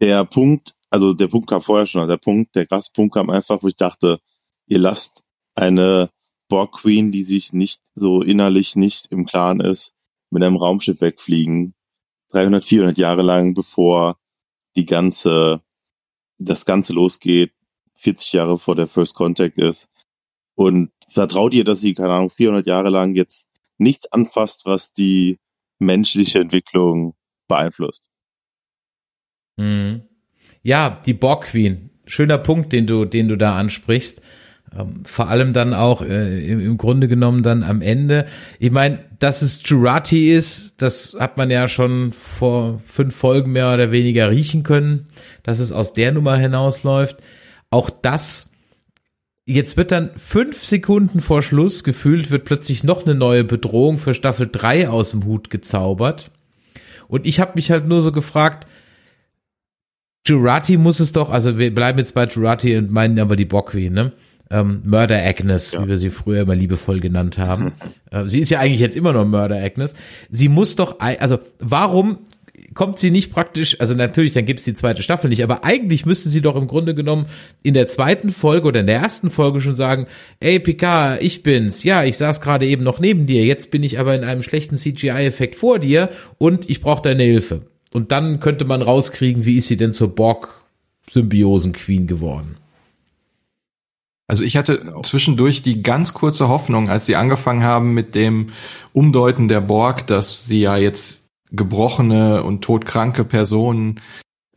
Der 0.00 0.24
Punkt, 0.24 0.74
also 0.90 1.12
der 1.12 1.28
Punkt 1.28 1.48
kam 1.48 1.62
vorher 1.62 1.86
schon, 1.86 2.08
der 2.08 2.16
Punkt, 2.16 2.54
der 2.56 2.66
krasse 2.66 2.90
Punkt 2.92 3.14
kam 3.14 3.30
einfach, 3.30 3.62
wo 3.62 3.68
ich 3.68 3.76
dachte, 3.76 4.18
ihr 4.66 4.78
lasst 4.78 5.24
eine 5.54 6.10
Borg 6.48 6.72
Queen, 6.72 7.12
die 7.12 7.22
sich 7.22 7.52
nicht 7.52 7.82
so 7.94 8.22
innerlich 8.22 8.76
nicht 8.76 9.06
im 9.10 9.26
Klaren 9.26 9.60
ist, 9.60 9.94
mit 10.30 10.42
einem 10.42 10.56
Raumschiff 10.56 11.00
wegfliegen. 11.00 11.74
300, 12.30 12.64
400 12.64 12.98
Jahre 12.98 13.22
lang, 13.22 13.54
bevor 13.54 14.18
die 14.76 14.86
ganze, 14.86 15.62
das 16.38 16.64
Ganze 16.64 16.94
losgeht, 16.94 17.52
40 17.96 18.32
Jahre 18.32 18.58
vor 18.58 18.74
der 18.74 18.88
First 18.88 19.14
Contact 19.14 19.58
ist. 19.58 19.88
Und 20.54 20.90
vertraut 21.08 21.54
ihr, 21.54 21.64
dass 21.64 21.80
sie, 21.80 21.94
keine 21.94 22.14
Ahnung, 22.14 22.30
400 22.30 22.66
Jahre 22.66 22.90
lang 22.90 23.14
jetzt 23.14 23.51
nichts 23.78 24.10
anfasst, 24.12 24.66
was 24.66 24.92
die 24.92 25.38
menschliche 25.78 26.40
Entwicklung 26.40 27.14
beeinflusst. 27.48 28.08
Mhm. 29.56 30.02
Ja, 30.62 31.00
die 31.04 31.14
Borg 31.14 31.46
Queen. 31.46 31.90
Schöner 32.06 32.38
Punkt, 32.38 32.72
den 32.72 32.86
du, 32.86 33.04
den 33.04 33.28
du 33.28 33.36
da 33.36 33.58
ansprichst. 33.58 34.22
Ähm, 34.78 35.04
vor 35.04 35.28
allem 35.28 35.52
dann 35.52 35.74
auch 35.74 36.02
äh, 36.02 36.44
im, 36.46 36.60
im 36.60 36.78
Grunde 36.78 37.08
genommen 37.08 37.42
dann 37.42 37.62
am 37.62 37.82
Ende. 37.82 38.26
Ich 38.58 38.70
meine, 38.70 39.04
dass 39.18 39.42
es 39.42 39.62
Jurati 39.64 40.32
ist, 40.32 40.80
das 40.80 41.16
hat 41.18 41.36
man 41.36 41.50
ja 41.50 41.68
schon 41.68 42.12
vor 42.12 42.80
fünf 42.86 43.14
Folgen 43.14 43.52
mehr 43.52 43.72
oder 43.72 43.90
weniger 43.90 44.30
riechen 44.30 44.62
können, 44.62 45.08
dass 45.42 45.58
es 45.58 45.72
aus 45.72 45.92
der 45.92 46.12
Nummer 46.12 46.36
hinausläuft. 46.38 47.18
Auch 47.70 47.90
das 47.90 48.51
Jetzt 49.44 49.76
wird 49.76 49.90
dann 49.90 50.10
fünf 50.16 50.64
Sekunden 50.64 51.20
vor 51.20 51.42
Schluss 51.42 51.82
gefühlt, 51.82 52.30
wird 52.30 52.44
plötzlich 52.44 52.84
noch 52.84 53.04
eine 53.04 53.16
neue 53.16 53.42
Bedrohung 53.42 53.98
für 53.98 54.14
Staffel 54.14 54.48
3 54.50 54.88
aus 54.88 55.10
dem 55.10 55.24
Hut 55.24 55.50
gezaubert. 55.50 56.30
Und 57.08 57.26
ich 57.26 57.40
habe 57.40 57.52
mich 57.56 57.70
halt 57.70 57.86
nur 57.86 58.02
so 58.02 58.12
gefragt, 58.12 58.66
Jurati 60.26 60.76
muss 60.76 61.00
es 61.00 61.10
doch, 61.10 61.30
also 61.30 61.58
wir 61.58 61.74
bleiben 61.74 61.98
jetzt 61.98 62.14
bei 62.14 62.26
Jurati 62.26 62.76
und 62.76 62.92
meinen 62.92 63.18
aber 63.18 63.34
die 63.34 63.44
Bockwee, 63.44 63.90
ne? 63.90 64.12
Ähm, 64.48 64.82
Murder 64.84 65.20
Agnes, 65.24 65.72
ja. 65.72 65.82
wie 65.82 65.88
wir 65.88 65.98
sie 65.98 66.10
früher 66.10 66.42
immer 66.42 66.54
liebevoll 66.54 67.00
genannt 67.00 67.38
haben. 67.38 67.72
äh, 68.10 68.28
sie 68.28 68.38
ist 68.38 68.50
ja 68.50 68.60
eigentlich 68.60 68.80
jetzt 68.80 68.96
immer 68.96 69.12
noch 69.12 69.24
Murder 69.24 69.56
Agnes. 69.56 69.94
Sie 70.30 70.48
muss 70.48 70.76
doch, 70.76 71.00
also 71.00 71.40
warum 71.58 72.18
kommt 72.74 72.98
sie 72.98 73.10
nicht 73.10 73.32
praktisch, 73.32 73.80
also 73.80 73.94
natürlich, 73.94 74.32
dann 74.32 74.46
gibt 74.46 74.60
es 74.60 74.64
die 74.64 74.74
zweite 74.74 75.02
Staffel 75.02 75.30
nicht, 75.30 75.42
aber 75.42 75.64
eigentlich 75.64 76.06
müsste 76.06 76.28
sie 76.28 76.40
doch 76.40 76.56
im 76.56 76.66
Grunde 76.66 76.94
genommen 76.94 77.26
in 77.62 77.74
der 77.74 77.88
zweiten 77.88 78.32
Folge 78.32 78.68
oder 78.68 78.80
in 78.80 78.86
der 78.86 79.00
ersten 79.00 79.30
Folge 79.30 79.60
schon 79.60 79.74
sagen, 79.74 80.06
ey 80.40 80.58
Picard, 80.58 81.22
ich 81.22 81.42
bin's, 81.42 81.84
ja, 81.84 82.04
ich 82.04 82.16
saß 82.16 82.40
gerade 82.40 82.66
eben 82.66 82.84
noch 82.84 82.98
neben 82.98 83.26
dir, 83.26 83.44
jetzt 83.44 83.70
bin 83.70 83.82
ich 83.82 83.98
aber 83.98 84.14
in 84.14 84.24
einem 84.24 84.42
schlechten 84.42 84.78
CGI-Effekt 84.78 85.56
vor 85.56 85.78
dir 85.78 86.10
und 86.38 86.70
ich 86.70 86.80
brauche 86.80 87.02
deine 87.02 87.24
Hilfe. 87.24 87.62
Und 87.92 88.10
dann 88.10 88.40
könnte 88.40 88.64
man 88.64 88.80
rauskriegen, 88.80 89.44
wie 89.44 89.58
ist 89.58 89.68
sie 89.68 89.76
denn 89.76 89.92
zur 89.92 90.14
Borg-Symbiosen-Queen 90.14 92.06
geworden. 92.06 92.56
Also 94.26 94.44
ich 94.44 94.56
hatte 94.56 94.94
zwischendurch 95.02 95.60
die 95.60 95.82
ganz 95.82 96.14
kurze 96.14 96.48
Hoffnung, 96.48 96.88
als 96.88 97.04
sie 97.04 97.16
angefangen 97.16 97.64
haben 97.64 97.92
mit 97.92 98.14
dem 98.14 98.46
Umdeuten 98.94 99.46
der 99.46 99.60
Borg, 99.60 100.06
dass 100.06 100.46
sie 100.46 100.60
ja 100.60 100.78
jetzt 100.78 101.21
gebrochene 101.52 102.42
und 102.42 102.62
todkranke 102.62 103.24
Personen 103.24 104.00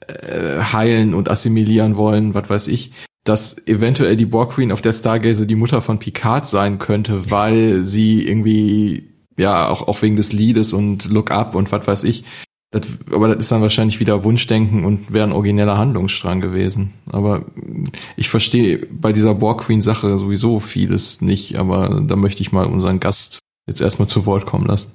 äh, 0.08 0.62
heilen 0.62 1.14
und 1.14 1.30
assimilieren 1.30 1.98
wollen, 1.98 2.34
was 2.34 2.50
weiß 2.50 2.68
ich, 2.70 2.92
dass 3.26 3.68
eventuell 3.68 4.16
die 4.16 4.26
Borg 4.26 4.54
Queen 4.54 4.72
auf 4.72 4.82
der 4.82 4.94
Stargazer 4.94 5.46
die 5.46 5.56
Mutter 5.56 5.82
von 5.82 6.00
Picard 6.00 6.46
sein 6.46 6.80
könnte, 6.80 7.32
weil 7.32 7.84
sie 7.86 8.26
irgendwie, 8.26 9.10
ja, 9.38 9.68
auch, 9.68 9.88
auch 9.88 10.02
wegen 10.02 10.16
des 10.16 10.32
Liedes 10.32 10.74
und 10.74 11.10
Look 11.10 11.32
Up 11.32 11.56
und 11.56 11.72
was 11.72 11.88
weiß 11.88 12.04
ich. 12.04 12.24
Das, 12.72 12.88
aber 13.12 13.30
das 13.30 13.38
ist 13.38 13.52
dann 13.52 13.62
wahrscheinlich 13.62 14.00
wieder 14.00 14.24
Wunschdenken 14.24 14.86
und 14.86 15.12
wäre 15.12 15.26
ein 15.26 15.34
origineller 15.34 15.78
Handlungsstrang 15.78 16.42
gewesen. 16.42 16.94
Aber 17.08 17.46
ich 18.16 18.30
verstehe 18.30 18.86
bei 18.92 19.12
dieser 19.12 19.34
Borg 19.34 19.62
Queen 19.62 19.82
Sache 19.82 20.18
sowieso 20.18 20.60
vieles 20.60 21.22
nicht, 21.22 21.58
aber 21.58 22.04
da 22.06 22.16
möchte 22.16 22.42
ich 22.42 22.52
mal 22.52 22.66
unseren 22.66 23.00
Gast 23.00 23.40
jetzt 23.68 23.82
erstmal 23.82 24.08
zu 24.08 24.26
Wort 24.26 24.46
kommen 24.46 24.68
lassen. 24.68 24.92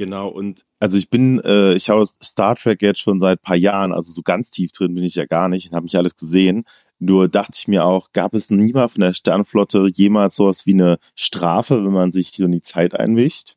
Genau, 0.00 0.28
und 0.28 0.64
also 0.78 0.96
ich 0.96 1.10
bin, 1.10 1.40
äh, 1.40 1.74
ich 1.74 1.84
schaue 1.84 2.08
Star 2.24 2.56
Trek 2.56 2.80
jetzt 2.80 3.00
schon 3.00 3.20
seit 3.20 3.42
paar 3.42 3.54
Jahren, 3.54 3.92
also 3.92 4.10
so 4.10 4.22
ganz 4.22 4.50
tief 4.50 4.72
drin 4.72 4.94
bin 4.94 5.04
ich 5.04 5.14
ja 5.14 5.26
gar 5.26 5.50
nicht 5.50 5.68
und 5.68 5.76
habe 5.76 5.84
nicht 5.84 5.96
alles 5.96 6.16
gesehen. 6.16 6.64
Nur 6.98 7.28
dachte 7.28 7.52
ich 7.54 7.68
mir 7.68 7.84
auch, 7.84 8.10
gab 8.12 8.32
es 8.32 8.48
nie 8.48 8.72
mal 8.72 8.88
von 8.88 9.02
der 9.02 9.12
Sternflotte 9.12 9.90
jemals 9.94 10.36
sowas 10.36 10.64
wie 10.64 10.72
eine 10.72 10.98
Strafe, 11.16 11.84
wenn 11.84 11.92
man 11.92 12.12
sich 12.12 12.32
so 12.34 12.46
in 12.46 12.52
die 12.52 12.62
Zeit 12.62 12.98
einwischt? 12.98 13.56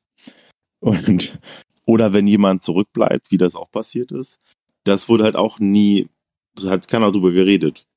Und 0.82 1.40
oder 1.86 2.12
wenn 2.12 2.28
jemand 2.28 2.62
zurückbleibt, 2.62 3.32
wie 3.32 3.38
das 3.38 3.56
auch 3.56 3.72
passiert 3.72 4.12
ist. 4.12 4.42
Das 4.84 5.08
wurde 5.08 5.24
halt 5.24 5.38
auch 5.38 5.60
nie, 5.60 6.10
hat 6.66 6.90
keiner 6.90 7.14
drüber 7.14 7.32
geredet. 7.32 7.88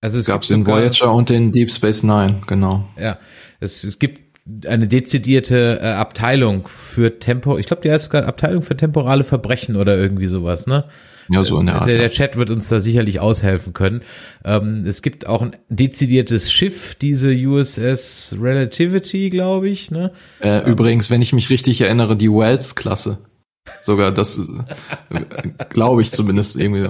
Also 0.00 0.20
es 0.20 0.26
gab 0.26 0.42
es 0.42 0.50
in 0.50 0.64
Voyager 0.64 1.12
und 1.12 1.28
in 1.32 1.50
Deep 1.50 1.72
Space 1.72 2.04
Nine, 2.04 2.40
genau. 2.46 2.88
Ja, 2.96 3.18
es, 3.58 3.82
es 3.82 3.98
gibt 3.98 4.27
eine 4.66 4.88
dezidierte 4.88 5.80
äh, 5.82 5.86
Abteilung 5.88 6.68
für 6.68 7.18
Tempo, 7.18 7.58
ich 7.58 7.66
glaube, 7.66 7.82
die 7.82 7.90
heißt 7.90 8.04
sogar 8.04 8.24
Abteilung 8.24 8.62
für 8.62 8.76
temporale 8.76 9.24
Verbrechen 9.24 9.76
oder 9.76 9.96
irgendwie 9.96 10.26
sowas, 10.26 10.66
ne? 10.66 10.84
Ja, 11.30 11.44
so 11.44 11.60
in 11.60 11.66
der 11.66 11.76
Art. 11.76 11.88
Der, 11.88 11.98
der 11.98 12.10
Chat 12.10 12.36
wird 12.36 12.50
uns 12.50 12.68
da 12.68 12.80
sicherlich 12.80 13.20
aushelfen 13.20 13.74
können. 13.74 14.02
Ähm, 14.44 14.84
es 14.86 15.02
gibt 15.02 15.26
auch 15.26 15.42
ein 15.42 15.56
dezidiertes 15.68 16.50
Schiff, 16.50 16.94
diese 16.94 17.28
USS 17.28 18.36
Relativity, 18.40 19.28
glaube 19.28 19.68
ich, 19.68 19.90
ne? 19.90 20.12
Äh, 20.40 20.60
ähm, 20.60 20.66
übrigens, 20.66 21.10
wenn 21.10 21.20
ich 21.20 21.34
mich 21.34 21.50
richtig 21.50 21.82
erinnere, 21.82 22.16
die 22.16 22.30
Wells-Klasse. 22.30 23.18
Sogar 23.82 24.10
das, 24.10 24.38
äh, 25.10 25.20
glaube 25.68 26.00
ich 26.00 26.10
zumindest 26.12 26.56
irgendwie. 26.56 26.88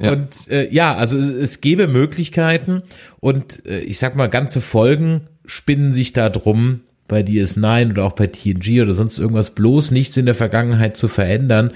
Ja. 0.00 0.12
Und 0.12 0.48
äh, 0.48 0.68
ja, 0.72 0.94
also 0.94 1.18
es 1.18 1.60
gäbe 1.60 1.88
Möglichkeiten 1.88 2.82
und 3.20 3.66
äh, 3.66 3.80
ich 3.80 3.98
sag 3.98 4.14
mal, 4.16 4.28
ganze 4.28 4.60
Folgen 4.60 5.22
spinnen 5.44 5.92
sich 5.92 6.12
da 6.12 6.28
drum, 6.28 6.80
bei 7.08 7.22
DS9 7.22 7.90
oder 7.90 8.04
auch 8.04 8.12
bei 8.12 8.26
TNG 8.28 8.82
oder 8.82 8.92
sonst 8.92 9.18
irgendwas, 9.18 9.50
bloß 9.50 9.90
nichts 9.90 10.16
in 10.16 10.26
der 10.26 10.34
Vergangenheit 10.34 10.96
zu 10.96 11.08
verändern. 11.08 11.72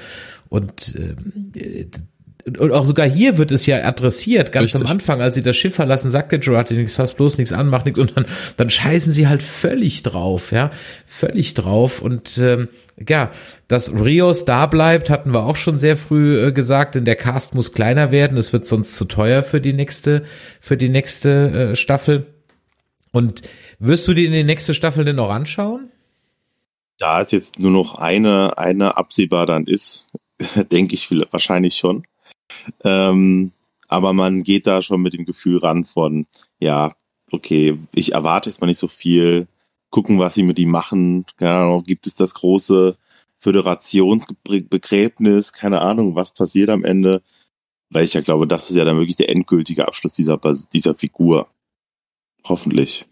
Und, 0.48 0.94
äh, 0.94 1.86
und 2.44 2.72
auch 2.72 2.84
sogar 2.84 3.06
hier 3.06 3.38
wird 3.38 3.52
es 3.52 3.66
ja 3.66 3.84
adressiert, 3.84 4.52
ganz 4.52 4.74
Richtig. 4.74 4.80
am 4.82 4.86
Anfang, 4.88 5.20
als 5.20 5.34
sie 5.34 5.42
das 5.42 5.56
Schiff 5.56 5.74
verlassen, 5.74 6.10
sagt 6.10 6.32
der 6.32 6.38
Gerard 6.38 6.70
nichts, 6.70 6.94
fast 6.94 7.16
bloß 7.16 7.38
nichts 7.38 7.52
an, 7.52 7.68
macht 7.68 7.86
nichts 7.86 8.00
und 8.00 8.16
dann, 8.16 8.26
dann 8.56 8.70
scheißen 8.70 9.12
sie 9.12 9.28
halt 9.28 9.42
völlig 9.42 10.02
drauf, 10.02 10.52
ja, 10.52 10.70
völlig 11.06 11.54
drauf 11.54 12.02
und 12.02 12.38
ähm, 12.38 12.68
ja, 13.08 13.30
dass 13.68 13.92
Rios 13.92 14.44
da 14.44 14.66
bleibt, 14.66 15.08
hatten 15.10 15.32
wir 15.32 15.44
auch 15.44 15.56
schon 15.56 15.78
sehr 15.78 15.96
früh 15.96 16.46
äh, 16.46 16.52
gesagt, 16.52 16.94
denn 16.94 17.04
der 17.04 17.16
Cast 17.16 17.54
muss 17.54 17.72
kleiner 17.72 18.10
werden, 18.10 18.36
es 18.36 18.52
wird 18.52 18.66
sonst 18.66 18.96
zu 18.96 19.04
teuer 19.04 19.42
für 19.42 19.60
die 19.60 19.72
nächste, 19.72 20.24
für 20.60 20.76
die 20.76 20.88
nächste 20.88 21.72
äh, 21.72 21.76
Staffel. 21.76 22.26
Und 23.12 23.42
wirst 23.78 24.08
du 24.08 24.14
dir 24.14 24.26
in 24.26 24.32
die 24.32 24.44
nächste 24.44 24.74
Staffel 24.74 25.04
denn 25.04 25.16
noch 25.16 25.30
anschauen? 25.30 25.90
Da 26.98 27.20
es 27.20 27.32
jetzt 27.32 27.58
nur 27.58 27.70
noch 27.70 27.94
eine, 27.94 28.58
eine 28.58 28.96
absehbar 28.96 29.46
dann 29.46 29.64
ist, 29.64 30.06
denke 30.72 30.94
ich 30.94 31.10
wahrscheinlich 31.30 31.76
schon. 31.76 32.04
Ähm, 32.84 33.52
aber 33.88 34.12
man 34.12 34.42
geht 34.42 34.66
da 34.66 34.82
schon 34.82 35.02
mit 35.02 35.14
dem 35.14 35.24
Gefühl 35.24 35.58
ran 35.58 35.84
von, 35.84 36.26
ja, 36.58 36.94
okay, 37.30 37.78
ich 37.94 38.12
erwarte 38.12 38.48
jetzt 38.48 38.60
mal 38.60 38.66
nicht 38.66 38.78
so 38.78 38.88
viel, 38.88 39.46
gucken, 39.92 40.18
was 40.18 40.34
sie 40.34 40.42
mit 40.42 40.58
ihm 40.58 40.70
machen. 40.70 41.24
Keine 41.36 41.52
Ahnung, 41.52 41.84
gibt 41.84 42.08
es 42.08 42.16
das 42.16 42.34
große 42.34 42.96
Föderationsbegräbnis, 43.38 45.52
keine 45.52 45.82
Ahnung, 45.82 46.16
was 46.16 46.34
passiert 46.34 46.70
am 46.70 46.84
Ende. 46.84 47.22
Weil 47.90 48.04
ich 48.04 48.14
ja 48.14 48.22
glaube, 48.22 48.48
das 48.48 48.70
ist 48.70 48.76
ja 48.76 48.84
dann 48.84 48.96
wirklich 48.96 49.16
der 49.16 49.28
endgültige 49.28 49.86
Abschluss 49.86 50.14
dieser, 50.14 50.40
dieser 50.72 50.94
Figur. 50.94 51.48
Hoffentlich. 52.42 53.06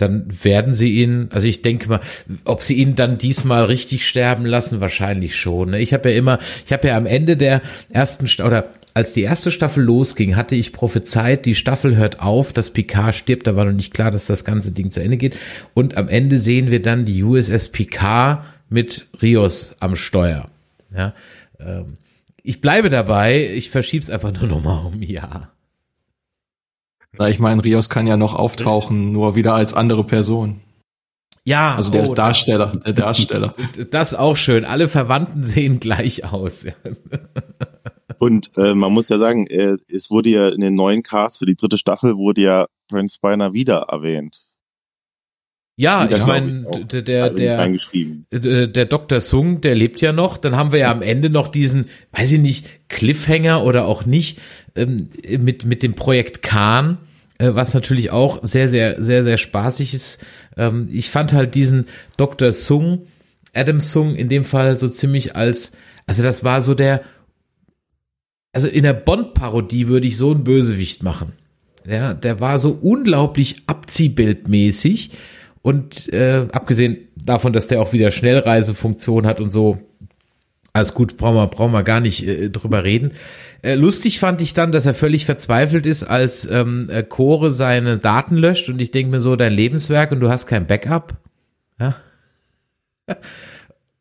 Dann 0.00 0.28
werden 0.42 0.74
sie 0.74 0.92
ihn, 1.02 1.28
also 1.30 1.46
ich 1.46 1.62
denke 1.62 1.88
mal, 1.88 2.00
ob 2.44 2.62
sie 2.62 2.74
ihn 2.74 2.94
dann 2.94 3.18
diesmal 3.18 3.64
richtig 3.64 4.08
sterben 4.08 4.46
lassen, 4.46 4.80
wahrscheinlich 4.80 5.36
schon. 5.36 5.70
ne? 5.70 5.80
Ich 5.80 5.92
habe 5.92 6.10
ja 6.10 6.16
immer, 6.16 6.38
ich 6.64 6.72
habe 6.72 6.88
ja 6.88 6.96
am 6.96 7.06
Ende 7.06 7.36
der 7.36 7.62
ersten 7.90 8.26
oder 8.42 8.70
als 8.94 9.12
die 9.12 9.22
erste 9.22 9.52
Staffel 9.52 9.84
losging, 9.84 10.34
hatte 10.34 10.56
ich 10.56 10.72
prophezeit, 10.72 11.46
die 11.46 11.54
Staffel 11.54 11.96
hört 11.96 12.20
auf, 12.20 12.52
dass 12.52 12.70
Picard 12.70 13.14
stirbt, 13.14 13.46
da 13.46 13.54
war 13.54 13.64
noch 13.64 13.72
nicht 13.72 13.94
klar, 13.94 14.10
dass 14.10 14.26
das 14.26 14.44
ganze 14.44 14.72
Ding 14.72 14.90
zu 14.90 15.00
Ende 15.00 15.16
geht. 15.16 15.36
Und 15.72 15.96
am 15.96 16.08
Ende 16.08 16.38
sehen 16.40 16.72
wir 16.72 16.82
dann 16.82 17.04
die 17.04 17.22
USS 17.22 17.68
Picard 17.68 18.44
mit 18.68 19.06
Rios 19.22 19.76
am 19.78 19.94
Steuer. 19.94 20.50
Ja, 20.92 21.14
ähm, 21.60 21.98
ich 22.42 22.60
bleibe 22.60 22.88
dabei, 22.88 23.48
ich 23.54 23.70
verschieb's 23.70 24.10
einfach 24.10 24.32
nur 24.32 24.48
noch 24.48 24.64
mal 24.64 24.86
um 24.86 24.94
ein 24.94 25.02
Jahr. 25.02 25.52
Na, 27.18 27.28
ich 27.28 27.38
meine, 27.38 27.62
Rios 27.64 27.88
kann 27.88 28.06
ja 28.06 28.16
noch 28.16 28.34
auftauchen, 28.34 29.12
nur 29.12 29.34
wieder 29.34 29.54
als 29.54 29.74
andere 29.74 30.04
Person. 30.04 30.60
Ja, 31.44 31.74
Also 31.76 31.90
der 31.90 32.08
oh, 32.08 32.14
Darsteller, 32.14 32.72
der 32.84 32.92
Darsteller. 32.92 33.54
Das 33.90 34.14
auch 34.14 34.36
schön. 34.36 34.64
Alle 34.64 34.88
Verwandten 34.88 35.44
sehen 35.44 35.80
gleich 35.80 36.24
aus. 36.24 36.66
Und 38.18 38.50
äh, 38.56 38.74
man 38.74 38.92
muss 38.92 39.08
ja 39.08 39.18
sagen, 39.18 39.46
äh, 39.46 39.76
es 39.88 40.10
wurde 40.10 40.28
ja 40.30 40.48
in 40.48 40.60
den 40.60 40.74
neuen 40.74 41.02
Cast 41.02 41.38
für 41.38 41.46
die 41.46 41.54
dritte 41.54 41.78
Staffel 41.78 42.16
wurde 42.16 42.42
ja 42.42 42.66
Brent 42.88 43.12
Spiner 43.12 43.52
wieder 43.52 43.86
erwähnt. 43.88 44.42
Ja, 45.76 46.04
Wieder, 46.04 46.16
ich 46.16 46.26
meine, 46.26 46.66
der, 46.90 47.02
der, 47.02 47.24
also 47.24 47.36
der, 47.38 47.58
reingeschrieben. 47.58 48.26
äh, 48.30 48.66
der 48.66 48.84
Dr. 48.84 49.20
Sung, 49.20 49.60
der 49.60 49.76
lebt 49.76 50.00
ja 50.00 50.12
noch. 50.12 50.36
Dann 50.36 50.56
haben 50.56 50.72
wir 50.72 50.80
ja 50.80 50.90
am 50.90 51.02
Ende 51.02 51.30
noch 51.30 51.48
diesen, 51.48 51.86
weiß 52.10 52.32
ich 52.32 52.40
nicht, 52.40 52.88
Cliffhanger 52.88 53.62
oder 53.62 53.86
auch 53.86 54.04
nicht, 54.04 54.40
ähm, 54.74 55.08
mit, 55.38 55.64
mit 55.64 55.84
dem 55.84 55.94
Projekt 55.94 56.42
Khan, 56.42 56.94
äh, 56.94 57.07
was 57.38 57.74
natürlich 57.74 58.10
auch 58.10 58.40
sehr, 58.42 58.68
sehr, 58.68 59.02
sehr, 59.02 59.22
sehr 59.22 59.36
spaßig 59.36 59.94
ist. 59.94 60.24
Ähm, 60.56 60.88
ich 60.92 61.10
fand 61.10 61.32
halt 61.32 61.54
diesen 61.54 61.86
Dr. 62.16 62.52
Sung, 62.52 63.06
Adam 63.54 63.80
Sung 63.80 64.14
in 64.14 64.28
dem 64.28 64.44
Fall 64.44 64.78
so 64.78 64.88
ziemlich 64.88 65.36
als, 65.36 65.72
also 66.06 66.22
das 66.22 66.44
war 66.44 66.60
so 66.60 66.74
der, 66.74 67.02
also 68.52 68.68
in 68.68 68.82
der 68.82 68.94
Bond-Parodie 68.94 69.88
würde 69.88 70.08
ich 70.08 70.16
so 70.16 70.32
einen 70.32 70.44
Bösewicht 70.44 71.02
machen. 71.02 71.32
Ja, 71.86 72.12
der 72.12 72.40
war 72.40 72.58
so 72.58 72.76
unglaublich 72.80 73.62
abziehbildmäßig 73.66 75.12
und 75.62 76.12
äh, 76.12 76.46
abgesehen 76.52 77.08
davon, 77.16 77.52
dass 77.52 77.66
der 77.66 77.80
auch 77.80 77.92
wieder 77.92 78.10
Schnellreisefunktion 78.10 79.26
hat 79.26 79.40
und 79.40 79.50
so, 79.50 79.78
alles 80.72 80.94
gut, 80.94 81.16
brauchen 81.16 81.36
wir, 81.36 81.46
brauchen 81.46 81.72
wir 81.72 81.82
gar 81.82 82.00
nicht 82.00 82.26
äh, 82.26 82.50
drüber 82.50 82.84
reden. 82.84 83.12
Äh, 83.62 83.74
lustig 83.74 84.20
fand 84.20 84.40
ich 84.40 84.54
dann, 84.54 84.72
dass 84.72 84.86
er 84.86 84.94
völlig 84.94 85.24
verzweifelt 85.24 85.86
ist, 85.86 86.04
als 86.04 86.48
ähm, 86.50 86.88
äh, 86.90 87.02
Core 87.02 87.50
seine 87.50 87.98
Daten 87.98 88.36
löscht 88.36 88.68
und 88.68 88.80
ich 88.80 88.90
denke 88.90 89.10
mir 89.10 89.20
so, 89.20 89.36
dein 89.36 89.52
Lebenswerk 89.52 90.12
und 90.12 90.20
du 90.20 90.28
hast 90.28 90.46
kein 90.46 90.66
Backup. 90.66 91.14
Ja. 91.80 91.96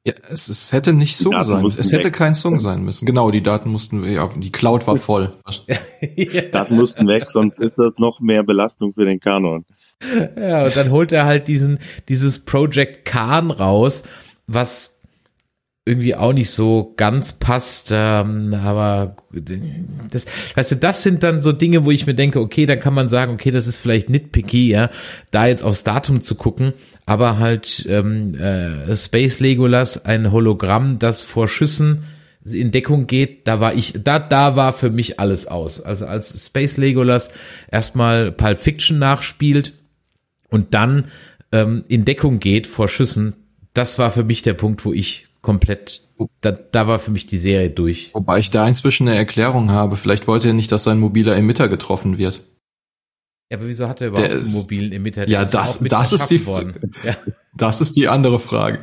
Ja, 0.08 0.14
es, 0.30 0.48
es 0.48 0.72
hätte 0.72 0.94
nicht 0.94 1.20
Daten 1.26 1.44
sein. 1.44 1.66
Es 1.66 1.92
hätte 1.92 2.06
weg. 2.06 2.14
kein 2.14 2.34
Sung 2.34 2.62
sein 2.62 2.82
müssen. 2.82 3.06
Genau, 3.06 3.30
die 3.30 3.44
Daten 3.44 3.70
mussten 3.70 4.04
wir, 4.04 4.12
ja, 4.12 4.30
die 4.38 4.54
Cloud 4.54 4.88
war 4.88 4.96
voll. 4.96 5.34
Daten 6.54 6.78
mussten 6.78 7.10
weg, 7.10 7.26
sonst 7.30 7.60
ist 7.60 7.78
das 7.78 7.92
noch 7.98 8.22
mehr 8.22 8.44
Belastung 8.44 8.94
für 8.94 9.04
den 9.04 9.20
Kanon. 9.20 9.66
Ja, 10.38 10.64
und 10.64 10.78
dann 10.78 10.92
holt 10.92 11.12
er 11.12 11.26
halt 11.26 11.50
diesen, 11.50 11.80
dieses 12.08 12.40
Project 12.40 13.04
Khan 13.04 13.52
raus, 13.52 14.04
was 14.46 14.97
irgendwie 15.88 16.14
auch 16.16 16.34
nicht 16.34 16.52
so 16.52 16.94
ganz 16.98 17.34
passt, 17.34 17.90
ähm, 17.92 18.54
aber 18.54 19.16
das, 19.32 20.26
weißt 20.56 20.74
du, 20.74 20.76
das 20.76 21.04
sind 21.04 21.24
dann 21.24 21.42
so 21.42 21.54
Dinge, 21.54 21.86
wo 21.86 21.92
ich 21.92 22.06
mir 22.06 22.14
denke, 22.14 22.40
okay, 22.40 22.66
dann 22.66 22.80
kann 22.80 22.94
man 22.94 23.10
sagen, 23.10 23.34
okay, 23.34 23.52
das 23.52 23.68
ist 23.68 23.78
vielleicht 23.78 24.10
nitpicky, 24.10 24.70
ja, 24.70 24.90
da 25.32 25.48
jetzt 25.48 25.64
aufs 25.64 25.84
Datum 25.84 26.22
zu 26.22 26.36
gucken, 26.36 26.74
aber 27.06 27.40
halt 27.40 27.86
ähm, 27.90 28.36
äh, 28.36 28.96
Space 28.96 29.40
Legolas, 29.40 30.06
ein 30.06 30.32
Hologramm, 30.32 31.00
das 31.00 31.24
vor 31.24 31.48
Schüssen 31.48 32.04
in 32.46 32.72
Deckung 32.72 33.08
geht, 33.08 33.48
da 33.48 33.60
war 33.60 33.74
ich, 33.74 33.94
da, 34.04 34.20
da 34.20 34.56
war 34.56 34.74
für 34.74 34.90
mich 34.90 35.20
alles 35.20 35.48
aus. 35.48 35.82
Also 35.82 36.06
als 36.06 36.46
Space 36.46 36.78
Legolas 36.78 37.32
erstmal 37.72 38.32
Pulp 38.32 38.62
Fiction 38.62 39.00
nachspielt 39.00 39.74
und 40.50 40.74
dann 40.74 41.06
ähm, 41.52 41.84
in 41.88 42.06
Deckung 42.06 42.40
geht 42.40 42.68
vor 42.68 42.88
Schüssen, 42.88 43.34
das 43.74 44.00
war 44.00 44.12
für 44.12 44.24
mich 44.24 44.42
der 44.42 44.56
Punkt, 44.56 44.86
wo 44.86 44.94
ich 44.94 45.27
komplett, 45.48 46.02
da, 46.42 46.52
da 46.52 46.88
war 46.88 47.00
für 47.00 47.10
mich 47.12 47.26
die 47.26 47.38
Serie 47.38 47.70
durch. 47.70 48.14
Wobei 48.14 48.40
ich 48.40 48.52
da 48.52 48.68
inzwischen 48.68 49.08
eine 49.08 49.16
Erklärung 49.18 49.72
habe. 49.72 49.96
Vielleicht 49.96 50.28
wollte 50.28 50.50
er 50.50 50.54
nicht, 50.54 50.74
dass 50.74 50.84
sein 50.84 51.00
mobiler 51.00 51.38
Emitter 51.38 51.70
getroffen 51.70 52.18
wird. 52.18 52.44
Ja, 53.50 53.58
aber 53.58 53.68
wieso 53.70 53.88
hat 53.88 54.02
er 54.02 54.08
überhaupt 54.10 54.30
Der 54.30 54.40
einen 54.40 54.52
mobilen 54.52 54.92
Emitter? 54.92 55.22
Der 55.26 55.30
Ja, 55.34 55.42
ist 55.44 55.54
das- 55.54 55.80
das 55.80 56.12
ist 56.12 56.28
die. 56.28 56.36
Ja. 57.06 57.16
Das 57.56 57.80
ist 57.80 57.96
die 57.96 58.10
andere 58.10 58.42
Frage. 58.42 58.80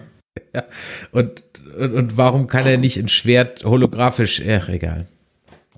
Und, 1.12 1.42
und, 1.78 1.92
und 1.92 2.16
warum 2.16 2.46
kann 2.46 2.66
er 2.66 2.78
nicht 2.78 2.96
ein 2.98 3.08
Schwert 3.10 3.62
holographisch? 3.64 4.40
Ach, 4.48 4.70
egal. 4.70 5.06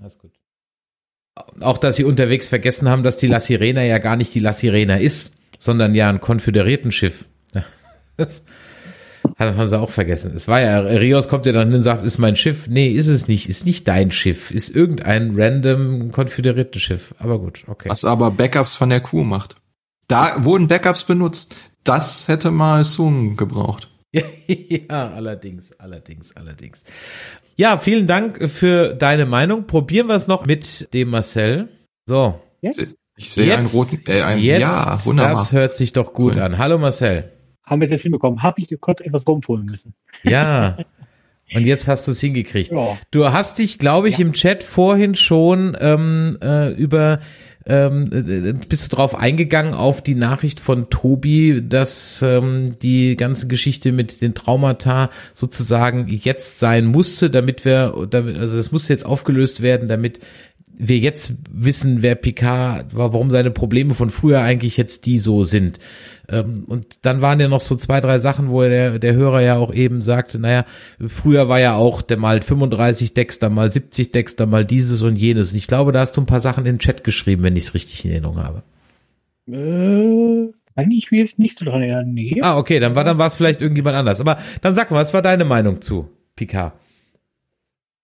Alles 0.01 0.17
gut. 0.19 0.31
Auch, 1.59 1.77
dass 1.79 1.97
sie 1.97 2.05
unterwegs 2.05 2.47
vergessen 2.47 2.87
haben, 2.87 3.03
dass 3.03 3.17
die 3.17 3.27
La 3.27 3.41
Sirena 3.41 3.83
ja 3.83 3.97
gar 3.97 4.15
nicht 4.15 4.33
die 4.33 4.39
La 4.39 4.53
Sirena 4.53 4.95
ist, 4.95 5.33
sondern 5.59 5.93
ja 5.95 6.07
ein 6.07 6.21
Konföderiertenschiff. 6.21 7.25
Ja, 7.53 7.65
Das 8.15 8.45
haben 9.37 9.67
sie 9.67 9.79
auch 9.79 9.89
vergessen. 9.89 10.33
Es 10.35 10.47
war 10.47 10.61
ja, 10.61 10.79
Rios 10.79 11.27
kommt 11.27 11.45
ja 11.45 11.51
dann 11.51 11.67
hin 11.67 11.77
und 11.77 11.81
sagt, 11.83 12.03
ist 12.03 12.17
mein 12.17 12.35
Schiff. 12.35 12.67
Nee, 12.67 12.89
ist 12.89 13.07
es 13.07 13.27
nicht. 13.27 13.49
Ist 13.49 13.65
nicht 13.65 13.87
dein 13.87 14.11
Schiff. 14.11 14.51
Ist 14.51 14.75
irgendein 14.75 15.33
random 15.35 16.11
Konföderiertenschiff. 16.11 17.15
Aber 17.19 17.39
gut, 17.39 17.63
okay. 17.67 17.89
Was 17.89 18.05
aber 18.05 18.31
Backups 18.31 18.75
von 18.75 18.89
der 18.89 18.99
Crew 18.99 19.23
macht. 19.23 19.55
Da 20.07 20.43
wurden 20.43 20.67
Backups 20.67 21.03
benutzt. 21.03 21.55
Das 21.83 22.27
hätte 22.27 22.51
mal 22.51 22.83
Sung 22.83 23.35
gebraucht. 23.37 23.89
ja, 24.47 25.09
allerdings, 25.09 25.71
allerdings, 25.79 26.35
allerdings. 26.35 26.83
Ja, 27.55 27.77
vielen 27.77 28.07
Dank 28.07 28.49
für 28.49 28.93
deine 28.93 29.25
Meinung. 29.25 29.67
Probieren 29.67 30.07
wir 30.07 30.15
es 30.15 30.27
noch 30.27 30.45
mit 30.45 30.93
dem 30.93 31.09
Marcel. 31.09 31.69
So. 32.05 32.39
Ich 33.17 33.31
sehe 33.31 33.55
einen 33.55 33.65
roten, 33.65 34.03
äh, 34.07 34.21
ein, 34.21 34.39
jetzt, 34.39 34.61
ja, 34.61 35.05
wunderbar. 35.05 35.33
Das 35.33 35.51
hört 35.51 35.75
sich 35.75 35.91
doch 35.91 36.13
gut 36.13 36.35
Cool. 36.35 36.41
an. 36.41 36.57
Hallo 36.57 36.77
Marcel. 36.77 37.31
Haben 37.67 37.81
wir 37.81 37.89
das 37.89 38.01
hinbekommen? 38.01 38.41
Habe 38.41 38.61
ich 38.61 38.75
kurz 38.79 39.01
etwas 39.01 39.27
rumholen 39.27 39.65
müssen. 39.65 39.93
Ja. 40.23 40.77
Und 41.53 41.65
jetzt 41.65 41.87
hast 41.87 42.07
du 42.07 42.11
es 42.11 42.19
hingekriegt. 42.19 42.71
Ja. 42.71 42.97
Du 43.11 43.31
hast 43.31 43.59
dich, 43.59 43.77
glaube 43.77 44.09
ich, 44.09 44.19
im 44.19 44.33
Chat 44.33 44.63
vorhin 44.63 45.15
schon 45.15 45.77
ähm, 45.79 46.37
äh, 46.41 46.71
über 46.73 47.19
ähm, 47.65 48.09
äh, 48.13 48.53
bist 48.53 48.91
du 48.91 48.95
drauf 48.95 49.13
eingegangen 49.13 49.73
auf 49.73 50.01
die 50.01 50.15
Nachricht 50.15 50.61
von 50.61 50.89
Tobi, 50.89 51.61
dass 51.67 52.21
ähm, 52.21 52.79
die 52.81 53.17
ganze 53.17 53.47
Geschichte 53.47 53.91
mit 53.91 54.21
den 54.21 54.33
Traumata 54.33 55.09
sozusagen 55.33 56.07
jetzt 56.07 56.59
sein 56.59 56.85
musste, 56.85 57.29
damit 57.29 57.65
wir, 57.65 58.07
damit, 58.09 58.37
also 58.37 58.55
das 58.55 58.71
musste 58.71 58.93
jetzt 58.93 59.05
aufgelöst 59.05 59.61
werden, 59.61 59.89
damit 59.89 60.21
wir 60.77 60.97
jetzt 60.99 61.33
wissen, 61.49 62.01
wer 62.01 62.15
Picard 62.15 62.95
war, 62.95 63.13
warum 63.13 63.31
seine 63.31 63.51
Probleme 63.51 63.95
von 63.95 64.09
früher 64.09 64.41
eigentlich 64.41 64.77
jetzt 64.77 65.05
die 65.05 65.17
so 65.17 65.43
sind. 65.43 65.79
Ähm, 66.29 66.65
und 66.67 67.05
dann 67.05 67.21
waren 67.21 67.39
ja 67.39 67.47
noch 67.47 67.61
so 67.61 67.75
zwei, 67.75 67.99
drei 67.99 68.19
Sachen, 68.19 68.49
wo 68.49 68.61
der, 68.61 68.99
der 68.99 69.13
Hörer 69.13 69.41
ja 69.41 69.57
auch 69.57 69.73
eben 69.73 70.01
sagte, 70.01 70.39
naja, 70.39 70.65
früher 71.05 71.49
war 71.49 71.59
ja 71.59 71.75
auch 71.75 72.01
der 72.01 72.17
mal 72.17 72.41
35 72.41 73.13
Decks, 73.13 73.39
dann 73.39 73.53
mal 73.53 73.71
70 73.71 74.11
Decks, 74.11 74.35
dann 74.35 74.49
mal 74.49 74.65
dieses 74.65 75.01
und 75.01 75.15
jenes. 75.15 75.51
Und 75.51 75.57
ich 75.57 75.67
glaube, 75.67 75.91
da 75.91 76.01
hast 76.01 76.15
du 76.15 76.21
ein 76.21 76.27
paar 76.27 76.41
Sachen 76.41 76.65
in 76.65 76.75
den 76.75 76.79
Chat 76.79 77.03
geschrieben, 77.03 77.43
wenn 77.43 77.55
ich 77.55 77.63
es 77.63 77.73
richtig 77.73 78.05
in 78.05 78.11
Erinnerung 78.11 78.37
habe. 78.37 78.63
Äh, 79.47 80.51
kann 80.75 80.91
ich 80.91 81.09
mir 81.09 81.21
jetzt 81.21 81.39
nicht 81.39 81.57
so 81.57 81.65
dran 81.65 81.81
erinnern. 81.81 82.13
Nee. 82.13 82.39
Ah, 82.41 82.57
okay, 82.57 82.79
dann 82.79 82.95
war 82.95 83.03
dann 83.03 83.17
war 83.17 83.27
es 83.27 83.35
vielleicht 83.35 83.61
irgendjemand 83.61 83.95
anders. 83.95 84.21
Aber 84.21 84.37
dann 84.61 84.75
sag 84.75 84.91
mal, 84.91 84.97
was 84.97 85.13
war 85.13 85.23
deine 85.23 85.45
Meinung 85.45 85.81
zu 85.81 86.09
Picard? 86.35 86.73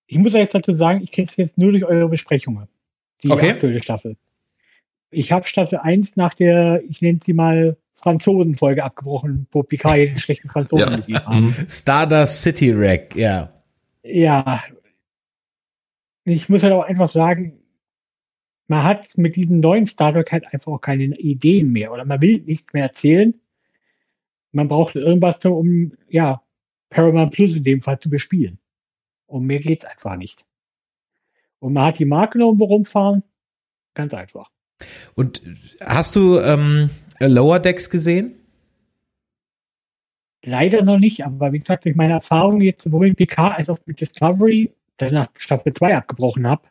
Ich 0.08 0.18
muss 0.18 0.34
ja 0.34 0.40
jetzt 0.40 0.54
dazu 0.56 0.74
sagen, 0.74 1.02
ich 1.02 1.12
kenne 1.12 1.28
es 1.30 1.38
jetzt 1.38 1.58
nur 1.58 1.72
durch 1.72 1.86
eure 1.86 2.10
Besprechungen. 2.10 2.68
Die 3.24 3.32
Okay. 3.32 3.52
aktuelle 3.52 3.82
Staffel. 3.82 4.18
Ich 5.12 5.32
habe 5.32 5.46
Staffel 5.46 5.80
1 5.80 6.16
nach 6.16 6.34
der, 6.34 6.84
ich 6.90 7.02
nenne 7.02 7.20
sie 7.24 7.34
mal 7.34 7.78
Franzosen-Folge 7.94 8.84
abgebrochen, 8.84 9.48
wo 9.52 9.64
Picard 9.64 9.98
den 9.98 10.20
schlechten 10.20 10.50
Franzosen 10.50 11.04
Ja. 11.08 11.26
hat. 11.26 11.34
Mhm. 11.34 11.54
Stardust 11.70 12.42
City 12.42 12.78
Wreck, 12.78 13.16
ja. 13.16 13.54
Ja. 14.04 14.64
Ich 16.26 16.50
muss 16.50 16.64
halt 16.64 16.74
auch 16.74 16.84
einfach 16.84 17.10
sagen, 17.10 17.60
man 18.68 18.84
hat 18.84 19.18
mit 19.18 19.36
diesem 19.36 19.60
neuen 19.60 19.88
Star 19.88 20.14
Trek 20.14 20.32
halt 20.32 20.46
einfach 20.54 20.72
auch 20.72 20.82
keine 20.82 21.04
Ideen 21.18 21.72
mehr 21.72 21.92
oder 21.92 22.06
man 22.06 22.22
will 22.22 22.40
nichts 22.40 22.74
mehr 22.74 22.84
erzählen. 22.84 23.34
Man 24.52 24.68
braucht 24.68 24.96
irgendwas, 24.96 25.44
um, 25.46 25.94
ja, 26.10 26.42
Paramount 26.90 27.34
Plus 27.34 27.56
in 27.56 27.64
dem 27.64 27.82
Fall 27.82 28.00
zu 28.00 28.10
bespielen. 28.10 28.60
Und 29.34 29.46
mehr 29.48 29.60
geht's 29.60 29.84
einfach 29.84 30.16
nicht. 30.16 30.46
Und 31.58 31.74
man 31.74 31.86
hat 31.88 31.98
die 31.98 32.06
Marke 32.06 32.38
noch 32.38 32.48
irgendwo 32.48 32.66
rumfahren. 32.66 33.24
Ganz 33.96 34.14
einfach. 34.14 34.52
Und 35.16 35.42
hast 35.82 36.16
du 36.16 36.38
ähm, 36.40 36.92
Lower 37.20 37.60
Decks 37.60 37.90
gesehen? 37.90 38.36
Leider 40.46 40.84
noch 40.84 41.00
nicht, 41.00 41.26
aber 41.26 41.54
wie 41.54 41.60
gesagt, 41.60 41.86
durch 41.86 41.96
meine 41.96 42.14
Erfahrung 42.14 42.62
jetzt 42.62 42.84
sowohl 42.84 43.08
mit 43.08 43.18
PK 43.18 43.50
als 43.52 43.70
auch 43.70 43.80
mit 43.86 44.02
Discovery, 44.02 44.72
das 44.98 45.10
ich 45.10 45.14
nach 45.14 45.30
Staffel 45.38 45.74
2 45.74 45.96
abgebrochen 45.98 46.46
habe, 46.48 46.68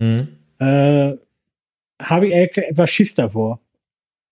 Mhm. 0.00 0.28
äh, 0.58 1.16
habe 2.02 2.26
ich 2.26 2.32
ehrlich 2.32 2.48
gesagt 2.52 2.68
etwas 2.72 2.90
Schiss 2.90 3.14
davor. 3.14 3.60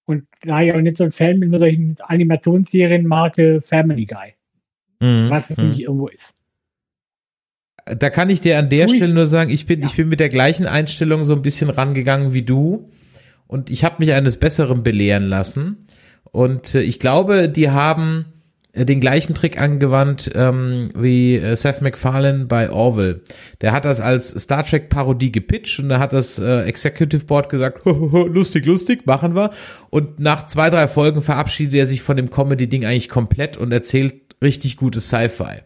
Und 0.07 0.27
da 0.43 0.61
ich 0.61 0.73
auch 0.75 0.81
nicht 0.81 0.97
so 0.97 1.05
ein 1.05 1.13
Fan 1.13 1.39
bin 1.41 1.51
mit 1.51 1.61
solchen 1.61 1.97
Animationsserien 2.01 3.07
Marke 3.07 3.63
Family 3.63 4.05
Guy. 4.07 4.35
Mhm. 5.01 5.31
Was 5.31 5.49
es 5.49 5.57
Mhm. 5.59 5.71
nicht 5.71 5.81
irgendwo 5.83 6.09
ist. 6.09 6.35
Da 7.99 8.11
kann 8.11 8.31
ich 8.31 8.41
dir 8.41 8.59
an 8.59 8.69
der 8.69 8.89
Ui. 8.89 8.97
Stelle 8.97 9.15
nur 9.15 9.27
sagen, 9.27 9.51
ich 9.51 9.67
bin, 9.67 9.81
Ja. 9.81 9.87
ich 9.87 9.97
bin 9.97 10.09
mit 10.09 10.21
der 10.21 10.29
gleichen 10.29 10.67
Einstellung 10.67 11.25
so 11.25 11.35
ein 11.35 11.43
bisschen 11.43 11.71
rangegangen 11.71 12.33
wie 12.35 12.43
du. 12.43 12.91
Und 13.47 13.71
ich 13.71 13.85
habe 13.85 13.97
mich 13.99 14.13
eines 14.13 14.37
Besseren 14.37 14.83
belehren 14.83 15.25
lassen. 15.25 15.87
Und 16.31 16.75
äh, 16.75 16.83
ich 16.83 17.01
glaube, 17.01 17.49
die 17.49 17.71
haben 17.71 18.27
äh, 18.73 18.85
den 18.85 19.01
gleichen 19.01 19.35
Trick 19.35 19.61
angewandt 19.61 20.31
ähm, 20.37 20.91
wie 20.97 21.35
äh, 21.37 21.57
Seth 21.57 21.83
MacFarlane 21.83 22.45
bei 22.45 22.71
Orville. 22.71 23.23
Der 23.61 23.73
hat 23.73 23.85
das 23.85 24.01
als 24.01 24.31
Star 24.31 24.65
Trek 24.65 24.89
Parodie 24.89 25.33
gepitcht 25.33 25.81
und 25.81 25.89
da 25.89 25.99
hat 25.99 26.13
das 26.13 26.39
äh, 26.39 26.61
Executive 26.63 27.25
Board 27.25 27.49
gesagt, 27.49 27.81
lustig, 27.85 28.67
lustig, 28.67 29.05
machen 29.07 29.35
wir. 29.35 29.51
Und 29.91 30.21
nach 30.21 30.47
zwei, 30.47 30.71
drei 30.71 30.87
Folgen 30.87 31.21
verabschiedet 31.21 31.75
er 31.75 31.87
sich 31.87 32.03
von 32.03 32.17
dem 32.17 32.31
Comedy-Ding 32.31 32.85
eigentlich 32.85 33.09
komplett 33.09 33.57
und 33.57 33.73
erzählt 33.73 34.15
richtig 34.41 34.77
gutes 34.77 35.09
Sci-Fi. 35.09 35.63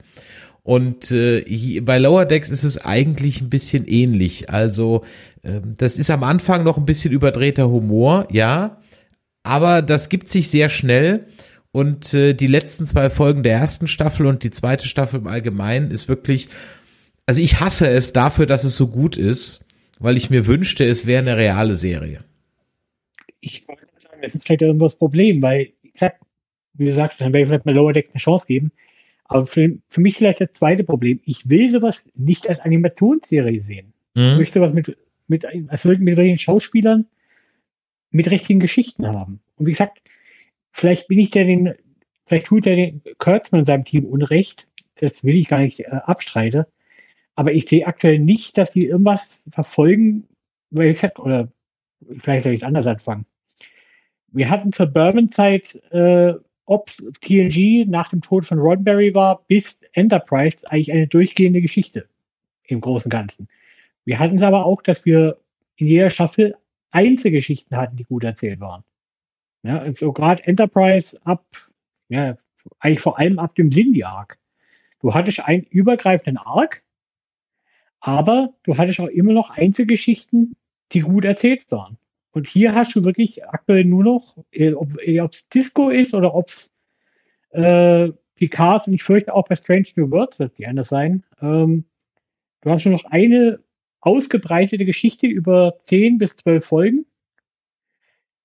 Und 0.64 1.10
äh, 1.12 1.80
bei 1.82 1.98
Lower 1.98 2.24
Decks 2.24 2.48
ist 2.48 2.64
es 2.64 2.82
eigentlich 2.82 3.42
ein 3.42 3.50
bisschen 3.50 3.86
ähnlich. 3.86 4.48
Also 4.48 5.04
ähm, 5.44 5.74
das 5.76 5.98
ist 5.98 6.10
am 6.10 6.24
Anfang 6.24 6.64
noch 6.64 6.78
ein 6.78 6.86
bisschen 6.86 7.12
überdrehter 7.12 7.68
Humor, 7.68 8.26
ja, 8.30 8.80
aber 9.42 9.82
das 9.82 10.08
gibt 10.08 10.28
sich 10.28 10.48
sehr 10.48 10.70
schnell. 10.70 11.26
Und 11.70 12.14
äh, 12.14 12.32
die 12.32 12.46
letzten 12.46 12.86
zwei 12.86 13.10
Folgen 13.10 13.42
der 13.42 13.58
ersten 13.58 13.88
Staffel 13.88 14.26
und 14.26 14.42
die 14.42 14.50
zweite 14.50 14.88
Staffel 14.88 15.20
im 15.20 15.26
Allgemeinen 15.26 15.90
ist 15.90 16.08
wirklich, 16.08 16.48
also 17.26 17.42
ich 17.42 17.60
hasse 17.60 17.90
es 17.90 18.14
dafür, 18.14 18.46
dass 18.46 18.64
es 18.64 18.74
so 18.76 18.88
gut 18.88 19.18
ist, 19.18 19.64
weil 19.98 20.16
ich 20.16 20.30
mir 20.30 20.46
wünschte, 20.46 20.84
es 20.84 21.04
wäre 21.04 21.20
eine 21.20 21.36
reale 21.36 21.74
Serie. 21.74 22.24
Ich 23.40 23.68
wollte 23.68 23.82
sagen, 23.98 24.20
das 24.22 24.34
ist 24.34 24.44
vielleicht 24.44 24.62
irgendwo 24.62 24.86
das 24.86 24.96
Problem, 24.96 25.42
weil, 25.42 25.72
ich 25.82 25.92
sag, 25.94 26.14
wie 26.72 26.86
gesagt, 26.86 27.20
dann 27.20 27.34
werde 27.34 27.42
ich 27.42 27.48
vielleicht 27.48 27.66
mal 27.66 27.74
Lower 27.74 27.92
Decks 27.92 28.10
eine 28.14 28.20
Chance 28.20 28.46
geben. 28.46 28.72
Aber 29.24 29.46
für, 29.46 29.78
für 29.88 30.00
mich 30.00 30.16
vielleicht 30.16 30.40
das 30.40 30.52
zweite 30.52 30.84
Problem. 30.84 31.20
Ich 31.24 31.48
will 31.48 31.70
sowas 31.70 32.08
nicht 32.14 32.48
als 32.48 32.60
Animationsserie 32.60 33.62
sehen. 33.62 33.92
Ich 34.14 34.22
Mhm. 34.22 34.36
möchte 34.38 34.60
was 34.60 34.72
mit, 34.72 34.96
mit, 35.26 35.44
also 35.68 35.88
mit 35.88 36.16
solchen 36.16 36.38
Schauspielern 36.38 37.06
mit 38.10 38.30
richtigen 38.30 38.60
Geschichten 38.60 39.06
haben. 39.06 39.40
Und 39.56 39.66
wie 39.66 39.72
gesagt, 39.72 40.00
vielleicht 40.70 41.08
bin 41.08 41.18
ich 41.18 41.30
der 41.30 41.44
den, 41.44 41.74
vielleicht 42.26 42.46
tut 42.46 42.66
der 42.66 42.76
den 42.76 43.02
Kurtzman 43.18 43.60
und 43.60 43.66
seinem 43.66 43.84
Team 43.84 44.04
Unrecht. 44.04 44.68
Das 45.00 45.24
will 45.24 45.34
ich 45.34 45.48
gar 45.48 45.58
nicht 45.58 45.80
äh, 45.80 45.86
abstreite. 45.86 46.68
Aber 47.34 47.52
ich 47.52 47.66
sehe 47.66 47.86
aktuell 47.86 48.20
nicht, 48.20 48.56
dass 48.56 48.72
sie 48.72 48.86
irgendwas 48.86 49.42
verfolgen, 49.50 50.28
weil 50.70 50.88
ich 50.88 50.94
gesagt, 50.94 51.18
oder 51.18 51.48
vielleicht 52.18 52.44
soll 52.44 52.52
ich 52.52 52.60
es 52.60 52.66
anders 52.66 52.86
anfangen. 52.86 53.26
Wir 54.28 54.50
hatten 54.50 54.72
zur 54.72 54.86
Bourbon-Zeit, 54.86 55.82
äh, 55.90 56.34
ob 56.66 56.90
TNG 57.20 57.84
nach 57.86 58.10
dem 58.10 58.22
Tod 58.22 58.46
von 58.46 58.58
Roddenberry 58.58 59.14
war, 59.14 59.44
bis 59.46 59.80
Enterprise 59.92 60.70
eigentlich 60.70 60.92
eine 60.92 61.06
durchgehende 61.06 61.60
Geschichte 61.60 62.08
im 62.64 62.80
Großen 62.80 63.06
und 63.06 63.10
Ganzen. 63.10 63.48
Wir 64.04 64.18
hatten 64.18 64.36
es 64.36 64.42
aber 64.42 64.64
auch, 64.64 64.82
dass 64.82 65.04
wir 65.04 65.38
in 65.76 65.86
jeder 65.86 66.10
Staffel 66.10 66.56
Einzelgeschichten 66.90 67.76
hatten, 67.76 67.96
die 67.96 68.04
gut 68.04 68.24
erzählt 68.24 68.60
waren. 68.60 68.84
Ja, 69.62 69.78
also 69.78 70.12
gerade 70.12 70.46
Enterprise 70.46 71.18
ab, 71.24 71.44
ja, 72.08 72.36
eigentlich 72.78 73.00
vor 73.00 73.18
allem 73.18 73.38
ab 73.38 73.54
dem 73.54 73.70
Cindy-Arc. 73.70 74.38
Du 75.00 75.14
hattest 75.14 75.40
einen 75.40 75.64
übergreifenden 75.64 76.38
Arc, 76.38 76.82
aber 78.00 78.54
du 78.62 78.76
hattest 78.76 79.00
auch 79.00 79.08
immer 79.08 79.32
noch 79.32 79.50
Einzelgeschichten, 79.50 80.54
die 80.92 81.00
gut 81.00 81.24
erzählt 81.24 81.70
waren. 81.70 81.98
Und 82.34 82.48
hier 82.48 82.74
hast 82.74 82.94
du 82.94 83.04
wirklich 83.04 83.46
aktuell 83.46 83.84
nur 83.84 84.04
noch, 84.04 84.36
äh, 84.50 84.72
ob 84.72 84.90
es 85.32 85.48
Disco 85.48 85.90
ist 85.90 86.14
oder 86.14 86.34
ob 86.34 86.48
es 86.48 86.70
äh, 87.50 88.10
Picards 88.34 88.88
und 88.88 88.94
ich 88.94 89.04
fürchte 89.04 89.32
auch 89.32 89.46
bei 89.46 89.54
Strange 89.54 89.86
New 89.96 90.10
Worlds 90.10 90.40
wird 90.40 90.50
es 90.50 90.56
die 90.56 90.66
anders 90.66 90.88
sein. 90.88 91.24
Ähm, 91.40 91.84
du 92.62 92.70
hast 92.70 92.84
nur 92.84 92.94
noch 92.94 93.04
eine 93.04 93.60
ausgebreitete 94.00 94.84
Geschichte 94.84 95.26
über 95.26 95.78
10 95.84 96.18
bis 96.18 96.34
12 96.36 96.64
Folgen, 96.64 97.06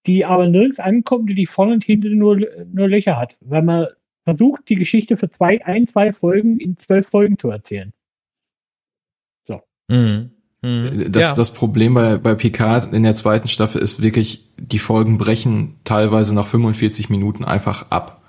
die 0.05 0.23
aber 0.23 0.47
nirgends 0.47 0.79
ankommt, 0.79 1.35
die 1.35 1.45
vorne 1.47 1.73
und 1.73 1.83
hinten 1.83 2.17
nur, 2.17 2.39
nur 2.71 2.87
Löcher 2.87 3.17
hat, 3.17 3.37
weil 3.41 3.63
man 3.63 3.87
versucht, 4.23 4.69
die 4.69 4.75
Geschichte 4.75 5.17
für 5.17 5.31
zwei, 5.31 5.65
ein, 5.65 5.87
zwei 5.87 6.13
Folgen 6.13 6.59
in 6.59 6.77
zwölf 6.77 7.07
Folgen 7.07 7.39
zu 7.39 7.49
erzählen. 7.49 7.91
Mhm. 9.89 10.31
Mhm. 10.61 11.11
Das, 11.11 11.23
ja. 11.23 11.35
das 11.35 11.53
Problem 11.53 11.93
bei, 11.93 12.17
bei 12.17 12.35
Picard 12.35 12.93
in 12.93 13.03
der 13.03 13.15
zweiten 13.15 13.47
Staffel 13.47 13.81
ist 13.81 14.01
wirklich, 14.01 14.45
die 14.57 14.79
Folgen 14.79 15.17
brechen 15.17 15.75
teilweise 15.83 16.35
nach 16.35 16.47
45 16.47 17.09
Minuten 17.09 17.45
einfach 17.45 17.89
ab. 17.91 18.27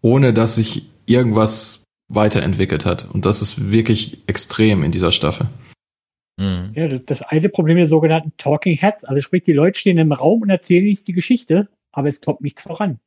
Ohne 0.00 0.32
dass 0.32 0.54
sich 0.54 0.86
irgendwas 1.06 1.84
weiterentwickelt 2.08 2.86
hat. 2.86 3.08
Und 3.12 3.26
das 3.26 3.42
ist 3.42 3.70
wirklich 3.70 4.22
extrem 4.26 4.82
in 4.82 4.92
dieser 4.92 5.12
Staffel. 5.12 5.46
Mhm. 6.38 6.72
Ja, 6.74 6.88
das, 6.88 7.04
das 7.04 7.22
alte 7.22 7.50
Problem 7.50 7.76
der 7.76 7.86
sogenannten 7.86 8.32
Talking 8.38 8.76
Heads, 8.76 9.04
also 9.04 9.20
sprich, 9.20 9.42
die 9.42 9.52
Leute 9.52 9.78
stehen 9.78 9.98
im 9.98 10.12
Raum 10.12 10.42
und 10.42 10.50
erzählen 10.50 10.84
nicht 10.84 11.06
die 11.06 11.12
Geschichte, 11.12 11.68
aber 11.92 12.08
es 12.08 12.20
kommt 12.20 12.40
nichts 12.40 12.62
voran. 12.62 12.98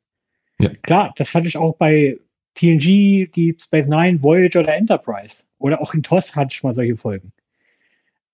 Ja. 0.59 0.69
Klar, 0.83 1.13
das 1.17 1.33
hatte 1.33 1.47
ich 1.47 1.57
auch 1.57 1.75
bei 1.75 2.19
TNG, 2.55 3.31
Deep 3.31 3.61
Space 3.61 3.87
Nine, 3.87 4.21
Voyager 4.21 4.59
oder 4.59 4.75
Enterprise. 4.75 5.43
Oder 5.57 5.81
auch 5.81 5.93
in 5.93 6.03
TOS 6.03 6.35
hatte 6.35 6.53
ich 6.53 6.63
mal 6.63 6.75
solche 6.75 6.95
Folgen. 6.95 7.31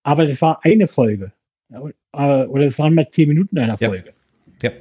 Aber 0.09 0.25
das 0.25 0.41
war 0.41 0.65
eine 0.65 0.87
Folge. 0.87 1.31
Ja, 1.69 1.81
Oder 2.47 2.65
es 2.65 2.79
waren 2.79 2.95
mal 2.95 3.07
zehn 3.11 3.29
Minuten 3.29 3.59
einer 3.59 3.77
Ja. 3.79 3.89
Folge. 3.89 4.13
Ja. 4.63 4.71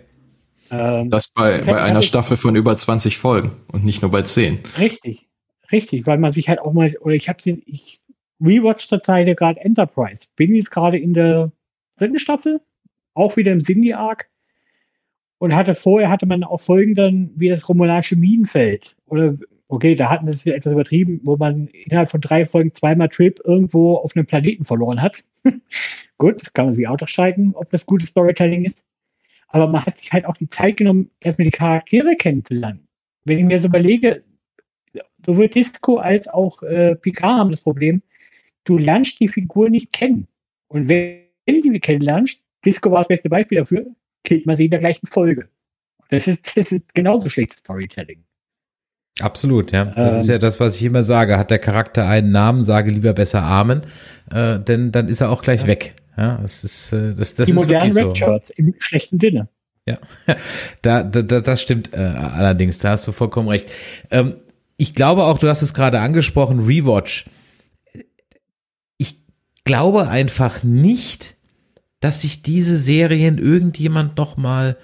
Ähm, 0.71 1.11
Das 1.11 1.29
bei, 1.29 1.59
Das 1.59 1.67
bei 1.67 1.83
einer 1.83 2.01
Staffel 2.01 2.39
von 2.39 2.57
über 2.57 2.75
20 2.75 3.19
Folgen 3.19 3.51
und 3.71 3.85
nicht 3.85 4.01
nur 4.01 4.11
bei 4.11 4.23
10. 4.23 4.61
Richtig, 4.79 5.29
richtig, 5.71 6.07
weil 6.07 6.17
man 6.17 6.33
sich 6.33 6.49
halt 6.49 6.61
auch 6.61 6.73
mal, 6.73 6.97
oder 7.03 7.15
ich 7.15 7.29
habe 7.29 7.43
sie, 7.43 7.63
ich 7.67 8.01
rewatch 8.41 8.89
zur 8.89 9.03
Zeit 9.03 9.37
gerade 9.37 9.61
Enterprise. 9.61 10.23
Bin 10.35 10.55
jetzt 10.55 10.71
gerade 10.71 10.97
in 10.97 11.13
der 11.13 11.53
dritten 11.99 12.19
Staffel, 12.19 12.63
auch 13.13 13.37
wieder 13.37 13.53
im 13.53 13.63
Cindy-Arc. 13.63 14.31
Und 15.37 15.55
hatte 15.55 15.75
vorher 15.75 16.09
hatte 16.09 16.25
man 16.25 16.43
auch 16.43 16.63
Folgen 16.63 16.95
dann 16.95 17.33
wie 17.37 17.51
das 17.51 17.69
romulanische 17.69 18.17
Minenfeld. 18.17 18.97
Oder 19.09 19.37
okay, 19.69 19.95
da 19.95 20.11
hatten 20.11 20.27
sie 20.27 20.33
es 20.33 20.47
etwas 20.47 20.73
übertrieben, 20.73 21.21
wo 21.25 21.37
man 21.37 21.69
innerhalb 21.69 22.11
von 22.11 22.21
drei 22.21 22.47
Folgen 22.47 22.75
zweimal 22.75 23.09
Trip 23.09 23.39
irgendwo 23.45 23.97
auf 23.97 24.17
einem 24.17 24.27
Planeten 24.27 24.65
verloren 24.65 25.01
hat. 25.01 25.23
Gut, 26.19 26.53
kann 26.55 26.67
man 26.67 26.75
sich 26.75 26.89
auch 26.89 26.99
streiten, 27.07 27.53
ob 27.55 27.71
das 27.71 27.87
gutes 27.87 28.09
Storytelling 28.09 28.65
ist. 28.65 28.85
Aber 29.49 29.67
man 29.69 29.85
hat 29.85 29.99
sich 29.99 30.13
halt 30.13 30.25
auch 30.27 30.37
die 30.37 30.49
Zeit 30.49 30.77
genommen, 30.77 31.11
erstmal 31.21 31.47
die 31.47 31.53
Charaktere 31.53 32.17
kennenzulernen. 32.17 32.87
Wenn 33.25 33.39
ich 33.39 33.45
mir 33.45 33.61
so 33.61 33.69
überlege, 33.69 34.25
sowohl 35.25 35.49
Disco 35.49 35.97
als 35.97 36.29
auch 36.29 36.63
äh, 36.63 36.97
Picard 36.97 37.39
haben 37.39 37.51
das 37.51 37.63
Problem, 37.63 38.03
du 38.65 38.79
lernst 38.79 39.21
die 39.21 39.29
Figur 39.29 39.71
nicht 39.71 39.93
kennen. 39.93 40.29
Und 40.69 40.89
wenn 40.89 41.23
du 41.47 41.63
sie 41.63 41.81
kennenlernst, 41.81 42.43
Disco 42.65 42.91
war 42.91 42.99
das 42.99 43.09
beste 43.09 43.29
Beispiel 43.29 43.59
dafür, 43.59 43.87
killt 44.25 44.47
man 44.47 44.57
sie 44.57 44.67
in 44.67 44.71
der 44.71 44.81
gleichen 44.81 45.07
Folge. 45.07 45.49
Das 46.11 46.27
ist, 46.27 46.57
das 46.57 46.73
ist 46.73 46.95
genauso 46.95 47.29
schlechtes 47.29 47.61
Storytelling. 47.61 48.25
Absolut, 49.21 49.73
ja. 49.73 49.87
Das 49.87 50.15
Ähm. 50.15 50.21
ist 50.21 50.29
ja 50.29 50.39
das, 50.39 50.61
was 50.61 50.77
ich 50.77 50.83
immer 50.85 51.03
sage. 51.03 51.39
Hat 51.39 51.51
der 51.51 51.59
Charakter 51.59 52.07
einen 52.07 52.31
Namen, 52.31 52.65
sage 52.65 52.91
lieber 52.91 53.13
besser 53.13 53.43
Amen, 53.43 53.83
äh, 54.31 54.59
denn 54.61 54.93
dann 54.93 55.09
ist 55.09 55.21
er 55.21 55.31
auch 55.31 55.43
gleich 55.43 55.67
weg. 55.67 55.95
Ja, 56.17 56.39
das 56.43 56.65
ist, 56.65 56.93
äh, 56.93 57.15
das, 57.15 57.35
das 57.35 57.47
die 57.47 57.53
ist 57.53 57.55
modernen 57.55 57.93
so. 57.93 58.15
Shirts 58.15 58.51
im 58.51 58.75
schlechten 58.79 59.21
Sinne. 59.21 59.49
Ja, 59.87 59.99
da, 60.83 61.03
da, 61.03 61.23
da, 61.23 61.41
das 61.41 61.63
stimmt 61.63 61.93
äh, 61.93 61.97
allerdings, 61.97 62.79
da 62.79 62.91
hast 62.91 63.07
du 63.07 63.13
vollkommen 63.13 63.49
recht. 63.49 63.71
Ähm, 64.11 64.35
ich 64.77 64.95
glaube 64.95 65.25
auch, 65.25 65.39
du 65.39 65.49
hast 65.49 65.63
es 65.63 65.75
gerade 65.75 66.01
angesprochen, 66.01 66.61
Rewatch. 66.61 67.27
Ich 68.99 69.21
glaube 69.65 70.09
einfach 70.09 70.63
nicht, 70.63 71.35
dass 72.01 72.23
sich 72.23 72.43
diese 72.43 72.79
Serien 72.79 73.39
irgendjemand 73.39 74.17
noch 74.17 74.37
mal 74.37 74.77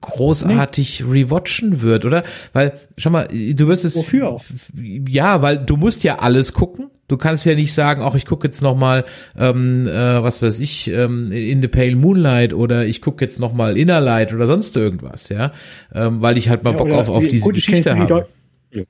großartig 0.00 1.04
rewatchen 1.04 1.82
wird, 1.82 2.04
oder? 2.04 2.24
Weil, 2.52 2.72
schau 2.96 3.10
mal, 3.10 3.28
du 3.28 3.68
wirst 3.68 3.84
es. 3.84 3.96
Wofür 3.96 4.28
auch? 4.30 4.44
Ja, 4.74 5.42
weil 5.42 5.58
du 5.58 5.76
musst 5.76 6.02
ja 6.04 6.18
alles 6.18 6.52
gucken. 6.52 6.90
Du 7.08 7.16
kannst 7.16 7.44
ja 7.44 7.54
nicht 7.56 7.72
sagen, 7.74 8.02
auch 8.02 8.14
ich 8.14 8.24
gucke 8.24 8.46
jetzt 8.46 8.62
noch 8.62 8.76
mal, 8.76 9.04
ähm, 9.36 9.86
äh, 9.88 10.22
was 10.22 10.42
weiß 10.42 10.60
ich, 10.60 10.88
ähm, 10.90 11.32
in 11.32 11.60
the 11.60 11.66
Pale 11.68 11.96
Moonlight 11.96 12.54
oder 12.54 12.86
ich 12.86 13.02
gucke 13.02 13.24
jetzt 13.24 13.40
noch 13.40 13.52
mal 13.52 13.76
Inner 13.76 14.00
Light 14.00 14.32
oder 14.32 14.46
sonst 14.46 14.76
irgendwas, 14.76 15.28
ja, 15.28 15.52
ähm, 15.92 16.22
weil 16.22 16.38
ich 16.38 16.48
halt 16.48 16.62
mal 16.62 16.70
Ja, 16.70 16.76
Bock 16.76 16.92
auf, 16.92 17.08
auf 17.08 17.26
diese 17.26 17.44
gut, 17.44 17.54
Geschichte 17.56 17.92
die 17.94 17.98
habe. 18.00 18.26
Deu- 18.72 18.86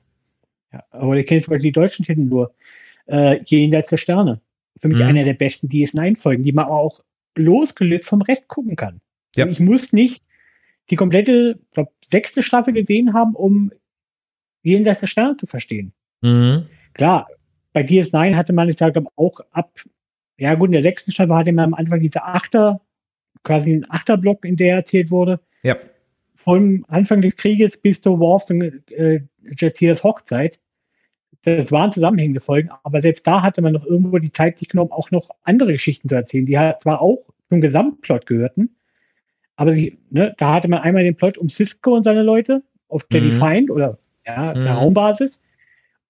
Ja, 0.71 0.83
aber 0.91 1.17
ich 1.17 1.25
kenne 1.27 1.41
zum 1.41 1.51
Beispiel 1.51 1.71
die 1.71 1.79
deutschen 1.79 2.05
Titel 2.05 2.21
nur. 2.21 2.53
Äh, 3.07 3.39
Jenseits 3.45 3.89
der 3.89 3.97
Sterne. 3.97 4.39
Für 4.79 4.87
mich 4.87 4.97
Mhm. 4.99 5.03
einer 5.03 5.23
der 5.25 5.33
besten 5.33 5.67
DS9-Folgen, 5.67 6.43
die 6.43 6.53
man 6.53 6.65
auch 6.65 7.01
losgelöst 7.35 8.05
vom 8.05 8.21
Rest 8.21 8.47
gucken 8.47 8.75
kann. 8.75 9.01
Ja. 9.35 9.47
Ich 9.47 9.59
muss 9.59 9.91
nicht 9.93 10.21
die 10.91 10.97
komplette, 10.97 11.57
glaub, 11.73 11.91
sechste 12.07 12.43
Staffel 12.43 12.73
gesehen 12.73 13.13
haben, 13.13 13.33
um 13.33 13.71
Jenseits 14.61 14.99
der 14.99 15.07
Sterne 15.07 15.37
zu 15.37 15.47
verstehen. 15.47 15.93
Mhm. 16.21 16.67
Klar, 16.93 17.27
bei 17.73 17.81
DS9 17.81 18.35
hatte 18.35 18.53
man, 18.53 18.69
ich 18.69 18.77
sage 18.77 19.03
auch 19.15 19.39
ab, 19.51 19.79
ja 20.37 20.53
gut, 20.55 20.67
in 20.67 20.73
der 20.73 20.83
sechsten 20.83 21.11
Staffel 21.11 21.35
hatte 21.35 21.51
man 21.53 21.65
am 21.65 21.73
Anfang 21.73 22.01
diese 22.01 22.23
Achter, 22.23 22.81
quasi 23.43 23.73
einen 23.73 23.89
Achterblock, 23.89 24.45
in 24.45 24.57
der 24.57 24.75
erzählt 24.75 25.09
wurde. 25.09 25.39
Ja. 25.63 25.77
Vom 26.35 26.85
Anfang 26.89 27.21
des 27.21 27.37
Krieges 27.37 27.77
bis 27.77 28.01
zu 28.01 28.19
Worfs 28.19 28.51
und 28.51 28.61
äh, 28.91 29.21
Jatiras 29.57 30.03
Hochzeit. 30.03 30.59
Das 31.43 31.71
waren 31.71 31.91
zusammenhängende 31.91 32.41
Folgen, 32.41 32.69
aber 32.83 33.01
selbst 33.01 33.25
da 33.25 33.41
hatte 33.41 33.61
man 33.63 33.73
noch 33.73 33.85
irgendwo 33.85 34.19
die 34.19 34.31
Zeit 34.31 34.59
sich 34.59 34.69
genommen, 34.69 34.91
auch 34.91 35.09
noch 35.09 35.29
andere 35.43 35.71
Geschichten 35.71 36.07
zu 36.07 36.15
erzählen, 36.15 36.45
die 36.45 36.59
halt 36.59 36.81
zwar 36.81 37.01
auch 37.01 37.25
zum 37.49 37.61
Gesamtplot 37.61 38.27
gehörten, 38.27 38.75
aber 39.61 39.73
sie, 39.73 39.99
ne, 40.09 40.33
da 40.39 40.55
hatte 40.55 40.67
man 40.67 40.79
einmal 40.79 41.03
den 41.03 41.15
Plot 41.15 41.37
um 41.37 41.47
Cisco 41.47 41.95
und 41.95 42.03
seine 42.03 42.23
Leute 42.23 42.63
auf 42.87 43.03
der 43.09 43.21
Mhm. 43.21 43.29
Defiant 43.29 43.69
oder 43.69 43.99
ja, 44.25 44.55
der 44.55 44.71
Mhm. 44.71 44.79
Raumbasis 44.79 45.39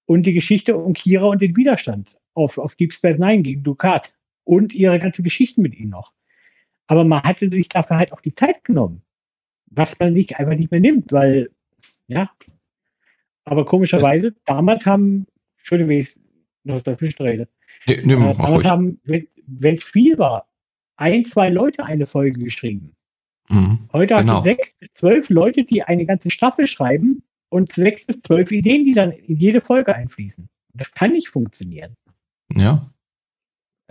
und 0.06 0.26
die 0.26 0.32
Geschichte 0.32 0.78
um 0.78 0.94
Kira 0.94 1.26
und 1.26 1.42
den 1.42 1.58
Widerstand 1.58 2.18
auf, 2.34 2.58
auf 2.58 2.76
Deep 2.76 2.94
Space 2.94 3.18
Nine 3.18 3.42
gegen 3.44 3.62
Ducat 3.62 4.14
und 4.46 4.74
ihre 4.74 5.00
ganze 5.00 5.22
Geschichten 5.22 5.62
mit 5.64 5.78
ihnen 5.78 5.90
noch. 5.90 6.14
Aber 6.88 7.04
man 7.04 7.24
hatte 7.24 7.50
sich 7.52 7.68
dafür 7.68 7.98
halt 7.98 8.14
auch 8.14 8.22
die 8.22 8.34
Zeit 8.34 8.64
genommen, 8.64 9.02
was 9.66 10.00
man 10.00 10.14
sich 10.16 10.34
einfach 10.38 10.56
nicht 10.56 10.72
mehr 10.72 10.80
nimmt, 10.80 11.12
weil, 11.12 11.50
ja. 12.08 12.32
Aber 13.44 13.66
komischerweise, 13.66 14.34
damals 14.46 14.86
haben, 14.86 15.28
Entschuldigung, 15.58 15.90
wenn 15.90 16.00
ich 16.00 16.18
noch 16.64 16.82
dazwischen 16.84 17.24
rede, 17.24 17.50
Nee, 17.86 18.00
nee, 18.06 18.14
äh, 18.14 18.34
damals 18.34 18.64
haben, 18.64 19.02
wenn 19.04 19.76
es 19.76 19.84
viel 19.84 20.18
war, 20.18 20.48
ein, 20.96 21.26
zwei 21.26 21.50
Leute 21.50 21.84
eine 21.84 22.06
Folge 22.06 22.40
geschrieben. 22.40 22.96
Mhm. 23.50 23.90
Heute 23.92 24.16
Genau. 24.16 24.36
hast 24.38 24.40
du 24.46 24.50
sechs 24.50 24.74
bis 24.80 24.90
zwölf 24.94 25.30
Leute, 25.30 25.64
die 25.64 25.84
eine 25.84 26.06
ganze 26.06 26.30
Staffel 26.30 26.68
schreiben 26.68 27.24
und 27.50 27.74
sechs 27.74 28.06
bis 28.06 28.22
zwölf 28.22 28.52
Ideen, 28.52 28.86
die 28.86 28.92
dann 28.92 29.12
in 29.12 29.36
jede 29.36 29.62
Folge 29.62 29.96
einfließen. 29.96 30.48
Das 30.74 30.92
kann 30.92 31.12
nicht 31.12 31.30
funktionieren. 31.30 31.96
Ja. 32.54 32.90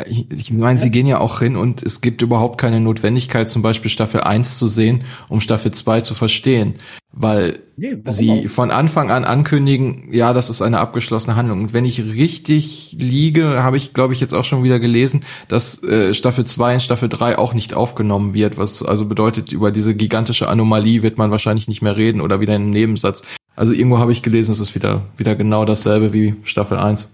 Ich, 0.06 0.52
meine, 0.52 0.78
sie 0.78 0.90
gehen 0.90 1.06
ja 1.06 1.18
auch 1.20 1.40
hin 1.40 1.56
und 1.56 1.82
es 1.82 2.00
gibt 2.00 2.22
überhaupt 2.22 2.58
keine 2.58 2.80
Notwendigkeit, 2.80 3.48
zum 3.48 3.62
Beispiel 3.62 3.90
Staffel 3.90 4.20
1 4.20 4.58
zu 4.58 4.66
sehen, 4.66 5.04
um 5.28 5.40
Staffel 5.40 5.72
2 5.72 6.00
zu 6.00 6.14
verstehen. 6.14 6.74
Weil 7.12 7.58
Nee, 7.76 7.96
sie 8.06 8.46
von 8.46 8.70
Anfang 8.70 9.10
an 9.10 9.24
ankündigen, 9.24 10.12
ja, 10.12 10.32
das 10.32 10.50
ist 10.50 10.62
eine 10.62 10.78
abgeschlossene 10.78 11.34
Handlung. 11.34 11.60
Und 11.60 11.72
wenn 11.72 11.84
ich 11.84 12.04
richtig 12.04 12.96
liege, 12.98 13.62
habe 13.62 13.78
ich, 13.78 13.94
glaube 13.94 14.12
ich, 14.12 14.20
jetzt 14.20 14.34
auch 14.34 14.44
schon 14.44 14.62
wieder 14.64 14.78
gelesen, 14.78 15.24
dass 15.48 15.82
äh, 15.82 16.12
Staffel 16.14 16.44
2 16.44 16.74
in 16.74 16.80
Staffel 16.80 17.08
3 17.08 17.38
auch 17.38 17.54
nicht 17.54 17.74
aufgenommen 17.74 18.34
wird, 18.34 18.58
was 18.58 18.82
also 18.82 19.06
bedeutet, 19.06 19.52
über 19.52 19.72
diese 19.72 19.94
gigantische 19.94 20.48
Anomalie 20.48 21.02
wird 21.02 21.18
man 21.18 21.30
wahrscheinlich 21.30 21.68
nicht 21.68 21.82
mehr 21.82 21.96
reden 21.96 22.20
oder 22.20 22.40
wieder 22.40 22.54
in 22.54 22.62
einem 22.62 22.70
Nebensatz. 22.70 23.22
Also 23.56 23.72
irgendwo 23.72 23.98
habe 23.98 24.12
ich 24.12 24.22
gelesen, 24.22 24.52
es 24.52 24.60
ist 24.60 24.74
wieder, 24.74 25.02
wieder 25.16 25.34
genau 25.34 25.64
dasselbe 25.64 26.12
wie 26.12 26.34
Staffel 26.44 26.78
1. 26.78 27.08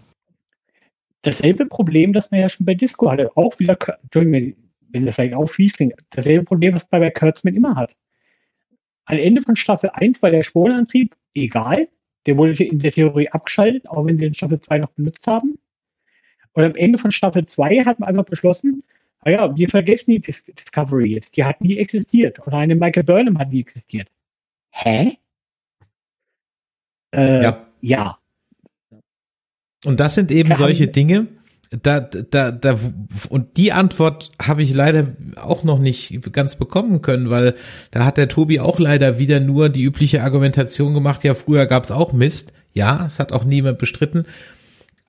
dasselbe 1.26 1.66
Problem, 1.66 2.12
das 2.12 2.30
man 2.30 2.40
ja 2.40 2.48
schon 2.48 2.66
bei 2.66 2.74
Disco 2.74 3.10
hatte. 3.10 3.36
Auch 3.36 3.58
wieder, 3.58 3.76
Entschuldigung, 4.02 4.56
wenn 4.90 5.06
das 5.06 5.16
vielleicht 5.16 5.34
auch 5.34 5.46
fies 5.46 5.72
klingt, 5.72 5.94
dasselbe 6.10 6.44
Problem, 6.44 6.74
was 6.74 6.86
man 6.90 7.00
bei 7.00 7.10
Kurtzman 7.10 7.54
immer 7.54 7.74
hat. 7.74 7.96
Am 9.06 9.18
Ende 9.18 9.42
von 9.42 9.56
Staffel 9.56 9.90
1 9.92 10.22
war 10.22 10.30
der 10.30 10.42
Sporenantrieb 10.42 11.16
egal. 11.34 11.88
Der 12.26 12.36
wurde 12.36 12.64
in 12.64 12.80
der 12.80 12.92
Theorie 12.92 13.28
abgeschaltet, 13.28 13.88
auch 13.88 14.04
wenn 14.04 14.18
sie 14.18 14.26
in 14.26 14.34
Staffel 14.34 14.60
2 14.60 14.78
noch 14.78 14.90
benutzt 14.90 15.26
haben. 15.26 15.58
Und 16.52 16.64
am 16.64 16.74
Ende 16.74 16.98
von 16.98 17.12
Staffel 17.12 17.46
2 17.46 17.84
hat 17.84 18.00
man 18.00 18.08
einfach 18.08 18.24
beschlossen, 18.24 18.82
naja, 19.24 19.56
wir 19.56 19.68
vergessen 19.68 20.12
die 20.12 20.20
Dis 20.20 20.44
Discovery 20.44 21.14
jetzt. 21.14 21.36
Die 21.36 21.44
hat 21.44 21.60
nie 21.60 21.78
existiert. 21.78 22.44
Oder 22.46 22.58
eine 22.58 22.76
Michael 22.76 23.04
Burnham 23.04 23.38
hat 23.38 23.50
nie 23.50 23.60
existiert. 23.60 24.08
Hä? 24.70 25.18
Äh, 27.12 27.42
Ja. 27.42 27.66
ja. 27.80 28.18
Und 29.86 30.00
das 30.00 30.14
sind 30.14 30.30
eben 30.30 30.54
solche 30.56 30.88
Dinge, 30.88 31.28
da, 31.82 31.98
da, 32.00 32.52
da, 32.52 32.78
und 33.28 33.56
die 33.56 33.72
Antwort 33.72 34.30
habe 34.40 34.62
ich 34.62 34.72
leider 34.72 35.08
auch 35.36 35.64
noch 35.64 35.78
nicht 35.78 36.32
ganz 36.32 36.54
bekommen 36.56 37.02
können, 37.02 37.28
weil 37.30 37.54
da 37.90 38.04
hat 38.04 38.18
der 38.18 38.28
Tobi 38.28 38.60
auch 38.60 38.78
leider 38.78 39.18
wieder 39.18 39.40
nur 39.40 39.68
die 39.68 39.82
übliche 39.82 40.22
Argumentation 40.22 40.94
gemacht, 40.94 41.24
ja, 41.24 41.34
früher 41.34 41.66
gab's 41.66 41.90
auch 41.90 42.12
Mist. 42.12 42.52
Ja, 42.72 43.06
es 43.06 43.18
hat 43.18 43.32
auch 43.32 43.44
niemand 43.44 43.78
bestritten. 43.78 44.26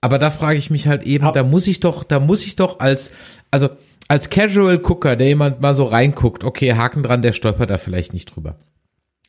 Aber 0.02 0.20
da 0.20 0.32
frage 0.32 0.58
ich 0.58 0.70
mich 0.70 0.88
halt 0.88 1.04
eben, 1.04 1.26
Ab- 1.26 1.34
da 1.34 1.44
muss 1.44 1.68
ich 1.68 1.80
doch, 1.80 2.04
da 2.04 2.20
muss 2.20 2.46
ich 2.46 2.56
doch 2.56 2.80
als, 2.80 3.12
also 3.52 3.70
als 4.08 4.30
Casual 4.30 4.80
Gucker, 4.80 5.16
der 5.16 5.28
jemand 5.28 5.62
mal 5.62 5.76
so 5.76 5.84
reinguckt, 5.84 6.44
okay, 6.44 6.74
Haken 6.74 7.04
dran, 7.04 7.22
der 7.22 7.34
stolpert 7.34 7.70
da 7.70 7.78
vielleicht 7.78 8.14
nicht 8.14 8.36
drüber. 8.36 8.56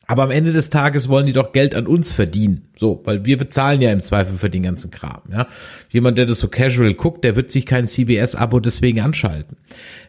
Aber 0.09 0.23
am 0.23 0.31
Ende 0.31 0.51
des 0.51 0.71
Tages 0.71 1.07
wollen 1.07 1.27
die 1.27 1.33
doch 1.33 1.51
Geld 1.51 1.75
an 1.75 1.85
uns 1.85 2.11
verdienen. 2.11 2.71
So, 2.75 2.99
weil 3.05 3.25
wir 3.25 3.37
bezahlen 3.37 3.79
ja 3.79 3.91
im 3.91 4.01
Zweifel 4.01 4.39
für 4.39 4.49
den 4.49 4.63
ganzen 4.63 4.89
Kram, 4.89 5.21
ja. 5.31 5.45
Jemand, 5.91 6.17
der 6.17 6.25
das 6.25 6.39
so 6.39 6.47
casual 6.47 6.95
guckt, 6.95 7.23
der 7.23 7.35
wird 7.35 7.51
sich 7.51 7.67
kein 7.67 7.87
CBS-Abo 7.87 8.59
deswegen 8.59 9.01
anschalten. 9.01 9.57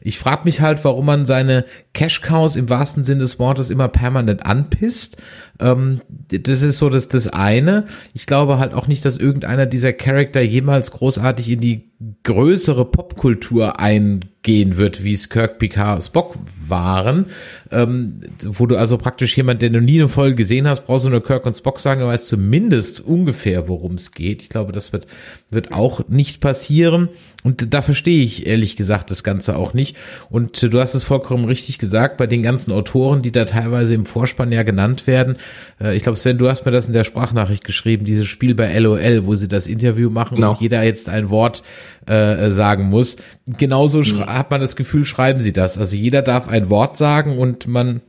Ich 0.03 0.19
frage 0.19 0.45
mich 0.45 0.61
halt, 0.61 0.85
warum 0.85 1.07
man 1.07 1.27
seine 1.27 1.65
Cash-Cows 1.93 2.57
im 2.57 2.69
wahrsten 2.69 3.05
Sinne 3.05 3.21
des 3.21 3.39
Wortes 3.39 3.71
immer 3.71 3.89
permanent 3.89 4.47
anpisst. 4.47 5.17
Ähm, 5.59 6.01
das 6.29 6.63
ist 6.63 6.79
so 6.79 6.89
das, 6.89 7.09
das 7.09 7.29
eine. 7.29 7.87
Ich 8.15 8.27
glaube 8.27 8.59
halt 8.59 8.73
auch 8.73 8.87
nicht, 8.87 9.05
dass 9.05 9.19
irgendeiner 9.19 9.67
dieser 9.67 9.93
Charakter 9.93 10.41
jemals 10.41 10.91
großartig 10.91 11.51
in 11.51 11.61
die 11.61 11.91
größere 12.23 12.87
Popkultur 12.87 13.79
eingehen 13.79 14.79
wird, 14.79 15.05
wie 15.05 15.13
es 15.13 15.29
Kirk, 15.29 15.59
Picard, 15.59 16.03
Spock 16.03 16.37
waren. 16.67 17.27
Ähm, 17.71 18.21
wo 18.43 18.65
du 18.65 18.77
also 18.79 18.97
praktisch 18.97 19.37
jemand, 19.37 19.61
der 19.61 19.69
noch 19.69 19.81
nie 19.81 20.01
eine 20.01 20.09
Folge 20.09 20.37
gesehen 20.37 20.67
hast, 20.67 20.87
brauchst 20.87 21.05
du 21.05 21.11
nur 21.11 21.23
Kirk 21.23 21.45
und 21.45 21.59
Spock 21.59 21.79
sagen, 21.79 22.01
er 22.01 22.07
weiß 22.07 22.27
zumindest 22.27 23.01
ungefähr, 23.01 23.69
worum 23.69 23.95
es 23.95 24.13
geht. 24.13 24.41
Ich 24.41 24.49
glaube, 24.49 24.73
das 24.73 24.95
wird, 24.95 25.07
wird 25.51 25.73
auch 25.73 26.09
nicht 26.09 26.41
passieren. 26.41 27.11
Und 27.43 27.73
da 27.73 27.81
verstehe 27.81 28.23
ich 28.23 28.47
ehrlich 28.47 28.77
gesagt 28.77 29.11
das 29.11 29.25
Ganze 29.25 29.57
auch 29.57 29.73
nicht. 29.73 29.97
Und 30.29 30.63
du 30.63 30.79
hast 30.79 30.95
es 30.95 31.03
vollkommen 31.03 31.47
richtig 31.47 31.79
gesagt, 31.79 32.19
bei 32.19 32.27
den 32.27 32.43
ganzen 32.43 32.71
Autoren, 32.71 33.23
die 33.23 33.33
da 33.33 33.47
teilweise 33.47 33.95
im 33.95 34.05
Vorspann 34.05 34.53
ja 34.53 34.63
genannt 34.63 35.07
werden. 35.07 35.37
Äh, 35.81 35.97
ich 35.97 36.03
glaube, 36.03 36.19
Sven, 36.19 36.37
du 36.37 36.49
hast 36.49 36.67
mir 36.67 36.71
das 36.73 36.87
in 36.87 36.93
der 36.93 37.05
Sprachnachricht 37.05 37.65
geschrieben, 37.65 38.05
dieses 38.05 38.27
Spiel 38.27 38.55
bei 38.55 38.79
LOL, 38.79 39.25
wo 39.25 39.35
sie 39.37 39.49
das 39.49 39.67
Interview 39.69 40.11
machen 40.11 40.35
Genau. 40.37 40.51
und 40.53 40.61
jeder 40.61 40.83
jetzt 40.83 41.09
ein 41.09 41.31
Wort 41.31 41.63
äh, 42.07 42.51
sagen 42.51 42.85
muss. 42.91 43.17
Genauso 43.47 44.01
schra- 44.01 44.27
hat 44.27 44.51
man 44.51 44.61
das 44.61 44.77
Gefühl, 44.77 45.07
schreiben 45.07 45.41
sie 45.41 45.53
das. 45.55 45.79
Also 45.79 45.97
jeder 45.97 46.21
darf 46.23 46.47
ein 46.49 46.69
Wort 46.69 46.99
sagen 46.99 47.39
und 47.39 47.67
man, 47.67 48.03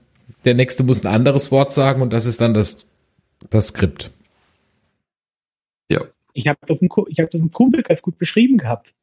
der 0.43 0.55
nächste 0.55 0.83
muss 0.83 1.05
ein 1.05 1.13
anderes 1.13 1.51
Wort 1.51 1.71
sagen 1.71 2.01
und 2.01 2.11
das 2.11 2.25
ist 2.25 2.41
dann 2.41 2.53
das, 2.53 2.85
das 3.49 3.67
Skript. 3.67 4.11
Ich 6.33 6.47
habe 6.47 6.59
das, 6.65 6.81
ein 6.81 6.87
Ku- 6.87 7.07
ich 7.09 7.19
hab 7.19 7.29
das 7.31 7.41
ein 7.41 7.51
Kumpel 7.51 7.83
ganz 7.83 8.01
gut 8.01 8.17
beschrieben 8.17 8.57
gehabt. 8.57 8.93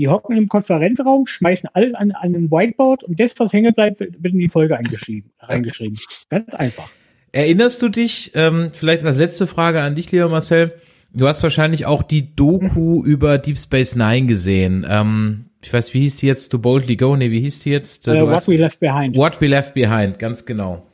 Die 0.00 0.08
hocken 0.08 0.34
im 0.34 0.48
Konferenzraum, 0.48 1.26
schmeißen 1.26 1.68
alles 1.74 1.92
an, 1.92 2.12
an 2.12 2.34
ein 2.34 2.50
Whiteboard 2.50 3.04
und 3.04 3.20
das, 3.20 3.34
was 3.36 3.52
hängen 3.52 3.74
bleibt, 3.74 4.00
wird 4.00 4.14
in 4.32 4.38
die 4.38 4.48
Folge 4.48 4.74
eingeschrieben, 4.74 5.30
reingeschrieben. 5.40 5.98
Ganz 6.30 6.54
einfach. 6.54 6.88
Erinnerst 7.32 7.82
du 7.82 7.90
dich, 7.90 8.32
ähm, 8.34 8.70
vielleicht 8.72 9.04
als 9.04 9.18
letzte 9.18 9.46
Frage 9.46 9.82
an 9.82 9.94
dich, 9.94 10.10
lieber 10.10 10.30
Marcel, 10.30 10.72
du 11.12 11.28
hast 11.28 11.42
wahrscheinlich 11.42 11.84
auch 11.84 12.02
die 12.02 12.34
Doku 12.34 13.04
über 13.04 13.36
Deep 13.36 13.58
Space 13.58 13.94
Nine 13.94 14.26
gesehen. 14.26 14.86
Ähm, 14.88 15.50
ich 15.62 15.70
weiß, 15.70 15.92
wie 15.92 16.00
hieß 16.00 16.16
die 16.16 16.28
jetzt? 16.28 16.48
To 16.48 16.58
Boldly 16.58 16.96
Go? 16.96 17.14
Nee, 17.14 17.30
wie 17.30 17.40
hieß 17.40 17.58
die 17.60 17.70
jetzt? 17.70 18.06
Du 18.06 18.12
what 18.22 18.30
hast- 18.30 18.48
we 18.48 18.56
left 18.56 18.80
behind. 18.80 19.14
What 19.18 19.38
We 19.42 19.48
Left 19.48 19.74
Behind, 19.74 20.18
ganz 20.18 20.46
genau. 20.46 20.86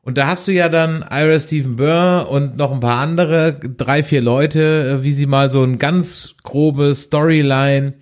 Und 0.00 0.16
da 0.16 0.26
hast 0.26 0.48
du 0.48 0.52
ja 0.52 0.70
dann 0.70 1.04
Ira 1.10 1.38
Stephen 1.38 1.76
Burr 1.76 2.28
und 2.30 2.56
noch 2.56 2.72
ein 2.72 2.80
paar 2.80 2.96
andere, 2.96 3.60
drei, 3.76 4.02
vier 4.02 4.22
Leute, 4.22 5.00
äh, 5.00 5.04
wie 5.04 5.12
sie 5.12 5.26
mal 5.26 5.50
so 5.50 5.62
ein 5.62 5.78
ganz 5.78 6.34
grobe 6.42 6.94
Storyline 6.94 7.92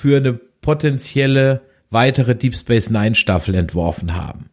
für 0.00 0.16
eine 0.16 0.32
potenzielle 0.32 1.60
weitere 1.90 2.34
Deep 2.34 2.56
Space 2.56 2.88
Nine 2.88 3.14
Staffel 3.14 3.54
entworfen 3.54 4.16
haben. 4.16 4.48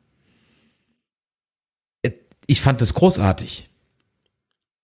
Äh, 2.02 2.12
Ich 2.48 2.60
fand 2.60 2.82
das 2.82 2.94
großartig. 2.94 3.70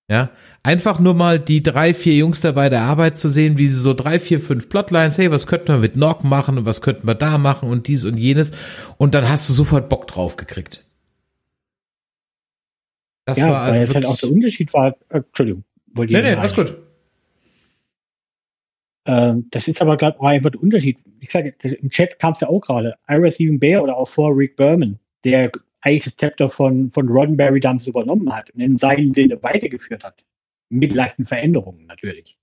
Ja, 0.09 0.31
einfach 0.63 0.99
nur 0.99 1.15
mal 1.15 1.39
die 1.39 1.63
drei, 1.63 1.93
vier 1.93 2.13
Jungs 2.13 2.39
da 2.41 2.51
bei 2.51 2.69
der 2.69 2.81
Arbeit 2.81 3.17
zu 3.17 3.29
sehen, 3.29 3.57
wie 3.57 3.67
sie 3.67 3.79
so 3.79 3.93
drei, 3.93 4.19
vier, 4.19 4.39
fünf 4.39 4.69
Plotlines, 4.69 5.17
hey, 5.17 5.31
was 5.31 5.47
könnten 5.47 5.67
wir 5.69 5.77
mit 5.77 5.95
Nock 5.95 6.23
machen 6.23 6.57
und 6.57 6.65
was 6.65 6.81
könnten 6.81 7.07
wir 7.07 7.15
da 7.15 7.37
machen 7.37 7.69
und 7.69 7.87
dies 7.87 8.05
und 8.05 8.17
jenes. 8.17 8.51
Und 8.97 9.15
dann 9.15 9.27
hast 9.27 9.49
du 9.49 9.53
sofort 9.53 9.89
Bock 9.89 10.07
drauf 10.07 10.37
gekriegt. 10.37 10.85
Das 13.25 13.39
ja, 13.39 13.49
war 13.49 13.61
also 13.61 13.79
weil 13.79 13.85
jetzt 13.85 13.95
halt 13.95 14.05
auch 14.05 14.17
der 14.17 14.31
Unterschied 14.31 14.73
war, 14.73 14.95
äh, 15.09 15.17
Entschuldigung, 15.17 15.63
wollte 15.93 16.13
ich 16.13 16.17
Nee, 16.17 16.29
nee, 16.29 16.35
alles 16.35 16.53
gut. 16.53 16.75
Ähm, 19.05 19.47
das 19.51 19.67
ist 19.67 19.81
aber, 19.81 19.97
glaube 19.97 20.17
ich, 20.19 20.25
einfach 20.25 20.51
der 20.51 20.61
Unterschied. 20.61 20.97
Ich 21.19 21.31
sage, 21.31 21.55
im 21.61 21.89
Chat 21.89 22.19
kam 22.19 22.33
es 22.33 22.41
ja 22.41 22.49
auch 22.49 22.61
gerade. 22.61 22.95
Ira 23.07 23.31
Steven 23.31 23.59
Bear 23.59 23.83
oder 23.83 23.97
auch 23.97 24.07
vor 24.07 24.35
Rick 24.35 24.55
Berman, 24.55 24.99
der 25.23 25.51
eigentlich 25.81 26.05
das 26.05 26.15
Chapter 26.15 26.49
von, 26.49 26.89
von 26.89 27.09
Roddenberry 27.09 27.59
damals 27.59 27.87
übernommen 27.87 28.33
hat 28.33 28.49
und 28.51 28.61
in 28.61 28.77
seinem 28.77 29.13
Sinne 29.13 29.41
weitergeführt 29.43 30.03
hat. 30.03 30.23
Mit 30.69 30.93
leichten 30.93 31.25
Veränderungen 31.25 31.85
natürlich. 31.85 32.37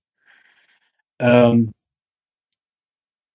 Ähm, 1.19 1.73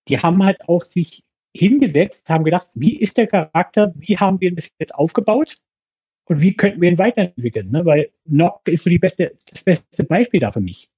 die 0.07 0.17
haben 0.17 0.43
halt 0.43 0.61
auch 0.67 0.85
sich 0.85 1.23
hingesetzt, 1.55 2.29
haben 2.29 2.45
gedacht, 2.45 2.67
wie 2.75 2.97
ist 2.97 3.17
der 3.17 3.27
Charakter, 3.27 3.93
wie 3.97 4.17
haben 4.17 4.39
wir 4.39 4.49
ihn 4.49 4.55
bis 4.55 4.69
jetzt 4.79 4.95
aufgebaut 4.95 5.57
und 6.25 6.41
wie 6.41 6.55
könnten 6.55 6.81
wir 6.81 6.89
ihn 6.89 6.97
weiterentwickeln? 6.97 7.69
Ne? 7.71 7.85
Weil 7.85 8.11
Nock 8.25 8.67
ist 8.67 8.83
so 8.83 8.89
die 8.89 8.99
beste, 8.99 9.37
das 9.51 9.63
beste 9.63 10.03
Beispiel 10.03 10.39
da 10.39 10.51
für 10.51 10.61
mich. 10.61 10.89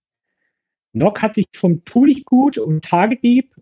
Nock 0.93 1.21
hat 1.21 1.35
sich 1.35 1.47
vom 1.55 1.85
Tulichgut 1.85 2.57
und 2.57 2.83
Tagedieb 2.85 3.55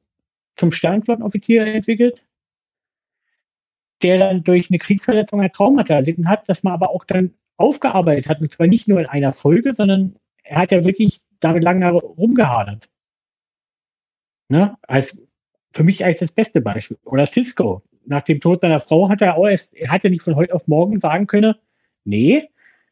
zum 0.55 0.71
Sternflottenoffizier 0.71 1.65
entwickelt. 1.65 2.25
der 4.03 4.19
dann 4.19 4.43
durch 4.43 4.69
eine 4.69 4.79
Kriegsverletzung 4.79 5.41
ein 5.41 5.51
Traumata 5.51 5.95
erlitten 5.95 6.29
hat, 6.29 6.47
das 6.47 6.63
man 6.63 6.73
aber 6.73 6.91
auch 6.91 7.03
dann 7.05 7.33
aufgearbeitet 7.57 8.29
hat. 8.29 8.41
Und 8.41 8.51
zwar 8.51 8.67
nicht 8.67 8.87
nur 8.87 8.99
in 8.99 9.07
einer 9.07 9.33
Folge, 9.33 9.73
sondern 9.73 10.15
er 10.43 10.59
hat 10.59 10.71
ja 10.71 10.85
wirklich 10.85 11.21
damit 11.39 11.63
lange 11.63 11.91
rumgehadert. 11.91 12.89
Ne? 14.49 14.77
Als 14.83 15.17
für 15.73 15.83
mich 15.83 16.03
eigentlich 16.05 16.19
das 16.19 16.31
beste 16.31 16.61
Beispiel. 16.61 16.97
Oder 17.05 17.25
Cisco. 17.25 17.83
Nach 18.05 18.21
dem 18.21 18.39
Tod 18.39 18.61
seiner 18.61 18.79
Frau 18.79 19.09
hat 19.09 19.21
er 19.21 19.35
auch 19.35 19.47
erst, 19.47 19.73
er 19.73 19.91
hat 19.91 20.03
ja 20.03 20.09
nicht 20.09 20.21
von 20.23 20.35
heute 20.35 20.53
auf 20.53 20.67
morgen 20.67 20.99
sagen 20.99 21.27
können, 21.27 21.55
nee, 22.05 22.49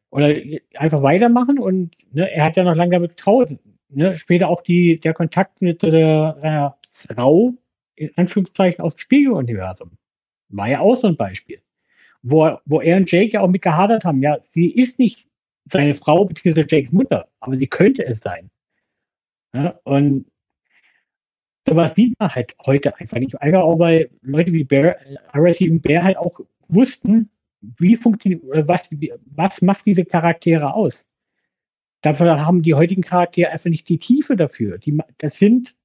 oder 0.10 0.34
einfach 0.76 1.02
weitermachen 1.04 1.58
und 1.60 1.96
ne, 2.12 2.30
er 2.32 2.46
hat 2.46 2.58
ja 2.58 2.64
noch 2.64 2.76
lange 2.76 2.92
damit 2.92 3.12
getraut. 3.12 3.50
Ne? 3.96 4.16
Später 4.16 4.50
auch 4.50 4.62
die, 4.62 5.00
der 5.00 5.14
Kontakt 5.14 5.62
mit 5.62 5.82
der, 5.82 6.36
seiner 6.40 6.78
Frau, 6.92 7.54
in 7.96 8.12
Anführungszeichen, 8.18 8.84
aus 8.84 8.96
dem 8.96 9.00
Spiegeluniversum. 9.00 9.92
War 10.50 10.68
ja 10.68 10.80
auch 10.82 10.96
so 10.96 11.08
ein 11.08 11.16
Beispiel. 11.16 11.62
Wo, 12.22 12.58
wo 12.66 12.82
er 12.82 12.98
und 12.98 13.10
Jake 13.10 13.34
ja 13.34 13.42
auch 13.42 13.48
mit 13.48 13.62
gehadert 13.62 14.04
haben. 14.04 14.22
Ja, 14.22 14.38
sie 14.50 14.72
ist 14.72 15.00
nicht 15.00 15.28
seine 15.72 15.96
Frau 15.96 16.26
bzw. 16.26 16.66
Jakes 16.68 16.92
Mutter, 16.92 17.28
aber 17.40 17.56
sie 17.56 17.68
könnte 17.68 18.06
es 18.06 18.20
sein. 18.20 18.50
Ja, 19.54 19.80
und 19.84 20.26
sowas 21.68 21.96
sieht 21.96 22.20
man 22.20 22.36
halt 22.36 22.54
heute 22.66 22.98
einfach 22.98 23.18
nicht. 23.18 23.42
Einfach 23.42 23.62
auch, 23.62 23.80
weil 23.80 24.10
Leute 24.22 24.52
wie 24.52 24.66
Bear, 24.66 24.98
R. 25.34 25.80
Bear 25.80 26.04
halt 26.04 26.18
auch 26.18 26.42
wussten, 26.68 27.30
wie 27.62 27.96
funktioniert, 27.96 28.42
was, 28.68 28.90
was 29.26 29.62
macht 29.62 29.86
diese 29.86 30.04
Charaktere 30.06 30.74
aus? 30.74 31.08
Dafür 32.06 32.46
haben 32.46 32.62
die 32.62 32.76
heutigen 32.76 33.02
Charaktere 33.02 33.50
einfach 33.50 33.72
nicht 33.72 33.90
die 33.90 33.98
Tiefe 33.98 34.36
dafür. 34.36 34.78
Die, 34.78 34.96
das 35.18 35.40
sind 35.40 35.76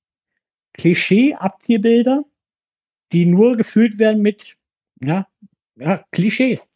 Klischee-Abziehbilder, 0.74 2.26
die 3.10 3.24
nur 3.24 3.56
gefüllt 3.56 3.98
werden 3.98 4.20
mit 4.20 4.58
ja, 5.00 5.26
ja, 5.76 6.04
Klischees. 6.12 6.68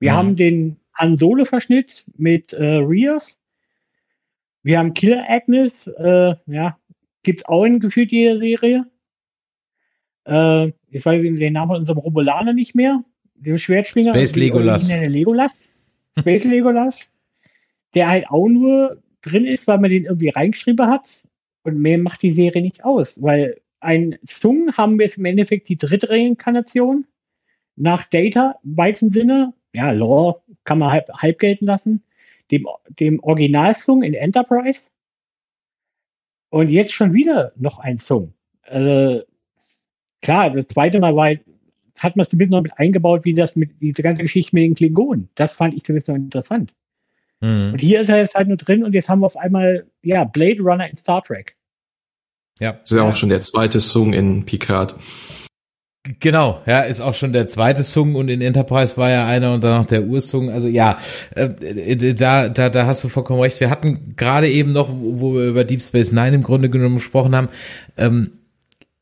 Wir 0.00 0.10
mhm. 0.10 0.16
haben 0.16 0.36
den 0.36 0.76
Han 0.94 1.18
Solo-Verschnitt 1.18 2.04
mit 2.16 2.52
äh, 2.52 2.78
Rios. 2.78 3.38
Wir 4.64 4.80
haben 4.80 4.92
Killer 4.92 5.24
Agnes, 5.28 5.86
äh, 5.86 6.34
ja, 6.46 6.76
gibt's 7.22 7.44
auch 7.44 7.62
in 7.62 7.78
gefühlt 7.78 8.10
jeder 8.10 8.38
Serie. 8.38 8.86
Äh, 10.24 10.72
jetzt 10.88 11.06
weiß 11.06 11.22
ich 11.22 11.38
den 11.38 11.52
Namen 11.52 11.70
von 11.70 11.80
unserem 11.82 11.98
Robolaner 11.98 12.54
nicht 12.54 12.74
mehr. 12.74 13.04
Dem 13.36 13.56
Schwertschwinger. 13.56 14.14
Space 14.14 14.34
Legolas. 14.34 14.88
Legolas. 14.88 15.56
Space 16.18 16.42
Legolas. 16.42 17.08
Der 17.94 18.08
halt 18.08 18.28
auch 18.28 18.48
nur 18.48 19.02
drin 19.22 19.46
ist, 19.46 19.66
weil 19.66 19.78
man 19.78 19.90
den 19.90 20.04
irgendwie 20.04 20.30
reingeschrieben 20.30 20.86
hat. 20.86 21.24
Und 21.62 21.78
mehr 21.78 21.98
macht 21.98 22.22
die 22.22 22.32
Serie 22.32 22.62
nicht 22.62 22.84
aus, 22.84 23.20
weil 23.20 23.60
ein 23.80 24.18
Sung 24.22 24.76
haben 24.76 24.98
wir 24.98 25.06
jetzt 25.06 25.18
im 25.18 25.24
Endeffekt 25.24 25.68
die 25.68 25.76
dritte 25.76 26.10
Reinkarnation 26.10 27.06
nach 27.76 28.04
Data 28.04 28.56
im 28.62 28.76
weiten 28.76 29.10
Sinne. 29.10 29.54
Ja, 29.72 29.90
Lore 29.90 30.42
kann 30.64 30.78
man 30.78 30.92
halb, 30.92 31.08
halb 31.14 31.38
gelten 31.38 31.66
lassen. 31.66 32.02
Dem, 32.50 32.66
dem 32.88 33.20
Original-Sung 33.20 34.02
in 34.02 34.14
Enterprise. 34.14 34.90
Und 36.50 36.68
jetzt 36.68 36.92
schon 36.92 37.14
wieder 37.14 37.52
noch 37.56 37.78
ein 37.78 37.98
Sung. 37.98 38.34
Also, 38.62 39.22
klar, 40.20 40.50
das 40.50 40.66
zweite 40.66 40.98
Mal 40.98 41.14
war, 41.14 41.30
hat 41.98 42.16
man 42.16 42.22
es 42.22 42.28
zumindest 42.28 42.52
noch 42.52 42.62
mit 42.62 42.78
eingebaut, 42.78 43.24
wie 43.24 43.34
das 43.34 43.54
mit, 43.54 43.80
diese 43.80 44.02
ganze 44.02 44.22
Geschichte 44.22 44.54
mit 44.54 44.64
den 44.64 44.74
Klingonen. 44.74 45.28
Das 45.36 45.52
fand 45.52 45.74
ich 45.74 45.84
zumindest 45.84 46.08
noch 46.08 46.16
interessant. 46.16 46.74
Mhm. 47.40 47.72
Und 47.72 47.80
hier 47.80 48.02
ist 48.02 48.08
er 48.08 48.18
jetzt 48.18 48.34
halt 48.34 48.48
nur 48.48 48.56
drin 48.56 48.84
und 48.84 48.92
jetzt 48.92 49.08
haben 49.08 49.20
wir 49.20 49.26
auf 49.26 49.36
einmal, 49.36 49.86
ja, 50.02 50.24
Blade 50.24 50.60
Runner 50.60 50.88
in 50.88 50.96
Star 50.96 51.22
Trek. 51.22 51.56
Ja. 52.58 52.72
Das 52.72 52.90
ist 52.90 52.96
ja 52.96 53.02
auch 53.02 53.16
schon 53.16 53.30
der 53.30 53.40
zweite 53.40 53.80
Song 53.80 54.12
in 54.12 54.44
Picard. 54.44 54.94
Genau, 56.18 56.62
ja, 56.66 56.80
ist 56.80 57.00
auch 57.00 57.12
schon 57.14 57.34
der 57.34 57.46
zweite 57.46 57.82
Song 57.82 58.14
und 58.14 58.28
in 58.28 58.40
Enterprise 58.40 58.96
war 58.96 59.10
ja 59.10 59.26
einer 59.26 59.52
und 59.52 59.62
dann 59.62 59.78
noch 59.78 59.86
der 59.86 60.04
Ursung. 60.04 60.50
Also 60.50 60.66
ja, 60.66 60.98
äh, 61.34 62.14
da, 62.14 62.48
da, 62.48 62.70
da 62.70 62.86
hast 62.86 63.04
du 63.04 63.08
vollkommen 63.08 63.40
recht. 63.40 63.60
Wir 63.60 63.68
hatten 63.68 64.14
gerade 64.16 64.48
eben 64.48 64.72
noch, 64.72 64.88
wo 64.90 65.34
wir 65.34 65.46
über 65.46 65.64
Deep 65.64 65.82
Space 65.82 66.10
Nine 66.10 66.36
im 66.36 66.42
Grunde 66.42 66.70
genommen 66.70 66.96
gesprochen 66.96 67.36
haben, 67.36 67.48
ähm, 67.98 68.32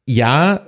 ja, 0.06 0.67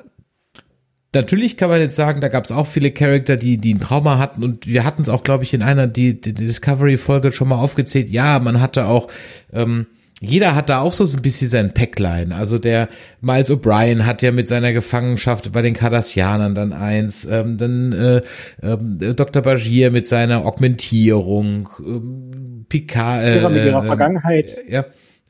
natürlich 1.15 1.57
kann 1.57 1.70
man 1.70 1.81
jetzt 1.81 1.97
sagen, 1.97 2.20
da 2.20 2.28
gab 2.28 2.45
es 2.45 2.53
auch 2.53 2.66
viele 2.66 2.91
Charakter, 2.91 3.37
die, 3.37 3.59
die 3.59 3.74
ein 3.74 3.81
Trauma 3.81 4.19
hatten 4.19 4.43
und 4.43 4.66
wir 4.66 4.85
hatten 4.85 5.03
es 5.03 5.09
auch, 5.09 5.23
glaube 5.23 5.45
ich, 5.45 5.55
in 5.55 5.62
einer 5.62 5.87
die, 5.87 6.20
die 6.20 6.35
Discovery-Folge 6.35 7.32
schon 7.32 7.49
mal 7.49 7.59
aufgezählt. 7.59 8.09
Ja, 8.09 8.39
man 8.39 8.61
hatte 8.61 8.87
auch 8.87 9.09
ähm, 9.53 9.87
jeder 10.20 10.55
hat 10.55 10.69
da 10.69 10.81
auch 10.81 10.93
so 10.93 11.05
ein 11.05 11.23
bisschen 11.23 11.49
sein 11.49 11.73
Päcklein. 11.73 12.32
Also 12.32 12.59
der 12.59 12.91
Miles 13.23 13.51
O'Brien 13.51 14.05
hat 14.05 14.20
ja 14.20 14.32
mit 14.32 14.49
seiner 14.49 14.74
Gefangenschaft 14.74 15.51
bei 15.51 15.62
den 15.62 15.73
Cardassianern 15.73 16.55
dann 16.55 16.74
eins, 16.74 17.24
ähm, 17.24 17.57
dann 17.57 17.93
äh, 17.93 18.16
äh, 18.61 19.15
Dr. 19.15 19.43
Bajir 19.43 19.91
mit 19.91 20.07
seiner 20.07 20.45
Augmentierung, 20.45 21.70
ähm, 21.81 22.66
Picard. 22.69 23.24
Äh, 23.24 23.32
Kira 23.39 23.49
mit 23.49 23.65
ihrer 23.65 23.82
äh, 23.82 23.87
Vergangenheit. 23.87 24.57
Ja, 24.69 24.85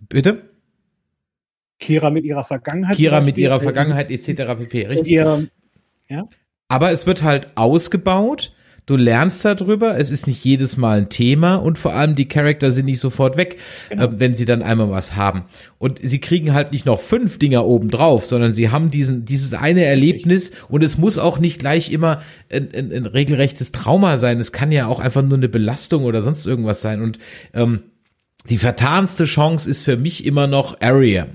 bitte? 0.08 0.42
Kira 1.78 2.10
mit 2.10 2.24
ihrer 2.24 2.44
Vergangenheit. 2.44 2.96
Kira 2.96 3.20
mit 3.20 3.38
ihrer 3.38 3.60
Vergangenheit 3.60 4.10
etc. 4.10 4.26
pp. 4.58 4.86
Richtig. 4.88 5.12
Ihre, 5.12 5.46
ja. 6.10 6.28
Aber 6.68 6.92
es 6.92 7.06
wird 7.06 7.22
halt 7.22 7.56
ausgebaut 7.56 8.52
Du 8.90 8.96
lernst 8.96 9.44
darüber, 9.44 9.96
es 9.98 10.10
ist 10.10 10.26
nicht 10.26 10.42
jedes 10.44 10.76
Mal 10.76 10.98
ein 10.98 11.08
Thema 11.10 11.54
und 11.54 11.78
vor 11.78 11.94
allem 11.94 12.16
die 12.16 12.26
Charakter 12.26 12.72
sind 12.72 12.86
nicht 12.86 12.98
sofort 12.98 13.36
weg, 13.36 13.56
genau. 13.88 14.06
äh, 14.06 14.18
wenn 14.18 14.34
sie 14.34 14.46
dann 14.46 14.62
einmal 14.62 14.90
was 14.90 15.14
haben. 15.14 15.44
Und 15.78 16.00
sie 16.02 16.18
kriegen 16.18 16.54
halt 16.54 16.72
nicht 16.72 16.86
noch 16.86 16.98
fünf 16.98 17.38
Dinger 17.38 17.64
oben 17.64 17.88
drauf, 17.88 18.26
sondern 18.26 18.52
sie 18.52 18.70
haben 18.70 18.90
diesen, 18.90 19.24
dieses 19.26 19.54
eine 19.54 19.84
Erlebnis 19.84 20.50
und 20.68 20.82
es 20.82 20.98
muss 20.98 21.18
auch 21.18 21.38
nicht 21.38 21.60
gleich 21.60 21.92
immer 21.92 22.22
ein, 22.50 22.68
ein, 22.74 22.92
ein 22.92 23.06
regelrechtes 23.06 23.70
Trauma 23.70 24.18
sein. 24.18 24.40
Es 24.40 24.50
kann 24.50 24.72
ja 24.72 24.88
auch 24.88 24.98
einfach 24.98 25.22
nur 25.22 25.38
eine 25.38 25.48
Belastung 25.48 26.02
oder 26.02 26.20
sonst 26.20 26.44
irgendwas 26.44 26.80
sein. 26.80 27.00
Und 27.00 27.20
ähm, 27.54 27.84
die 28.48 28.58
vertanste 28.58 29.24
Chance 29.24 29.70
ist 29.70 29.84
für 29.84 29.98
mich 29.98 30.26
immer 30.26 30.48
noch 30.48 30.80
Ariam. 30.80 31.28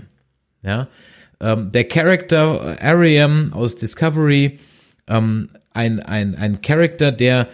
Ja, 0.62 0.90
ähm, 1.42 1.72
der 1.72 1.86
Charakter 1.86 2.82
Ariam 2.82 3.52
aus 3.54 3.76
Discovery 3.76 4.60
ähm, 5.08 5.50
ein, 5.74 6.00
ein, 6.00 6.36
ein 6.36 6.62
Charakter, 6.62 7.12
der 7.12 7.48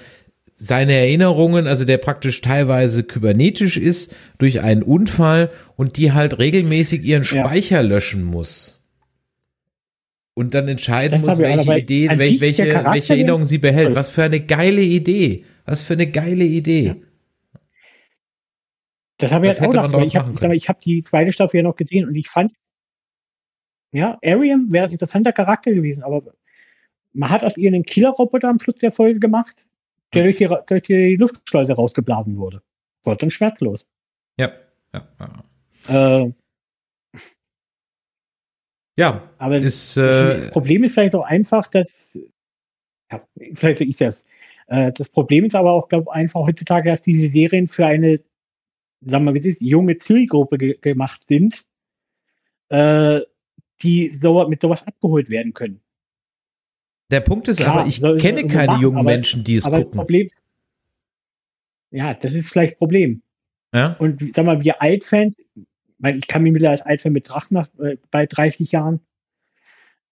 seine 0.55 0.93
Erinnerungen, 0.93 1.65
also 1.65 1.85
der 1.85 1.97
praktisch 1.97 2.41
teilweise 2.41 3.03
kybernetisch 3.03 3.77
ist 3.77 4.15
durch 4.37 4.61
einen 4.61 4.83
Unfall 4.83 5.49
und 5.75 5.97
die 5.97 6.13
halt 6.13 6.37
regelmäßig 6.37 7.03
ihren 7.03 7.23
Speicher 7.23 7.77
ja. 7.77 7.81
löschen 7.81 8.23
muss. 8.23 8.79
Und 10.33 10.53
dann 10.53 10.67
entscheiden 10.67 11.23
das 11.23 11.37
muss, 11.37 11.39
welche 11.39 11.77
Ideen, 11.77 12.19
welche, 12.19 12.41
welche, 12.41 12.85
welche 12.85 13.13
Erinnerungen 13.13 13.45
sie 13.45 13.57
behält. 13.57 13.95
Was 13.95 14.11
für 14.11 14.23
eine 14.23 14.39
geile 14.39 14.81
Idee. 14.81 15.45
Was 15.65 15.83
für 15.83 15.93
eine 15.93 16.07
geile 16.07 16.45
Idee. 16.45 16.85
Ja. 16.85 16.95
Das 19.17 19.31
habe 19.31 19.45
ich 19.45 19.53
jetzt 19.53 19.61
auch 19.61 19.69
gedacht. 19.69 20.07
Ich 20.07 20.15
habe 20.15 20.57
hab 20.57 20.81
die 20.81 21.03
zweite 21.03 21.31
Staffel 21.31 21.57
ja 21.57 21.63
noch 21.63 21.75
gesehen 21.75 22.07
und 22.07 22.15
ich 22.15 22.29
fand, 22.29 22.53
ja, 23.91 24.17
Ariam 24.23 24.71
wäre 24.71 24.85
ein 24.85 24.91
interessanter 24.91 25.33
Charakter 25.33 25.71
gewesen, 25.71 26.03
aber 26.03 26.23
man 27.13 27.29
hat 27.29 27.43
aus 27.43 27.57
ihr 27.57 27.67
einen 27.69 27.83
Killerroboter 27.83 28.49
am 28.49 28.59
Schluss 28.59 28.77
der 28.77 28.91
Folge 28.91 29.19
gemacht, 29.19 29.65
der 30.13 30.23
durch 30.23 30.37
die, 30.37 30.49
durch 30.67 30.83
die 30.83 31.15
Luftschleuse 31.15 31.73
rausgeblasen 31.73 32.37
wurde. 32.37 32.61
Kurz 33.03 33.21
und 33.23 33.31
schmerzlos. 33.31 33.87
Ja. 34.37 34.51
Ja. 34.93 35.07
ja. 35.87 36.23
Äh, 36.23 36.33
ja, 38.97 39.29
aber 39.37 39.57
ist, 39.57 39.97
äh, 39.97 40.41
das 40.41 40.51
Problem 40.51 40.83
ist 40.83 40.93
vielleicht 40.93 41.15
auch 41.15 41.25
einfach, 41.25 41.67
dass, 41.67 42.17
ja, 43.11 43.21
vielleicht 43.53 43.81
ist 43.81 44.01
das. 44.01 44.25
Äh, 44.67 44.91
das 44.93 45.09
Problem 45.09 45.45
ist 45.45 45.55
aber 45.55 45.71
auch, 45.71 45.87
glaube 45.89 46.07
ich, 46.09 46.11
einfach 46.13 46.41
heutzutage, 46.41 46.89
dass 46.89 47.01
diese 47.01 47.29
Serien 47.29 47.67
für 47.67 47.85
eine, 47.85 48.19
sagen 49.01 49.25
wir 49.25 49.31
mal, 49.31 49.33
wie 49.33 49.39
es 49.39 49.45
ist, 49.45 49.61
junge 49.61 49.97
Zielgruppe 49.97 50.57
ge 50.57 50.77
gemacht 50.79 51.23
sind, 51.23 51.65
äh, 52.69 53.21
die 53.81 54.17
so, 54.21 54.47
mit 54.47 54.61
sowas 54.61 54.85
abgeholt 54.85 55.29
werden 55.29 55.53
können. 55.53 55.81
Der 57.09 57.19
Punkt 57.19 57.47
ist 57.47 57.57
Klar, 57.57 57.79
aber, 57.79 57.87
ich 57.87 58.01
kenne 58.01 58.47
keine 58.47 58.67
machen, 58.67 58.81
jungen 58.81 58.99
aber, 58.99 59.11
Menschen, 59.11 59.43
die 59.43 59.55
es 59.55 59.65
aber 59.65 59.77
gucken. 59.77 59.91
Das 59.91 59.97
Problem, 59.97 60.27
ja, 61.91 62.13
das 62.13 62.33
ist 62.33 62.49
vielleicht 62.49 62.73
das 62.73 62.79
Problem. 62.79 63.21
Ja? 63.73 63.95
Und 63.99 64.33
sag 64.33 64.45
mal, 64.45 64.63
wir 64.63 64.81
Altfans, 64.81 65.35
weil 65.99 66.17
ich 66.17 66.27
kann 66.27 66.41
mich 66.41 66.53
mittlerweile 66.53 66.79
als 66.79 66.87
Altfan 66.87 67.13
betrachten 67.13 67.55
nach, 67.55 67.67
äh, 67.79 67.97
bei 68.09 68.25
30 68.25 68.71
Jahren, 68.71 69.01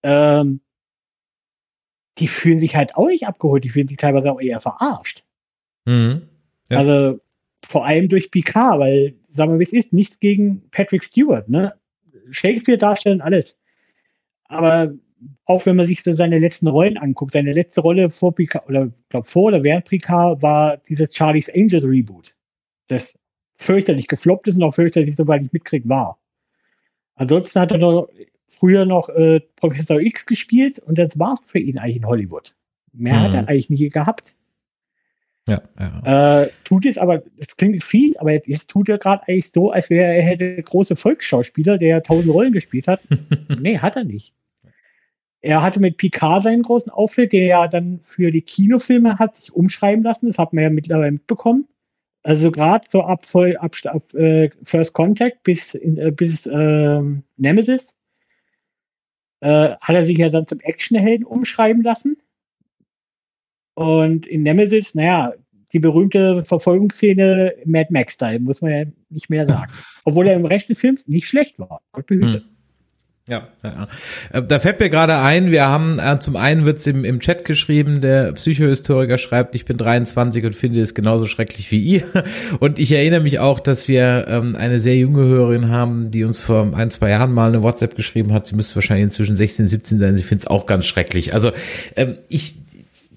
ähm, 0.03 0.61
die 2.17 2.27
fühlen 2.27 2.59
sich 2.59 2.75
halt 2.75 2.95
auch 2.95 3.07
nicht 3.07 3.27
abgeholt, 3.27 3.63
die 3.63 3.69
fühlen 3.69 3.87
sich 3.87 3.97
teilweise 3.97 4.31
auch 4.31 4.41
eher 4.41 4.59
verarscht. 4.59 5.23
Mhm. 5.85 6.27
Ja. 6.69 6.79
Also 6.79 7.19
vor 7.65 7.85
allem 7.85 8.09
durch 8.09 8.29
Picard, 8.29 8.79
weil, 8.79 9.15
sagen 9.29 9.53
wir, 9.53 9.59
wie 9.59 9.63
es 9.63 9.73
ist, 9.73 9.93
nichts 9.93 10.19
gegen 10.19 10.69
Patrick 10.69 11.03
Stewart, 11.03 11.47
ne? 11.49 11.78
Shakespeare 12.31 12.77
darstellen, 12.77 13.21
alles. 13.21 13.57
Aber 14.45 14.93
auch 15.45 15.65
wenn 15.65 15.75
man 15.75 15.87
sich 15.87 16.01
so 16.03 16.15
seine 16.15 16.39
letzten 16.39 16.67
Rollen 16.67 16.97
anguckt, 16.97 17.33
seine 17.33 17.53
letzte 17.53 17.81
Rolle 17.81 18.09
vor 18.09 18.33
Picard, 18.33 18.67
oder 18.67 18.91
glaube 19.09 19.27
vor 19.27 19.45
oder 19.45 19.63
während 19.63 19.85
Picard 19.85 20.41
war 20.41 20.77
dieses 20.77 21.13
Charlie's 21.13 21.49
Angels 21.53 21.83
Reboot. 21.83 22.35
Das 22.87 23.17
fürchterlich 23.57 24.07
gefloppt 24.07 24.47
ist 24.47 24.55
und 24.55 24.63
auch 24.63 24.73
fürchterlich, 24.73 25.15
soweit 25.17 25.43
ich 25.43 25.51
mitkriege, 25.51 25.87
war. 25.89 26.19
Ansonsten 27.15 27.59
hat 27.59 27.71
er 27.71 27.77
noch 27.77 28.07
früher 28.47 28.85
noch 28.85 29.09
äh, 29.09 29.41
Professor 29.57 29.99
X 29.99 30.25
gespielt 30.25 30.79
und 30.79 30.97
das 30.97 31.19
war's 31.19 31.41
für 31.45 31.59
ihn 31.59 31.77
eigentlich 31.77 31.97
in 31.97 32.07
Hollywood. 32.07 32.55
Mehr 32.93 33.15
Mhm. 33.15 33.23
hat 33.23 33.33
er 33.33 33.47
eigentlich 33.49 33.69
nie 33.69 33.89
gehabt. 33.89 34.33
Ja, 35.47 35.61
ja. 35.79 36.41
Äh, 36.43 36.49
tut 36.63 36.85
es 36.85 36.97
aber, 36.97 37.23
das 37.37 37.57
klingt 37.57 37.83
fies, 37.83 38.17
aber 38.17 38.31
jetzt, 38.33 38.47
jetzt 38.47 38.69
tut 38.69 38.89
er 38.89 38.99
gerade 38.99 39.27
eigentlich 39.27 39.51
so, 39.51 39.71
als 39.71 39.89
wäre 39.89 40.13
er 40.13 40.21
hätte 40.21 40.61
große 40.61 40.95
Volksschauspieler, 40.95 41.77
der 41.77 42.03
tausend 42.03 42.33
Rollen 42.33 42.53
gespielt 42.53 42.87
hat. 42.87 43.01
nee, 43.59 43.79
hat 43.79 43.95
er 43.95 44.03
nicht. 44.03 44.33
Er 45.41 45.63
hatte 45.63 45.79
mit 45.79 45.97
Picard 45.97 46.43
seinen 46.43 46.63
großen 46.63 46.91
Auftritt, 46.91 47.31
der 47.33 47.45
ja 47.45 47.67
dann 47.67 48.01
für 48.03 48.31
die 48.31 48.41
Kinofilme 48.41 49.17
hat 49.19 49.37
sich 49.37 49.53
umschreiben 49.53 50.03
lassen. 50.03 50.27
Das 50.27 50.37
hat 50.37 50.53
man 50.53 50.63
ja 50.63 50.69
mittlerweile 50.69 51.13
mitbekommen. 51.13 51.67
Also 52.23 52.51
gerade 52.51 52.85
so 52.89 53.03
ab, 53.03 53.25
voll, 53.25 53.55
ab, 53.57 53.75
ab 53.85 54.13
äh, 54.13 54.49
First 54.63 54.93
Contact 54.93 55.43
bis, 55.43 55.73
in, 55.73 55.97
äh, 55.97 56.11
bis 56.11 56.45
ähm, 56.45 57.23
Nemesis 57.37 57.95
äh, 59.39 59.75
hat 59.79 59.95
er 59.95 60.05
sich 60.05 60.17
ja 60.17 60.29
dann 60.29 60.47
zum 60.47 60.59
Actionhelden 60.59 61.25
umschreiben 61.25 61.81
lassen. 61.81 62.17
Und 63.79 64.27
in 64.27 64.43
Nemesis, 64.43 64.93
naja, 64.93 65.31
die 65.71 65.79
berühmte 65.79 66.43
Verfolgungsszene 66.43 67.53
Mad 67.63 67.87
Max-Style, 67.91 68.41
muss 68.41 68.61
man 68.61 68.71
ja 68.71 68.83
nicht 69.09 69.29
mehr 69.29 69.47
sagen. 69.47 69.71
Obwohl 70.03 70.27
er 70.27 70.35
im 70.35 70.43
Rest 70.43 70.67
des 70.67 70.79
Films 70.79 71.07
nicht 71.07 71.29
schlecht 71.29 71.57
war. 71.59 71.79
Gott 71.93 72.07
behüte. 72.07 72.39
Hm. 72.39 72.43
Ja, 73.29 73.47
ja. 73.63 73.87
Äh, 74.33 74.41
Da 74.41 74.59
fällt 74.59 74.81
mir 74.81 74.89
gerade 74.89 75.15
ein, 75.19 75.49
wir 75.51 75.65
haben 75.65 75.97
äh, 75.97 76.19
zum 76.19 76.35
einen 76.35 76.65
wird's 76.65 76.87
im, 76.87 77.05
im 77.05 77.21
Chat 77.21 77.45
geschrieben, 77.45 78.01
der 78.01 78.33
Psychohistoriker 78.33 79.17
schreibt, 79.17 79.55
ich 79.55 79.63
bin 79.63 79.77
23 79.77 80.43
und 80.43 80.55
finde 80.55 80.81
es 80.81 80.93
genauso 80.93 81.27
schrecklich 81.27 81.71
wie 81.71 81.79
ihr. 81.81 82.03
Und 82.59 82.79
ich 82.79 82.91
erinnere 82.91 83.21
mich 83.21 83.39
auch, 83.39 83.61
dass 83.61 83.87
wir 83.87 84.25
ähm, 84.27 84.57
eine 84.57 84.79
sehr 84.79 84.97
junge 84.97 85.23
Hörerin 85.23 85.69
haben, 85.69 86.11
die 86.11 86.25
uns 86.25 86.41
vor 86.41 86.73
ein, 86.75 86.91
zwei 86.91 87.11
Jahren 87.11 87.31
mal 87.31 87.47
eine 87.47 87.63
WhatsApp 87.63 87.95
geschrieben 87.95 88.33
hat. 88.33 88.45
Sie 88.45 88.55
müsste 88.55 88.75
wahrscheinlich 88.75 89.05
inzwischen 89.05 89.37
16, 89.37 89.69
17 89.69 89.99
sein. 89.99 90.17
Sie 90.17 90.23
findet 90.23 90.41
es 90.41 90.47
auch 90.47 90.65
ganz 90.65 90.85
schrecklich. 90.85 91.33
Also 91.33 91.53
ähm, 91.95 92.17
ich 92.27 92.55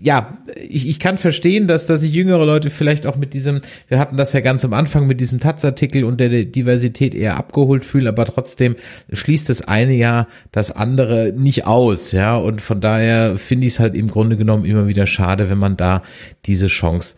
ja, 0.03 0.39
ich, 0.57 0.89
ich 0.89 0.99
kann 0.99 1.17
verstehen, 1.17 1.69
dass, 1.69 1.87
dass 1.87 2.01
sich 2.01 2.13
jüngere 2.13 2.45
Leute 2.45 2.71
vielleicht 2.71 3.07
auch 3.07 3.17
mit 3.17 3.35
diesem, 3.35 3.61
wir 3.87 4.01
hatten 4.01 4.17
das 4.17 4.33
ja 4.33 4.41
ganz 4.41 4.65
am 4.65 4.73
Anfang 4.73 5.07
mit 5.07 5.21
diesem 5.21 5.39
Taz-Artikel 5.39 6.03
und 6.03 6.19
der 6.19 6.45
Diversität 6.45 7.15
eher 7.15 7.37
abgeholt 7.37 7.85
fühlen, 7.85 8.09
aber 8.09 8.25
trotzdem 8.27 8.75
schließt 9.13 9.49
das 9.49 9.63
eine 9.63 9.95
ja 9.95 10.27
das 10.51 10.73
andere 10.73 11.33
nicht 11.37 11.67
aus, 11.67 12.11
ja, 12.11 12.37
und 12.37 12.61
von 12.61 12.81
daher 12.81 13.37
finde 13.39 13.67
ich 13.67 13.75
es 13.75 13.81
halt 13.81 13.95
im 13.95 14.09
Grunde 14.09 14.37
genommen 14.37 14.65
immer 14.65 14.89
wieder 14.89 15.07
schade, 15.07 15.49
wenn 15.49 15.59
man 15.59 15.77
da 15.77 16.03
diese 16.47 16.67
Chance 16.67 17.17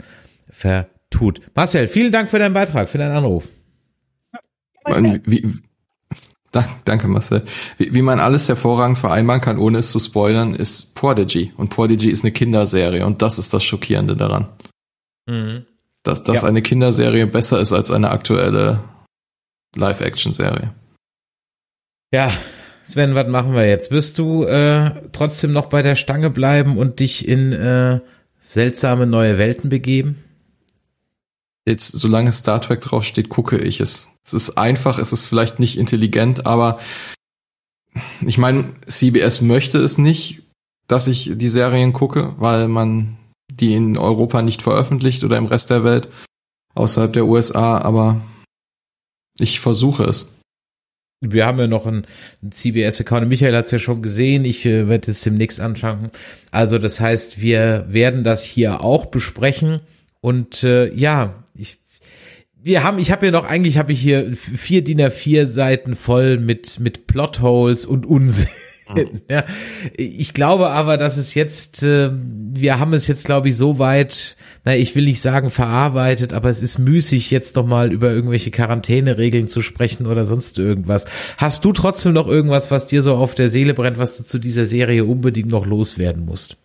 vertut. 0.51 1.40
Marcel, 1.55 1.89
vielen 1.89 2.12
Dank 2.12 2.28
für 2.28 2.39
deinen 2.39 2.55
Beitrag, 2.55 2.90
für 2.90 2.98
deinen 2.98 3.16
Anruf. 3.16 3.48
Man, 4.86 5.23
wie, 5.24 5.48
danke 6.85 7.09
Marcel. 7.09 7.45
Wie, 7.79 7.95
wie 7.95 8.03
man 8.03 8.21
alles 8.21 8.49
hervorragend 8.49 8.99
vereinbaren 8.99 9.41
kann, 9.41 9.59
ohne 9.59 9.79
es 9.79 9.93
zu 9.93 9.99
spoilern, 9.99 10.55
ist 10.55 10.95
Prodigy. 10.95 11.53
Und 11.57 11.71
Prodigy 11.71 12.11
ist 12.11 12.25
eine 12.25 12.33
Kinderserie 12.33 13.05
und 13.05 13.23
das 13.23 13.39
ist 13.39 13.53
das 13.53 13.65
Schockierende 13.65 14.17
daran. 14.17 14.49
Mhm. 15.27 15.67
Dass, 16.03 16.23
dass 16.23 16.43
Ja. 16.43 16.49
eine 16.49 16.63
Kinderserie 16.63 17.27
besser 17.27 17.61
ist 17.61 17.73
als 17.73 17.91
eine 17.91 18.11
aktuelle 18.11 18.81
Live-Action-Serie. 19.77 20.73
Ja, 22.13 22.33
Sven, 22.87 23.15
was 23.15 23.29
machen 23.29 23.55
wir 23.55 23.67
jetzt? 23.67 23.91
Wirst 23.91 24.19
du 24.19 24.45
äh, 24.45 24.91
trotzdem 25.13 25.53
noch 25.53 25.67
bei 25.67 25.83
der 25.83 25.97
Stange 25.97 26.31
bleiben 26.31 26.77
und 26.77 27.01
dich 27.01 27.27
in 27.27 27.53
äh, 27.53 28.01
seltsame 28.47 29.07
neue 29.07 29.39
Welten 29.39 29.71
begeben? 29.71 30.23
Jetzt, 31.67 31.93
solange 31.93 32.31
Star 32.33 32.61
Trek 32.61 32.83
draufsteht, 32.83 33.31
gucke 33.31 33.57
ich 33.57 33.81
es. 33.81 34.09
Es 34.27 34.35
ist 34.35 34.57
einfach, 34.57 34.99
es 34.99 35.13
ist 35.13 35.27
vielleicht 35.27 35.59
nicht 35.59 35.77
intelligent, 35.77 36.47
aber 36.47 36.79
ich 38.27 38.39
meine, 38.39 38.75
CBS 38.87 39.41
möchte 39.41 39.79
es 39.79 39.99
nicht, 39.99 40.43
dass 40.89 41.07
ich 41.07 41.33
die 41.35 41.49
Serien 41.49 41.93
gucke, 41.93 42.35
weil 42.39 42.69
man 42.69 43.17
die 43.53 43.75
in 43.75 43.99
Europa 43.99 44.43
nicht 44.43 44.63
veröffentlicht 44.63 45.23
oder 45.25 45.37
im 45.37 45.47
Rest 45.47 45.71
der 45.71 45.85
Welt, 45.85 46.09
außerhalb 46.75 47.13
der 47.13 47.27
USA, 47.27 47.79
aber 47.79 48.21
ich 49.39 49.61
versuche 49.61 50.05
es. 50.05 50.41
Wir 51.21 51.47
haben 51.47 51.59
ja 51.59 51.67
noch 51.67 51.87
einen, 51.87 52.07
CBS-Account. 52.49 53.29
Michael 53.29 53.57
hat 53.57 53.67
es 53.67 53.71
ja 53.71 53.79
schon 53.79 54.03
gesehen. 54.03 54.45
Ich 54.45 54.67
äh, 54.67 54.89
werde 54.89 55.11
es 55.11 55.23
demnächst 55.23 55.61
anschauen. 55.61 56.11
Also 56.51 56.79
das 56.79 57.01
heißt, 57.01 57.41
wir 57.41 57.87
werden 57.89 58.25
das 58.25 58.45
hier 58.45 58.83
auch 58.83 59.07
besprechen. 59.07 59.81
Und 60.21 60.65
äh, 60.65 60.93
ja, 60.93 61.44
wir 62.65 62.82
haben, 62.82 62.99
ich 62.99 63.12
habe 63.12 63.27
ja 63.27 63.32
noch, 63.32 63.45
eigentlich 63.45 63.77
habe 63.77 63.93
ich 63.93 64.01
hier 64.01 64.32
vier 64.32 64.82
DIN 64.82 65.01
A4 65.01 65.47
Seiten 65.47 65.95
voll 65.95 66.39
mit, 66.39 66.81
mit 66.81 67.07
Plotholes 67.07 67.86
und 67.86 68.07
Unsinn. 68.07 68.49
Ja, 69.31 69.47
ich 69.97 70.35
glaube 70.35 70.69
aber, 70.69 70.99
dass 70.99 71.16
es 71.16 71.32
jetzt, 71.32 71.82
äh, 71.82 72.11
wir 72.12 72.78
haben 72.78 72.93
es 72.93 73.07
jetzt, 73.07 73.24
glaube 73.24 73.49
ich, 73.49 73.57
so 73.57 73.78
weit, 73.78 74.36
na, 74.62 74.77
ich 74.77 74.95
will 74.95 75.07
nicht 75.07 75.23
sagen 75.23 75.49
verarbeitet, 75.49 76.35
aber 76.35 76.51
es 76.51 76.61
ist 76.61 76.78
müßig, 76.78 77.31
jetzt 77.31 77.57
noch 77.57 77.66
mal 77.66 77.95
über 77.95 78.11
irgendwelche 78.11 78.51
Quarantäneregeln 78.51 79.49
zu 79.49 79.62
sprechen 79.62 80.07
oder 80.07 80.27
sonst 80.27 80.59
irgendwas. 80.59 81.07
Hast 81.39 81.65
du 81.65 81.73
trotzdem 81.73 82.12
noch 82.12 82.28
irgendwas, 82.28 82.70
was 82.70 82.86
dir 82.86 83.01
so 83.03 83.15
auf 83.15 83.35
der 83.35 83.49
Seele 83.49 83.73
brennt, 83.73 83.99
was 83.99 84.19
du 84.19 84.24
zu 84.24 84.39
dieser 84.39 84.66
Serie 84.66 85.07
unbedingt 85.07 85.49
noch 85.49 85.65
loswerden 85.65 86.27
musst? 86.27 86.59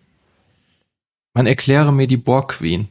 Man 1.34 1.48
erkläre 1.48 1.94
mir 1.94 2.08
die 2.08 2.18
Borg 2.18 2.50
Queen. 2.50 2.90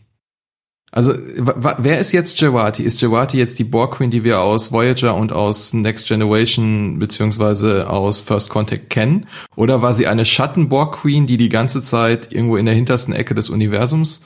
Also, 0.91 1.15
wer 1.15 2.01
ist 2.01 2.13
jetzt 2.13 2.41
Jawati? 2.41 2.83
Ist 2.83 3.03
Jawati 3.03 3.37
jetzt 3.37 3.59
die 3.59 3.65
Borg 3.65 3.97
Queen, 3.97 4.11
die 4.11 4.25
wir 4.25 4.41
aus 4.41 4.73
Voyager 4.73 5.15
und 5.15 5.33
aus 5.33 5.75
Next 5.75 6.09
Generation 6.09 6.99
beziehungsweise 6.99 7.91
aus 7.91 8.21
First 8.21 8.49
Contact 8.49 8.89
kennen? 8.89 9.27
Oder 9.55 9.83
war 9.83 9.93
sie 9.93 10.07
eine 10.07 10.25
Schatten-Borg 10.25 11.01
Queen, 11.03 11.27
die 11.27 11.37
die 11.37 11.51
ganze 11.51 11.83
Zeit 11.83 12.33
irgendwo 12.33 12.57
in 12.57 12.65
der 12.65 12.75
hintersten 12.75 13.13
Ecke 13.13 13.35
des 13.35 13.51
Universums 13.51 14.23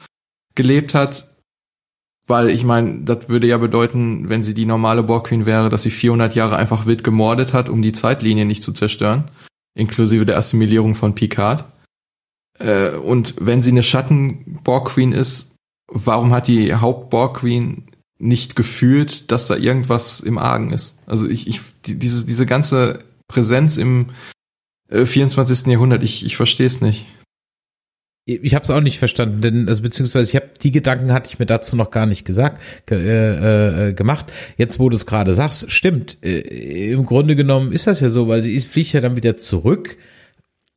gelebt 0.55 0.95
hat? 0.95 1.35
Weil 2.29 2.51
ich 2.51 2.63
meine, 2.63 3.01
das 3.01 3.29
würde 3.29 3.49
ja 3.49 3.59
bedeuten, 3.59 4.29
wenn 4.29 4.45
sie 4.45 4.55
die 4.55 4.67
normale 4.67 5.03
Borg 5.03 5.27
Queen 5.27 5.47
wäre, 5.47 5.69
dass 5.69 5.83
sie 5.83 5.91
400 5.91 6.37
Jahre 6.37 6.57
einfach 6.57 6.87
wild 6.87 7.03
gemordet 7.03 7.53
hat, 7.53 7.69
um 7.69 7.83
die 7.83 7.93
Zeitlinie 7.93 8.45
nicht 8.45 8.63
zu 8.63 8.73
zerstören, 8.73 9.25
inklusive 9.75 10.25
der 10.25 10.37
Assimilierung 10.37 10.95
von 10.95 11.17
Picard. 11.17 11.65
Äh, 12.61 12.91
und 12.91 13.35
wenn 13.41 13.63
sie 13.63 13.73
eine 13.73 13.83
Schatten-Borg 13.83 14.91
Queen 14.91 15.11
ist, 15.11 15.52
warum 15.93 16.33
hat 16.33 16.47
die 16.47 16.75
Haupt-Borg 16.75 17.39
Queen 17.39 17.85
nicht 18.19 18.57
gefühlt, 18.57 19.31
dass 19.31 19.49
da 19.49 19.57
irgendwas 19.57 20.21
im 20.21 20.39
Argen 20.39 20.73
ist? 20.73 20.99
Also 21.07 21.29
ich, 21.29 21.47
ich 21.47 21.61
die, 21.87 21.99
diese, 21.99 22.27
diese 22.27 22.47
ganze 22.47 23.05
Präsenz 23.29 23.77
im 23.77 24.07
äh, 24.89 25.05
24. 25.05 25.67
Jahrhundert, 25.67 26.03
ich, 26.03 26.25
ich 26.25 26.37
verstehe 26.37 26.67
es 26.67 26.81
nicht. 26.81 27.07
Ich 28.25 28.55
habe 28.55 28.63
es 28.63 28.71
auch 28.71 28.81
nicht 28.81 29.01
verstanden, 29.01 29.41
denn 29.41 29.69
also 29.69 29.83
beziehungsweise 29.83 30.31
ich 30.31 30.37
habe 30.37 30.51
die 30.63 30.71
Gedanken 30.71 31.13
hatte 31.13 31.29
ich 31.29 31.41
mir 31.41 31.47
dazu 31.47 31.75
noch 31.75 31.91
gar 31.91 32.07
nicht 32.07 32.25
gesagt 32.25 32.63
ge, 32.87 32.97
äh, 32.97 33.89
äh, 33.89 33.93
gemacht. 33.95 34.33
Jetzt, 34.57 34.79
wo 34.79 34.89
du 34.89 34.95
es 34.95 35.07
gerade 35.07 35.35
sagst, 35.35 35.73
stimmt. 35.73 36.19
Äh, 36.23 36.93
Im 36.93 37.05
Grunde 37.05 37.35
genommen 37.35 37.73
ist 37.73 37.89
das 37.89 37.99
ja 37.99 38.11
so, 38.11 38.29
weil 38.29 38.41
sie 38.41 38.55
ist, 38.55 38.69
fliegt 38.69 38.93
ja 38.93 39.01
dann 39.01 39.17
wieder 39.17 39.37
zurück 39.39 39.97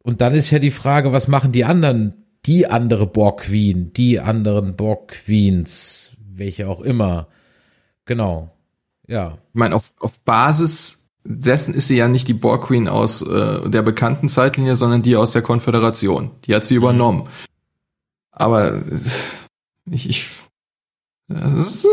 und 0.01 0.21
dann 0.21 0.33
ist 0.33 0.49
ja 0.49 0.57
die 0.57 0.71
Frage, 0.71 1.11
was 1.11 1.27
machen 1.27 1.51
die 1.51 1.65
anderen, 1.65 2.24
die 2.45 2.67
andere 2.67 3.07
Borg 3.07 3.41
Queen, 3.41 3.91
die 3.93 4.19
anderen 4.19 4.75
Borg 4.75 5.09
Queens, 5.09 6.11
welche 6.19 6.67
auch 6.67 6.81
immer. 6.81 7.27
Genau. 8.05 8.51
Ja. 9.07 9.37
Ich 9.49 9.59
meine, 9.59 9.75
auf, 9.75 9.93
auf 9.99 10.19
Basis 10.21 11.05
dessen 11.23 11.73
ist 11.73 11.87
sie 11.87 11.97
ja 11.97 12.07
nicht 12.07 12.27
die 12.27 12.33
Borg 12.33 12.67
Queen 12.67 12.87
aus 12.87 13.21
äh, 13.23 13.69
der 13.69 13.81
bekannten 13.81 14.29
Zeitlinie, 14.29 14.75
sondern 14.75 15.01
die 15.01 15.15
aus 15.15 15.31
der 15.31 15.41
Konföderation. 15.41 16.31
Die 16.45 16.53
hat 16.53 16.65
sie 16.65 16.75
übernommen. 16.75 17.27
Aber 18.31 18.75
äh, 18.75 18.81
ich, 19.89 20.09
ich 20.09 20.29
das 21.27 21.83
ist, 21.83 21.87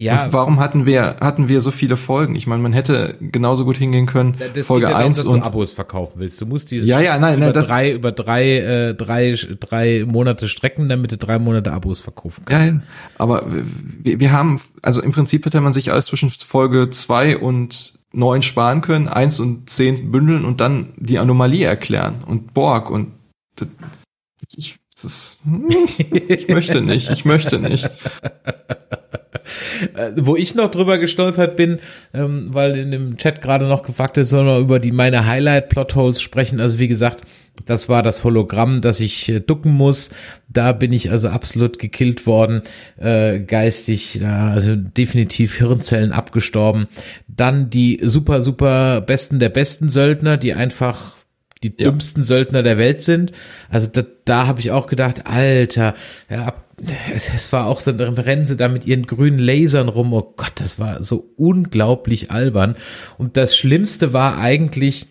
Ja. 0.00 0.26
Und 0.26 0.32
warum 0.32 0.60
hatten 0.60 0.86
wir 0.86 1.16
hatten 1.20 1.48
wir 1.48 1.60
so 1.60 1.72
viele 1.72 1.96
Folgen? 1.96 2.36
Ich 2.36 2.46
meine, 2.46 2.62
man 2.62 2.72
hätte 2.72 3.16
genauso 3.20 3.64
gut 3.64 3.76
hingehen 3.78 4.06
können. 4.06 4.36
Das 4.54 4.66
Folge 4.66 4.84
ja 4.84 4.90
darum, 4.92 5.06
1 5.06 5.18
dass 5.18 5.26
und 5.26 5.40
du 5.40 5.44
Abos 5.46 5.72
verkaufen 5.72 6.20
willst. 6.20 6.40
Du 6.40 6.46
musst 6.46 6.70
dieses 6.70 6.88
Ja, 6.88 7.00
ja, 7.00 7.18
nein, 7.18 7.38
über 7.38 7.46
nein, 7.46 7.54
das- 7.54 7.66
drei 7.66 7.92
über 7.92 8.12
drei 8.12 8.58
äh, 8.58 8.94
drei 8.94 9.36
drei 9.58 10.04
Monate 10.06 10.48
strecken, 10.48 10.88
damit 10.88 11.10
du 11.10 11.16
drei 11.18 11.40
Monate 11.40 11.72
Abos 11.72 11.98
verkaufen 11.98 12.44
kannst. 12.46 12.74
ja. 12.74 12.80
aber 13.18 13.44
wir, 13.48 14.20
wir 14.20 14.30
haben, 14.30 14.60
also 14.82 15.02
im 15.02 15.10
Prinzip 15.10 15.44
hätte 15.46 15.60
man 15.60 15.72
sich 15.72 15.90
alles 15.90 16.06
zwischen 16.06 16.30
Folge 16.30 16.90
zwei 16.90 17.36
und 17.36 17.94
neun 18.12 18.42
sparen 18.42 18.82
können, 18.82 19.08
eins 19.08 19.40
und 19.40 19.68
zehn 19.68 20.12
bündeln 20.12 20.44
und 20.44 20.60
dann 20.60 20.90
die 20.96 21.18
Anomalie 21.18 21.66
erklären 21.66 22.20
und 22.24 22.54
Borg 22.54 22.88
und 22.90 23.08
das, 23.56 23.66
ich, 24.56 24.76
das, 25.02 25.40
ich 26.28 26.46
möchte 26.48 26.82
nicht, 26.82 27.10
ich 27.10 27.24
möchte 27.24 27.58
nicht. 27.58 27.90
Äh, 29.94 30.12
wo 30.16 30.36
ich 30.36 30.54
noch 30.54 30.70
drüber 30.70 30.98
gestolpert 30.98 31.56
bin, 31.56 31.78
ähm, 32.14 32.48
weil 32.52 32.76
in 32.76 32.90
dem 32.90 33.16
Chat 33.16 33.40
gerade 33.40 33.66
noch 33.66 33.82
gefragt 33.82 34.16
ist, 34.16 34.30
sollen 34.30 34.46
wir 34.46 34.58
über 34.58 34.78
die 34.78 34.92
meine 34.92 35.26
Highlight 35.26 35.68
Plotholes 35.68 36.20
sprechen. 36.20 36.60
Also 36.60 36.78
wie 36.78 36.88
gesagt, 36.88 37.22
das 37.64 37.88
war 37.88 38.02
das 38.02 38.24
Hologramm, 38.24 38.80
das 38.80 39.00
ich 39.00 39.28
äh, 39.28 39.40
ducken 39.40 39.72
muss. 39.72 40.10
Da 40.48 40.72
bin 40.72 40.92
ich 40.92 41.10
also 41.10 41.28
absolut 41.28 41.78
gekillt 41.78 42.26
worden, 42.26 42.62
äh, 42.98 43.40
geistig, 43.40 44.16
ja, 44.16 44.50
also 44.50 44.76
definitiv 44.76 45.56
Hirnzellen 45.56 46.12
abgestorben. 46.12 46.88
Dann 47.26 47.70
die 47.70 48.00
super, 48.02 48.40
super 48.40 49.00
besten 49.00 49.38
der 49.38 49.50
besten 49.50 49.90
Söldner, 49.90 50.36
die 50.36 50.54
einfach 50.54 51.17
die 51.62 51.74
Ja. 51.76 51.90
dümmsten 51.90 52.24
Söldner 52.24 52.62
der 52.62 52.78
Welt 52.78 53.02
sind. 53.02 53.32
Also 53.68 53.88
da, 53.92 54.02
da 54.24 54.46
habe 54.46 54.60
ich 54.60 54.70
auch 54.70 54.86
gedacht, 54.86 55.26
Alter, 55.26 55.94
ja, 56.30 56.54
es, 57.12 57.52
war 57.52 57.66
auch 57.66 57.80
so, 57.80 57.90
rennen 57.90 58.46
sie 58.46 58.56
da 58.56 58.68
mit 58.68 58.86
ihren 58.86 59.06
grünen 59.06 59.38
Lasern 59.38 59.88
rum. 59.88 60.12
Oh 60.12 60.34
Gott, 60.36 60.52
das 60.56 60.78
war 60.78 61.02
so 61.02 61.28
unglaublich 61.36 62.30
albern. 62.30 62.76
Und 63.16 63.36
das 63.36 63.56
Schlimmste 63.56 64.12
war 64.12 64.38
eigentlich, 64.38 65.06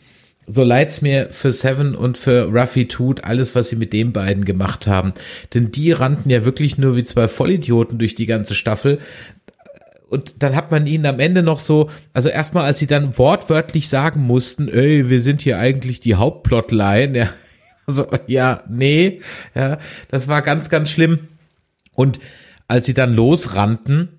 so 0.45 0.63
leid's 0.63 1.01
mir 1.01 1.27
für 1.31 1.51
Seven 1.51 1.93
und 1.93 2.17
für 2.17 2.45
Ruffy 2.45 2.87
tut, 2.87 3.25
alles, 3.25 3.53
was 3.53 3.67
sie 3.67 3.75
mit 3.75 3.91
den 3.91 4.13
beiden 4.13 4.45
gemacht 4.45 4.87
haben. 4.87 5.13
Denn 5.53 5.71
die 5.71 5.91
rannten 5.91 6.29
ja 6.29 6.45
wirklich 6.45 6.77
nur 6.77 6.95
wie 6.95 7.03
zwei 7.03 7.27
Vollidioten 7.27 7.99
durch 7.99 8.15
die 8.15 8.27
ganze 8.27 8.55
Staffel. 8.55 8.99
Und 10.09 10.41
dann 10.41 10.55
hat 10.55 10.71
man 10.71 10.87
ihnen 10.87 11.05
am 11.05 11.19
Ende 11.19 11.43
noch 11.43 11.59
so, 11.59 11.89
also 12.13 12.29
erstmal, 12.29 12.65
als 12.65 12.79
sie 12.79 12.87
dann 12.87 13.17
wortwörtlich 13.17 13.89
sagen 13.89 14.21
mussten, 14.21 14.69
ey, 14.69 15.09
wir 15.09 15.21
sind 15.21 15.41
hier 15.41 15.59
eigentlich 15.59 15.99
die 15.99 16.15
Hauptplotline, 16.15 17.17
ja, 17.17 17.29
also, 17.87 18.07
ja, 18.25 18.63
nee, 18.69 19.21
ja, 19.53 19.79
das 20.09 20.27
war 20.27 20.41
ganz, 20.41 20.69
ganz 20.69 20.89
schlimm. 20.89 21.27
Und 21.93 22.19
als 22.67 22.85
sie 22.85 22.93
dann 22.93 23.13
losrannten, 23.13 24.09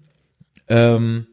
ähm, 0.69 1.27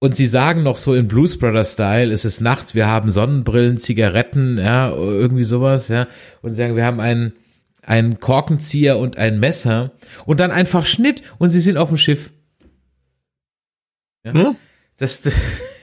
und 0.00 0.14
sie 0.14 0.26
sagen 0.26 0.62
noch 0.62 0.76
so 0.76 0.94
in 0.94 1.08
Blues 1.08 1.38
Brothers 1.38 1.72
Style, 1.72 2.12
es 2.12 2.24
ist 2.24 2.40
nachts, 2.40 2.74
wir 2.74 2.86
haben 2.86 3.10
Sonnenbrillen, 3.10 3.78
Zigaretten, 3.78 4.58
ja, 4.58 4.90
irgendwie 4.90 5.42
sowas, 5.42 5.88
ja, 5.88 6.06
und 6.42 6.52
sagen, 6.52 6.76
wir 6.76 6.84
haben 6.84 7.00
einen, 7.00 7.32
einen 7.82 8.20
Korkenzieher 8.20 8.98
und 8.98 9.16
ein 9.16 9.40
Messer 9.40 9.92
und 10.26 10.40
dann 10.40 10.50
einfach 10.50 10.84
Schnitt 10.86 11.22
und 11.38 11.50
sie 11.50 11.60
sind 11.60 11.78
auf 11.78 11.88
dem 11.88 11.98
Schiff. 11.98 12.30
Ja? 14.24 14.32
Hm? 14.34 14.56
Das, 14.98 15.22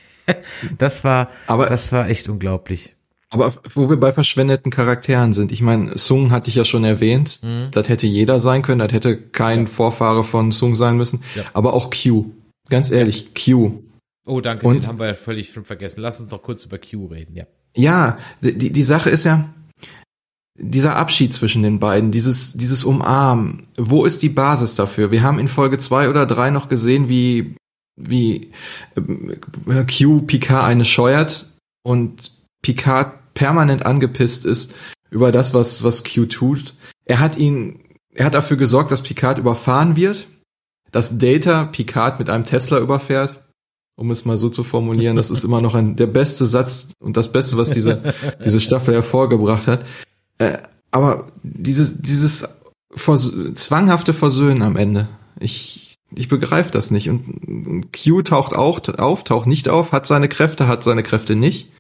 das 0.77 1.03
war, 1.03 1.29
Aber- 1.47 1.67
das 1.67 1.91
war 1.91 2.09
echt 2.09 2.27
unglaublich. 2.29 2.95
Aber 3.29 3.53
wo 3.73 3.89
wir 3.89 3.97
bei 3.97 4.13
verschwendeten 4.13 4.71
Charakteren 4.71 5.33
sind, 5.33 5.51
ich 5.51 5.61
meine, 5.61 5.97
Sung 5.97 6.31
hatte 6.31 6.49
ich 6.49 6.55
ja 6.55 6.63
schon 6.63 6.83
erwähnt, 6.85 7.41
Mhm. 7.43 7.69
das 7.71 7.89
hätte 7.89 8.07
jeder 8.07 8.39
sein 8.39 8.61
können, 8.61 8.79
das 8.79 8.93
hätte 8.93 9.17
kein 9.17 9.67
Vorfahre 9.67 10.23
von 10.23 10.51
Sung 10.51 10.75
sein 10.75 10.95
müssen, 10.95 11.23
Ja. 11.35 11.43
aber 11.53 11.73
auch 11.73 11.89
Q. 11.89 12.31
Ganz 12.69 12.91
ehrlich, 12.91 13.33
Q. 13.33 13.81
Oh, 14.25 14.41
danke, 14.41 14.65
Und- 14.67 14.83
den 14.83 14.87
haben 14.87 14.99
wir 14.99 15.07
ja 15.07 15.13
völlig 15.15 15.51
schon 15.51 15.65
vergessen. 15.65 15.99
Lass 16.01 16.21
uns 16.21 16.29
doch 16.29 16.41
kurz 16.41 16.65
über 16.65 16.77
Q 16.77 17.07
reden, 17.07 17.35
ja. 17.35 17.45
Ja, 17.75 18.17
die, 18.41 18.71
die 18.71 18.83
Sache 18.83 19.09
ist 19.09 19.25
ja, 19.25 19.49
dieser 20.57 20.95
Abschied 20.95 21.33
zwischen 21.33 21.61
den 21.63 21.79
beiden, 21.79 22.11
dieses, 22.11 22.53
dieses 22.53 22.85
Umarmen, 22.85 23.67
wo 23.77 24.05
ist 24.05 24.21
die 24.21 24.29
Basis 24.29 24.75
dafür? 24.75 25.11
Wir 25.11 25.23
haben 25.23 25.39
in 25.39 25.49
Folge 25.49 25.77
zwei 25.77 26.09
oder 26.09 26.25
drei 26.25 26.51
noch 26.51 26.69
gesehen, 26.69 27.09
wie, 27.09 27.55
wie 27.95 28.51
ähm, 28.95 29.37
Q 29.87 30.21
Picard 30.21 30.65
eine 30.65 30.85
scheuert 30.85 31.47
und 31.83 32.31
Picard 32.61 33.33
permanent 33.33 33.85
angepisst 33.85 34.45
ist 34.45 34.73
über 35.09 35.31
das, 35.31 35.53
was, 35.53 35.83
was 35.83 36.03
Q 36.03 36.25
tut. 36.25 36.75
Er 37.05 37.19
hat 37.19 37.37
ihn, 37.37 37.79
er 38.13 38.25
hat 38.25 38.35
dafür 38.35 38.57
gesorgt, 38.57 38.91
dass 38.91 39.03
Picard 39.03 39.37
überfahren 39.37 39.95
wird, 39.95 40.27
dass 40.91 41.17
Data 41.17 41.65
Picard 41.65 42.19
mit 42.19 42.29
einem 42.29 42.45
Tesla 42.45 42.79
überfährt 42.79 43.45
um 43.95 44.11
es 44.11 44.25
mal 44.25 44.37
so 44.37 44.49
zu 44.49 44.63
formulieren. 44.63 45.15
Das 45.15 45.31
ist 45.31 45.43
immer 45.43 45.61
noch 45.61 45.75
ein, 45.75 45.95
der 45.95 46.07
beste 46.07 46.45
Satz 46.45 46.89
und 46.99 47.17
das 47.17 47.31
Beste, 47.31 47.57
was 47.57 47.71
diese, 47.71 48.01
diese 48.43 48.61
Staffel 48.61 48.93
hervorgebracht 48.93 49.67
hat. 49.67 49.87
Äh, 50.37 50.57
aber 50.91 51.27
dieses, 51.43 52.01
dieses 52.01 52.47
vers 52.93 53.33
zwanghafte 53.53 54.13
Versöhnen 54.13 54.61
am 54.61 54.75
Ende, 54.75 55.07
ich, 55.39 55.84
ich 56.13 56.29
begreife 56.29 56.71
das 56.71 56.91
nicht. 56.91 57.09
Und, 57.09 57.27
und 57.47 57.87
Q 57.93 58.21
taucht 58.21 58.53
auch 58.53 58.87
auf, 58.97 59.23
taucht 59.23 59.47
nicht 59.47 59.69
auf, 59.69 59.91
hat 59.91 60.05
seine 60.05 60.29
Kräfte, 60.29 60.67
hat 60.67 60.83
seine 60.83 61.03
Kräfte 61.03 61.35
nicht. 61.35 61.71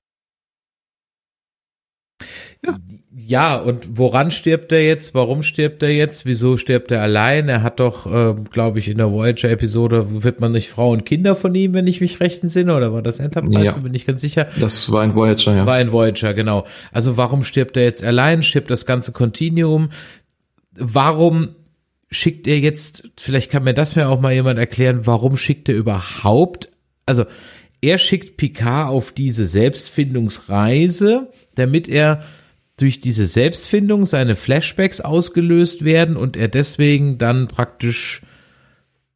Ja, 3.17 3.55
und 3.57 3.97
woran 3.97 4.31
stirbt 4.31 4.71
er 4.71 4.83
jetzt? 4.83 5.13
Warum 5.13 5.43
stirbt 5.43 5.83
er 5.83 5.91
jetzt? 5.91 6.25
Wieso 6.25 6.57
stirbt 6.57 6.91
er 6.91 7.01
allein? 7.01 7.47
Er 7.47 7.63
hat 7.63 7.79
doch, 7.79 8.05
äh, 8.05 8.35
glaube 8.51 8.79
ich, 8.79 8.87
in 8.87 8.97
der 8.97 9.11
Voyager-Episode 9.11 10.23
wird 10.23 10.39
man 10.39 10.51
nicht 10.51 10.69
Frau 10.69 10.91
und 10.91 11.05
Kinder 11.05 11.35
von 11.35 11.53
ihm, 11.55 11.73
wenn 11.73 11.87
ich 11.87 12.01
mich 12.01 12.19
recht 12.19 12.43
entsinne, 12.43 12.75
oder 12.75 12.91
war 12.91 13.01
das 13.01 13.19
Enterprise? 13.19 13.63
Ja. 13.63 13.71
Bin 13.73 13.93
ich 13.93 14.05
ganz 14.05 14.21
sicher. 14.21 14.47
Das 14.59 14.91
war 14.91 15.01
ein 15.01 15.15
Voyager, 15.15 15.55
ja. 15.55 15.65
War 15.65 15.75
ein 15.75 15.91
Voyager, 15.91 16.33
genau. 16.33 16.65
Also 16.91 17.17
warum 17.17 17.43
stirbt 17.43 17.77
er 17.77 17.83
jetzt 17.83 18.03
allein? 18.03 18.43
Stirbt 18.43 18.69
das 18.69 18.85
ganze 18.85 19.11
Continuum? 19.11 19.89
Warum 20.77 21.49
schickt 22.15 22.47
er 22.47 22.59
jetzt, 22.59 23.09
vielleicht 23.17 23.51
kann 23.51 23.63
mir 23.63 23.73
das 23.73 23.95
mir 23.95 24.09
auch 24.09 24.19
mal 24.19 24.33
jemand 24.33 24.59
erklären, 24.59 25.05
warum 25.05 25.37
schickt 25.37 25.69
er 25.69 25.75
überhaupt, 25.75 26.69
also 27.05 27.25
er 27.81 27.97
schickt 27.97 28.37
Picard 28.37 28.89
auf 28.89 29.11
diese 29.11 29.45
Selbstfindungsreise, 29.45 31.31
damit 31.53 31.87
er 31.87 32.23
durch 32.77 32.99
diese 32.99 33.25
Selbstfindung 33.25 34.05
seine 34.05 34.35
Flashbacks 34.35 35.01
ausgelöst 35.01 35.85
werden 35.85 36.17
und 36.17 36.35
er 36.35 36.47
deswegen 36.47 37.17
dann 37.17 37.47
praktisch 37.47 38.21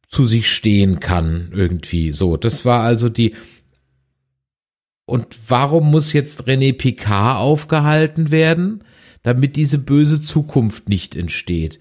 zu 0.08 0.24
sich 0.24 0.50
stehen 0.50 1.00
kann, 1.00 1.50
irgendwie. 1.54 2.12
So, 2.12 2.36
das 2.36 2.64
war 2.64 2.82
also 2.82 3.08
die, 3.08 3.34
und 5.04 5.36
warum 5.48 5.90
muss 5.90 6.12
jetzt 6.12 6.44
René 6.44 6.72
Picard 6.72 7.38
aufgehalten 7.38 8.30
werden, 8.30 8.84
damit 9.22 9.56
diese 9.56 9.78
böse 9.78 10.20
Zukunft 10.20 10.88
nicht 10.88 11.16
entsteht? 11.16 11.80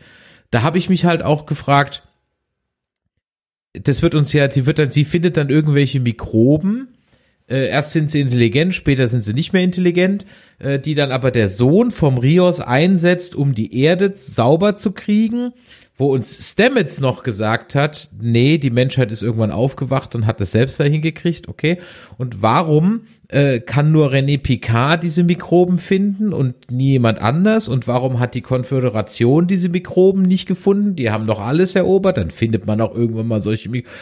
Da 0.52 0.64
habe 0.64 0.78
ich 0.78 0.90
mich 0.90 1.06
halt 1.06 1.22
auch 1.22 1.46
gefragt, 1.46 2.08
das 3.74 4.02
wird 4.02 4.16
uns 4.16 4.34
ja, 4.34 4.50
sie 4.50 4.66
wird 4.66 4.80
dann, 4.80 4.92
sie 4.92 5.06
findet 5.06 5.38
dann 5.38 5.50
irgendwelche 5.50 6.00
Mikroben. 6.00 6.96
Äh, 7.48 7.70
erst 7.70 7.92
sind 7.92 8.12
sie 8.12 8.22
intelligent, 8.22 8.74
später 8.74 9.08
sind 9.08 9.24
sie 9.24 9.34
nicht 9.34 9.54
mehr 9.54 9.64
intelligent, 9.64 10.26
äh, 10.60 10.80
die 10.80 10.96
dann 10.96 11.12
aber 11.12 11.32
der 11.32 11.50
Sohn 11.50 11.92
vom 11.92 12.18
Rios 12.18 12.60
einsetzt, 12.60 13.36
um 13.36 13.54
die 13.54 13.80
Erde 13.80 14.12
sauber 14.16 14.76
zu 14.78 14.92
kriegen, 14.92 15.54
wo 16.00 16.14
uns 16.14 16.50
Stamets 16.50 17.02
noch 17.02 17.24
gesagt 17.24 17.76
hat, 17.76 18.10
nee, 18.20 18.58
die 18.58 18.70
Menschheit 18.70 19.12
ist 19.12 19.22
irgendwann 19.22 19.52
aufgewacht 19.52 20.16
und 20.16 20.26
hat 20.26 20.40
das 20.40 20.54
selbst 20.54 20.80
dahin 20.80 21.02
gekriegt, 21.02 21.50
okay. 21.50 21.78
Und 22.18 22.42
warum 22.42 23.02
äh, 23.28 23.60
kann 23.60 23.92
nur 23.92 24.14
René 24.14 24.38
Picard 24.38 25.04
diese 25.04 25.26
Mikroben 25.26 25.78
finden 25.78 26.32
und 26.32 26.72
nie 26.72 26.92
jemand 26.92 27.20
anders? 27.20 27.68
Und 27.68 27.86
warum 27.86 28.22
hat 28.22 28.34
die 28.34 28.42
Konföderation 28.42 29.48
diese 29.48 29.68
Mikroben 29.68 30.24
nicht 30.24 30.48
gefunden? 30.48 30.96
Die 30.96 31.12
haben 31.12 31.28
doch 31.28 31.42
alles 31.42 31.76
erobert, 31.76 32.16
dann 32.16 32.32
findet 32.32 32.66
man 32.66 32.80
auch 32.80 32.96
irgendwann 32.96 33.28
mal 33.28 33.42
solche 33.42 33.68
Mikroben 33.68 33.94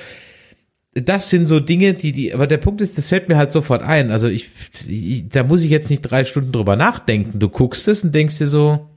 das 0.94 1.30
sind 1.30 1.46
so 1.46 1.60
Dinge, 1.60 1.94
die, 1.94 2.12
die, 2.12 2.34
aber 2.34 2.48
der 2.48 2.58
Punkt 2.58 2.82
ist, 2.82 2.98
das 2.98 3.08
fällt 3.08 3.30
mir 3.30 3.38
halt 3.38 3.52
sofort 3.52 3.84
ein. 3.84 4.10
Also 4.10 4.28
ich, 4.28 4.50
ich, 4.88 5.30
da 5.30 5.44
muss 5.44 5.62
ich 5.62 5.70
jetzt 5.70 5.92
nicht 5.92 6.02
drei 6.02 6.26
Stunden 6.26 6.52
drüber 6.52 6.76
nachdenken. 6.76 7.38
Du 7.38 7.50
guckst 7.50 7.88
es 7.88 8.04
und 8.04 8.16
denkst 8.16 8.40
dir 8.40 8.48
so, 8.48 8.90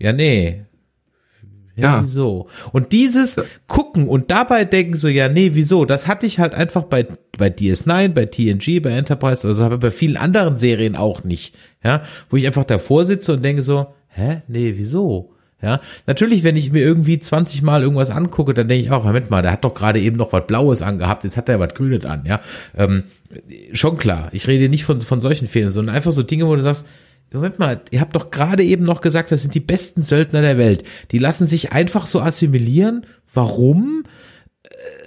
ja, 0.00 0.12
nee. 0.12 0.64
Ja. 1.78 2.02
Wieso? 2.02 2.48
Und 2.72 2.92
dieses 2.92 3.40
Gucken 3.68 4.08
und 4.08 4.30
dabei 4.30 4.64
denken 4.64 4.96
so, 4.96 5.08
ja, 5.08 5.28
nee, 5.28 5.50
wieso? 5.54 5.84
Das 5.84 6.08
hatte 6.08 6.26
ich 6.26 6.40
halt 6.40 6.52
einfach 6.52 6.82
bei, 6.84 7.06
bei 7.38 7.48
DS9, 7.48 8.08
bei 8.08 8.26
TNG, 8.26 8.82
bei 8.82 8.90
Enterprise, 8.90 9.46
also 9.46 9.64
aber 9.64 9.78
bei 9.78 9.90
vielen 9.90 10.16
anderen 10.16 10.58
Serien 10.58 10.96
auch 10.96 11.24
nicht. 11.24 11.54
Ja, 11.84 12.02
wo 12.28 12.36
ich 12.36 12.46
einfach 12.46 12.64
davor 12.64 13.04
sitze 13.04 13.32
und 13.34 13.44
denke 13.44 13.62
so, 13.62 13.86
hä? 14.08 14.42
Nee, 14.48 14.74
wieso? 14.76 15.34
Ja, 15.60 15.80
natürlich, 16.06 16.44
wenn 16.44 16.54
ich 16.54 16.70
mir 16.70 16.82
irgendwie 16.82 17.18
20 17.18 17.62
Mal 17.62 17.82
irgendwas 17.82 18.10
angucke, 18.10 18.54
dann 18.54 18.68
denke 18.68 18.84
ich 18.84 18.92
auch, 18.92 19.02
Moment 19.02 19.30
mal, 19.30 19.42
der 19.42 19.50
hat 19.50 19.64
doch 19.64 19.74
gerade 19.74 20.00
eben 20.00 20.16
noch 20.16 20.32
was 20.32 20.46
Blaues 20.46 20.82
angehabt, 20.82 21.24
jetzt 21.24 21.36
hat 21.36 21.48
er 21.48 21.58
was 21.58 21.74
Grünes 21.74 22.04
an, 22.04 22.24
ja. 22.26 22.40
Ähm, 22.76 23.04
schon 23.72 23.96
klar, 23.96 24.28
ich 24.32 24.46
rede 24.46 24.68
nicht 24.68 24.84
von, 24.84 25.00
von 25.00 25.20
solchen 25.20 25.48
Fehlern, 25.48 25.72
sondern 25.72 25.96
einfach 25.96 26.12
so 26.12 26.22
Dinge, 26.22 26.46
wo 26.46 26.54
du 26.54 26.62
sagst, 26.62 26.86
Moment 27.32 27.58
mal, 27.58 27.82
ihr 27.90 28.00
habt 28.00 28.16
doch 28.16 28.30
gerade 28.30 28.64
eben 28.64 28.84
noch 28.84 29.00
gesagt, 29.00 29.32
das 29.32 29.42
sind 29.42 29.54
die 29.54 29.60
besten 29.60 30.02
Söldner 30.02 30.40
der 30.40 30.56
Welt. 30.58 30.84
Die 31.10 31.18
lassen 31.18 31.46
sich 31.46 31.72
einfach 31.72 32.06
so 32.06 32.20
assimilieren. 32.20 33.06
Warum? 33.34 34.04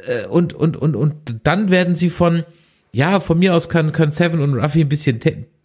Äh, 0.06 0.28
Und, 0.28 0.54
und, 0.54 0.78
und, 0.78 0.96
und 0.96 1.16
dann 1.44 1.70
werden 1.70 1.96
sie 1.96 2.10
von, 2.10 2.44
ja, 2.92 3.20
von 3.20 3.40
mir 3.40 3.56
aus 3.56 3.70
kann, 3.70 3.92
kann 3.92 4.12
Seven 4.12 4.42
und 4.42 4.54
Ruffy 4.54 4.82
ein 4.82 4.90
bisschen 4.90 5.20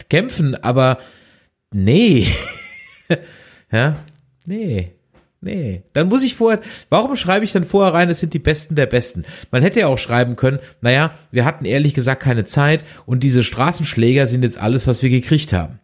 kämpfen, 0.09 0.55
aber 0.55 0.99
nee. 1.73 2.27
ja, 3.73 3.97
nee. 4.47 4.93
Nee, 5.43 5.83
dann 5.93 6.09
muss 6.09 6.24
ich 6.24 6.35
vorher, 6.35 6.61
warum 6.89 7.15
schreibe 7.15 7.45
ich 7.45 7.53
dann 7.53 7.65
vorher 7.65 7.93
rein, 7.95 8.09
es 8.09 8.20
sind 8.20 8.33
die 8.35 8.41
Besten 8.41 8.74
der 8.74 8.87
Besten? 8.87 9.24
Man 9.51 9.62
hätte 9.62 9.81
ja 9.81 9.87
auch 9.87 9.99
schreiben 9.99 10.35
können, 10.35 10.59
naja, 10.81 11.12
wir 11.31 11.45
hatten 11.45 11.66
ehrlich 11.66 11.95
gesagt 11.95 12.23
keine 12.23 12.47
Zeit 12.47 12.83
und 13.05 13.23
diese 13.23 13.45
Straßenschläger 13.45 14.27
sind 14.27 14.43
jetzt 14.43 14.59
alles, 14.59 14.87
was 14.87 15.03
wir 15.03 15.11
gekriegt 15.11 15.53
haben. 15.53 15.78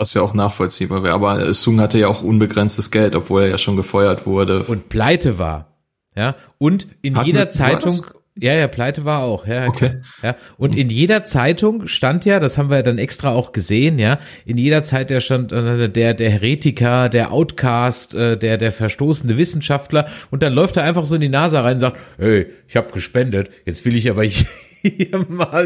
Was 0.00 0.14
ja 0.14 0.22
auch 0.22 0.32
nachvollziehbar 0.32 1.02
wäre. 1.02 1.12
Aber 1.12 1.52
Sung 1.52 1.78
hatte 1.78 1.98
ja 1.98 2.08
auch 2.08 2.22
unbegrenztes 2.22 2.90
Geld, 2.90 3.14
obwohl 3.14 3.42
er 3.42 3.48
ja 3.48 3.58
schon 3.58 3.76
gefeuert 3.76 4.24
wurde. 4.24 4.62
Und 4.62 4.88
pleite 4.88 5.38
war. 5.38 5.76
Ja, 6.16 6.36
und 6.56 6.88
in 7.02 7.16
Hatten 7.16 7.26
jeder 7.26 7.40
war 7.40 7.50
Zeitung, 7.50 8.06
ja, 8.38 8.54
ja, 8.54 8.66
pleite 8.66 9.04
war 9.04 9.22
auch, 9.22 9.46
ja, 9.46 9.66
Okay. 9.66 10.00
ja. 10.22 10.36
Und 10.56 10.74
in 10.74 10.88
jeder 10.88 11.24
Zeitung 11.24 11.86
stand 11.86 12.24
ja, 12.24 12.40
das 12.40 12.56
haben 12.56 12.70
wir 12.70 12.78
ja 12.78 12.82
dann 12.82 12.96
extra 12.96 13.32
auch 13.32 13.52
gesehen, 13.52 13.98
ja, 13.98 14.18
in 14.46 14.56
jeder 14.56 14.82
Zeit 14.82 15.10
der 15.10 15.20
stand 15.20 15.52
äh, 15.52 15.90
der, 15.90 16.14
der 16.14 16.30
Heretiker, 16.30 17.10
der 17.10 17.32
Outcast, 17.32 18.14
äh, 18.14 18.38
der, 18.38 18.56
der 18.56 18.72
verstoßene 18.72 19.36
Wissenschaftler 19.36 20.08
und 20.30 20.42
dann 20.42 20.54
läuft 20.54 20.78
er 20.78 20.84
einfach 20.84 21.04
so 21.04 21.16
in 21.16 21.20
die 21.20 21.28
Nase 21.28 21.62
rein 21.62 21.74
und 21.74 21.80
sagt, 21.80 21.98
hey, 22.16 22.46
ich 22.66 22.76
habe 22.76 22.90
gespendet, 22.92 23.50
jetzt 23.66 23.84
will 23.84 23.94
ich 23.94 24.08
aber, 24.08 24.24
ich, 24.24 24.46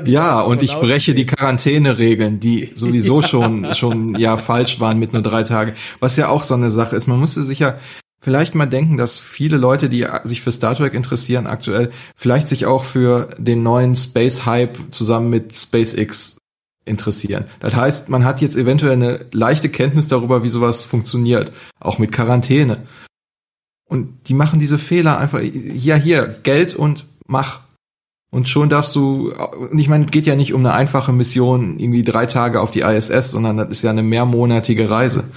ja, 0.07 0.41
und 0.41 0.63
ich 0.63 0.75
breche 0.75 1.15
die 1.15 1.27
Quarantäneregeln, 1.27 2.41
die 2.41 2.71
sowieso 2.75 3.23
schon, 3.23 3.75
schon 3.75 4.19
ja 4.19 4.37
falsch 4.37 4.81
waren 4.81 4.99
mit 4.99 5.13
nur 5.13 5.23
drei 5.23 5.43
Tagen. 5.43 5.73
Was 6.01 6.17
ja 6.17 6.29
auch 6.29 6.43
so 6.43 6.55
eine 6.55 6.71
Sache 6.71 6.97
ist. 6.97 7.07
Man 7.07 7.21
musste 7.21 7.45
sich 7.45 7.59
ja 7.59 7.79
vielleicht 8.21 8.55
mal 8.55 8.67
denken, 8.67 8.97
dass 8.97 9.19
viele 9.19 9.59
Leute, 9.59 9.89
die 9.89 10.07
sich 10.25 10.41
für 10.41 10.51
Star 10.51 10.75
Trek 10.75 10.95
interessieren 10.95 11.47
aktuell, 11.47 11.91
vielleicht 12.17 12.49
sich 12.49 12.65
auch 12.67 12.85
für 12.85 13.29
den 13.39 13.63
neuen 13.63 13.95
Space 13.95 14.47
Hype 14.47 14.79
zusammen 14.91 15.29
mit 15.29 15.55
SpaceX 15.55 16.39
interessieren. 16.87 17.45
Das 17.61 17.75
heißt, 17.75 18.09
man 18.09 18.25
hat 18.25 18.41
jetzt 18.41 18.57
eventuell 18.57 18.93
eine 18.93 19.27
leichte 19.33 19.69
Kenntnis 19.69 20.09
darüber, 20.09 20.43
wie 20.43 20.49
sowas 20.49 20.85
funktioniert, 20.85 21.53
auch 21.81 21.99
mit 21.99 22.13
Quarantäne. 22.13 22.83
Und 23.87 24.29
die 24.29 24.35
machen 24.35 24.61
diese 24.61 24.79
Fehler 24.79 25.19
einfach, 25.19 25.41
ja, 25.41 25.97
hier, 25.97 26.41
Geld 26.43 26.75
und 26.75 27.07
mach. 27.27 27.61
Und 28.35 28.49
schon 28.49 28.69
darfst 28.69 28.97
du, 28.97 29.33
und 29.33 29.79
ich 29.79 29.89
meine, 29.89 30.07
es 30.07 30.11
geht 30.11 30.27
ja 30.27 30.35
nicht 30.35 30.55
um 30.55 30.67
eine 30.67 30.75
einfache 30.75 31.13
Mission, 31.13 31.79
irgendwie 31.79 32.03
drei 32.03 32.27
Tage 32.27 32.61
auf 32.61 32.73
die 32.73 32.81
ISS, 32.81 33.31
sondern 33.31 33.59
das 33.59 33.69
ist 33.69 33.83
ja 33.85 33.91
eine 33.91 34.03
mehrmonatige 34.03 34.91
Reise. 34.91 35.31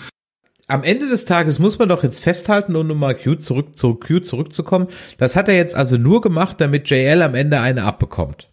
Am 0.66 0.82
Ende 0.82 1.08
des 1.08 1.26
Tages 1.26 1.60
muss 1.60 1.78
man 1.78 1.90
doch 1.90 2.02
jetzt 2.02 2.20
festhalten, 2.20 2.76
um 2.76 2.88
nochmal 2.88 3.16
Q 3.16 3.36
zurück 3.36 3.78
zu 3.78 3.94
Q 3.94 4.22
zurückzukommen. 4.22 4.88
Das 5.20 5.36
hat 5.36 5.48
er 5.48 5.56
jetzt 5.56 5.76
also 5.76 5.98
nur 5.98 6.22
gemacht, 6.22 6.60
damit 6.60 6.90
JL 6.90 7.22
am 7.22 7.36
Ende 7.36 7.62
eine 7.62 7.84
abbekommt. 7.84 8.50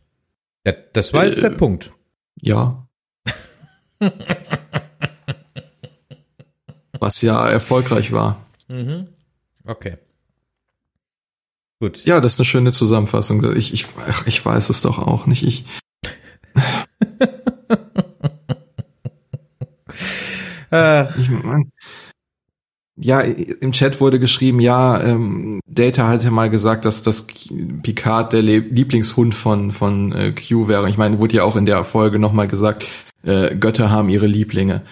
Ja, 0.67 0.75
das 0.93 1.15
war 1.15 1.25
jetzt 1.25 1.39
äh, 1.39 1.49
der 1.49 1.51
Punkt. 1.51 1.91
Ja. 2.39 2.87
Was 7.01 7.23
ja 7.23 7.49
erfolgreich 7.49 8.13
war. 8.13 8.45
Mhm. 8.69 9.09
Okay. 9.65 9.97
Gut. 11.85 12.05
Ja, 12.07 12.23
das 12.23 12.33
ist 12.33 12.41
eine 12.41 12.47
schöne 12.47 12.73
Zusammenfassung. 12.73 13.45
Ich, 13.57 13.75
ich, 13.75 13.85
ich 14.25 14.47
weiß 14.47 14.71
es 14.71 14.81
doch 14.81 14.99
auch 14.99 15.27
nicht. 15.27 15.43
Ich. 15.43 15.67
ich 21.19 21.31
mein, 21.31 21.71
ja, 22.97 23.21
im 23.21 23.73
Chat 23.73 24.01
wurde 24.01 24.19
geschrieben, 24.19 24.61
ja, 24.61 24.99
ähm, 25.03 25.61
Data 25.67 26.09
hatte 26.09 26.31
mal 26.31 26.49
gesagt, 26.49 26.87
dass 26.87 27.03
das 27.03 27.27
Picard 27.83 28.33
der 28.33 28.41
Lieblingshund 28.41 29.35
von 29.35 29.71
von 29.71 30.13
äh, 30.13 30.33
Q 30.33 30.69
wäre. 30.69 30.89
Ich 30.89 30.97
meine, 30.97 31.19
wurde 31.19 31.37
ja 31.37 31.45
auch 31.45 31.57
in 31.57 31.67
der 31.67 31.85
Folge 31.85 32.19
nochmal 32.19 32.49
gesagt, 32.49 32.87
äh, 33.25 33.55
Götter 33.57 33.91
haben 33.91 34.09
ihre 34.09 34.27
Lieblinge. 34.27 34.87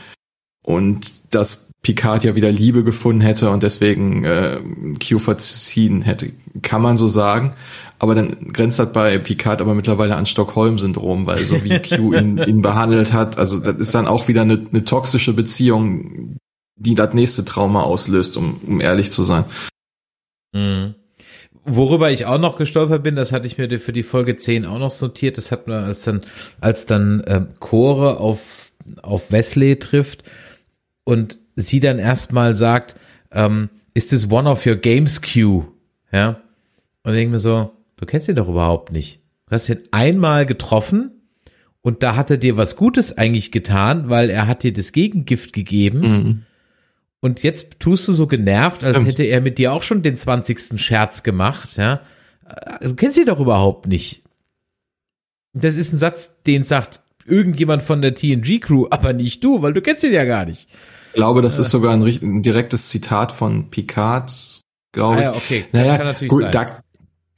Und 0.62 1.35
dass 1.35 1.70
Picard 1.82 2.22
ja 2.22 2.36
wieder 2.36 2.50
Liebe 2.50 2.84
gefunden 2.84 3.22
hätte 3.22 3.50
und 3.50 3.64
deswegen 3.64 4.24
äh, 4.24 4.60
Q 5.04 5.18
verziehen 5.18 6.02
hätte. 6.02 6.32
Kann 6.62 6.80
man 6.80 6.96
so 6.96 7.09
sagen. 7.09 7.54
Aber 7.98 8.14
dann 8.14 8.52
grenzt 8.52 8.78
das 8.78 8.92
bei 8.92 9.18
Picard 9.18 9.60
aber 9.60 9.74
mittlerweile 9.74 10.16
an 10.16 10.26
Stockholm-Syndrom, 10.26 11.26
weil 11.26 11.44
so 11.44 11.62
wie 11.64 11.78
Q 11.80 12.14
ihn, 12.18 12.38
ihn 12.38 12.62
behandelt 12.62 13.12
hat, 13.12 13.38
also 13.38 13.59
das 13.59 13.76
ist 13.76 13.94
dann 13.94 14.06
auch 14.06 14.28
wieder 14.28 14.42
eine, 14.42 14.64
eine 14.70 14.84
toxische 14.84 15.32
Beziehung, 15.32 16.36
die 16.76 16.94
das 16.94 17.14
nächste 17.14 17.44
Trauma 17.44 17.82
auslöst, 17.82 18.36
um, 18.36 18.60
um 18.66 18.80
ehrlich 18.80 19.10
zu 19.10 19.24
sein. 19.24 19.44
Mhm. 20.52 20.94
Worüber 21.64 22.10
ich 22.10 22.26
auch 22.26 22.38
noch 22.38 22.59
gestolpert 22.59 23.04
bin, 23.04 23.14
das 23.14 23.30
hatte 23.30 23.46
ich 23.46 23.56
mir 23.56 23.78
für 23.78 23.92
die 23.92 24.02
Folge 24.02 24.36
10 24.36 24.66
auch 24.66 24.80
noch 24.80 25.00
notiert, 25.00 25.38
das 25.38 25.52
hat 25.52 25.68
man, 25.68 25.84
als 25.84 26.02
dann, 26.02 26.22
als 26.60 26.86
dann 26.86 27.22
ähm, 27.26 27.48
Chore 27.60 28.18
auf, 28.18 28.72
auf 29.00 29.30
Wesley 29.30 29.78
trifft 29.78 30.24
und 31.04 31.38
sie 31.56 31.80
dann 31.80 31.98
erstmal 31.98 32.56
sagt, 32.56 32.96
ähm, 33.30 33.68
ist 33.94 34.10
this 34.10 34.30
one 34.30 34.48
of 34.48 34.66
your 34.66 34.76
games, 34.76 35.20
Q? 35.20 35.64
Ja. 36.12 36.42
Und 37.02 37.12
ich 37.12 37.18
denke 37.18 37.32
mir 37.32 37.38
so, 37.38 37.72
du 37.96 38.06
kennst 38.06 38.28
ihn 38.28 38.36
doch 38.36 38.48
überhaupt 38.48 38.92
nicht. 38.92 39.20
Du 39.46 39.52
hast 39.54 39.68
ihn 39.68 39.80
einmal 39.90 40.46
getroffen 40.46 41.10
und 41.82 42.02
da 42.02 42.16
hat 42.16 42.30
er 42.30 42.36
dir 42.36 42.56
was 42.56 42.76
Gutes 42.76 43.18
eigentlich 43.18 43.52
getan, 43.52 44.08
weil 44.08 44.30
er 44.30 44.46
hat 44.46 44.62
dir 44.62 44.72
das 44.72 44.92
Gegengift 44.92 45.52
gegeben. 45.52 46.00
Mhm. 46.00 46.42
Und 47.20 47.42
jetzt 47.42 47.78
tust 47.78 48.08
du 48.08 48.12
so 48.12 48.26
genervt, 48.26 48.82
als 48.82 49.04
hätte 49.04 49.22
er 49.22 49.40
mit 49.40 49.58
dir 49.58 49.72
auch 49.72 49.82
schon 49.82 50.02
den 50.02 50.16
20. 50.16 50.80
Scherz 50.80 51.22
gemacht, 51.22 51.76
ja. 51.76 52.00
Äh, 52.44 52.88
du 52.88 52.94
kennst 52.94 53.18
ihn 53.18 53.26
doch 53.26 53.38
überhaupt 53.38 53.86
nicht. 53.86 54.22
Das 55.52 55.76
ist 55.76 55.92
ein 55.92 55.98
Satz, 55.98 56.42
den 56.46 56.64
sagt 56.64 57.00
irgendjemand 57.24 57.82
von 57.82 58.02
der 58.02 58.14
TNG-Crew, 58.14 58.86
aber 58.90 59.12
nicht 59.12 59.44
du, 59.44 59.62
weil 59.62 59.72
du 59.72 59.82
kennst 59.82 60.02
ihn 60.02 60.12
ja 60.12 60.24
gar 60.24 60.44
nicht. 60.44 60.68
Ich 61.12 61.16
glaube, 61.16 61.43
das 61.43 61.59
ist 61.59 61.70
sogar 61.70 61.93
ein, 61.93 62.02
ein 62.02 62.43
direktes 62.43 62.89
Zitat 62.89 63.32
von 63.32 63.68
Picard, 63.68 64.32
glaube 64.93 65.16
ich. 65.16 65.20
Ah, 65.20 65.24
ja, 65.24 65.34
okay. 65.34 65.64
Naja, 65.72 66.14
gut, 66.26 66.43
sein. 66.43 66.52
Da, 66.52 66.82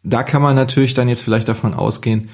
da 0.04 0.22
kann 0.22 0.42
man 0.42 0.54
natürlich 0.54 0.94
dann 0.94 1.08
jetzt 1.08 1.22
vielleicht 1.22 1.48
davon 1.48 1.74
ausgehen, 1.74 2.30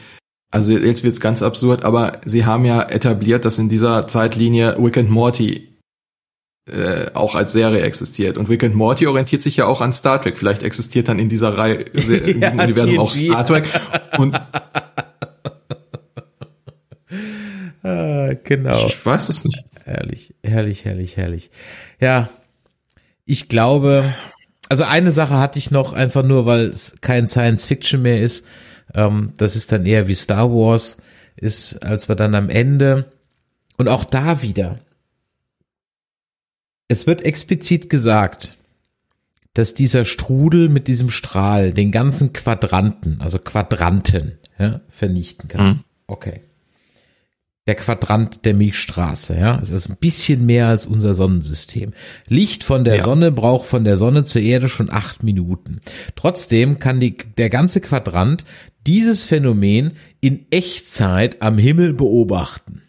also 0.50 0.72
jetzt 0.72 1.04
wird's 1.04 1.20
ganz 1.20 1.42
absurd, 1.42 1.84
aber 1.84 2.20
sie 2.24 2.44
haben 2.44 2.64
ja 2.64 2.82
etabliert, 2.82 3.44
dass 3.44 3.58
in 3.58 3.68
dieser 3.68 4.08
Zeitlinie 4.08 4.76
Wick 4.78 4.98
and 4.98 5.08
Morty 5.08 5.68
äh, 6.68 7.12
auch 7.14 7.36
als 7.36 7.52
Serie 7.52 7.82
existiert. 7.82 8.36
Und 8.36 8.48
Wick 8.48 8.64
and 8.64 8.74
Morty 8.74 9.06
orientiert 9.06 9.42
sich 9.42 9.56
ja 9.56 9.66
auch 9.66 9.80
an 9.80 9.92
Star 9.92 10.20
Trek. 10.20 10.36
Vielleicht 10.36 10.64
existiert 10.64 11.08
dann 11.08 11.20
in 11.20 11.28
dieser 11.28 11.56
Reihe, 11.56 11.74
in 11.92 12.02
diesem 12.02 12.42
ja, 12.42 12.50
Universum 12.50 12.98
auch 12.98 13.12
Star 13.12 13.46
Trek. 13.46 13.68
Und 14.18 14.34
ah, 17.84 18.34
genau. 18.42 18.86
Ich 18.86 19.06
weiß 19.06 19.28
es 19.28 19.44
nicht. 19.44 19.64
Herrlich, 19.90 20.34
herrlich, 20.44 20.84
herrlich, 20.84 21.16
herrlich. 21.16 21.50
Ja, 21.98 22.30
ich 23.24 23.48
glaube, 23.48 24.14
also 24.68 24.84
eine 24.84 25.10
Sache 25.10 25.36
hatte 25.36 25.58
ich 25.58 25.72
noch, 25.72 25.94
einfach 25.94 26.22
nur, 26.22 26.46
weil 26.46 26.66
es 26.68 26.94
kein 27.00 27.26
Science 27.26 27.64
Fiction 27.64 28.00
mehr 28.00 28.20
ist. 28.22 28.46
Ähm, 28.94 29.32
das 29.36 29.56
ist 29.56 29.72
dann 29.72 29.86
eher 29.86 30.06
wie 30.06 30.14
Star 30.14 30.48
Wars 30.52 30.98
ist, 31.34 31.84
als 31.84 32.08
wir 32.08 32.14
dann 32.14 32.36
am 32.36 32.50
Ende 32.50 33.10
und 33.78 33.88
auch 33.88 34.04
da 34.04 34.42
wieder. 34.42 34.78
Es 36.86 37.08
wird 37.08 37.22
explizit 37.22 37.90
gesagt, 37.90 38.56
dass 39.54 39.74
dieser 39.74 40.04
Strudel 40.04 40.68
mit 40.68 40.86
diesem 40.86 41.10
Strahl 41.10 41.72
den 41.72 41.90
ganzen 41.90 42.32
Quadranten, 42.32 43.20
also 43.20 43.40
Quadranten, 43.40 44.38
ja, 44.56 44.82
vernichten 44.88 45.48
kann. 45.48 45.66
Mhm. 45.66 45.84
Okay 46.06 46.42
der 47.66 47.74
Quadrant 47.74 48.44
der 48.44 48.54
Milchstraße. 48.54 49.36
Ja, 49.36 49.58
es 49.60 49.70
ist 49.70 49.88
ein 49.88 49.96
bisschen 49.96 50.46
mehr 50.46 50.68
als 50.68 50.86
unser 50.86 51.14
Sonnensystem. 51.14 51.92
Licht 52.28 52.64
von 52.64 52.84
der 52.84 52.96
ja. 52.96 53.04
Sonne 53.04 53.30
braucht 53.30 53.66
von 53.66 53.84
der 53.84 53.96
Sonne 53.96 54.24
zur 54.24 54.42
Erde 54.42 54.68
schon 54.68 54.90
acht 54.90 55.22
Minuten. 55.22 55.80
Trotzdem 56.16 56.78
kann 56.78 57.00
die, 57.00 57.16
der 57.16 57.50
ganze 57.50 57.80
Quadrant 57.80 58.44
dieses 58.86 59.24
Phänomen 59.24 59.92
in 60.20 60.46
Echtzeit 60.50 61.42
am 61.42 61.58
Himmel 61.58 61.92
beobachten. 61.92 62.82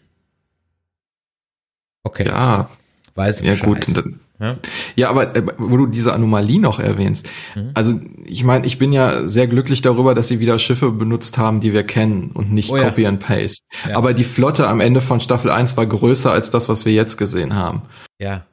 Okay. 2.02 2.26
Ja. 2.26 2.70
Weiß 3.14 3.42
ja 3.42 3.56
gut, 3.56 3.86
dann, 3.94 4.20
ja, 4.42 4.56
ja 4.96 5.10
aber 5.10 5.34
äh, 5.36 5.42
wo 5.56 5.76
du 5.76 5.86
diese 5.86 6.12
Anomalie 6.12 6.60
noch 6.60 6.80
erwähnst, 6.80 7.28
mhm. 7.54 7.70
also 7.74 7.98
ich 8.24 8.44
meine, 8.44 8.66
ich 8.66 8.78
bin 8.78 8.92
ja 8.92 9.28
sehr 9.28 9.46
glücklich 9.46 9.82
darüber, 9.82 10.14
dass 10.14 10.28
sie 10.28 10.40
wieder 10.40 10.58
Schiffe 10.58 10.90
benutzt 10.90 11.38
haben, 11.38 11.60
die 11.60 11.72
wir 11.72 11.84
kennen 11.84 12.32
und 12.34 12.52
nicht 12.52 12.70
oh, 12.70 12.76
Copy 12.76 13.02
ja. 13.02 13.08
and 13.08 13.20
Paste. 13.20 13.64
Ja. 13.88 13.96
Aber 13.96 14.14
die 14.14 14.24
Flotte 14.24 14.66
am 14.66 14.80
Ende 14.80 15.00
von 15.00 15.20
Staffel 15.20 15.50
1 15.50 15.76
war 15.76 15.86
größer 15.86 16.32
als 16.32 16.50
das, 16.50 16.68
was 16.68 16.84
wir 16.84 16.92
jetzt 16.92 17.16
gesehen 17.16 17.54
haben. 17.54 17.82
Ja. 18.18 18.44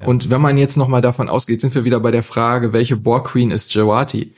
ja. 0.00 0.06
Und 0.06 0.30
wenn 0.30 0.40
man 0.40 0.56
jetzt 0.56 0.76
nochmal 0.76 1.02
davon 1.02 1.28
ausgeht, 1.28 1.60
sind 1.60 1.74
wir 1.74 1.84
wieder 1.84 2.00
bei 2.00 2.12
der 2.12 2.22
Frage, 2.22 2.72
welche 2.72 2.96
Borg 2.96 3.28
Queen 3.28 3.50
ist 3.50 3.74
Jawati? 3.74 4.32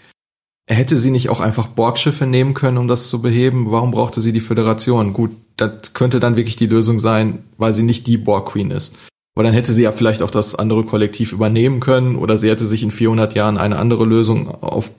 Hätte 0.69 0.97
sie 0.97 1.11
nicht 1.11 1.28
auch 1.28 1.40
einfach 1.40 1.66
Borg-Schiffe 1.66 2.24
nehmen 2.24 2.55
können, 2.55 2.78
um 2.78 2.86
das 2.89 3.09
zu 3.09 3.20
beheben? 3.20 3.70
Warum 3.70 3.90
brauchte 3.90 4.20
sie 4.20 4.32
die 4.32 4.40
Föderation? 4.40 5.12
Gut, 5.12 5.32
das 5.57 5.93
könnte 5.93 6.20
dann 6.20 6.36
wirklich 6.36 6.57
die 6.57 6.66
Lösung 6.66 6.99
sein, 6.99 7.44
weil 7.59 7.74
sie 7.74 7.82
nicht 7.82 8.07
die 8.07 8.16
Borg 8.16 8.51
Queen 8.51 8.70
ist. 8.70 8.97
Weil 9.35 9.45
dann 9.45 9.55
hätte 9.55 9.73
sie 9.73 9.83
ja 9.83 9.93
vielleicht 9.93 10.23
auch 10.23 10.31
das 10.31 10.55
andere 10.55 10.85
Kollektiv 10.85 11.33
übernehmen 11.33 11.81
können 11.81 12.17
oder 12.17 12.37
sie 12.37 12.51
hätte 12.51 12.67
sich 12.67 12.83
in 12.83 12.91
400 12.91 13.35
Jahren 13.35 13.59
eine 13.59 13.79
andere 13.79 14.05
Lösung 14.05 14.49
auf 14.49 14.91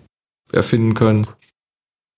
erfinden 0.51 0.93
können. 0.93 1.27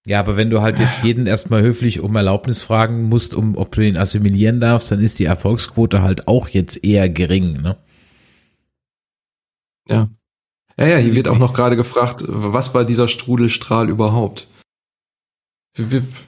Ja, 0.07 0.19
aber 0.19 0.37
wenn 0.37 0.51
du 0.51 0.61
halt 0.61 0.79
jetzt 0.79 1.03
jeden 1.03 1.25
erstmal 1.25 1.63
höflich 1.63 1.99
um 1.99 2.15
Erlaubnis 2.15 2.61
fragen 2.61 3.09
musst, 3.09 3.33
um 3.33 3.57
ob 3.57 3.73
du 3.73 3.81
ihn 3.81 3.97
assimilieren 3.97 4.59
darfst, 4.59 4.91
dann 4.91 4.99
ist 4.99 5.17
die 5.17 5.25
Erfolgsquote 5.25 6.03
halt 6.03 6.27
auch 6.27 6.47
jetzt 6.49 6.83
eher 6.83 7.09
gering, 7.09 7.53
ne? 7.53 7.77
Ja. 9.87 10.09
Ja, 10.77 10.87
ja, 10.87 10.97
hier 10.97 11.15
wird 11.15 11.27
auch 11.27 11.37
noch 11.37 11.53
gerade 11.53 11.75
gefragt, 11.75 12.23
was 12.27 12.73
war 12.75 12.85
dieser 12.85 13.07
Strudelstrahl 13.07 13.89
überhaupt? 13.89 14.47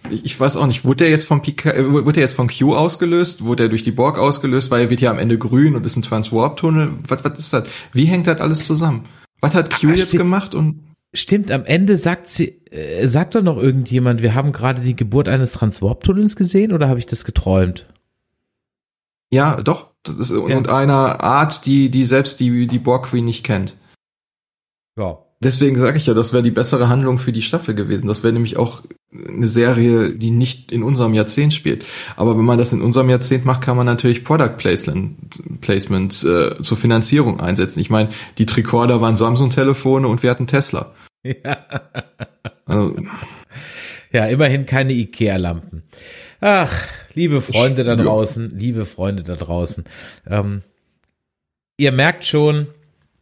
Ich 0.10 0.38
weiß 0.38 0.58
auch 0.58 0.68
nicht, 0.68 0.84
wurde 0.84 1.06
der 1.06 1.10
jetzt 1.10 1.26
vom 1.26 1.42
Pika, 1.42 1.72
äh, 1.72 1.90
wurde 1.90 2.14
der 2.14 2.24
jetzt 2.24 2.36
von 2.36 2.50
Q 2.50 2.76
ausgelöst? 2.76 3.46
Wurde 3.46 3.64
er 3.64 3.70
durch 3.70 3.84
die 3.84 3.92
Borg 3.92 4.18
ausgelöst? 4.18 4.72
Weil 4.72 4.82
er 4.82 4.90
wird 4.90 5.02
ja 5.02 5.10
am 5.10 5.20
Ende 5.20 5.38
grün 5.38 5.76
und 5.76 5.86
ist 5.86 5.96
ein 5.96 6.02
Transwarp-Tunnel. 6.02 6.92
Was, 7.08 7.24
was 7.24 7.40
ist 7.40 7.54
das? 7.54 7.70
Wie 7.94 8.06
hängt 8.06 8.28
das 8.28 8.42
alles 8.42 8.66
zusammen? 8.66 9.06
Was 9.40 9.56
hat 9.56 9.70
Q 9.70 9.88
Ach, 9.88 9.96
jetzt 9.96 10.10
stimmt, 10.10 10.20
gemacht 10.20 10.56
und? 10.56 10.84
Stimmt, 11.14 11.52
am 11.52 11.64
Ende 11.64 11.98
sagt 11.98 12.28
sie, 12.28 12.62
äh, 12.72 13.08
sagt 13.08 13.36
doch 13.36 13.42
noch 13.42 13.58
irgendjemand, 13.58 14.22
wir 14.22 14.36
haben 14.36 14.52
gerade 14.52 14.82
die 14.82 14.96
Geburt 14.96 15.30
eines 15.30 15.54
Transwarp-Tunnels 15.54 16.36
gesehen 16.36 16.74
oder 16.74 16.90
habe 16.90 17.00
ich 17.00 17.06
das 17.06 17.24
geträumt? 17.24 17.88
Ja, 19.32 19.62
doch. 19.62 19.92
Das 20.04 20.16
ist, 20.18 20.30
ja. 20.30 20.38
Und 20.38 20.70
einer 20.70 21.24
Art, 21.24 21.66
die, 21.66 21.90
die 21.90 22.04
selbst 22.04 22.40
die, 22.40 22.68
die 22.68 22.80
Borg 22.80 23.08
Queen 23.08 23.26
nicht 23.26 23.46
kennt. 23.46 23.78
Ja. 24.98 25.20
Deswegen 25.40 25.78
sage 25.78 25.98
ich 25.98 26.08
ja, 26.08 26.16
das 26.16 26.34
wäre 26.34 26.42
die 26.42 26.52
bessere 26.52 26.90
Handlung 26.90 27.20
für 27.20 27.32
die 27.32 27.44
Staffel 27.44 27.76
gewesen. 27.76 28.08
Das 28.08 28.24
wäre 28.24 28.34
nämlich 28.34 28.58
auch 28.58 28.82
eine 29.12 29.48
Serie, 29.48 30.10
die 30.10 30.32
nicht 30.32 30.72
in 30.72 30.82
unserem 30.82 31.14
Jahrzehnt 31.14 31.54
spielt. 31.54 31.86
Aber 32.16 32.38
wenn 32.38 32.46
man 32.46 32.58
das 32.58 32.74
in 32.74 32.82
unserem 32.82 33.10
Jahrzehnt 33.10 33.46
macht, 33.46 33.62
kann 33.62 33.78
man 33.78 33.86
natürlich 33.86 34.24
Product 34.24 34.58
Placement, 34.58 35.62
Placement 35.62 36.24
äh, 36.24 36.60
zur 36.62 36.78
Finanzierung 36.78 37.40
einsetzen. 37.40 37.80
Ich 37.82 37.92
meine, 37.92 38.10
die 38.40 38.48
Tricorder 38.48 39.00
waren 39.00 39.16
Samsung-Telefone 39.16 40.08
und 40.08 40.24
wir 40.24 40.32
hatten 40.32 40.48
Tesla. 40.48 40.94
Ja. 41.24 41.58
Also, 42.66 42.96
ja, 44.12 44.26
immerhin 44.26 44.66
keine 44.66 44.94
Ikea-Lampen. 44.94 45.84
Ach, 46.40 46.74
liebe 47.14 47.42
Freunde 47.42 47.84
da 47.84 47.96
draußen, 47.96 48.58
liebe 48.58 48.86
Freunde 48.86 49.24
da 49.24 49.36
draußen. 49.36 49.84
Ähm, 50.28 50.62
ihr 51.78 51.92
merkt 51.92 52.26
schon, 52.26 52.68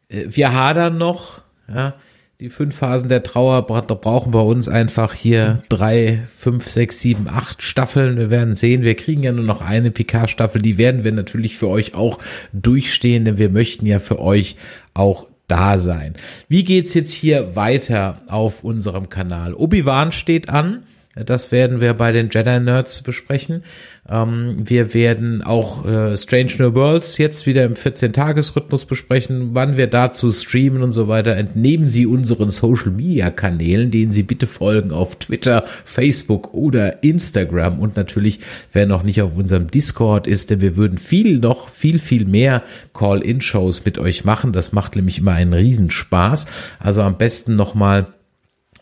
äh, 0.10 0.26
wir 0.30 0.54
hadern 0.54 0.98
noch. 0.98 1.45
Ja, 1.68 1.96
die 2.42 2.50
fünf 2.50 2.76
Phasen 2.76 3.08
der 3.08 3.24
Trauer 3.24 3.66
brauchen 3.66 4.32
bei 4.32 4.42
uns 4.42 4.68
einfach 4.68 5.14
hier 5.14 5.60
drei, 5.70 6.24
fünf, 6.38 6.70
sechs, 6.70 7.00
sieben, 7.00 7.28
acht 7.30 7.62
Staffeln. 7.62 8.18
Wir 8.18 8.30
werden 8.30 8.58
sehen, 8.58 8.84
wir 8.84 8.96
kriegen 8.96 9.24
ja 9.24 9.32
nur 9.32 9.46
noch 9.46 9.62
eine 9.62 9.90
PK-Staffel. 9.90 10.62
Die 10.62 10.78
werden 10.78 11.06
wir 11.06 11.14
natürlich 11.14 11.58
für 11.58 11.70
euch 11.70 11.96
auch 11.96 12.20
durchstehen, 12.52 13.24
denn 13.24 13.38
wir 13.38 13.50
möchten 13.50 13.86
ja 13.86 14.00
für 14.00 14.20
euch 14.20 14.58
auch 14.94 15.28
da 15.48 15.80
sein. 15.80 16.16
Wie 16.50 16.66
geht's 16.66 16.94
jetzt 16.94 17.14
hier 17.14 17.56
weiter 17.56 18.22
auf 18.28 18.66
unserem 18.66 19.08
Kanal? 19.08 19.54
Obi-Wan 19.54 20.12
steht 20.12 20.50
an. 20.50 20.84
Das 21.16 21.54
werden 21.54 21.80
wir 21.80 21.94
bei 21.94 22.12
den 22.12 22.30
Jedi 22.30 22.60
Nerds 22.60 23.02
besprechen. 23.02 23.64
Ähm, 24.10 24.58
wir 24.60 24.94
werden 24.94 25.42
auch 25.42 25.86
äh, 25.86 26.18
Strange 26.18 26.52
New 26.60 26.74
Worlds 26.74 27.18
jetzt 27.18 27.46
wieder 27.46 27.64
im 27.64 27.76
14-Tages-Rhythmus 27.76 28.84
besprechen. 28.86 29.52
Wann 29.54 29.78
wir 29.78 29.88
dazu 29.88 30.30
streamen 30.32 30.84
und 30.84 30.92
so 30.92 31.08
weiter, 31.08 31.38
entnehmen 31.38 31.88
Sie 31.88 32.06
unseren 32.06 32.50
Social-Media-Kanälen, 32.50 33.92
denen 33.92 34.12
Sie 34.12 34.24
bitte 34.24 34.46
folgen 34.46 34.92
auf 34.92 35.18
Twitter, 35.18 35.64
Facebook 35.86 36.54
oder 36.54 37.02
Instagram. 37.02 37.80
Und 37.80 37.96
natürlich, 37.96 38.42
wer 38.74 38.86
noch 38.86 39.04
nicht 39.04 39.22
auf 39.22 39.38
unserem 39.38 39.72
Discord 39.72 40.28
ist, 40.28 40.50
denn 40.50 40.60
wir 40.60 40.76
würden 40.76 40.98
viel 40.98 41.40
noch, 41.40 41.70
viel, 41.70 41.98
viel 41.98 42.26
mehr 42.26 42.62
Call-In-Shows 42.94 43.86
mit 43.86 43.98
euch 44.00 44.26
machen. 44.26 44.52
Das 44.52 44.74
macht 44.74 44.98
nämlich 44.98 45.20
immer 45.20 45.32
einen 45.32 45.54
Riesenspaß. 45.54 46.48
Also 46.80 47.02
am 47.04 47.18
besten 47.18 47.56
nochmal 47.56 48.08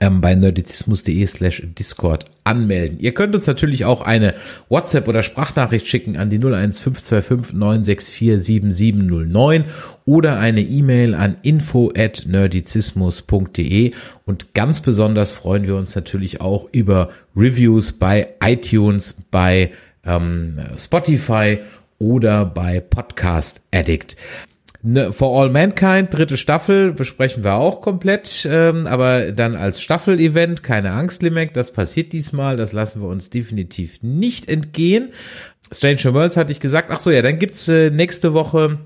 ähm, 0.03 0.19
bei 0.19 0.35
nerdizismus.de 0.35 1.25
slash 1.25 1.63
Discord 1.79 2.25
anmelden. 2.43 2.99
Ihr 2.99 3.13
könnt 3.13 3.33
uns 3.35 3.47
natürlich 3.47 3.85
auch 3.85 4.01
eine 4.01 4.33
WhatsApp 4.67 5.07
oder 5.07 5.23
Sprachnachricht 5.23 5.87
schicken 5.87 6.17
an 6.17 6.29
die 6.29 6.39
01525 6.39 7.53
964 7.53 8.43
7709 8.43 9.65
oder 10.05 10.39
eine 10.39 10.61
E-Mail 10.61 11.15
an 11.15 11.37
info 11.41 11.93
at 11.95 12.25
nerdizismus.de 12.27 13.91
und 14.25 14.53
ganz 14.53 14.81
besonders 14.81 15.31
freuen 15.31 15.67
wir 15.67 15.77
uns 15.77 15.95
natürlich 15.95 16.41
auch 16.41 16.67
über 16.73 17.09
Reviews 17.35 17.93
bei 17.93 18.27
iTunes, 18.43 19.15
bei 19.31 19.71
ähm, 20.05 20.59
Spotify 20.77 21.59
oder 21.97 22.43
bei 22.45 22.81
Podcast 22.81 23.61
Addict. 23.71 24.17
Ne, 24.85 25.13
For 25.13 25.41
All 25.41 25.49
Mankind, 25.49 26.13
dritte 26.13 26.35
Staffel, 26.35 26.91
besprechen 26.91 27.45
wir 27.45 27.53
auch 27.53 27.79
komplett, 27.79 28.45
ähm, 28.51 28.85
aber 28.85 29.31
dann 29.31 29.55
als 29.55 29.81
Staffel-Event, 29.81 30.61
keine 30.61 30.91
Angst, 30.91 31.23
Limek, 31.23 31.53
das 31.53 31.71
passiert 31.71 32.11
diesmal, 32.11 32.57
das 32.57 32.73
lassen 32.73 33.01
wir 33.01 33.07
uns 33.07 33.29
definitiv 33.29 34.03
nicht 34.03 34.49
entgehen. 34.49 35.13
Stranger 35.71 36.13
Worlds 36.13 36.35
hatte 36.35 36.51
ich 36.51 36.59
gesagt, 36.59 36.89
ach 36.91 36.99
so, 36.99 37.11
ja, 37.11 37.21
dann 37.21 37.39
gibt's 37.39 37.69
äh, 37.69 37.91
nächste 37.91 38.33
Woche 38.33 38.79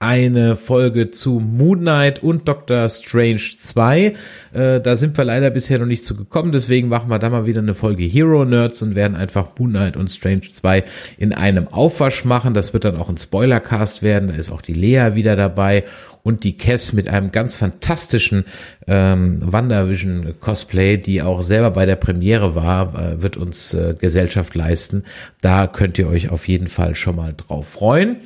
eine 0.00 0.54
Folge 0.54 1.10
zu 1.10 1.40
Moon 1.40 1.80
Knight 1.80 2.22
und 2.22 2.46
Doctor 2.46 2.88
Strange 2.88 3.42
2. 3.58 4.14
Äh, 4.52 4.80
da 4.80 4.94
sind 4.94 5.16
wir 5.16 5.24
leider 5.24 5.50
bisher 5.50 5.80
noch 5.80 5.86
nicht 5.86 6.04
zu 6.04 6.14
gekommen, 6.14 6.52
deswegen 6.52 6.88
machen 6.88 7.10
wir 7.10 7.18
da 7.18 7.30
mal 7.30 7.46
wieder 7.46 7.62
eine 7.62 7.74
Folge 7.74 8.04
Hero 8.04 8.44
Nerds 8.44 8.80
und 8.82 8.94
werden 8.94 9.16
einfach 9.16 9.48
Moon 9.58 9.70
Knight 9.70 9.96
und 9.96 10.08
Strange 10.08 10.50
2 10.50 10.84
in 11.18 11.32
einem 11.32 11.66
Aufwasch 11.66 12.24
machen. 12.24 12.54
Das 12.54 12.72
wird 12.72 12.84
dann 12.84 12.96
auch 12.96 13.08
ein 13.08 13.16
Spoilercast 13.16 14.02
werden. 14.02 14.28
Da 14.28 14.34
ist 14.36 14.52
auch 14.52 14.62
die 14.62 14.72
Lea 14.72 15.14
wieder 15.14 15.34
dabei 15.34 15.82
und 16.22 16.44
die 16.44 16.56
Cass 16.56 16.92
mit 16.92 17.08
einem 17.08 17.32
ganz 17.32 17.56
fantastischen 17.56 18.44
ähm, 18.86 19.40
WandaVision 19.44 20.34
Cosplay, 20.38 20.96
die 20.96 21.22
auch 21.22 21.42
selber 21.42 21.72
bei 21.72 21.86
der 21.86 21.96
Premiere 21.96 22.54
war, 22.54 22.94
äh, 22.94 23.22
wird 23.22 23.36
uns 23.36 23.74
äh, 23.74 23.96
Gesellschaft 23.98 24.54
leisten. 24.54 25.02
Da 25.40 25.66
könnt 25.66 25.98
ihr 25.98 26.08
euch 26.08 26.30
auf 26.30 26.46
jeden 26.46 26.68
Fall 26.68 26.94
schon 26.94 27.16
mal 27.16 27.34
drauf 27.36 27.68
freuen. 27.68 28.18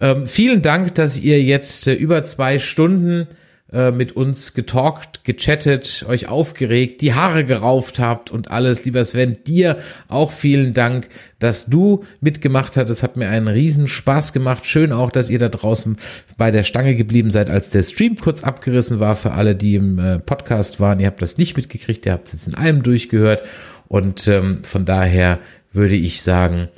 Ähm, 0.00 0.26
vielen 0.26 0.62
Dank, 0.62 0.94
dass 0.94 1.18
ihr 1.18 1.42
jetzt 1.42 1.86
äh, 1.86 1.92
über 1.92 2.22
zwei 2.24 2.58
Stunden 2.58 3.28
äh, 3.72 3.92
mit 3.92 4.12
uns 4.12 4.54
getalkt, 4.54 5.22
gechattet, 5.24 6.04
euch 6.08 6.26
aufgeregt, 6.26 7.02
die 7.02 7.14
Haare 7.14 7.44
gerauft 7.44 8.00
habt 8.00 8.30
und 8.30 8.50
alles. 8.50 8.84
Lieber 8.84 9.04
Sven, 9.04 9.44
dir 9.46 9.78
auch 10.08 10.32
vielen 10.32 10.74
Dank, 10.74 11.08
dass 11.38 11.66
du 11.66 12.04
mitgemacht 12.20 12.76
hast. 12.76 12.90
Es 12.90 13.02
hat 13.02 13.16
mir 13.16 13.28
einen 13.28 13.46
riesen 13.46 13.86
Spaß 13.86 14.32
gemacht. 14.32 14.66
Schön 14.66 14.90
auch, 14.90 15.12
dass 15.12 15.30
ihr 15.30 15.38
da 15.38 15.48
draußen 15.48 15.98
bei 16.36 16.50
der 16.50 16.64
Stange 16.64 16.96
geblieben 16.96 17.30
seid, 17.30 17.48
als 17.50 17.70
der 17.70 17.82
Stream 17.84 18.16
kurz 18.16 18.42
abgerissen 18.42 18.98
war 18.98 19.14
für 19.14 19.32
alle, 19.32 19.54
die 19.54 19.76
im 19.76 19.98
äh, 19.98 20.18
Podcast 20.18 20.80
waren. 20.80 20.98
Ihr 20.98 21.06
habt 21.06 21.22
das 21.22 21.38
nicht 21.38 21.56
mitgekriegt, 21.56 22.06
ihr 22.06 22.12
habt 22.12 22.26
es 22.26 22.32
jetzt 22.32 22.48
in 22.48 22.54
einem 22.54 22.82
durchgehört. 22.82 23.42
Und 23.86 24.26
ähm, 24.26 24.64
von 24.64 24.84
daher 24.84 25.38
würde 25.72 25.94
ich 25.94 26.22
sagen, 26.22 26.68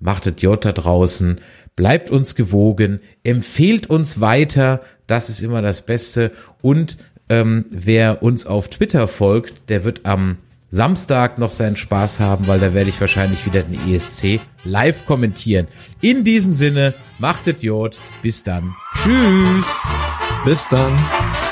machtet 0.00 0.42
J 0.42 0.62
da 0.62 0.72
draußen 0.72 1.40
bleibt 1.76 2.10
uns 2.10 2.34
gewogen, 2.34 3.00
empfehlt 3.22 3.88
uns 3.88 4.20
weiter, 4.20 4.80
das 5.06 5.28
ist 5.28 5.42
immer 5.42 5.62
das 5.62 5.84
Beste. 5.84 6.32
Und 6.60 6.98
ähm, 7.28 7.64
wer 7.70 8.22
uns 8.22 8.46
auf 8.46 8.68
Twitter 8.68 9.08
folgt, 9.08 9.68
der 9.68 9.84
wird 9.84 10.04
am 10.04 10.38
Samstag 10.70 11.38
noch 11.38 11.50
seinen 11.52 11.76
Spaß 11.76 12.18
haben, 12.20 12.46
weil 12.46 12.58
da 12.58 12.72
werde 12.72 12.88
ich 12.88 13.00
wahrscheinlich 13.00 13.44
wieder 13.44 13.62
den 13.62 13.92
ESC 13.92 14.40
live 14.64 15.04
kommentieren. 15.04 15.68
In 16.00 16.24
diesem 16.24 16.54
Sinne, 16.54 16.94
macht 17.18 17.46
Idiot, 17.46 17.98
bis 18.22 18.42
dann. 18.42 18.74
Tschüss. 19.02 19.66
Bis 20.44 20.68
dann. 20.68 21.51